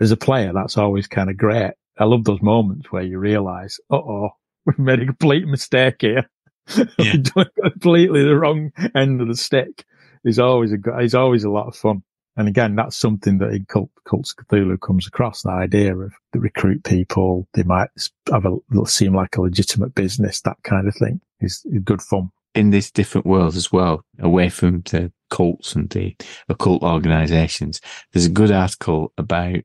As 0.00 0.10
a 0.10 0.16
player, 0.16 0.52
that's 0.52 0.76
always 0.76 1.06
kind 1.06 1.30
of 1.30 1.36
great. 1.36 1.72
I 1.98 2.04
love 2.04 2.24
those 2.24 2.42
moments 2.42 2.92
where 2.92 3.02
you 3.02 3.18
realize, 3.18 3.78
uh 3.90 3.96
oh, 3.96 4.30
we've 4.66 4.78
made 4.78 5.00
a 5.00 5.06
complete 5.06 5.46
mistake 5.46 5.96
here. 6.00 6.28
Yeah. 6.98 7.16
completely 7.62 8.24
the 8.24 8.36
wrong 8.36 8.72
end 8.94 9.20
of 9.20 9.28
the 9.28 9.36
stick. 9.36 9.84
Is 10.24 10.38
always 10.38 10.72
a 10.72 10.98
is 11.00 11.14
always 11.14 11.44
a 11.44 11.50
lot 11.50 11.66
of 11.66 11.76
fun. 11.76 12.02
And 12.36 12.48
again, 12.48 12.74
that's 12.74 12.96
something 12.96 13.38
that 13.38 13.50
in 13.50 13.64
Cult, 13.66 13.90
Cults 14.08 14.34
of 14.36 14.46
Cthulhu 14.46 14.80
comes 14.80 15.06
across 15.06 15.42
the 15.42 15.50
idea 15.50 15.94
of 15.96 16.14
the 16.32 16.40
recruit 16.40 16.82
people. 16.82 17.46
They 17.54 17.62
might 17.62 17.90
have 18.32 18.44
a, 18.44 18.86
seem 18.86 19.14
like 19.14 19.36
a 19.36 19.42
legitimate 19.42 19.94
business. 19.94 20.40
That 20.40 20.56
kind 20.64 20.88
of 20.88 20.94
thing 20.96 21.20
is, 21.40 21.62
is 21.66 21.82
good 21.84 22.02
fun. 22.02 22.30
in 22.54 22.70
this 22.70 22.90
different 22.90 23.26
world 23.26 23.54
as 23.54 23.70
well, 23.70 24.04
away 24.18 24.48
from 24.48 24.80
the 24.90 25.12
cults 25.30 25.74
and 25.76 25.88
the 25.90 26.16
occult 26.48 26.82
organizations. 26.82 27.80
There's 28.12 28.26
a 28.26 28.30
good 28.30 28.50
article 28.50 29.12
about 29.16 29.58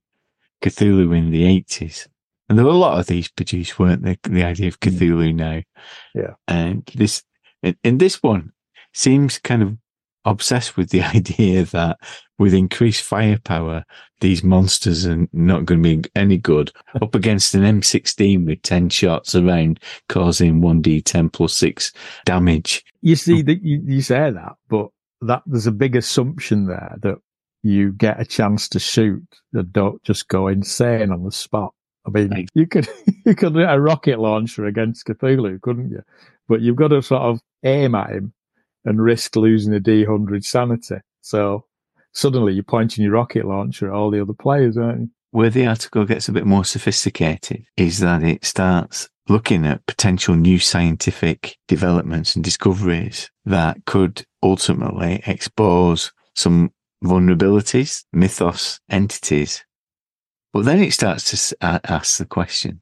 Cthulhu 0.62 1.18
in 1.18 1.32
the 1.32 1.44
80s. 1.44 2.08
And 2.50 2.58
there 2.58 2.66
were 2.66 2.72
a 2.72 2.76
lot 2.76 3.00
of 3.00 3.06
these 3.06 3.28
produced, 3.28 3.78
weren't 3.78 4.04
there? 4.04 4.18
The 4.24 4.44
idea 4.44 4.68
of 4.68 4.80
Cthulhu 4.80 5.34
mm. 5.34 5.36
now. 5.36 5.62
Yeah. 6.16 6.34
And 6.48 6.84
this, 6.96 7.24
in, 7.62 7.78
in 7.84 8.00
this 8.00 8.24
one, 8.24 8.52
seems 8.94 9.38
kind 9.38 9.62
of 9.62 9.78
obsessed 10.26 10.76
with 10.76 10.90
the 10.90 11.02
idea 11.16 11.64
that 11.66 12.00
with 12.38 12.54
increased 12.54 13.04
firepower, 13.04 13.86
these 14.22 14.44
monsters 14.44 15.06
are 15.06 15.28
not 15.32 15.66
going 15.66 15.84
to 15.84 15.98
be 15.98 16.10
any 16.16 16.38
good 16.38 16.72
up 17.02 17.16
against 17.16 17.54
an 17.54 17.62
M16 17.62 18.46
with 18.46 18.62
10 18.64 18.90
shots 18.90 19.36
around 19.36 19.80
causing 20.08 20.62
1d10 20.62 21.32
plus 21.32 21.54
6 21.54 21.94
damage. 22.26 22.84
You 23.02 23.16
see 23.16 23.40
oh. 23.40 23.44
that 23.44 23.62
you, 23.64 23.82
you 23.86 24.02
say 24.02 24.32
that, 24.32 24.54
but 24.70 24.88
that 25.22 25.44
there's 25.46 25.68
a 25.68 25.72
big 25.72 25.96
assumption 25.96 26.66
there 26.66 26.98
that 27.02 27.18
you 27.62 27.92
get 27.92 28.22
a 28.22 28.26
chance 28.26 28.70
to 28.70 28.80
shoot 28.80 29.24
and 29.54 29.74
don't 29.74 30.02
just 30.04 30.30
go 30.30 30.48
insane 30.48 31.12
on 31.12 31.24
the 31.24 31.32
spot. 31.32 31.74
I 32.08 32.12
mean, 32.12 32.30
Right. 32.30 32.50
you 32.54 32.68
could 32.68 32.88
you 33.26 33.36
could 33.36 33.54
do 33.54 33.62
a 33.62 33.80
rocket 33.80 34.20
launcher 34.20 34.66
against 34.66 35.06
Cthulhu, 35.06 35.62
couldn't 35.62 35.92
you? 35.92 36.02
But 36.48 36.62
you've 36.62 36.76
got 36.78 36.90
to 36.90 37.02
sort 37.02 37.22
of 37.22 37.40
aim 37.64 37.96
at 37.96 38.12
him 38.12 38.34
and 38.86 39.02
risk 39.02 39.36
losing 39.36 39.74
a 39.74 39.80
D 39.80 40.06
hundred 40.06 40.46
sanity. 40.46 40.98
So 41.22 41.66
suddenly 42.14 42.54
you're 42.54 42.64
pointing 42.64 43.04
your 43.04 43.14
rocket 43.14 43.46
launcher 43.46 43.88
at 43.88 43.94
all 43.94 44.10
the 44.12 44.22
other 44.22 44.34
players, 44.34 44.78
aren't 44.78 45.02
you? 45.02 45.10
where 45.32 45.52
the 45.52 45.68
article 45.68 46.06
gets 46.06 46.28
a 46.28 46.32
bit 46.32 46.44
more 46.44 46.66
sophisticated 46.66 47.64
is 47.78 48.00
that 48.00 48.24
it 48.24 48.44
starts 48.44 49.08
looking 49.28 49.64
at 49.64 49.86
potential 49.86 50.36
new 50.36 50.58
scientific 50.58 51.56
developments 51.68 52.36
and 52.36 52.44
discoveries 52.44 53.30
that 53.46 53.78
could 53.86 54.24
ultimately 54.42 55.22
expose 55.28 56.12
some 56.36 56.72
vulnerabilities, 57.04 58.06
mythos, 58.12 58.80
entities. 58.90 59.64
But 60.54 60.66
then 60.66 60.82
it 60.82 60.94
starts 60.94 61.48
to 61.50 61.58
ask 61.62 62.18
the 62.18 62.26
question 62.26 62.82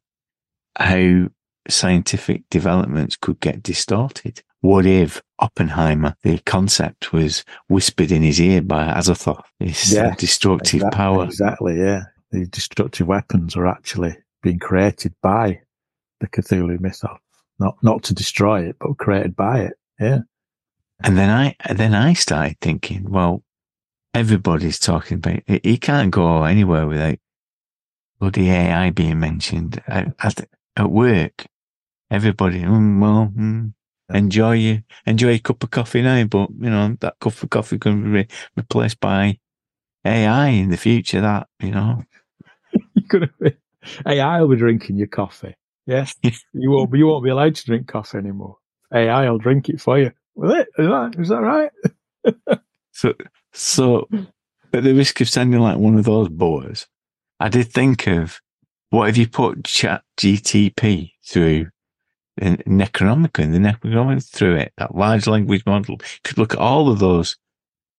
how 0.78 1.28
scientific 1.70 2.44
developments 2.50 3.18
could 3.18 3.40
get 3.40 3.62
distorted. 3.64 4.42
What 4.62 4.86
if 4.86 5.22
Oppenheimer, 5.40 6.16
the 6.24 6.40
concept 6.40 7.14
was 7.14 7.44
whispered 7.68 8.12
in 8.12 8.24
his 8.24 8.40
ear 8.40 8.62
by 8.62 8.86
Azathoth, 8.88 9.44
this 9.60 9.92
Yeah, 9.94 10.16
destructive 10.16 10.76
Exact- 10.82 10.96
power? 10.96 11.26
Exactly, 11.26 11.78
yeah. 11.78 12.04
The 12.32 12.46
destructive 12.48 13.08
weapons 13.08 13.56
are 13.56 13.68
actually 13.68 14.18
being 14.42 14.60
created 14.60 15.14
by 15.22 15.62
the 16.20 16.28
Cthulhu 16.28 16.80
mythos. 16.80 17.18
Not 17.60 17.78
not 17.84 18.04
to 18.04 18.14
destroy 18.14 18.68
it, 18.70 18.76
but 18.80 18.98
created 18.98 19.36
by 19.36 19.62
it. 19.62 19.74
Yeah. 20.00 20.20
And 21.04 21.18
then 21.18 21.30
I, 21.30 21.56
then 21.74 21.94
I 21.94 22.14
started 22.14 22.58
thinking, 22.62 23.10
well, 23.10 23.44
everybody's 24.14 24.80
talking 24.80 25.18
about 25.18 25.40
it. 25.48 25.66
You 25.66 25.78
can't 25.78 26.12
go 26.12 26.44
anywhere 26.44 26.88
without 26.88 27.18
bloody 28.20 28.50
AI 28.52 28.92
being 28.92 29.20
mentioned 29.20 29.82
at, 29.88 30.14
at, 30.20 30.50
at 30.78 30.92
work. 30.92 31.46
Everybody, 32.12 32.62
mm, 32.62 33.02
well, 33.02 33.32
mm, 33.38 33.74
enjoy 34.14 34.54
your, 34.54 34.84
enjoy 35.06 35.32
your 35.32 35.40
cup 35.40 35.64
of 35.64 35.72
coffee 35.72 36.02
now, 36.04 36.24
but 36.26 36.50
you 36.60 36.70
know, 36.70 36.98
that 37.02 37.20
cup 37.20 37.42
of 37.44 37.50
coffee 37.50 37.80
can 37.80 38.04
be 38.04 38.10
re- 38.10 38.28
replaced 38.58 39.00
by 39.00 39.40
AI 40.06 40.48
in 40.50 40.70
the 40.72 40.78
future. 40.78 41.22
That, 41.22 41.48
you 41.62 41.72
know, 41.72 42.04
You're 42.96 43.06
gonna 43.10 43.30
be 43.42 43.54
AI 44.06 44.42
will 44.42 44.50
be 44.50 44.58
drinking 44.58 44.98
your 44.98 45.08
coffee. 45.08 45.56
Yeah. 45.88 46.08
you 46.54 46.72
won't 46.72 46.92
be 46.92 47.00
you 47.00 47.08
won't 47.08 47.24
be 47.24 47.32
allowed 47.32 47.56
to 47.56 47.66
drink 47.66 47.88
coffee 47.88 48.18
anymore. 48.20 48.58
AI 48.94 49.30
will 49.30 49.40
drink 49.40 49.70
it 49.70 49.82
for 49.82 50.00
you. 50.00 50.12
Will 50.36 50.52
it? 50.52 50.68
Is 50.78 50.88
that 50.88 51.16
is 51.20 51.30
that 51.30 51.42
right? 51.42 51.72
So, 52.94 53.14
so 53.54 54.10
at 54.74 54.84
the 54.84 54.94
risk 54.94 55.22
of 55.22 55.30
sounding 55.30 55.60
like 55.62 55.78
one 55.78 55.98
of 55.98 56.06
those 56.06 56.30
boys, 56.30 56.88
I 57.40 57.50
did 57.50 57.72
think 57.72 58.08
of 58.08 58.42
what 58.90 59.10
if 59.10 59.18
you 59.18 59.28
put 59.28 59.64
Chat 59.66 60.04
GTP 60.18 61.12
through 61.26 61.68
the 62.38 62.58
Necronomicon, 62.68 63.52
the 63.52 63.60
Necronomicon 63.60 64.28
through 64.28 64.56
it, 64.58 64.74
that 64.78 64.96
large 64.96 65.28
language 65.28 65.64
model, 65.66 65.96
you 66.02 66.20
could 66.24 66.38
look 66.38 66.54
at 66.54 66.60
all 66.60 66.90
of 66.90 67.00
those 67.00 67.38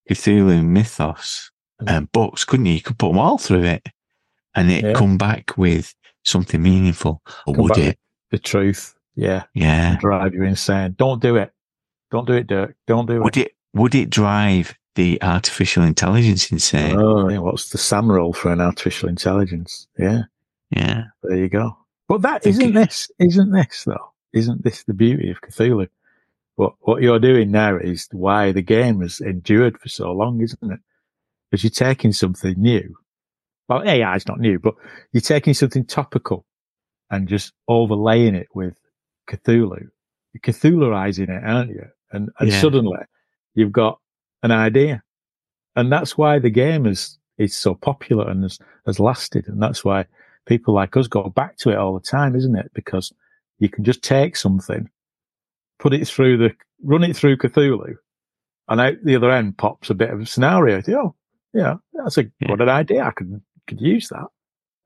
Cthulhu 0.09 0.65
mythos 0.65 1.51
mm. 1.81 1.89
and 1.89 2.11
books, 2.11 2.45
couldn't 2.45 2.65
you? 2.65 2.73
You 2.73 2.81
could 2.81 2.97
put 2.97 3.09
them 3.09 3.19
all 3.19 3.37
through 3.37 3.63
it 3.63 3.87
and 4.55 4.71
it 4.71 4.83
Yeah. 4.83 4.93
come 4.93 5.17
back 5.17 5.57
with 5.57 5.93
something 6.23 6.61
meaningful. 6.61 7.21
Or 7.45 7.53
Come 7.53 7.63
would 7.63 7.77
it? 7.77 7.99
The 8.31 8.39
truth. 8.39 8.95
Yeah. 9.15 9.43
Yeah. 9.53 9.97
Drive 9.99 10.33
you 10.33 10.43
insane. 10.43 10.95
Don't 10.97 11.21
do 11.21 11.35
it. 11.35 11.51
Don't 12.11 12.25
do 12.25 12.33
it, 12.33 12.47
Dirk. 12.47 12.75
Don't 12.87 13.05
do 13.05 13.21
Would 13.21 13.37
it. 13.37 13.47
it, 13.47 13.51
would 13.73 13.93
it 13.93 14.09
drive 14.09 14.73
the 14.95 15.21
artificial 15.21 15.83
intelligence 15.83 16.51
insane? 16.51 16.95
Oh, 16.97 17.29
yeah. 17.29 17.39
What's 17.39 17.69
the 17.69 17.77
SAN 17.77 18.07
roll 18.07 18.33
for 18.33 18.51
an 18.51 18.61
artificial 18.61 19.09
intelligence? 19.09 19.87
Yeah. 19.97 20.23
Yeah. 20.71 21.05
There 21.23 21.37
you 21.37 21.49
go. 21.49 21.77
But 22.07 22.21
that 22.23 22.45
isn't 22.45 22.73
this, 22.73 23.09
isn't 23.19 23.51
this 23.51 23.83
though? 23.85 24.11
Isn't 24.33 24.63
this 24.63 24.83
the 24.83 24.93
beauty 24.93 25.29
of 25.29 25.41
Cthulhu? 25.41 25.87
What 26.55 26.73
what 26.81 27.01
you're 27.01 27.19
doing 27.19 27.51
now 27.51 27.77
is 27.77 28.07
why 28.11 28.51
the 28.51 28.61
game 28.61 29.01
has 29.01 29.21
endured 29.21 29.79
for 29.79 29.89
so 29.89 30.11
long, 30.11 30.41
isn't 30.41 30.71
it? 30.71 30.79
Because 31.49 31.63
you're 31.63 31.71
taking 31.71 32.11
something 32.11 32.55
new. 32.57 32.95
Well, 33.67 33.83
AI 33.87 34.15
is 34.15 34.27
not 34.27 34.39
new, 34.39 34.59
but 34.59 34.73
you're 35.13 35.21
taking 35.21 35.53
something 35.53 35.85
topical 35.85 36.45
and 37.11 37.27
just 37.27 37.53
overlaying 37.67 38.35
it 38.35 38.47
with 38.53 38.75
Cthulhu. 39.29 39.87
You're 40.33 40.41
Cthulhuizing 40.41 41.29
it, 41.29 41.43
aren't 41.43 41.69
you? 41.69 41.85
And 42.11 42.29
and 42.39 42.49
Yeah. 42.49 42.59
suddenly 42.61 42.99
you've 43.53 43.71
got 43.71 43.99
an 44.43 44.51
idea. 44.51 45.03
And 45.75 45.91
that's 45.91 46.17
why 46.17 46.39
the 46.39 46.49
game 46.49 46.85
is 46.85 47.17
is 47.37 47.55
so 47.55 47.73
popular 47.73 48.29
and 48.29 48.43
has, 48.43 48.59
has 48.85 48.99
lasted. 48.99 49.47
And 49.47 49.61
that's 49.63 49.85
why 49.85 50.05
people 50.45 50.73
like 50.73 50.97
us 50.97 51.07
go 51.07 51.29
back 51.29 51.55
to 51.57 51.69
it 51.69 51.77
all 51.77 51.93
the 51.93 52.01
time, 52.05 52.35
isn't 52.35 52.57
it? 52.57 52.69
Because 52.73 53.13
you 53.59 53.69
can 53.69 53.85
just 53.85 54.01
take 54.03 54.35
something, 54.35 54.89
put 55.79 55.93
it 55.93 56.05
through 56.05 56.37
the, 56.37 56.53
run 56.83 57.03
it 57.03 57.15
through 57.15 57.37
Cthulhu, 57.37 57.95
and 58.67 58.81
out 58.81 58.95
the 59.05 59.15
other 59.15 59.31
end 59.31 59.57
pops 59.57 59.89
a 59.89 59.93
bit 59.93 60.09
of 60.09 60.19
a 60.19 60.25
scenario. 60.25 60.81
Think, 60.81 60.97
Oh, 60.97 61.15
yeah, 61.53 61.75
that's 61.93 62.17
a 62.17 62.23
Yeah. 62.41 62.51
what 62.51 62.61
an 62.61 62.69
idea. 62.69 63.03
I 63.03 63.11
could 63.11 63.41
could 63.67 63.79
use 63.79 64.09
that. 64.09 64.27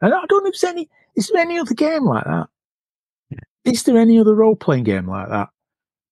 And 0.01 0.13
I 0.13 0.25
don't 0.27 0.43
know 0.43 0.49
if 0.49 0.59
there's 0.59 0.71
any. 0.71 0.89
Is 1.15 1.29
there 1.29 1.41
any 1.41 1.57
other 1.57 1.73
game 1.73 2.05
like 2.05 2.25
that? 2.25 2.47
Is 3.65 3.83
there 3.83 3.97
any 3.97 4.19
other 4.19 4.35
role 4.35 4.55
playing 4.55 4.83
game 4.83 5.07
like 5.07 5.29
that 5.29 5.49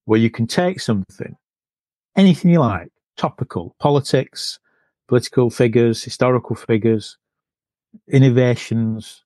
where 0.06 0.20
you 0.20 0.30
can 0.30 0.48
take 0.48 0.80
something, 0.80 1.36
anything 2.16 2.52
you 2.52 2.60
like, 2.60 2.91
topical, 3.18 3.76
politics, 3.80 4.60
political 5.08 5.50
figures, 5.50 6.04
historical 6.04 6.56
figures, 6.56 7.18
innovations. 8.12 9.24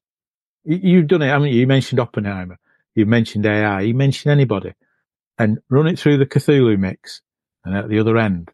You- 0.64 0.80
You've 0.84 1.08
done 1.08 1.22
it. 1.22 1.32
I 1.32 1.38
mean, 1.40 1.54
you 1.54 1.68
mentioned 1.68 2.00
Oppenheimer. 2.00 2.58
You 2.96 3.06
mentioned 3.06 3.46
AI. 3.46 3.82
You 3.82 3.94
mentioned 3.94 4.32
anybody, 4.32 4.74
and 5.38 5.60
run 5.70 5.88
it 5.88 6.00
through 6.00 6.18
the 6.18 6.26
Cthulhu 6.26 6.78
mix, 6.80 7.22
and 7.64 7.76
at 7.76 7.90
the 7.90 8.00
other 8.00 8.18
end, 8.18 8.52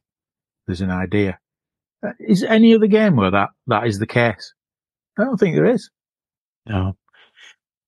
there's 0.68 0.82
an 0.82 0.90
idea. 0.92 1.40
Uh, 2.06 2.14
Is 2.20 2.44
any 2.44 2.74
other 2.74 2.88
game 2.88 3.16
where 3.16 3.32
that, 3.32 3.50
that 3.68 3.86
is 3.86 4.00
the 4.00 4.08
case? 4.08 4.54
I 5.20 5.24
don't 5.26 5.38
think 5.38 5.56
there 5.56 5.66
is. 5.68 5.90
No. 6.66 6.98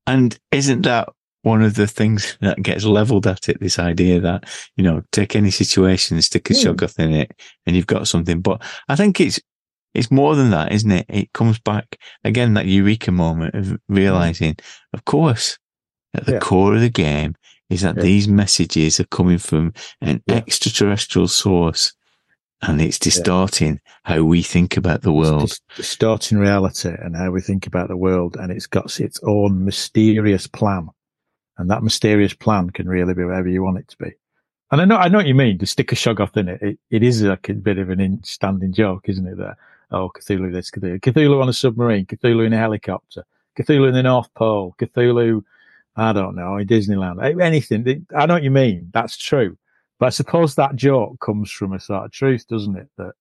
And 0.06 0.38
isn't 0.52 0.82
that 0.84 1.10
one 1.44 1.62
of 1.62 1.76
the 1.76 1.88
things 1.88 2.38
that 2.42 2.62
gets 2.62 2.84
leveled 2.86 3.28
at 3.28 3.48
it? 3.48 3.60
This 3.60 3.80
idea 3.80 4.20
that, 4.20 4.50
you 4.76 4.84
know, 4.84 5.04
take 5.12 5.36
any 5.36 5.52
situation, 5.52 6.22
stick 6.22 6.50
a 6.50 6.54
Hmm. 6.54 6.60
shoggoth 6.60 7.00
in 7.00 7.14
it 7.14 7.32
and 7.66 7.76
you've 7.76 7.88
got 7.88 8.08
something. 8.08 8.42
But 8.42 8.62
I 8.90 8.96
think 8.96 9.22
it's, 9.22 9.40
it's 9.94 10.10
more 10.12 10.36
than 10.36 10.50
that, 10.50 10.72
isn't 10.72 10.92
it? 10.92 11.06
It 11.10 11.32
comes 11.34 11.60
back 11.60 11.98
again, 12.24 12.56
that 12.56 12.66
eureka 12.66 13.12
moment 13.12 13.54
of 13.56 13.78
realizing, 13.88 14.56
of 14.94 15.06
course, 15.06 15.58
at 16.16 16.26
the 16.26 16.34
Yeah. 16.34 16.40
core 16.40 16.76
of 16.76 16.82
the 16.82 16.90
game 16.90 17.36
is 17.70 17.82
that 17.82 17.96
Yeah. 17.98 18.04
these 18.04 18.28
messages 18.28 19.00
are 19.00 19.06
coming 19.06 19.38
from 19.38 19.74
an 20.02 20.22
Yeah. 20.28 20.36
extraterrestrial 20.38 21.28
source 21.28 21.94
and 22.62 22.82
it's 22.82 22.98
distorting 23.00 23.80
how 24.04 24.24
we 24.24 24.42
think 24.42 24.78
about 24.78 25.02
the 25.02 25.12
world. 25.12 25.44
It's 25.44 25.60
distorting 25.76 26.38
reality 26.38 26.90
and 26.98 27.16
how 27.16 27.30
we 27.32 27.42
think 27.42 27.68
about 27.68 27.90
the 27.90 27.98
world, 27.98 28.38
and 28.40 28.52
it's 28.54 28.68
got 28.68 29.00
its 29.02 29.20
own 29.24 29.66
mysterious 29.66 30.48
plan, 30.48 30.88
and 31.58 31.70
that 31.70 31.84
mysterious 31.84 32.34
plan 32.34 32.70
can 32.70 32.88
really 32.88 33.14
be 33.14 33.24
whatever 33.24 33.48
you 33.48 33.64
want 33.64 33.78
it 33.78 33.88
to 33.90 33.98
be. 33.98 34.12
And 34.72 34.82
I 34.82 34.86
know, 34.86 34.98
I 34.98 35.08
know 35.08 35.20
what 35.20 35.28
you 35.28 35.36
mean. 35.36 35.60
To 35.60 35.66
stick 35.66 35.92
a 35.92 35.96
shoggoth 35.96 36.36
in 36.36 36.48
it, 36.48 36.62
it, 36.62 36.80
it 36.90 37.04
is 37.04 37.22
like 37.22 37.48
a 37.50 37.54
bit 37.54 37.78
of 37.78 37.90
an 37.90 38.00
in, 38.00 38.24
standing 38.24 38.74
joke, 38.74 39.08
isn't 39.08 39.28
it? 39.28 39.38
That 39.38 39.58
oh, 39.92 40.10
Cthulhu 40.10 40.52
this, 40.52 40.72
Cthulhu, 40.72 41.00
Cthulhu 41.00 41.42
on 41.42 41.50
a 41.50 41.54
submarine, 41.54 42.06
Cthulhu 42.06 42.46
in 42.46 42.54
a 42.54 42.58
helicopter, 42.58 43.24
Cthulhu 43.58 43.88
in 43.88 43.94
the 43.94 44.04
North 44.04 44.34
Pole, 44.34 44.76
Cthulhu, 44.80 45.44
I 45.96 46.12
don't 46.12 46.36
know, 46.36 46.58
in 46.58 46.68
Disneyland, 46.68 47.40
anything. 47.42 48.08
I 48.16 48.26
know 48.26 48.34
what 48.34 48.44
you 48.44 48.52
mean. 48.52 48.90
That's 48.94 49.16
true. 49.16 49.58
But 50.00 50.08
I 50.08 50.10
suppose 50.10 50.56
that 50.56 50.76
joke 50.76 51.20
comes 51.20 51.52
from 51.52 51.74
a 51.74 51.80
sort 51.80 52.06
of 52.06 52.12
truth, 52.12 52.48
doesn't 52.48 52.76
it? 52.76 52.90
That 52.98 53.14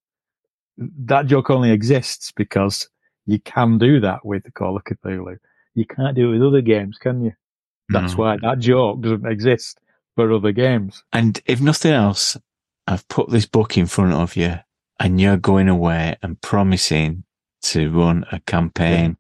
that 0.78 1.26
joke 1.26 1.50
only 1.50 1.70
exists 1.70 2.32
because 2.32 2.88
you 3.26 3.38
can 3.40 3.78
do 3.78 4.00
that 4.00 4.24
with 4.24 4.44
the 4.44 4.52
Call 4.52 4.76
of 4.76 4.84
Cthulhu. 4.84 5.36
You 5.74 5.84
can't 5.84 6.16
do 6.16 6.30
it 6.30 6.38
with 6.38 6.42
other 6.42 6.62
games, 6.62 6.98
can 6.98 7.22
you? 7.22 7.32
That's 7.92 8.12
No. 8.14 8.18
why 8.24 8.36
that 8.42 8.58
joke 8.58 9.00
doesn't 9.00 9.26
exist 9.26 9.78
for 10.16 10.32
other 10.32 10.52
games. 10.52 11.02
And 11.12 11.40
if 11.46 11.60
nothing 11.60 11.92
else, 11.92 12.36
I've 12.86 13.06
put 13.08 13.30
this 13.30 13.46
book 13.46 13.76
in 13.78 13.86
front 13.86 14.12
of 14.14 14.36
you 14.36 14.56
and 15.00 15.20
you're 15.20 15.36
going 15.36 15.68
away 15.68 16.16
and 16.22 16.40
promising 16.40 17.24
to 17.62 17.90
run 17.90 18.24
a 18.32 18.40
campaign. 18.40 19.16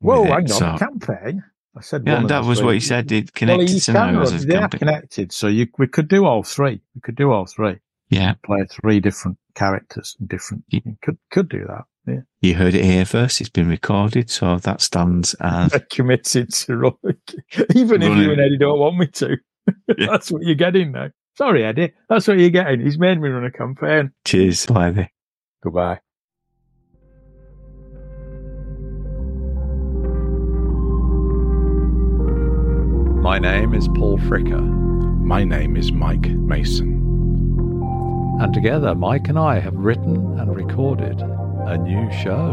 Whoa, 0.00 0.22
with 0.22 0.30
it. 0.30 0.32
hang 0.32 0.42
on, 0.42 0.78
So- 0.78 0.78
campaign. 0.78 1.44
I 1.76 1.82
said 1.82 2.04
yeah, 2.06 2.22
that 2.26 2.44
was 2.44 2.62
what 2.62 2.68
three. 2.70 2.74
you 2.76 2.80
said. 2.80 3.12
It 3.12 3.24
Well, 3.26 3.30
connected 3.34 3.68
can 3.68 3.80
scenarios 3.80 4.28
run, 4.30 4.34
as 4.36 4.46
they 4.46 4.56
are 4.56 4.68
connected, 4.68 5.30
so 5.30 5.46
you 5.46 5.68
we 5.76 5.86
could 5.86 6.08
do 6.08 6.24
all 6.24 6.42
three. 6.42 6.80
We 6.94 7.00
could 7.02 7.16
do 7.16 7.32
all 7.32 7.44
three. 7.44 7.76
Yeah, 8.08 8.32
Play 8.44 8.64
three 8.70 8.98
different 9.00 9.36
characters 9.54 10.16
and 10.18 10.26
different. 10.26 10.64
You- 10.68 10.80
You 10.86 10.96
could 11.02 11.18
could 11.30 11.50
do 11.50 11.66
that. 11.68 11.84
Yeah, 12.06 12.20
you 12.40 12.54
heard 12.54 12.74
it 12.74 12.84
here 12.84 13.04
first. 13.04 13.40
It's 13.40 13.50
been 13.50 13.68
recorded, 13.68 14.30
so 14.30 14.58
that 14.58 14.80
stands 14.80 15.34
as 15.40 15.74
I 15.74 15.78
committed 15.90 16.52
to 16.52 16.76
run, 16.76 16.92
even 17.74 18.02
if 18.02 18.16
you 18.16 18.30
and 18.32 18.40
Eddie 18.40 18.58
don't 18.58 18.78
want 18.78 18.96
me 18.96 19.06
to. 19.08 19.36
Yeah. 19.98 20.06
That's 20.06 20.30
what 20.30 20.42
you're 20.44 20.54
getting 20.54 20.92
now. 20.92 21.10
Sorry, 21.36 21.64
Eddie. 21.64 21.92
That's 22.08 22.28
what 22.28 22.38
you're 22.38 22.50
getting. 22.50 22.80
He's 22.80 22.98
made 22.98 23.20
me 23.20 23.28
run 23.28 23.44
a 23.44 23.50
campaign. 23.50 24.12
cheers, 24.24 24.64
Blythe. 24.66 25.06
Goodbye. 25.62 25.98
My 33.22 33.38
name 33.40 33.74
is 33.74 33.88
Paul 33.88 34.18
Fricker, 34.18 34.62
My 35.20 35.42
name 35.42 35.76
is 35.76 35.90
Mike 35.90 36.28
Mason. 36.28 37.02
and 38.40 38.54
together 38.54 38.94
Mike 38.94 39.28
and 39.28 39.38
I 39.38 39.58
have 39.58 39.74
written 39.74 40.38
and 40.38 40.54
recorded 40.54 41.18
a 41.66 41.76
new 41.76 42.10
show. 42.12 42.52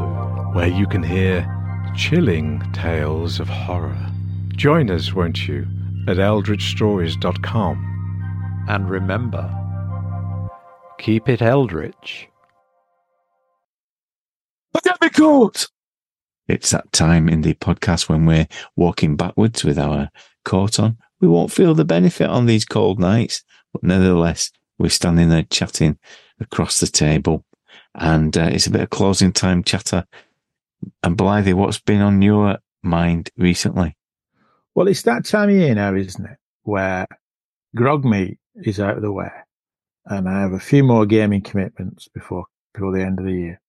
where 0.54 0.68
you 0.68 0.86
can 0.86 1.02
hear 1.02 1.48
chilling 1.96 2.62
tales 2.74 3.40
of 3.40 3.48
horror. 3.48 3.98
Join 4.50 4.92
us, 4.92 5.14
won't 5.14 5.48
you, 5.48 5.68
at 6.08 6.18
eldritchstories.com. 6.18 8.66
And 8.70 8.90
remember, 8.90 9.50
keep 11.00 11.28
it 11.28 11.42
eldritch. 11.42 12.30
But 14.72 14.84
get 14.84 15.02
me 15.02 15.10
caught! 15.10 15.68
It's 16.48 16.72
that 16.72 16.92
time 16.92 17.30
in 17.30 17.42
the 17.42 17.54
podcast 17.56 18.10
when 18.10 18.26
we're 18.26 18.48
walking 18.76 19.16
backwards 19.16 19.64
with 19.64 19.80
our 19.80 20.10
coat 20.46 20.80
on. 20.80 20.98
We 21.20 21.28
won't 21.28 21.52
feel 21.52 21.74
the 21.74 21.86
benefit 21.86 22.30
on 22.30 22.46
these 22.46 22.66
cold 22.66 23.00
nights, 23.00 23.44
but 23.72 23.84
nevertheless, 23.84 24.52
we're 24.78 24.90
standing 24.90 25.30
there 25.30 25.44
chatting 25.44 25.98
across 26.40 26.80
the 26.80 26.88
table. 26.88 27.46
And 27.96 28.36
uh, 28.38 28.50
it's 28.52 28.68
a 28.68 28.72
bit 28.72 28.82
of 28.82 28.90
closing 28.90 29.32
time 29.32 29.64
chatter. 29.64 30.06
And 31.04 31.16
Blythe, 31.16 31.52
what's 31.54 31.80
been 31.80 32.02
on 32.02 32.22
your 32.22 32.58
mind 32.82 33.30
recently? 33.38 33.96
Well, 34.76 34.88
it's 34.88 35.04
that 35.04 35.26
time 35.26 35.50
of 35.50 35.56
year 35.56 35.76
now, 35.76 35.94
isn't 35.94 36.26
it? 36.26 36.38
Where 36.64 37.08
Grogmeet 37.78 38.38
is 38.56 38.80
out 38.80 38.98
of 38.98 39.04
the 39.04 39.12
way, 39.12 39.30
and 40.06 40.28
I 40.28 40.42
have 40.42 40.54
a 40.54 40.60
few 40.60 40.84
more 40.84 41.06
gaming 41.06 41.42
commitments 41.42 42.08
before 42.08 42.46
before 42.74 42.92
the 42.92 43.04
end 43.04 43.20
of 43.20 43.26
the 43.26 43.34
year. 43.34 43.62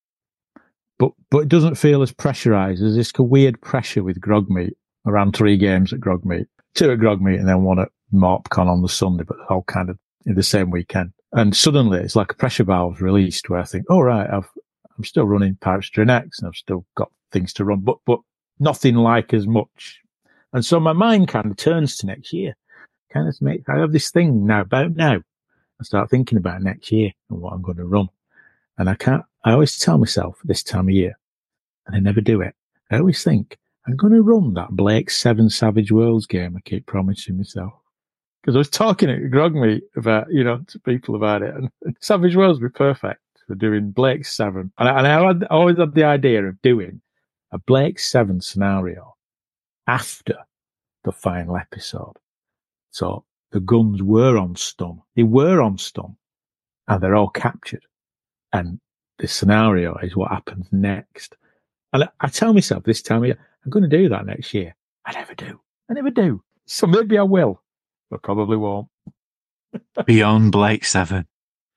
But 0.98 1.12
but 1.30 1.40
it 1.40 1.48
doesn't 1.48 1.74
feel 1.76 2.02
as 2.02 2.12
pressurized. 2.12 2.82
There's 2.82 2.96
this 2.96 3.12
weird 3.18 3.60
pressure 3.60 4.02
with 4.02 4.20
Grogmeet. 4.20 4.72
Around 5.06 5.36
three 5.36 5.59
games 5.59 5.92
at 5.92 6.01
Grogmeet, 6.01 6.46
two 6.74 6.90
at 6.90 6.98
Grogmeet, 6.98 7.38
and 7.38 7.46
then 7.46 7.62
one 7.62 7.78
at 7.78 7.90
MorpCon 8.14 8.68
on 8.68 8.80
the 8.80 8.88
Sunday, 8.88 9.24
but 9.24 9.36
all 9.51 9.62
kind 9.64 9.90
of 9.90 9.98
in 10.24 10.34
the 10.34 10.42
same 10.42 10.70
weekend. 10.70 11.12
And 11.35 11.55
suddenly, 11.55 12.01
it's 12.01 12.16
like 12.16 12.32
a 12.32 12.36
pressure 12.36 12.65
valve 12.65 13.02
released, 13.02 13.51
where 13.51 13.61
I 13.61 13.65
think, 13.65 13.90
"All 13.90 14.05
right, 14.05 14.28
I've 14.31 14.51
I'm 14.97 15.05
still 15.05 15.27
running 15.27 15.56
Pirates 15.56 15.90
X, 15.97 16.39
and 16.39 16.48
I've 16.48 16.56
still 16.56 16.86
got 16.94 17.11
things 17.32 17.52
to 17.55 17.65
run, 17.65 17.81
but 17.81 17.98
but 18.06 18.20
nothing 18.59 18.94
like 18.94 19.35
as 19.35 19.47
much 19.47 20.01
and 20.55 20.65
so 20.65 20.78
my 20.78 20.93
mind 20.93 21.27
kind 21.28 21.51
of 21.51 21.56
turns 21.56 21.97
to 21.97 22.06
next 22.06 22.32
year. 22.32 22.56
Kind 23.12 23.28
of 23.28 23.43
make, 23.43 23.69
I 23.69 23.78
have 23.78 23.93
this 23.93 24.11
thing 24.11 24.47
now 24.47 24.61
about 24.61 24.94
now. 24.94 25.16
I 25.16 25.82
start 25.82 26.09
thinking 26.09 26.39
about 26.39 26.62
next 26.62 26.93
year 26.93 27.11
and 27.28 27.40
what 27.40 27.52
I'm 27.52 27.61
going 27.61 27.77
to 27.77 27.85
run. 27.85 28.09
And 28.78 28.89
I 28.89 28.94
can't, 28.94 29.24
I 29.44 29.52
always 29.52 29.78
tell 29.78 29.98
myself 29.98 30.39
this 30.44 30.62
time 30.62 30.89
of 30.89 30.94
year, 30.94 31.19
and 31.86 31.97
I 31.97 31.98
never 31.98 32.20
do 32.20 32.40
it. 32.40 32.55
I 32.90 32.98
always 32.98 33.23
think 33.24 33.59
I'm 33.86 33.97
going 33.97 34.12
to 34.12 34.23
run 34.23 34.55
that 34.55 34.70
Blake 34.70 35.11
Seven 35.11 35.51
Savage 35.51 35.90
Worlds 35.90 36.27
game 36.27 36.56
I 36.56 36.61
keep 36.61 36.86
promising 36.86 37.36
myself. 37.36 37.73
Because 38.44 38.56
I 38.56 38.58
was 38.58 38.68
talking 38.68 39.08
at 39.08 39.30
Grogmeet 39.30 39.80
about, 39.96 40.30
you 40.30 40.44
know, 40.44 40.58
to 40.66 40.78
people 40.80 41.14
about 41.14 41.40
it, 41.40 41.54
and 41.54 41.70
Savage 42.00 42.36
Worlds 42.36 42.60
would 42.60 42.74
be 42.74 42.76
perfect 42.76 43.22
for 43.46 43.54
doing 43.54 43.90
Blake 43.90 44.26
Seven. 44.26 44.70
And 44.76 44.86
I, 44.86 44.98
and 44.98 45.06
I, 45.06 45.26
had, 45.26 45.44
I 45.44 45.46
always 45.46 45.78
had 45.78 45.94
the 45.94 46.04
idea 46.04 46.44
of 46.44 46.60
doing 46.60 47.00
a 47.52 47.58
Blake 47.58 47.98
Seven 47.98 48.42
scenario 48.42 49.16
after 49.86 50.36
the 51.04 51.12
final 51.12 51.56
episode. 51.56 52.18
So 52.90 53.24
the 53.50 53.60
guns 53.60 54.02
were 54.02 54.36
on 54.36 54.56
stun. 54.56 55.00
They 55.16 55.22
were 55.22 55.62
on 55.62 55.78
stun 55.78 56.16
and 56.86 57.02
they're 57.02 57.16
all 57.16 57.30
captured. 57.30 57.86
And 58.52 58.78
the 59.18 59.26
scenario 59.26 59.96
is 60.02 60.16
what 60.16 60.30
happens 60.30 60.66
next. 60.70 61.34
And 61.94 62.04
I, 62.04 62.08
I 62.20 62.28
tell 62.28 62.52
myself 62.52 62.84
this 62.84 63.00
time 63.00 63.24
I'm 63.24 63.70
going 63.70 63.88
to 63.88 63.96
do 63.96 64.10
that 64.10 64.26
next 64.26 64.52
year. 64.52 64.74
I 65.06 65.12
never 65.12 65.34
do. 65.34 65.60
I 65.90 65.94
never 65.94 66.10
do. 66.10 66.42
So 66.66 66.86
maybe 66.86 67.16
I 67.18 67.22
will, 67.22 67.60
probably 68.22 68.56
won't. 68.56 68.88
Beyond 70.06 70.52
Blake 70.52 70.84
Seven. 70.84 71.26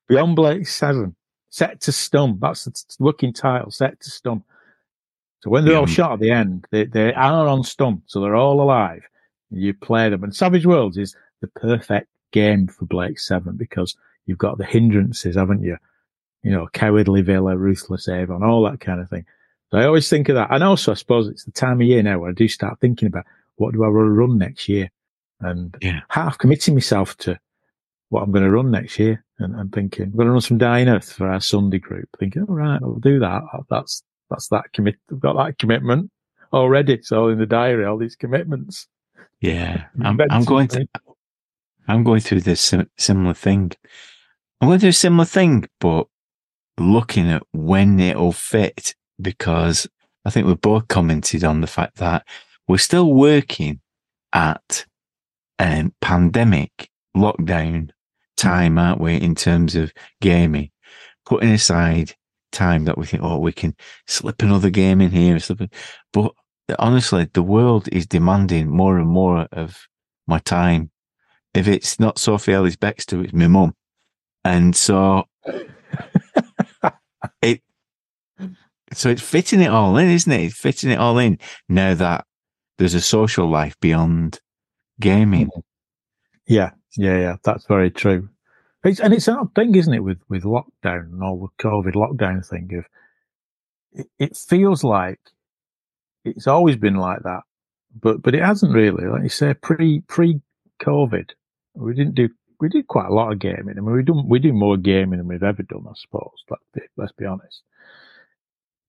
Beyond 0.07 0.38
Blake 0.38 0.68
7, 0.68 1.15
set 1.49 1.81
to 1.81 1.91
stun. 1.91 2.38
That's 2.39 2.64
the 2.64 2.73
working 2.99 3.34
title, 3.34 3.72
set 3.72 3.99
to 3.99 4.09
stun. 4.09 4.43
So 5.41 5.49
when 5.49 5.65
they're 5.65 5.77
all 5.77 5.85
shot 5.85 6.14
at 6.14 6.19
the 6.19 6.31
end, 6.31 6.65
they, 6.72 6.85
they 6.85 7.14
are 7.14 7.47
on 7.47 7.64
stun, 7.64 8.01
so 8.05 8.22
they're 8.22 8.35
all 8.35 8.61
alive. 8.61 9.03
You 9.51 9.73
play 9.73 10.09
them. 10.09 10.23
And 10.23 10.35
Savage 10.35 10.65
Worlds 10.65 10.97
is 10.97 11.15
the 11.41 11.47
perfect 11.47 12.07
game 12.31 12.68
for 12.68 12.85
Blake 12.85 13.19
7 13.19 13.55
because 13.57 13.95
you've 14.26 14.38
got 14.38 14.57
the 14.57 14.65
hindrances, 14.65 15.35
haven't 15.35 15.64
you? 15.64 15.77
You 16.41 16.51
know, 16.51 16.68
Cowardly 16.72 17.22
Vila, 17.22 17.57
Ruthless 17.57 18.07
Avon, 18.07 18.43
all 18.43 18.64
that 18.64 18.80
kind 18.80 19.01
of 19.01 19.09
thing. 19.09 19.26
So 19.72 19.77
I 19.77 19.85
always 19.85 20.09
think 20.09 20.30
of 20.30 20.35
that. 20.35 20.51
And 20.51 20.64
also, 20.64 20.93
I 20.93 20.95
suppose 20.95 21.27
it's 21.27 21.43
the 21.43 21.51
time 21.51 21.81
of 21.81 21.88
year 21.88 22.01
now 22.01 22.19
where 22.19 22.30
I 22.30 22.34
do 22.34 22.47
start 22.47 22.80
thinking 22.80 23.07
about 23.07 23.26
what 23.55 23.73
do 23.73 23.84
I 23.84 23.88
want 23.88 24.07
to 24.07 24.11
run 24.11 24.38
next 24.38 24.69
year? 24.69 24.89
And 25.39 25.77
Yeah. 25.81 26.01
half 26.09 26.38
committing 26.38 26.73
myself 26.73 27.15
to 27.18 27.39
what 28.09 28.23
I'm 28.23 28.31
going 28.31 28.43
to 28.43 28.51
run 28.51 28.72
next 28.72 28.97
year. 28.99 29.23
And 29.39 29.55
I'm 29.55 29.69
thinking, 29.69 30.05
I'm 30.05 30.11
going 30.11 30.27
to 30.27 30.31
run 30.31 30.41
some 30.41 30.57
Dying 30.57 30.88
Earth 30.88 31.11
for 31.11 31.27
our 31.27 31.39
Sunday 31.41 31.80
group. 31.80 32.09
Thinking, 32.19 32.43
all 32.43 32.55
right, 32.55 32.80
I'll 32.81 32.95
do 32.95 33.19
that. 33.19 33.43
That's, 33.69 34.03
that's 34.30 34.47
that 34.49 34.73
commit. 34.73 34.95
I've 35.11 35.19
got 35.19 35.34
that 35.34 35.59
commitment 35.59 36.09
already. 36.53 37.01
So 37.03 37.27
in 37.27 37.38
the 37.38 37.45
diary, 37.45 37.85
all 37.85 37.97
these 37.97 38.15
commitments. 38.15 38.88
Yeah, 39.41 39.85
I'm, 40.03 40.19
I'm 40.30 40.43
going 40.43 40.68
to. 40.69 40.88
I'm 41.88 42.03
going 42.03 42.19
through 42.19 42.41
this 42.41 42.73
similar 42.97 43.34
thing. 43.34 43.72
I'm 44.59 44.68
going 44.68 44.80
through 44.80 44.89
a 44.89 44.93
similar 44.93 45.23
thing, 45.26 45.69
but 45.80 46.07
looking 46.77 47.30
at 47.30 47.43
when 47.53 47.99
it'll 47.99 48.34
fit 48.34 48.93
because 49.22 49.88
I 50.26 50.30
think 50.30 50.47
we've 50.47 50.59
both 50.59 50.89
commented 50.89 51.43
on 51.45 51.61
the 51.61 51.68
fact 51.68 51.97
that 51.97 52.27
we're 52.68 52.77
still 52.77 53.14
working 53.14 53.80
at 54.34 54.85
um, 55.60 55.94
pandemic 56.02 56.90
lockdown 57.16 57.90
time, 58.36 58.78
aren't 58.78 59.02
we, 59.02 59.16
in 59.16 59.36
terms 59.36 59.76
of 59.76 59.92
gaming? 60.22 60.72
Putting 61.26 61.52
aside 61.52 62.14
time 62.52 62.86
that 62.86 62.98
we 62.98 63.06
think, 63.06 63.24
oh, 63.24 63.40
we 63.40 63.52
can 63.52 63.76
slip 64.08 64.42
another 64.42 64.70
game 64.70 65.02
in 65.02 65.12
here, 65.12 65.40
slip 65.40 65.62
it. 65.62 65.74
but 66.14 66.34
honestly, 66.80 67.28
the 67.34 67.44
world 67.44 67.88
is 67.92 68.06
demanding 68.06 68.70
more 68.70 68.98
and 68.98 69.10
more 69.10 69.48
of 69.52 69.88
my 70.28 70.40
time. 70.40 70.92
If 71.54 71.68
it's 71.68 72.00
not 72.00 72.20
Sophie 72.20 72.54
Ellis 72.54 72.76
Bextor, 72.76 73.24
it's 73.24 73.34
my 73.34 73.48
mum. 73.48 73.74
And 74.44 74.76
so 74.76 75.26
it, 77.42 77.62
so 78.94 79.10
it's 79.10 79.22
fitting 79.22 79.62
it 79.62 79.70
all 79.70 79.98
in, 79.98 80.10
isn't 80.10 80.32
it? 80.32 80.46
It's 80.46 80.58
fitting 80.58 80.92
it 80.92 81.00
all 81.00 81.18
in 81.18 81.40
now 81.68 81.94
that 81.96 82.26
there's 82.78 82.94
a 82.94 83.02
social 83.02 83.50
life 83.50 83.76
beyond 83.82 84.40
gaming. 84.99 85.49
Yeah, 86.48 86.72
yeah, 86.95 87.18
yeah. 87.18 87.36
That's 87.44 87.65
very 87.65 87.91
true. 87.91 88.30
It's, 88.84 88.99
and 88.99 89.14
it's 89.14 89.28
an 89.28 89.36
odd 89.36 89.56
thing, 89.56 89.76
isn't 89.76 89.94
it, 89.94 90.03
with, 90.03 90.19
with 90.30 90.44
lockdown 90.44 91.11
and 91.11 91.24
all 91.24 91.40
the 91.40 91.64
COVID 91.64 91.94
lockdown 91.94 92.45
thing 92.45 92.69
of 92.78 92.86
it, 93.91 94.07
it 94.19 94.38
feels 94.38 94.84
like 94.84 95.19
it's 96.24 96.48
always 96.48 96.78
been 96.78 96.95
like 96.95 97.24
that, 97.24 97.41
but, 97.99 98.22
but 98.22 98.36
it 98.36 98.44
hasn't 98.44 98.74
really. 98.74 99.06
Like 99.06 99.24
you 99.24 99.30
say, 99.30 99.53
pre, 99.56 100.02
pre 100.02 100.41
COVID, 100.82 101.32
we 101.74 101.94
didn't 101.95 102.15
do, 102.15 102.30
we 102.60 102.69
did 102.69 102.88
quite 102.88 103.07
a 103.07 103.14
lot 103.14 103.32
of 103.32 103.40
gaming. 103.40 103.76
I 103.78 103.82
mean, 103.82 103.95
we 103.95 104.03
do, 104.03 104.24
we 104.26 104.40
do 104.40 104.53
more 104.53 104.78
gaming 104.78 105.19
than 105.19 105.28
we've 105.28 105.44
ever 105.44 105.64
done, 105.64 105.86
I 105.90 105.94
suppose. 105.95 106.44
Let's 106.49 106.64
be, 106.74 106.82
let's 106.95 107.14
be 107.14 107.26
honest. 107.26 107.61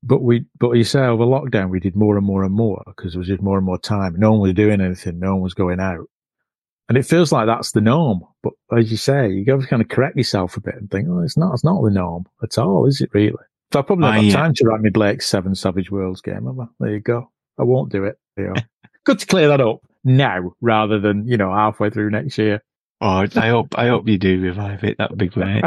But 0.02 0.22
we, 0.22 0.44
but 0.58 0.72
you 0.72 0.84
say 0.84 1.00
over 1.00 1.24
lockdown, 1.24 1.70
we 1.70 1.80
did 1.80 1.96
more 1.96 2.16
and 2.16 2.24
more 2.24 2.44
and 2.44 2.54
more 2.54 2.82
because 2.86 3.12
there 3.12 3.18
was 3.18 3.28
just 3.28 3.42
more 3.42 3.56
and 3.56 3.66
more 3.66 3.78
time. 3.78 4.14
No 4.16 4.32
one 4.32 4.40
was 4.40 4.54
doing 4.54 4.80
anything. 4.80 5.18
No 5.18 5.34
one 5.34 5.42
was 5.42 5.54
going 5.54 5.80
out. 5.80 6.08
And 6.88 6.96
it 6.96 7.04
feels 7.04 7.32
like 7.32 7.46
that's 7.46 7.72
the 7.72 7.80
norm. 7.80 8.22
But 8.42 8.54
as 8.76 8.90
you 8.90 8.96
say, 8.96 9.30
you 9.30 9.44
got 9.44 9.60
to 9.60 9.66
kind 9.66 9.82
of 9.82 9.88
correct 9.88 10.16
yourself 10.16 10.56
a 10.56 10.60
bit 10.60 10.76
and 10.76 10.90
think, 10.90 11.08
oh, 11.10 11.20
it's 11.20 11.36
not, 11.36 11.52
it's 11.52 11.64
not 11.64 11.82
the 11.82 11.90
norm 11.90 12.26
at 12.42 12.56
all, 12.58 12.86
is 12.86 13.00
it 13.00 13.10
really? 13.12 13.34
So 13.72 13.80
I 13.80 13.82
probably 13.82 14.04
got 14.04 14.24
yeah. 14.24 14.32
time 14.32 14.54
to 14.54 14.64
write 14.64 14.80
me 14.80 14.88
Blake's 14.88 15.26
Seven 15.26 15.54
Savage 15.54 15.90
Worlds 15.90 16.22
game, 16.22 16.46
have 16.46 16.58
I? 16.58 16.64
There 16.80 16.92
you 16.94 17.00
go. 17.00 17.30
I 17.58 17.64
won't 17.64 17.92
do 17.92 18.04
it. 18.04 18.18
Good 19.04 19.18
to 19.18 19.26
clear 19.26 19.48
that 19.48 19.60
up 19.60 19.80
now 20.04 20.54
rather 20.62 20.98
than, 20.98 21.26
you 21.26 21.36
know, 21.36 21.52
halfway 21.52 21.90
through 21.90 22.10
next 22.10 22.38
year. 22.38 22.62
Oh, 23.00 23.26
I 23.36 23.48
hope, 23.48 23.78
I 23.78 23.88
hope 23.88 24.08
you 24.08 24.16
do 24.16 24.40
revive 24.40 24.82
it. 24.84 24.96
That'd 24.96 25.18
be 25.18 25.28
great. 25.28 25.64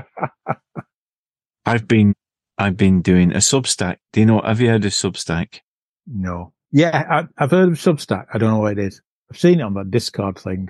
I've 1.66 1.88
been, 1.88 2.16
I've 2.62 2.78
been 2.78 3.02
doing 3.02 3.32
a 3.32 3.38
Substack. 3.38 3.98
Do 4.14 4.20
you 4.20 4.28
know, 4.28 4.40
have 4.42 4.62
you 4.62 4.70
heard 4.70 4.86
of 4.86 4.92
Substack? 4.92 5.62
No. 6.06 6.54
Yeah, 6.72 7.06
I, 7.10 7.44
I've 7.44 7.50
heard 7.50 7.70
of 7.70 7.76
Substack. 7.76 8.28
I 8.32 8.38
don't 8.38 8.52
know 8.52 8.60
what 8.60 8.78
it 8.78 8.86
is. 8.86 9.02
I've 9.32 9.40
seen 9.40 9.60
it 9.60 9.64
on 9.64 9.74
that 9.74 9.90
Discord 9.90 10.38
thing 10.38 10.70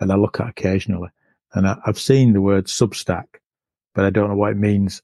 and 0.00 0.10
I 0.10 0.16
look 0.16 0.40
at 0.40 0.48
occasionally. 0.48 1.10
And 1.54 1.68
I, 1.68 1.76
have 1.84 1.98
seen 1.98 2.32
the 2.32 2.40
word 2.40 2.66
Substack, 2.66 3.26
but 3.94 4.04
I 4.04 4.10
don't 4.10 4.28
know 4.28 4.36
what 4.36 4.50
it 4.50 4.56
means. 4.56 5.00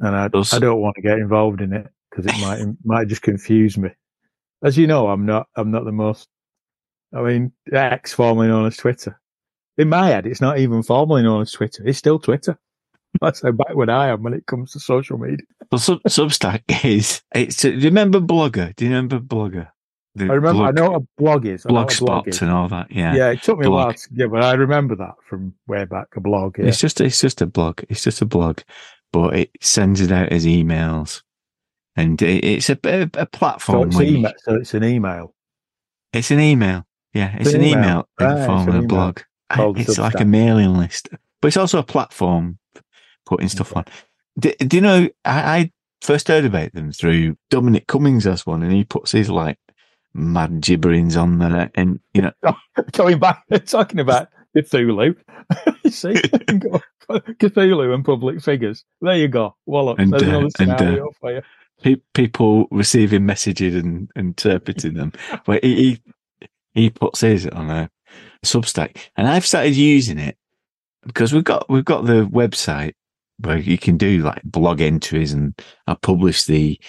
And 0.00 0.16
I, 0.16 0.28
Does- 0.28 0.54
I 0.54 0.58
don't 0.58 0.80
want 0.80 0.96
to 0.96 1.02
get 1.02 1.18
involved 1.18 1.60
in 1.60 1.74
it 1.74 1.86
because 2.10 2.24
it 2.24 2.40
might, 2.40 2.60
it 2.60 2.76
might 2.82 3.08
just 3.08 3.22
confuse 3.22 3.76
me. 3.76 3.90
As 4.62 4.78
you 4.78 4.86
know, 4.86 5.08
I'm 5.08 5.26
not, 5.26 5.48
I'm 5.54 5.70
not 5.70 5.84
the 5.84 5.92
most, 5.92 6.28
I 7.14 7.20
mean, 7.20 7.52
X 7.70 8.14
formerly 8.14 8.48
known 8.48 8.66
as 8.66 8.76
Twitter. 8.78 9.20
In 9.76 9.90
my 9.90 10.08
head, 10.08 10.26
it's 10.26 10.40
not 10.40 10.58
even 10.58 10.82
formally 10.82 11.22
known 11.22 11.42
as 11.42 11.52
Twitter. 11.52 11.86
It's 11.86 11.98
still 11.98 12.18
Twitter. 12.18 12.58
That's 13.20 13.42
how 13.42 13.52
backward 13.52 13.90
I 13.90 14.08
am 14.08 14.22
when 14.22 14.34
it 14.34 14.46
comes 14.46 14.72
to 14.72 14.80
social 14.80 15.18
media. 15.18 15.44
Well, 15.70 15.78
Sub, 15.78 16.02
Substack 16.02 16.62
is, 16.84 17.22
it's, 17.34 17.62
do 17.62 17.70
you 17.70 17.80
remember 17.84 18.20
Blogger? 18.20 18.74
Do 18.76 18.84
you 18.84 18.90
remember 18.90 19.18
Blogger? 19.20 19.68
The 20.14 20.24
I 20.24 20.34
remember, 20.34 20.64
I 20.64 20.70
know 20.72 20.90
what 20.90 21.02
a 21.02 21.06
blog 21.16 21.46
is. 21.46 21.64
Know 21.64 21.74
blog 21.74 21.88
Blogspot 21.90 22.28
is. 22.28 22.42
and 22.42 22.50
all 22.50 22.68
that. 22.68 22.90
Yeah. 22.90 23.14
Yeah, 23.14 23.30
it 23.30 23.42
took 23.42 23.58
me 23.58 23.66
a 23.66 23.70
while. 23.70 23.86
blog. 23.86 23.96
To, 23.96 24.08
yeah, 24.12 24.26
but 24.26 24.42
I 24.42 24.54
remember 24.54 24.96
that 24.96 25.14
from 25.28 25.54
way 25.68 25.84
back. 25.84 26.08
A 26.16 26.20
blog. 26.20 26.58
Yeah. 26.58 26.66
It's 26.66 26.80
just, 26.80 27.00
it's 27.00 27.20
just 27.20 27.40
a 27.40 27.46
blog. 27.46 27.82
It's 27.88 28.02
just 28.02 28.20
a 28.20 28.26
blog, 28.26 28.60
but 29.12 29.36
it 29.36 29.50
sends 29.60 30.00
it 30.00 30.10
out 30.10 30.30
as 30.30 30.44
emails. 30.44 31.22
And 31.94 32.20
it, 32.22 32.44
it's 32.44 32.70
a, 32.70 32.78
a, 32.84 33.02
a 33.02 33.08
So 33.20 33.26
platform 33.26 33.88
it's, 33.88 34.00
email, 34.00 34.32
so 34.38 34.54
it's 34.54 34.74
an 34.74 34.84
email. 34.84 35.34
It's 36.12 36.30
an 36.30 36.40
email. 36.40 36.84
Yeah, 37.12 37.34
it's 37.36 37.46
It's 37.48 37.54
an 37.54 37.62
email, 37.62 37.82
email. 37.82 38.08
in 38.20 38.26
the 38.26 38.26
ah, 38.26 38.36
it's 38.36 38.46
form 38.46 38.68
of 38.68 38.74
a 38.74 38.86
blog. 38.86 39.20
It's 39.50 39.98
like 39.98 40.20
a 40.20 40.24
mailing 40.24 40.76
list, 40.76 41.08
but 41.40 41.48
it's 41.48 41.56
also 41.56 41.78
a 41.78 41.84
platform 41.84 42.58
for 42.74 42.82
putting 43.28 43.48
stuff 43.48 43.76
on. 43.76 43.84
Do, 44.38 44.52
do 44.58 44.76
you 44.76 44.80
know? 44.80 45.08
I, 45.24 45.58
I 45.58 45.72
first 46.00 46.28
heard 46.28 46.44
about 46.44 46.72
them 46.72 46.92
through 46.92 47.36
Dominic 47.50 47.86
Cummings 47.86 48.26
as 48.26 48.46
one, 48.46 48.62
and 48.62 48.72
he 48.72 48.84
puts 48.84 49.12
his 49.12 49.28
like 49.30 49.58
mad 50.14 50.60
gibberings 50.62 51.20
on 51.20 51.38
there, 51.38 51.70
and 51.74 52.00
you 52.14 52.22
know, 52.22 52.32
Going 52.92 53.18
back, 53.18 53.42
talking 53.66 54.00
about 54.00 54.28
Cthulhu. 54.56 55.16
you 55.84 55.90
see, 55.90 56.12
Cthulhu 57.10 57.94
and 57.94 58.04
public 58.04 58.40
figures. 58.40 58.84
There 59.00 59.16
you 59.16 59.28
go. 59.28 59.56
Wallop. 59.66 59.98
And, 59.98 60.12
There's 60.12 60.22
uh, 60.22 60.26
another 60.26 60.48
and, 60.60 61.00
uh, 61.00 61.04
for 61.20 61.32
you. 61.32 61.42
pe- 61.82 62.02
people 62.14 62.66
receiving 62.70 63.26
messages 63.26 63.74
and 63.74 64.10
interpreting 64.16 64.94
them. 64.94 65.12
But 65.44 65.62
he, 65.64 65.74
he 65.74 66.02
he 66.74 66.90
puts 66.90 67.20
his 67.20 67.46
on 67.46 67.68
a 67.70 67.90
Substack, 68.44 68.96
and 69.16 69.28
I've 69.28 69.46
started 69.46 69.74
using 69.74 70.18
it 70.18 70.36
because 71.04 71.32
we've 71.32 71.44
got 71.44 71.68
we've 71.68 71.84
got 71.84 72.06
the 72.06 72.26
website 72.26 72.94
where 73.40 73.58
you 73.58 73.78
can 73.78 73.96
do 73.96 74.22
like 74.22 74.42
blog 74.42 74.80
entries, 74.80 75.32
and 75.32 75.54
I 75.86 75.94
publish 75.94 76.44
the 76.44 76.80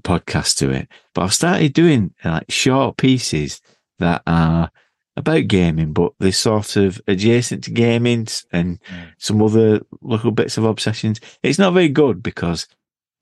podcast 0.00 0.56
to 0.58 0.70
it. 0.70 0.88
But 1.14 1.22
I've 1.22 1.34
started 1.34 1.72
doing 1.72 2.14
like 2.24 2.50
short 2.50 2.96
pieces 2.96 3.60
that 3.98 4.22
are 4.26 4.70
about 5.16 5.48
gaming, 5.48 5.92
but 5.92 6.12
they're 6.18 6.32
sort 6.32 6.76
of 6.76 7.00
adjacent 7.06 7.64
to 7.64 7.70
gaming 7.70 8.28
and 8.52 8.80
mm. 8.82 9.12
some 9.18 9.42
other 9.42 9.80
little 10.00 10.30
bits 10.30 10.56
of 10.56 10.64
obsessions. 10.64 11.20
It's 11.42 11.58
not 11.58 11.74
very 11.74 11.88
good 11.88 12.22
because 12.22 12.68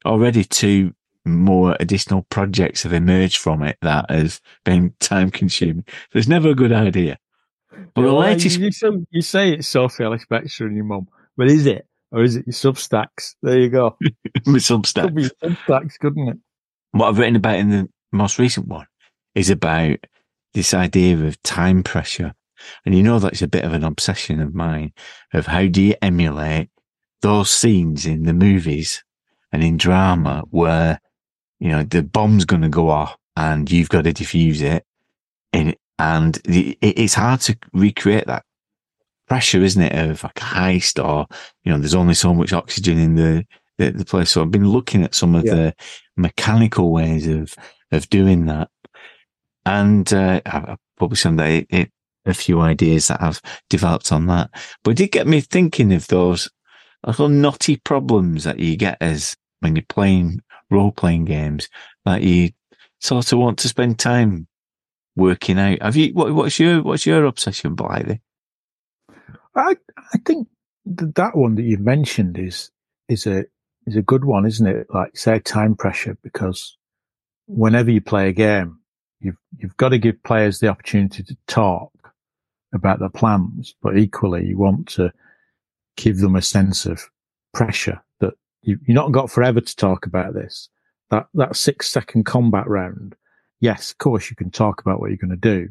already 0.04 0.44
two 0.44 0.94
more 1.24 1.76
additional 1.80 2.22
projects 2.30 2.84
have 2.84 2.92
emerged 2.92 3.38
from 3.38 3.62
it 3.62 3.78
that 3.82 4.10
has 4.10 4.40
been 4.64 4.94
time 5.00 5.30
consuming. 5.30 5.84
So 6.12 6.18
it's 6.18 6.28
never 6.28 6.50
a 6.50 6.54
good 6.54 6.72
idea. 6.72 7.18
But 7.94 8.02
the 8.02 8.12
latest, 8.12 8.58
You, 8.58 8.66
you, 8.66 8.72
say, 8.72 8.88
you 9.10 9.22
say 9.22 9.52
it's 9.54 9.68
Sophie 9.68 10.04
Ellis 10.04 10.24
Bextor 10.30 10.66
and 10.66 10.76
your 10.76 10.84
mum, 10.84 11.08
but 11.36 11.48
is 11.48 11.66
it? 11.66 11.86
Or 12.12 12.22
is 12.22 12.36
it 12.36 12.46
your 12.46 12.54
Substacks? 12.54 13.34
There 13.42 13.58
you 13.58 13.68
go. 13.68 13.96
with 14.46 14.62
Substack, 14.62 15.02
Could 15.02 15.14
be 15.14 15.28
Substacks, 15.42 15.98
couldn't 15.98 16.28
it? 16.28 16.38
what 16.92 17.08
I've 17.08 17.18
written 17.18 17.36
about 17.36 17.56
in 17.56 17.70
the 17.70 17.88
most 18.12 18.38
recent 18.38 18.68
one 18.68 18.86
is 19.34 19.50
about 19.50 19.98
this 20.54 20.72
idea 20.72 21.18
of 21.18 21.40
time 21.42 21.82
pressure. 21.82 22.32
And 22.84 22.94
you 22.94 23.02
know, 23.02 23.18
that's 23.18 23.42
a 23.42 23.48
bit 23.48 23.64
of 23.64 23.74
an 23.74 23.84
obsession 23.84 24.40
of 24.40 24.54
mine 24.54 24.92
of 25.34 25.46
how 25.46 25.66
do 25.66 25.82
you 25.82 25.94
emulate 26.00 26.70
those 27.20 27.50
scenes 27.50 28.06
in 28.06 28.22
the 28.22 28.32
movies 28.32 29.04
and 29.52 29.62
in 29.62 29.76
drama 29.76 30.44
where, 30.50 31.00
you 31.60 31.68
know, 31.68 31.82
the 31.82 32.02
bomb's 32.02 32.46
going 32.46 32.62
to 32.62 32.68
go 32.68 32.88
off 32.88 33.16
and 33.36 33.70
you've 33.70 33.90
got 33.90 34.04
to 34.04 34.12
defuse 34.12 34.62
it. 34.62 34.84
And, 35.52 35.76
and 35.98 36.34
the, 36.44 36.78
it, 36.80 36.98
it's 36.98 37.14
hard 37.14 37.40
to 37.42 37.58
recreate 37.74 38.26
that 38.26 38.45
pressure, 39.28 39.62
isn't 39.62 39.82
it? 39.82 39.92
Of 39.94 40.22
like 40.22 40.38
a 40.40 40.44
heist 40.44 41.04
or, 41.04 41.26
you 41.64 41.72
know, 41.72 41.78
there's 41.78 41.94
only 41.94 42.14
so 42.14 42.32
much 42.34 42.52
oxygen 42.52 42.98
in 42.98 43.14
the, 43.16 43.44
the, 43.78 43.90
the 43.90 44.04
place. 44.04 44.30
So 44.30 44.42
I've 44.42 44.50
been 44.50 44.68
looking 44.68 45.02
at 45.02 45.14
some 45.14 45.34
of 45.34 45.44
Yeah. 45.44 45.54
the 45.54 45.74
mechanical 46.16 46.92
ways 46.92 47.26
of, 47.26 47.54
of 47.92 48.08
doing 48.10 48.46
that. 48.46 48.68
And, 49.64 50.12
uh, 50.12 50.40
I- 50.46 50.72
I've 50.72 50.78
published 50.98 51.22
some 51.22 51.36
that 51.36 51.66
it, 51.70 51.90
a 52.24 52.34
few 52.34 52.60
ideas 52.60 53.08
that 53.08 53.22
I've 53.22 53.40
developed 53.70 54.10
on 54.12 54.26
that. 54.26 54.50
But 54.82 54.92
it 54.92 54.96
did 54.96 55.12
get 55.12 55.26
me 55.26 55.40
thinking 55.40 55.92
of 55.92 56.08
those 56.08 56.50
little 57.06 57.28
knotty 57.28 57.76
problems 57.76 58.44
that 58.44 58.58
you 58.58 58.76
get 58.76 58.96
as 59.00 59.36
when 59.60 59.76
you're 59.76 59.84
playing 59.88 60.42
role 60.70 60.90
playing 60.90 61.24
games 61.24 61.68
that 62.04 62.22
you 62.22 62.50
sort 63.00 63.32
of 63.32 63.38
want 63.38 63.58
to 63.58 63.68
spend 63.68 63.98
time 63.98 64.48
working 65.14 65.58
out. 65.58 65.80
Have 65.82 65.94
you, 65.96 66.12
what, 66.14 66.34
what's 66.34 66.58
your, 66.58 66.82
what's 66.82 67.06
your 67.06 67.24
obsession, 67.24 67.74
by 67.74 68.02
Blythe? 68.02 68.18
I 69.56 69.76
I 69.96 70.18
think 70.24 70.48
that 70.84 71.36
one 71.36 71.56
that 71.56 71.62
you've 71.62 71.80
mentioned 71.80 72.38
is 72.38 72.70
is 73.08 73.26
a 73.26 73.44
is 73.86 73.96
a 73.96 74.02
good 74.02 74.24
one, 74.24 74.46
isn't 74.46 74.66
it? 74.66 74.86
Like 74.92 75.16
say 75.16 75.38
time 75.38 75.74
pressure, 75.74 76.16
because 76.22 76.76
whenever 77.46 77.90
you 77.90 78.00
play 78.00 78.28
a 78.28 78.32
game, 78.32 78.78
you've 79.20 79.38
you've 79.58 79.76
got 79.76 79.90
to 79.90 79.98
give 79.98 80.22
players 80.22 80.58
the 80.58 80.68
opportunity 80.68 81.22
to 81.22 81.36
talk 81.46 81.92
about 82.74 82.98
their 82.98 83.08
plans, 83.08 83.74
but 83.82 83.96
equally 83.96 84.46
you 84.46 84.58
want 84.58 84.88
to 84.88 85.12
give 85.96 86.18
them 86.18 86.36
a 86.36 86.42
sense 86.42 86.84
of 86.84 87.08
pressure 87.54 88.02
that 88.20 88.34
you, 88.62 88.78
you're 88.86 88.94
not 88.94 89.12
got 89.12 89.30
forever 89.30 89.60
to 89.60 89.76
talk 89.76 90.06
about 90.06 90.34
this. 90.34 90.68
That 91.10 91.26
that 91.34 91.56
six 91.56 91.88
second 91.88 92.24
combat 92.24 92.68
round, 92.68 93.14
yes, 93.60 93.92
of 93.92 93.98
course 93.98 94.28
you 94.30 94.36
can 94.36 94.50
talk 94.50 94.80
about 94.80 95.00
what 95.00 95.10
you're 95.10 95.16
going 95.16 95.30
to 95.30 95.36
do 95.36 95.68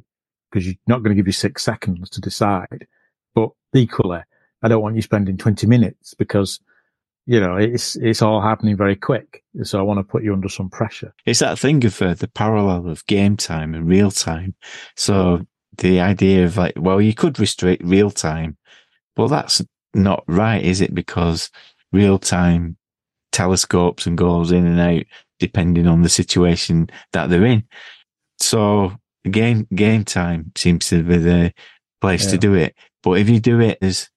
because 0.49 0.65
you're 0.65 0.75
not 0.87 1.03
going 1.03 1.15
to 1.15 1.15
give 1.15 1.27
you 1.27 1.33
six 1.33 1.63
seconds 1.63 2.09
to 2.11 2.21
decide. 2.21 2.87
But 3.35 3.49
equally, 3.75 4.21
I 4.63 4.67
don't 4.67 4.81
want 4.81 4.95
you 4.95 5.01
spending 5.03 5.37
20 5.37 5.67
minutes 5.67 6.15
because, 6.15 6.59
you 7.27 7.39
know, 7.39 7.57
it's, 7.57 7.95
it's 7.97 8.21
all 8.21 8.41
happening 8.41 8.75
very 8.77 8.95
quick. 8.95 9.43
So 9.63 9.77
I 9.77 9.83
want 9.83 9.99
to 9.99 10.03
put 10.03 10.23
you 10.23 10.33
under 10.33 10.49
some 10.49 10.69
pressure. 10.69 11.13
It's 11.25 11.39
that 11.39 11.59
thing 11.59 11.85
of 11.85 12.01
uh, 12.01 12.13
the 12.15 12.27
parallel 12.29 12.87
of 12.89 13.05
game 13.05 13.37
time 13.37 13.75
and 13.75 13.87
real 13.87 14.09
time. 14.11 14.55
So 14.95 15.45
the 15.77 15.99
idea 15.99 16.45
of 16.45 16.57
like, 16.57 16.73
well, 16.77 17.01
you 17.01 17.13
could 17.13 17.39
restrict 17.39 17.83
real 17.85 18.09
time. 18.09 18.57
Well, 19.17 19.27
that's 19.27 19.61
not 19.93 20.23
right, 20.27 20.63
is 20.63 20.81
it? 20.81 20.95
Because 20.95 21.51
real 21.91 22.17
time 22.19 22.77
telescopes 23.31 24.05
and 24.05 24.17
goals 24.17 24.51
in 24.51 24.65
and 24.65 24.79
out 24.79 25.03
depending 25.39 25.87
on 25.87 26.01
the 26.01 26.09
situation 26.09 26.89
that 27.11 27.29
they're 27.29 27.45
in. 27.45 27.63
So 28.39 28.93
game 29.29 29.67
game 29.75 30.05
time 30.05 30.51
seems 30.55 30.87
to 30.89 31.03
be 31.03 31.17
the 31.17 31.53
place 32.01 32.25
Yeah. 32.25 32.31
to 32.31 32.37
do 32.37 32.53
it. 32.53 32.75
But 33.05 33.19
if 33.19 33.29
you 33.29 33.39
do 33.39 33.61
it 33.61 33.77
as 33.81 34.09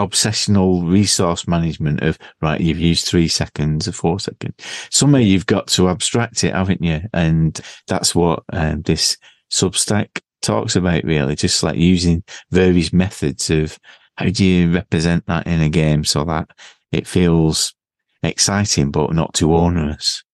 obsessional 0.00 0.90
resource 0.90 1.46
management 1.46 2.02
of 2.02 2.18
right, 2.40 2.60
you've 2.60 2.80
used 2.80 3.06
three 3.06 3.28
seconds 3.28 3.86
or 3.86 3.92
four 3.92 4.18
seconds, 4.18 4.54
somewhere 4.90 5.20
you've 5.20 5.46
got 5.46 5.68
to 5.68 5.90
abstract 5.90 6.42
it, 6.42 6.54
haven't 6.54 6.82
you? 6.82 7.02
And 7.12 7.60
that's 7.86 8.14
what 8.14 8.42
um, 8.52 8.80
this 8.82 9.18
Substack 9.52 10.20
talks 10.40 10.74
about, 10.74 11.04
really, 11.04 11.36
just 11.36 11.62
like 11.62 11.76
using 11.76 12.24
various 12.50 12.92
methods 12.94 13.50
of 13.50 13.78
how 14.16 14.30
do 14.30 14.44
you 14.44 14.72
represent 14.72 15.26
that 15.26 15.46
in 15.46 15.60
a 15.60 15.68
game 15.68 16.02
so 16.02 16.24
that 16.24 16.48
it 16.92 17.06
feels 17.06 17.74
exciting 18.22 18.90
but 18.90 19.12
not 19.12 19.34
too 19.34 19.54
onerous. 19.54 20.24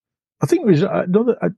I 0.41 0.45
think 0.45 0.65
res- 0.65 0.81
another 0.81 1.37
uh, 1.43 1.49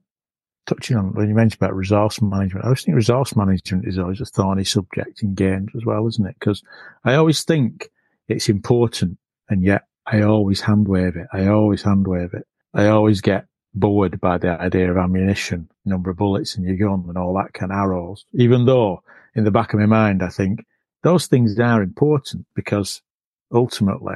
touching 0.66 0.96
on 0.96 1.12
when 1.12 1.28
you 1.28 1.34
mentioned 1.34 1.60
about 1.60 1.74
resource 1.74 2.20
management. 2.20 2.64
I 2.64 2.68
always 2.68 2.82
think 2.82 2.96
resource 2.96 3.36
management 3.36 3.86
is 3.86 3.98
always 3.98 4.20
a 4.20 4.26
thorny 4.26 4.64
subject 4.64 5.22
in 5.22 5.34
games 5.34 5.70
as 5.76 5.84
well, 5.84 6.06
isn't 6.06 6.26
it? 6.26 6.36
Because 6.38 6.62
I 7.04 7.14
always 7.14 7.42
think 7.44 7.90
it's 8.28 8.48
important, 8.48 9.18
and 9.48 9.62
yet 9.62 9.82
I 10.06 10.22
always 10.22 10.60
hand 10.60 10.88
wave 10.88 11.16
it. 11.16 11.26
I 11.32 11.46
always 11.46 11.82
hand 11.82 12.06
wave 12.06 12.34
it. 12.34 12.46
I 12.72 12.86
always 12.88 13.20
get 13.20 13.46
bored 13.74 14.20
by 14.20 14.38
the 14.38 14.60
idea 14.60 14.90
of 14.90 14.96
ammunition, 14.96 15.68
number 15.84 16.10
of 16.10 16.16
bullets 16.16 16.56
in 16.56 16.64
your 16.64 16.76
gun, 16.76 17.04
and 17.08 17.18
all 17.18 17.34
that 17.34 17.52
kind 17.52 17.72
of 17.72 17.78
arrows. 17.78 18.24
Even 18.32 18.66
though 18.66 19.02
in 19.34 19.44
the 19.44 19.50
back 19.50 19.72
of 19.72 19.80
my 19.80 19.86
mind, 19.86 20.22
I 20.22 20.28
think 20.28 20.64
those 21.02 21.26
things 21.26 21.58
are 21.58 21.82
important 21.82 22.46
because 22.54 23.02
ultimately 23.52 24.14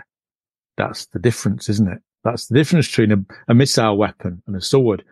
that's 0.77 1.07
the 1.07 1.19
difference, 1.19 1.69
isn't 1.69 1.89
it? 1.89 1.99
That's 2.25 2.47
the 2.47 2.55
difference 2.55 2.89
between 2.89 3.13
a, 3.13 3.25
a 3.49 3.55
missile 3.55 3.97
weapon 3.97 4.43
and 4.47 4.57
a 4.57 4.61
sword. 4.61 5.05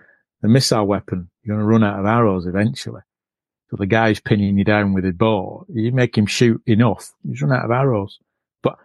The 0.43 0.49
missile 0.49 0.87
weapon, 0.87 1.31
you're 1.43 1.57
going 1.57 1.67
to 1.67 1.71
run 1.71 1.85
out 1.85 1.99
of 1.99 2.07
arrows 2.07 2.47
eventually. 2.47 3.01
So 3.71 3.77
the 3.77 3.87
guy's 3.87 4.21
pinning 4.21 4.59
you 4.59 4.65
down 4.65 4.93
with 4.93 5.05
a 5.05 5.13
bow. 5.13 5.67
You 5.69 5.91
make 5.93 6.17
him 6.17 6.27
shoot 6.27 6.63
enough, 6.67 7.13
he's 7.27 7.43
run 7.43 7.53
out 7.53 7.65
of 7.65 7.71
arrows. 7.71 8.19
But 8.63 8.79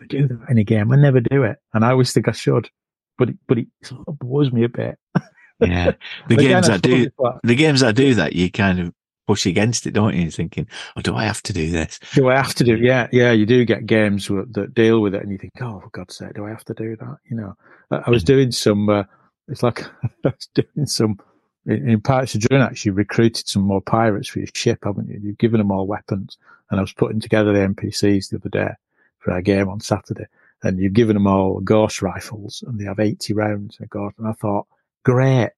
I 0.00 0.06
do 0.06 0.26
that 0.28 0.50
in 0.50 0.58
a 0.58 0.64
game. 0.64 0.92
I 0.92 0.96
never 0.96 1.20
do 1.20 1.44
it. 1.44 1.58
And 1.72 1.84
I 1.84 1.90
always 1.90 2.12
think 2.12 2.28
I 2.28 2.32
should. 2.32 2.68
But 3.16 3.30
it, 3.30 3.36
but 3.46 3.58
it 3.58 3.68
sort 3.82 4.08
of 4.08 4.18
bores 4.18 4.52
me 4.52 4.64
a 4.64 4.68
bit. 4.68 4.98
Yeah. 5.60 5.92
The 6.28 6.36
games 6.36 6.68
I 6.68 6.72
that 6.72 6.82
do, 6.82 7.10
like, 7.18 7.34
the 7.44 7.54
games 7.54 7.80
that 7.80 7.94
do 7.94 8.14
that, 8.14 8.32
you 8.32 8.50
kind 8.50 8.80
of 8.80 8.92
push 9.26 9.46
against 9.46 9.86
it, 9.86 9.92
don't 9.92 10.14
you? 10.14 10.30
Thinking, 10.30 10.66
oh, 10.96 11.00
do 11.00 11.14
I 11.14 11.24
have 11.24 11.42
to 11.44 11.52
do 11.52 11.70
this? 11.70 12.00
Do 12.14 12.28
I 12.28 12.36
have 12.36 12.54
to 12.56 12.64
do? 12.64 12.76
Yeah, 12.76 13.08
yeah. 13.12 13.32
You 13.32 13.46
do 13.46 13.64
get 13.64 13.86
games 13.86 14.28
that 14.28 14.72
deal 14.74 15.00
with 15.00 15.14
it, 15.14 15.22
and 15.22 15.30
you 15.30 15.38
think, 15.38 15.52
"Oh, 15.60 15.80
for 15.80 15.90
God's 15.90 16.16
sake, 16.16 16.34
do 16.34 16.44
I 16.44 16.50
have 16.50 16.64
to 16.64 16.74
do 16.74 16.96
that?" 16.96 17.16
You 17.30 17.36
know, 17.36 17.54
I, 17.90 18.02
I 18.06 18.10
was 18.10 18.24
doing 18.24 18.50
some. 18.50 18.88
Uh, 18.88 19.04
it's 19.48 19.62
like 19.62 19.84
I 20.04 20.08
was 20.24 20.48
doing 20.54 20.86
some 20.86 21.18
in, 21.66 22.00
Pirates 22.00 22.34
of 22.34 22.42
Drin. 22.42 22.62
Actually, 22.62 22.92
recruited 22.92 23.48
some 23.48 23.62
more 23.62 23.80
pirates 23.80 24.28
for 24.28 24.40
your 24.40 24.48
ship, 24.54 24.80
haven't 24.84 25.08
you? 25.08 25.20
You've 25.22 25.38
given 25.38 25.58
them 25.58 25.72
all 25.72 25.86
weapons, 25.86 26.38
and 26.70 26.78
I 26.78 26.82
was 26.82 26.92
putting 26.92 27.20
together 27.20 27.52
the 27.52 27.74
NPCs 27.74 28.30
the 28.30 28.36
other 28.36 28.48
day 28.48 28.72
for 29.18 29.32
our 29.32 29.42
game 29.42 29.68
on 29.68 29.80
Saturday, 29.80 30.26
and 30.62 30.78
you've 30.78 30.92
given 30.92 31.14
them 31.14 31.26
all 31.26 31.60
gauss 31.60 32.02
rifles, 32.02 32.62
and 32.66 32.78
they 32.78 32.84
have 32.84 33.00
eighty 33.00 33.32
rounds. 33.32 33.78
And 33.80 33.90
God, 33.90 34.12
and 34.18 34.28
I 34.28 34.32
thought, 34.32 34.66
great, 35.04 35.50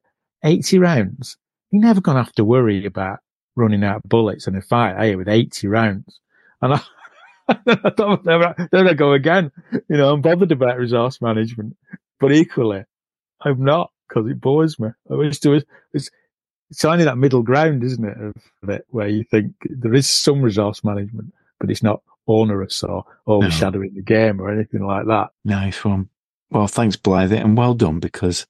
eighty 0.44 0.78
rounds. 0.78 1.36
You're 1.72 1.82
never 1.82 2.00
going 2.00 2.16
to 2.16 2.22
have 2.22 2.32
to 2.34 2.44
worry 2.44 2.86
about 2.86 3.18
running 3.56 3.82
out 3.82 3.96
of 3.96 4.08
bullets 4.08 4.46
in 4.46 4.54
a 4.54 4.62
fight, 4.62 4.94
are 4.94 5.06
you, 5.06 5.18
with 5.18 5.28
80 5.28 5.66
rounds? 5.66 6.20
And 6.62 6.74
I, 6.74 6.80
I 7.48 7.90
thought, 7.90 8.24
then 8.24 8.86
I 8.88 8.94
go 8.94 9.12
again. 9.14 9.50
You 9.72 9.96
know, 9.96 10.12
I'm 10.12 10.20
bothered 10.20 10.52
about 10.52 10.78
resource 10.78 11.20
management, 11.20 11.76
but 12.20 12.32
equally, 12.32 12.84
I'm 13.46 13.64
not 13.64 13.92
because 14.08 14.28
it 14.30 14.40
bores 14.40 14.78
me. 14.78 14.88
I 15.10 15.14
wish 15.14 15.38
there 15.40 15.52
was, 15.52 15.64
it's, 15.92 16.10
it's 16.70 16.80
finding 16.82 17.06
that 17.06 17.16
middle 17.16 17.42
ground, 17.42 17.84
isn't 17.84 18.04
it, 18.04 18.18
of 18.62 18.68
it, 18.68 18.84
where 18.90 19.08
you 19.08 19.24
think 19.24 19.52
there 19.64 19.94
is 19.94 20.08
some 20.08 20.42
resource 20.42 20.82
management, 20.82 21.32
but 21.60 21.70
it's 21.70 21.82
not 21.82 22.02
onerous 22.26 22.82
or 22.82 23.04
overshadowing 23.28 23.94
the 23.94 24.02
game 24.02 24.40
or 24.40 24.50
anything 24.50 24.84
like 24.84 25.06
that. 25.06 25.28
Nice 25.44 25.84
one. 25.84 26.08
Well, 26.50 26.66
thanks, 26.66 26.96
Blythy, 26.96 27.40
and 27.40 27.56
well 27.56 27.74
done 27.74 28.00
because 28.00 28.46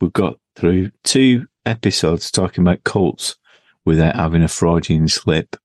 we've 0.00 0.12
got 0.12 0.36
through 0.56 0.90
two 1.04 1.46
episodes 1.64 2.30
talking 2.30 2.62
about 2.62 2.84
cults 2.84 3.36
without 3.84 4.16
having 4.16 4.42
a 4.42 4.48
Freudian 4.48 5.06
slip 5.06 5.56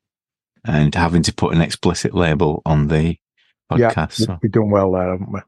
and 0.64 0.94
having 0.94 1.24
to 1.24 1.34
put 1.34 1.56
an 1.56 1.62
explicit 1.62 2.14
label 2.14 2.62
on 2.66 2.88
the 2.88 3.18
podcast. 3.72 4.28
Yeah, 4.28 4.38
we've 4.42 4.52
done 4.52 4.70
well 4.70 4.92
there, 4.92 5.12
haven't 5.12 5.32
we? 5.32 5.40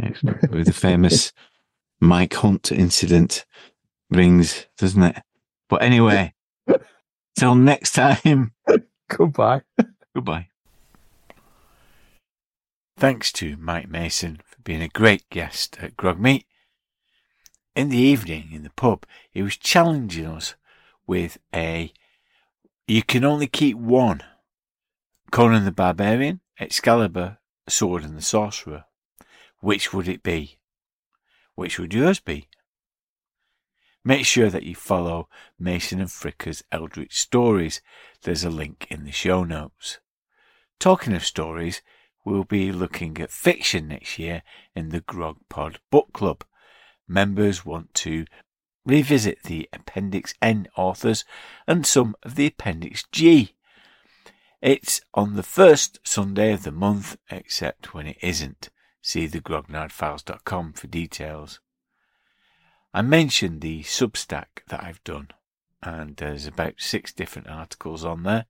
excellent. 0.00 0.50
with 0.50 0.66
the 0.66 0.72
famous 0.72 1.32
Mike 2.02 2.34
Hunt 2.34 2.72
incident 2.72 3.44
rings, 4.10 4.66
doesn't 4.76 5.04
it? 5.04 5.22
But 5.68 5.82
anyway, 5.82 6.34
till 7.38 7.54
next 7.54 7.92
time, 7.92 8.52
Goodbye. 9.08 9.62
goodbye. 10.12 10.48
Thanks 12.96 13.30
to 13.34 13.56
Mike 13.56 13.88
Mason 13.88 14.40
for 14.44 14.60
being 14.62 14.82
a 14.82 14.88
great 14.88 15.30
guest 15.30 15.78
at 15.80 15.96
Grogmeet. 15.96 16.44
In 17.76 17.88
the 17.88 17.98
evening 17.98 18.48
in 18.52 18.64
the 18.64 18.70
pub, 18.70 19.06
he 19.30 19.40
was 19.40 19.56
challenging 19.56 20.26
us 20.26 20.56
with 21.06 21.38
a 21.54 21.92
you 22.88 23.04
can 23.04 23.24
only 23.24 23.46
keep 23.46 23.76
one 23.76 24.24
Conan 25.30 25.64
the 25.64 25.70
Barbarian, 25.70 26.40
Excalibur, 26.58 27.38
Sword 27.68 28.02
and 28.02 28.16
the 28.16 28.22
Sorcerer. 28.22 28.86
Which 29.60 29.94
would 29.94 30.08
it 30.08 30.24
be? 30.24 30.58
Which 31.54 31.78
would 31.78 31.92
yours 31.92 32.20
be? 32.20 32.48
Make 34.04 34.26
sure 34.26 34.50
that 34.50 34.64
you 34.64 34.74
follow 34.74 35.28
Mason 35.58 36.00
and 36.00 36.08
Fricker's 36.08 36.64
Eldritch 36.72 37.20
Stories. 37.20 37.80
There's 38.22 38.42
a 38.42 38.50
link 38.50 38.86
in 38.90 39.04
the 39.04 39.12
show 39.12 39.44
notes. 39.44 40.00
Talking 40.80 41.14
of 41.14 41.24
stories, 41.24 41.82
we'll 42.24 42.44
be 42.44 42.72
looking 42.72 43.18
at 43.18 43.30
fiction 43.30 43.88
next 43.88 44.18
year 44.18 44.42
in 44.74 44.88
the 44.88 45.00
Grog 45.00 45.36
Pod 45.48 45.78
Book 45.90 46.12
Club. 46.12 46.44
Members 47.06 47.64
want 47.64 47.94
to 47.94 48.24
revisit 48.84 49.44
the 49.44 49.68
Appendix 49.72 50.34
N 50.42 50.66
authors 50.76 51.24
and 51.68 51.86
some 51.86 52.16
of 52.24 52.34
the 52.34 52.46
Appendix 52.46 53.04
G. 53.12 53.54
It's 54.60 55.00
on 55.14 55.36
the 55.36 55.42
first 55.42 56.00
Sunday 56.04 56.52
of 56.52 56.64
the 56.64 56.72
month, 56.72 57.16
except 57.30 57.94
when 57.94 58.06
it 58.06 58.18
isn't. 58.22 58.70
See 59.04 59.26
thegrognardfiles.com 59.26 60.74
for 60.74 60.86
details. 60.86 61.58
I 62.94 63.02
mentioned 63.02 63.60
the 63.60 63.82
Substack 63.82 64.64
that 64.68 64.84
I've 64.84 65.02
done, 65.02 65.30
and 65.82 66.16
there's 66.16 66.46
about 66.46 66.74
six 66.78 67.12
different 67.12 67.48
articles 67.48 68.04
on 68.04 68.22
there. 68.22 68.46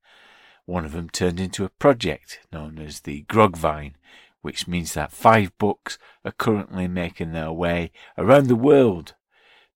One 0.67 0.85
of 0.85 0.93
them 0.93 1.09
turned 1.09 1.41
into 1.41 1.65
a 1.65 1.71
project 1.71 2.41
known 2.53 2.79
as 2.79 3.01
the 3.01 3.23
Grogvine, 3.25 3.95
which 4.43 4.69
means 4.69 4.93
that 4.93 5.11
five 5.11 5.57
books 5.57 5.97
are 6.23 6.33
currently 6.33 6.87
making 6.87 7.33
their 7.33 7.53
way 7.53 7.91
around 8.19 8.49
the 8.49 8.57
world. 8.57 9.15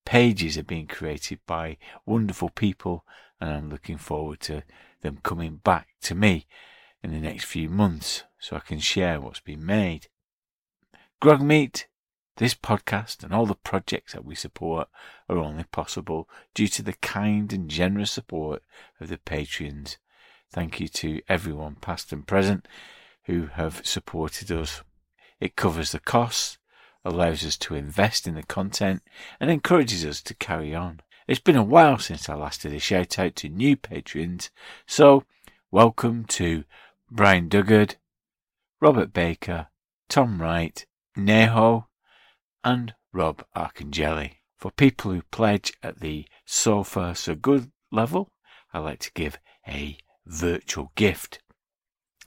Pages 0.05 0.59
are 0.59 0.63
being 0.63 0.87
created 0.87 1.39
by 1.47 1.77
wonderful 2.05 2.49
people, 2.49 3.03
and 3.41 3.49
I'm 3.49 3.69
looking 3.69 3.97
forward 3.97 4.41
to 4.41 4.63
them 5.01 5.19
coming 5.23 5.55
back 5.55 5.87
to 6.01 6.13
me 6.13 6.45
in 7.01 7.11
the 7.11 7.19
next 7.19 7.45
few 7.45 7.67
months 7.67 8.25
so 8.37 8.55
I 8.55 8.59
can 8.59 8.79
share 8.79 9.19
what's 9.19 9.39
been 9.39 9.65
made. 9.65 10.07
Grogmeet, 11.19 11.85
this 12.35 12.53
podcast, 12.53 13.23
and 13.23 13.33
all 13.33 13.47
the 13.47 13.55
projects 13.55 14.13
that 14.13 14.23
we 14.23 14.35
support 14.35 14.87
are 15.27 15.39
only 15.39 15.63
possible 15.63 16.29
due 16.53 16.67
to 16.67 16.83
the 16.83 16.93
kind 16.93 17.51
and 17.51 17.71
generous 17.71 18.11
support 18.11 18.61
of 19.01 19.07
the 19.09 19.17
Patreons. 19.17 19.97
Thank 20.51 20.79
you 20.79 20.87
to 20.89 21.21
everyone, 21.27 21.77
past 21.81 22.13
and 22.13 22.27
present, 22.27 22.67
who 23.23 23.47
have 23.47 23.81
supported 23.83 24.51
us. 24.51 24.83
It 25.39 25.55
covers 25.55 25.91
the 25.91 25.99
costs, 25.99 26.59
allows 27.03 27.43
us 27.43 27.57
to 27.57 27.73
invest 27.73 28.27
in 28.27 28.35
the 28.35 28.43
content, 28.43 29.01
and 29.39 29.49
encourages 29.49 30.05
us 30.05 30.21
to 30.21 30.35
carry 30.35 30.75
on. 30.75 30.99
It's 31.27 31.39
been 31.39 31.57
a 31.57 31.63
while 31.63 31.97
since 31.97 32.29
I 32.29 32.35
last 32.35 32.61
did 32.61 32.75
a 32.75 32.79
shout 32.79 33.17
out 33.17 33.35
to 33.37 33.49
new 33.49 33.75
patrons, 33.75 34.51
so 34.85 35.23
welcome 35.71 36.25
to 36.25 36.63
Brian 37.09 37.49
Duggard, 37.49 37.95
Robert 38.79 39.13
Baker, 39.13 39.69
Tom 40.09 40.39
Wright, 40.41 40.85
Neho, 41.17 41.85
and 42.63 42.93
Rob 43.11 43.43
Arcangeli. 43.55 44.35
For 44.57 44.71
people 44.71 45.11
who 45.11 45.23
pledge 45.23 45.73
at 45.81 45.99
the 45.99 46.25
So 46.45 46.83
Far 46.83 47.15
So 47.15 47.35
Good 47.35 47.71
level, 47.91 48.31
I 48.73 48.79
like 48.79 48.99
to 48.99 49.11
give 49.13 49.39
a 49.67 49.97
virtual 50.25 50.91
gift 50.95 51.39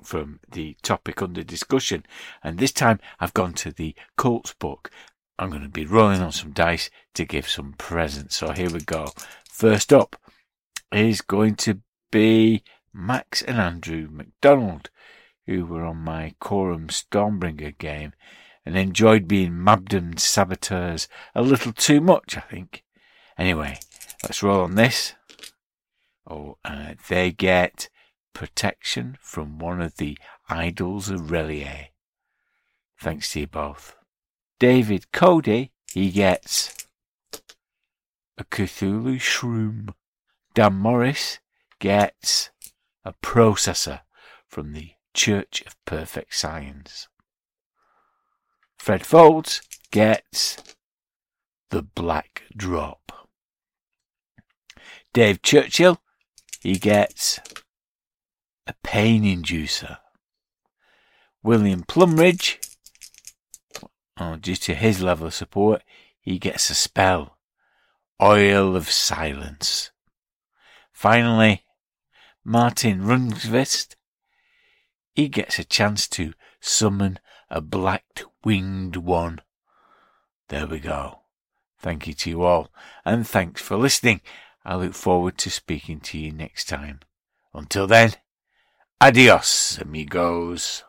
from 0.02 0.40
the 0.50 0.76
topic 0.82 1.22
under 1.22 1.42
discussion. 1.42 2.04
And 2.42 2.58
this 2.58 2.72
time 2.72 2.98
I've 3.20 3.34
gone 3.34 3.52
to 3.54 3.70
the 3.70 3.94
Cults 4.16 4.54
book. 4.54 4.90
I'm 5.38 5.50
going 5.50 5.62
to 5.62 5.68
be 5.68 5.86
rolling 5.86 6.20
on 6.20 6.32
some 6.32 6.52
dice 6.52 6.90
to 7.14 7.24
give 7.24 7.48
some 7.48 7.74
presents. 7.78 8.36
So 8.36 8.52
here 8.52 8.70
we 8.70 8.80
go. 8.80 9.12
First 9.48 9.92
up 9.92 10.16
is 10.92 11.20
going 11.20 11.54
to 11.56 11.80
be 12.10 12.64
Max 12.92 13.40
and 13.42 13.58
Andrew 13.58 14.08
McDonald, 14.10 14.90
who 15.46 15.64
were 15.64 15.84
on 15.84 15.98
my 15.98 16.34
Corum 16.40 16.88
Stormbringer 16.88 17.78
game 17.78 18.12
and 18.64 18.76
enjoyed 18.76 19.26
being 19.26 19.52
Mabden 19.52 20.18
saboteurs 20.18 21.08
a 21.34 21.42
little 21.42 21.72
too 21.72 22.00
much, 22.00 22.36
I 22.36 22.40
think. 22.40 22.84
Anyway, 23.38 23.78
let's 24.22 24.42
roll 24.42 24.62
on 24.62 24.74
this. 24.74 25.14
Oh, 26.28 26.58
uh, 26.64 26.94
they 27.08 27.32
get 27.32 27.88
protection 28.32 29.18
from 29.20 29.58
one 29.58 29.80
of 29.80 29.96
the 29.96 30.18
idols 30.48 31.08
of 31.08 31.30
Relier. 31.30 31.88
Thanks 33.00 33.32
to 33.32 33.40
you 33.40 33.46
both. 33.46 33.96
David 34.58 35.10
Cody, 35.10 35.72
he 35.92 36.10
gets 36.10 36.86
a 38.36 38.44
Cthulhu 38.44 39.16
Shroom. 39.16 39.94
Dan 40.54 40.74
Morris 40.74 41.38
gets 41.78 42.50
a 43.04 43.12
processor 43.14 44.00
from 44.46 44.72
the 44.72 44.92
Church 45.14 45.62
of 45.66 45.82
Perfect 45.84 46.34
Science. 46.34 47.08
Fred 48.80 49.04
Folds 49.04 49.60
gets 49.90 50.56
the 51.68 51.82
Black 51.82 52.44
Drop. 52.56 53.28
Dave 55.12 55.42
Churchill, 55.42 56.00
he 56.62 56.78
gets 56.78 57.40
a 58.66 58.72
pain 58.82 59.22
inducer. 59.22 59.98
William 61.42 61.82
Plumridge, 61.82 62.56
oh, 64.18 64.36
due 64.36 64.56
to 64.56 64.74
his 64.74 65.02
level 65.02 65.26
of 65.26 65.34
support, 65.34 65.82
he 66.18 66.38
gets 66.38 66.70
a 66.70 66.74
spell. 66.74 67.36
Oil 68.20 68.74
of 68.74 68.90
Silence. 68.90 69.90
Finally, 70.90 71.64
Martin 72.42 73.02
Rundqvist, 73.02 73.96
he 75.14 75.28
gets 75.28 75.58
a 75.58 75.64
chance 75.64 76.08
to 76.08 76.32
summon 76.60 77.18
a 77.50 77.60
black 77.60 78.22
winged 78.44 78.96
one. 78.96 79.40
There 80.48 80.66
we 80.66 80.80
go. 80.80 81.20
Thank 81.78 82.06
you 82.06 82.14
to 82.14 82.30
you 82.30 82.42
all, 82.42 82.70
and 83.04 83.26
thanks 83.26 83.62
for 83.62 83.76
listening. 83.76 84.20
I 84.64 84.76
look 84.76 84.94
forward 84.94 85.38
to 85.38 85.50
speaking 85.50 86.00
to 86.00 86.18
you 86.18 86.30
next 86.30 86.68
time. 86.68 87.00
Until 87.54 87.86
then, 87.86 88.14
adios, 89.00 89.78
amigos. 89.78 90.84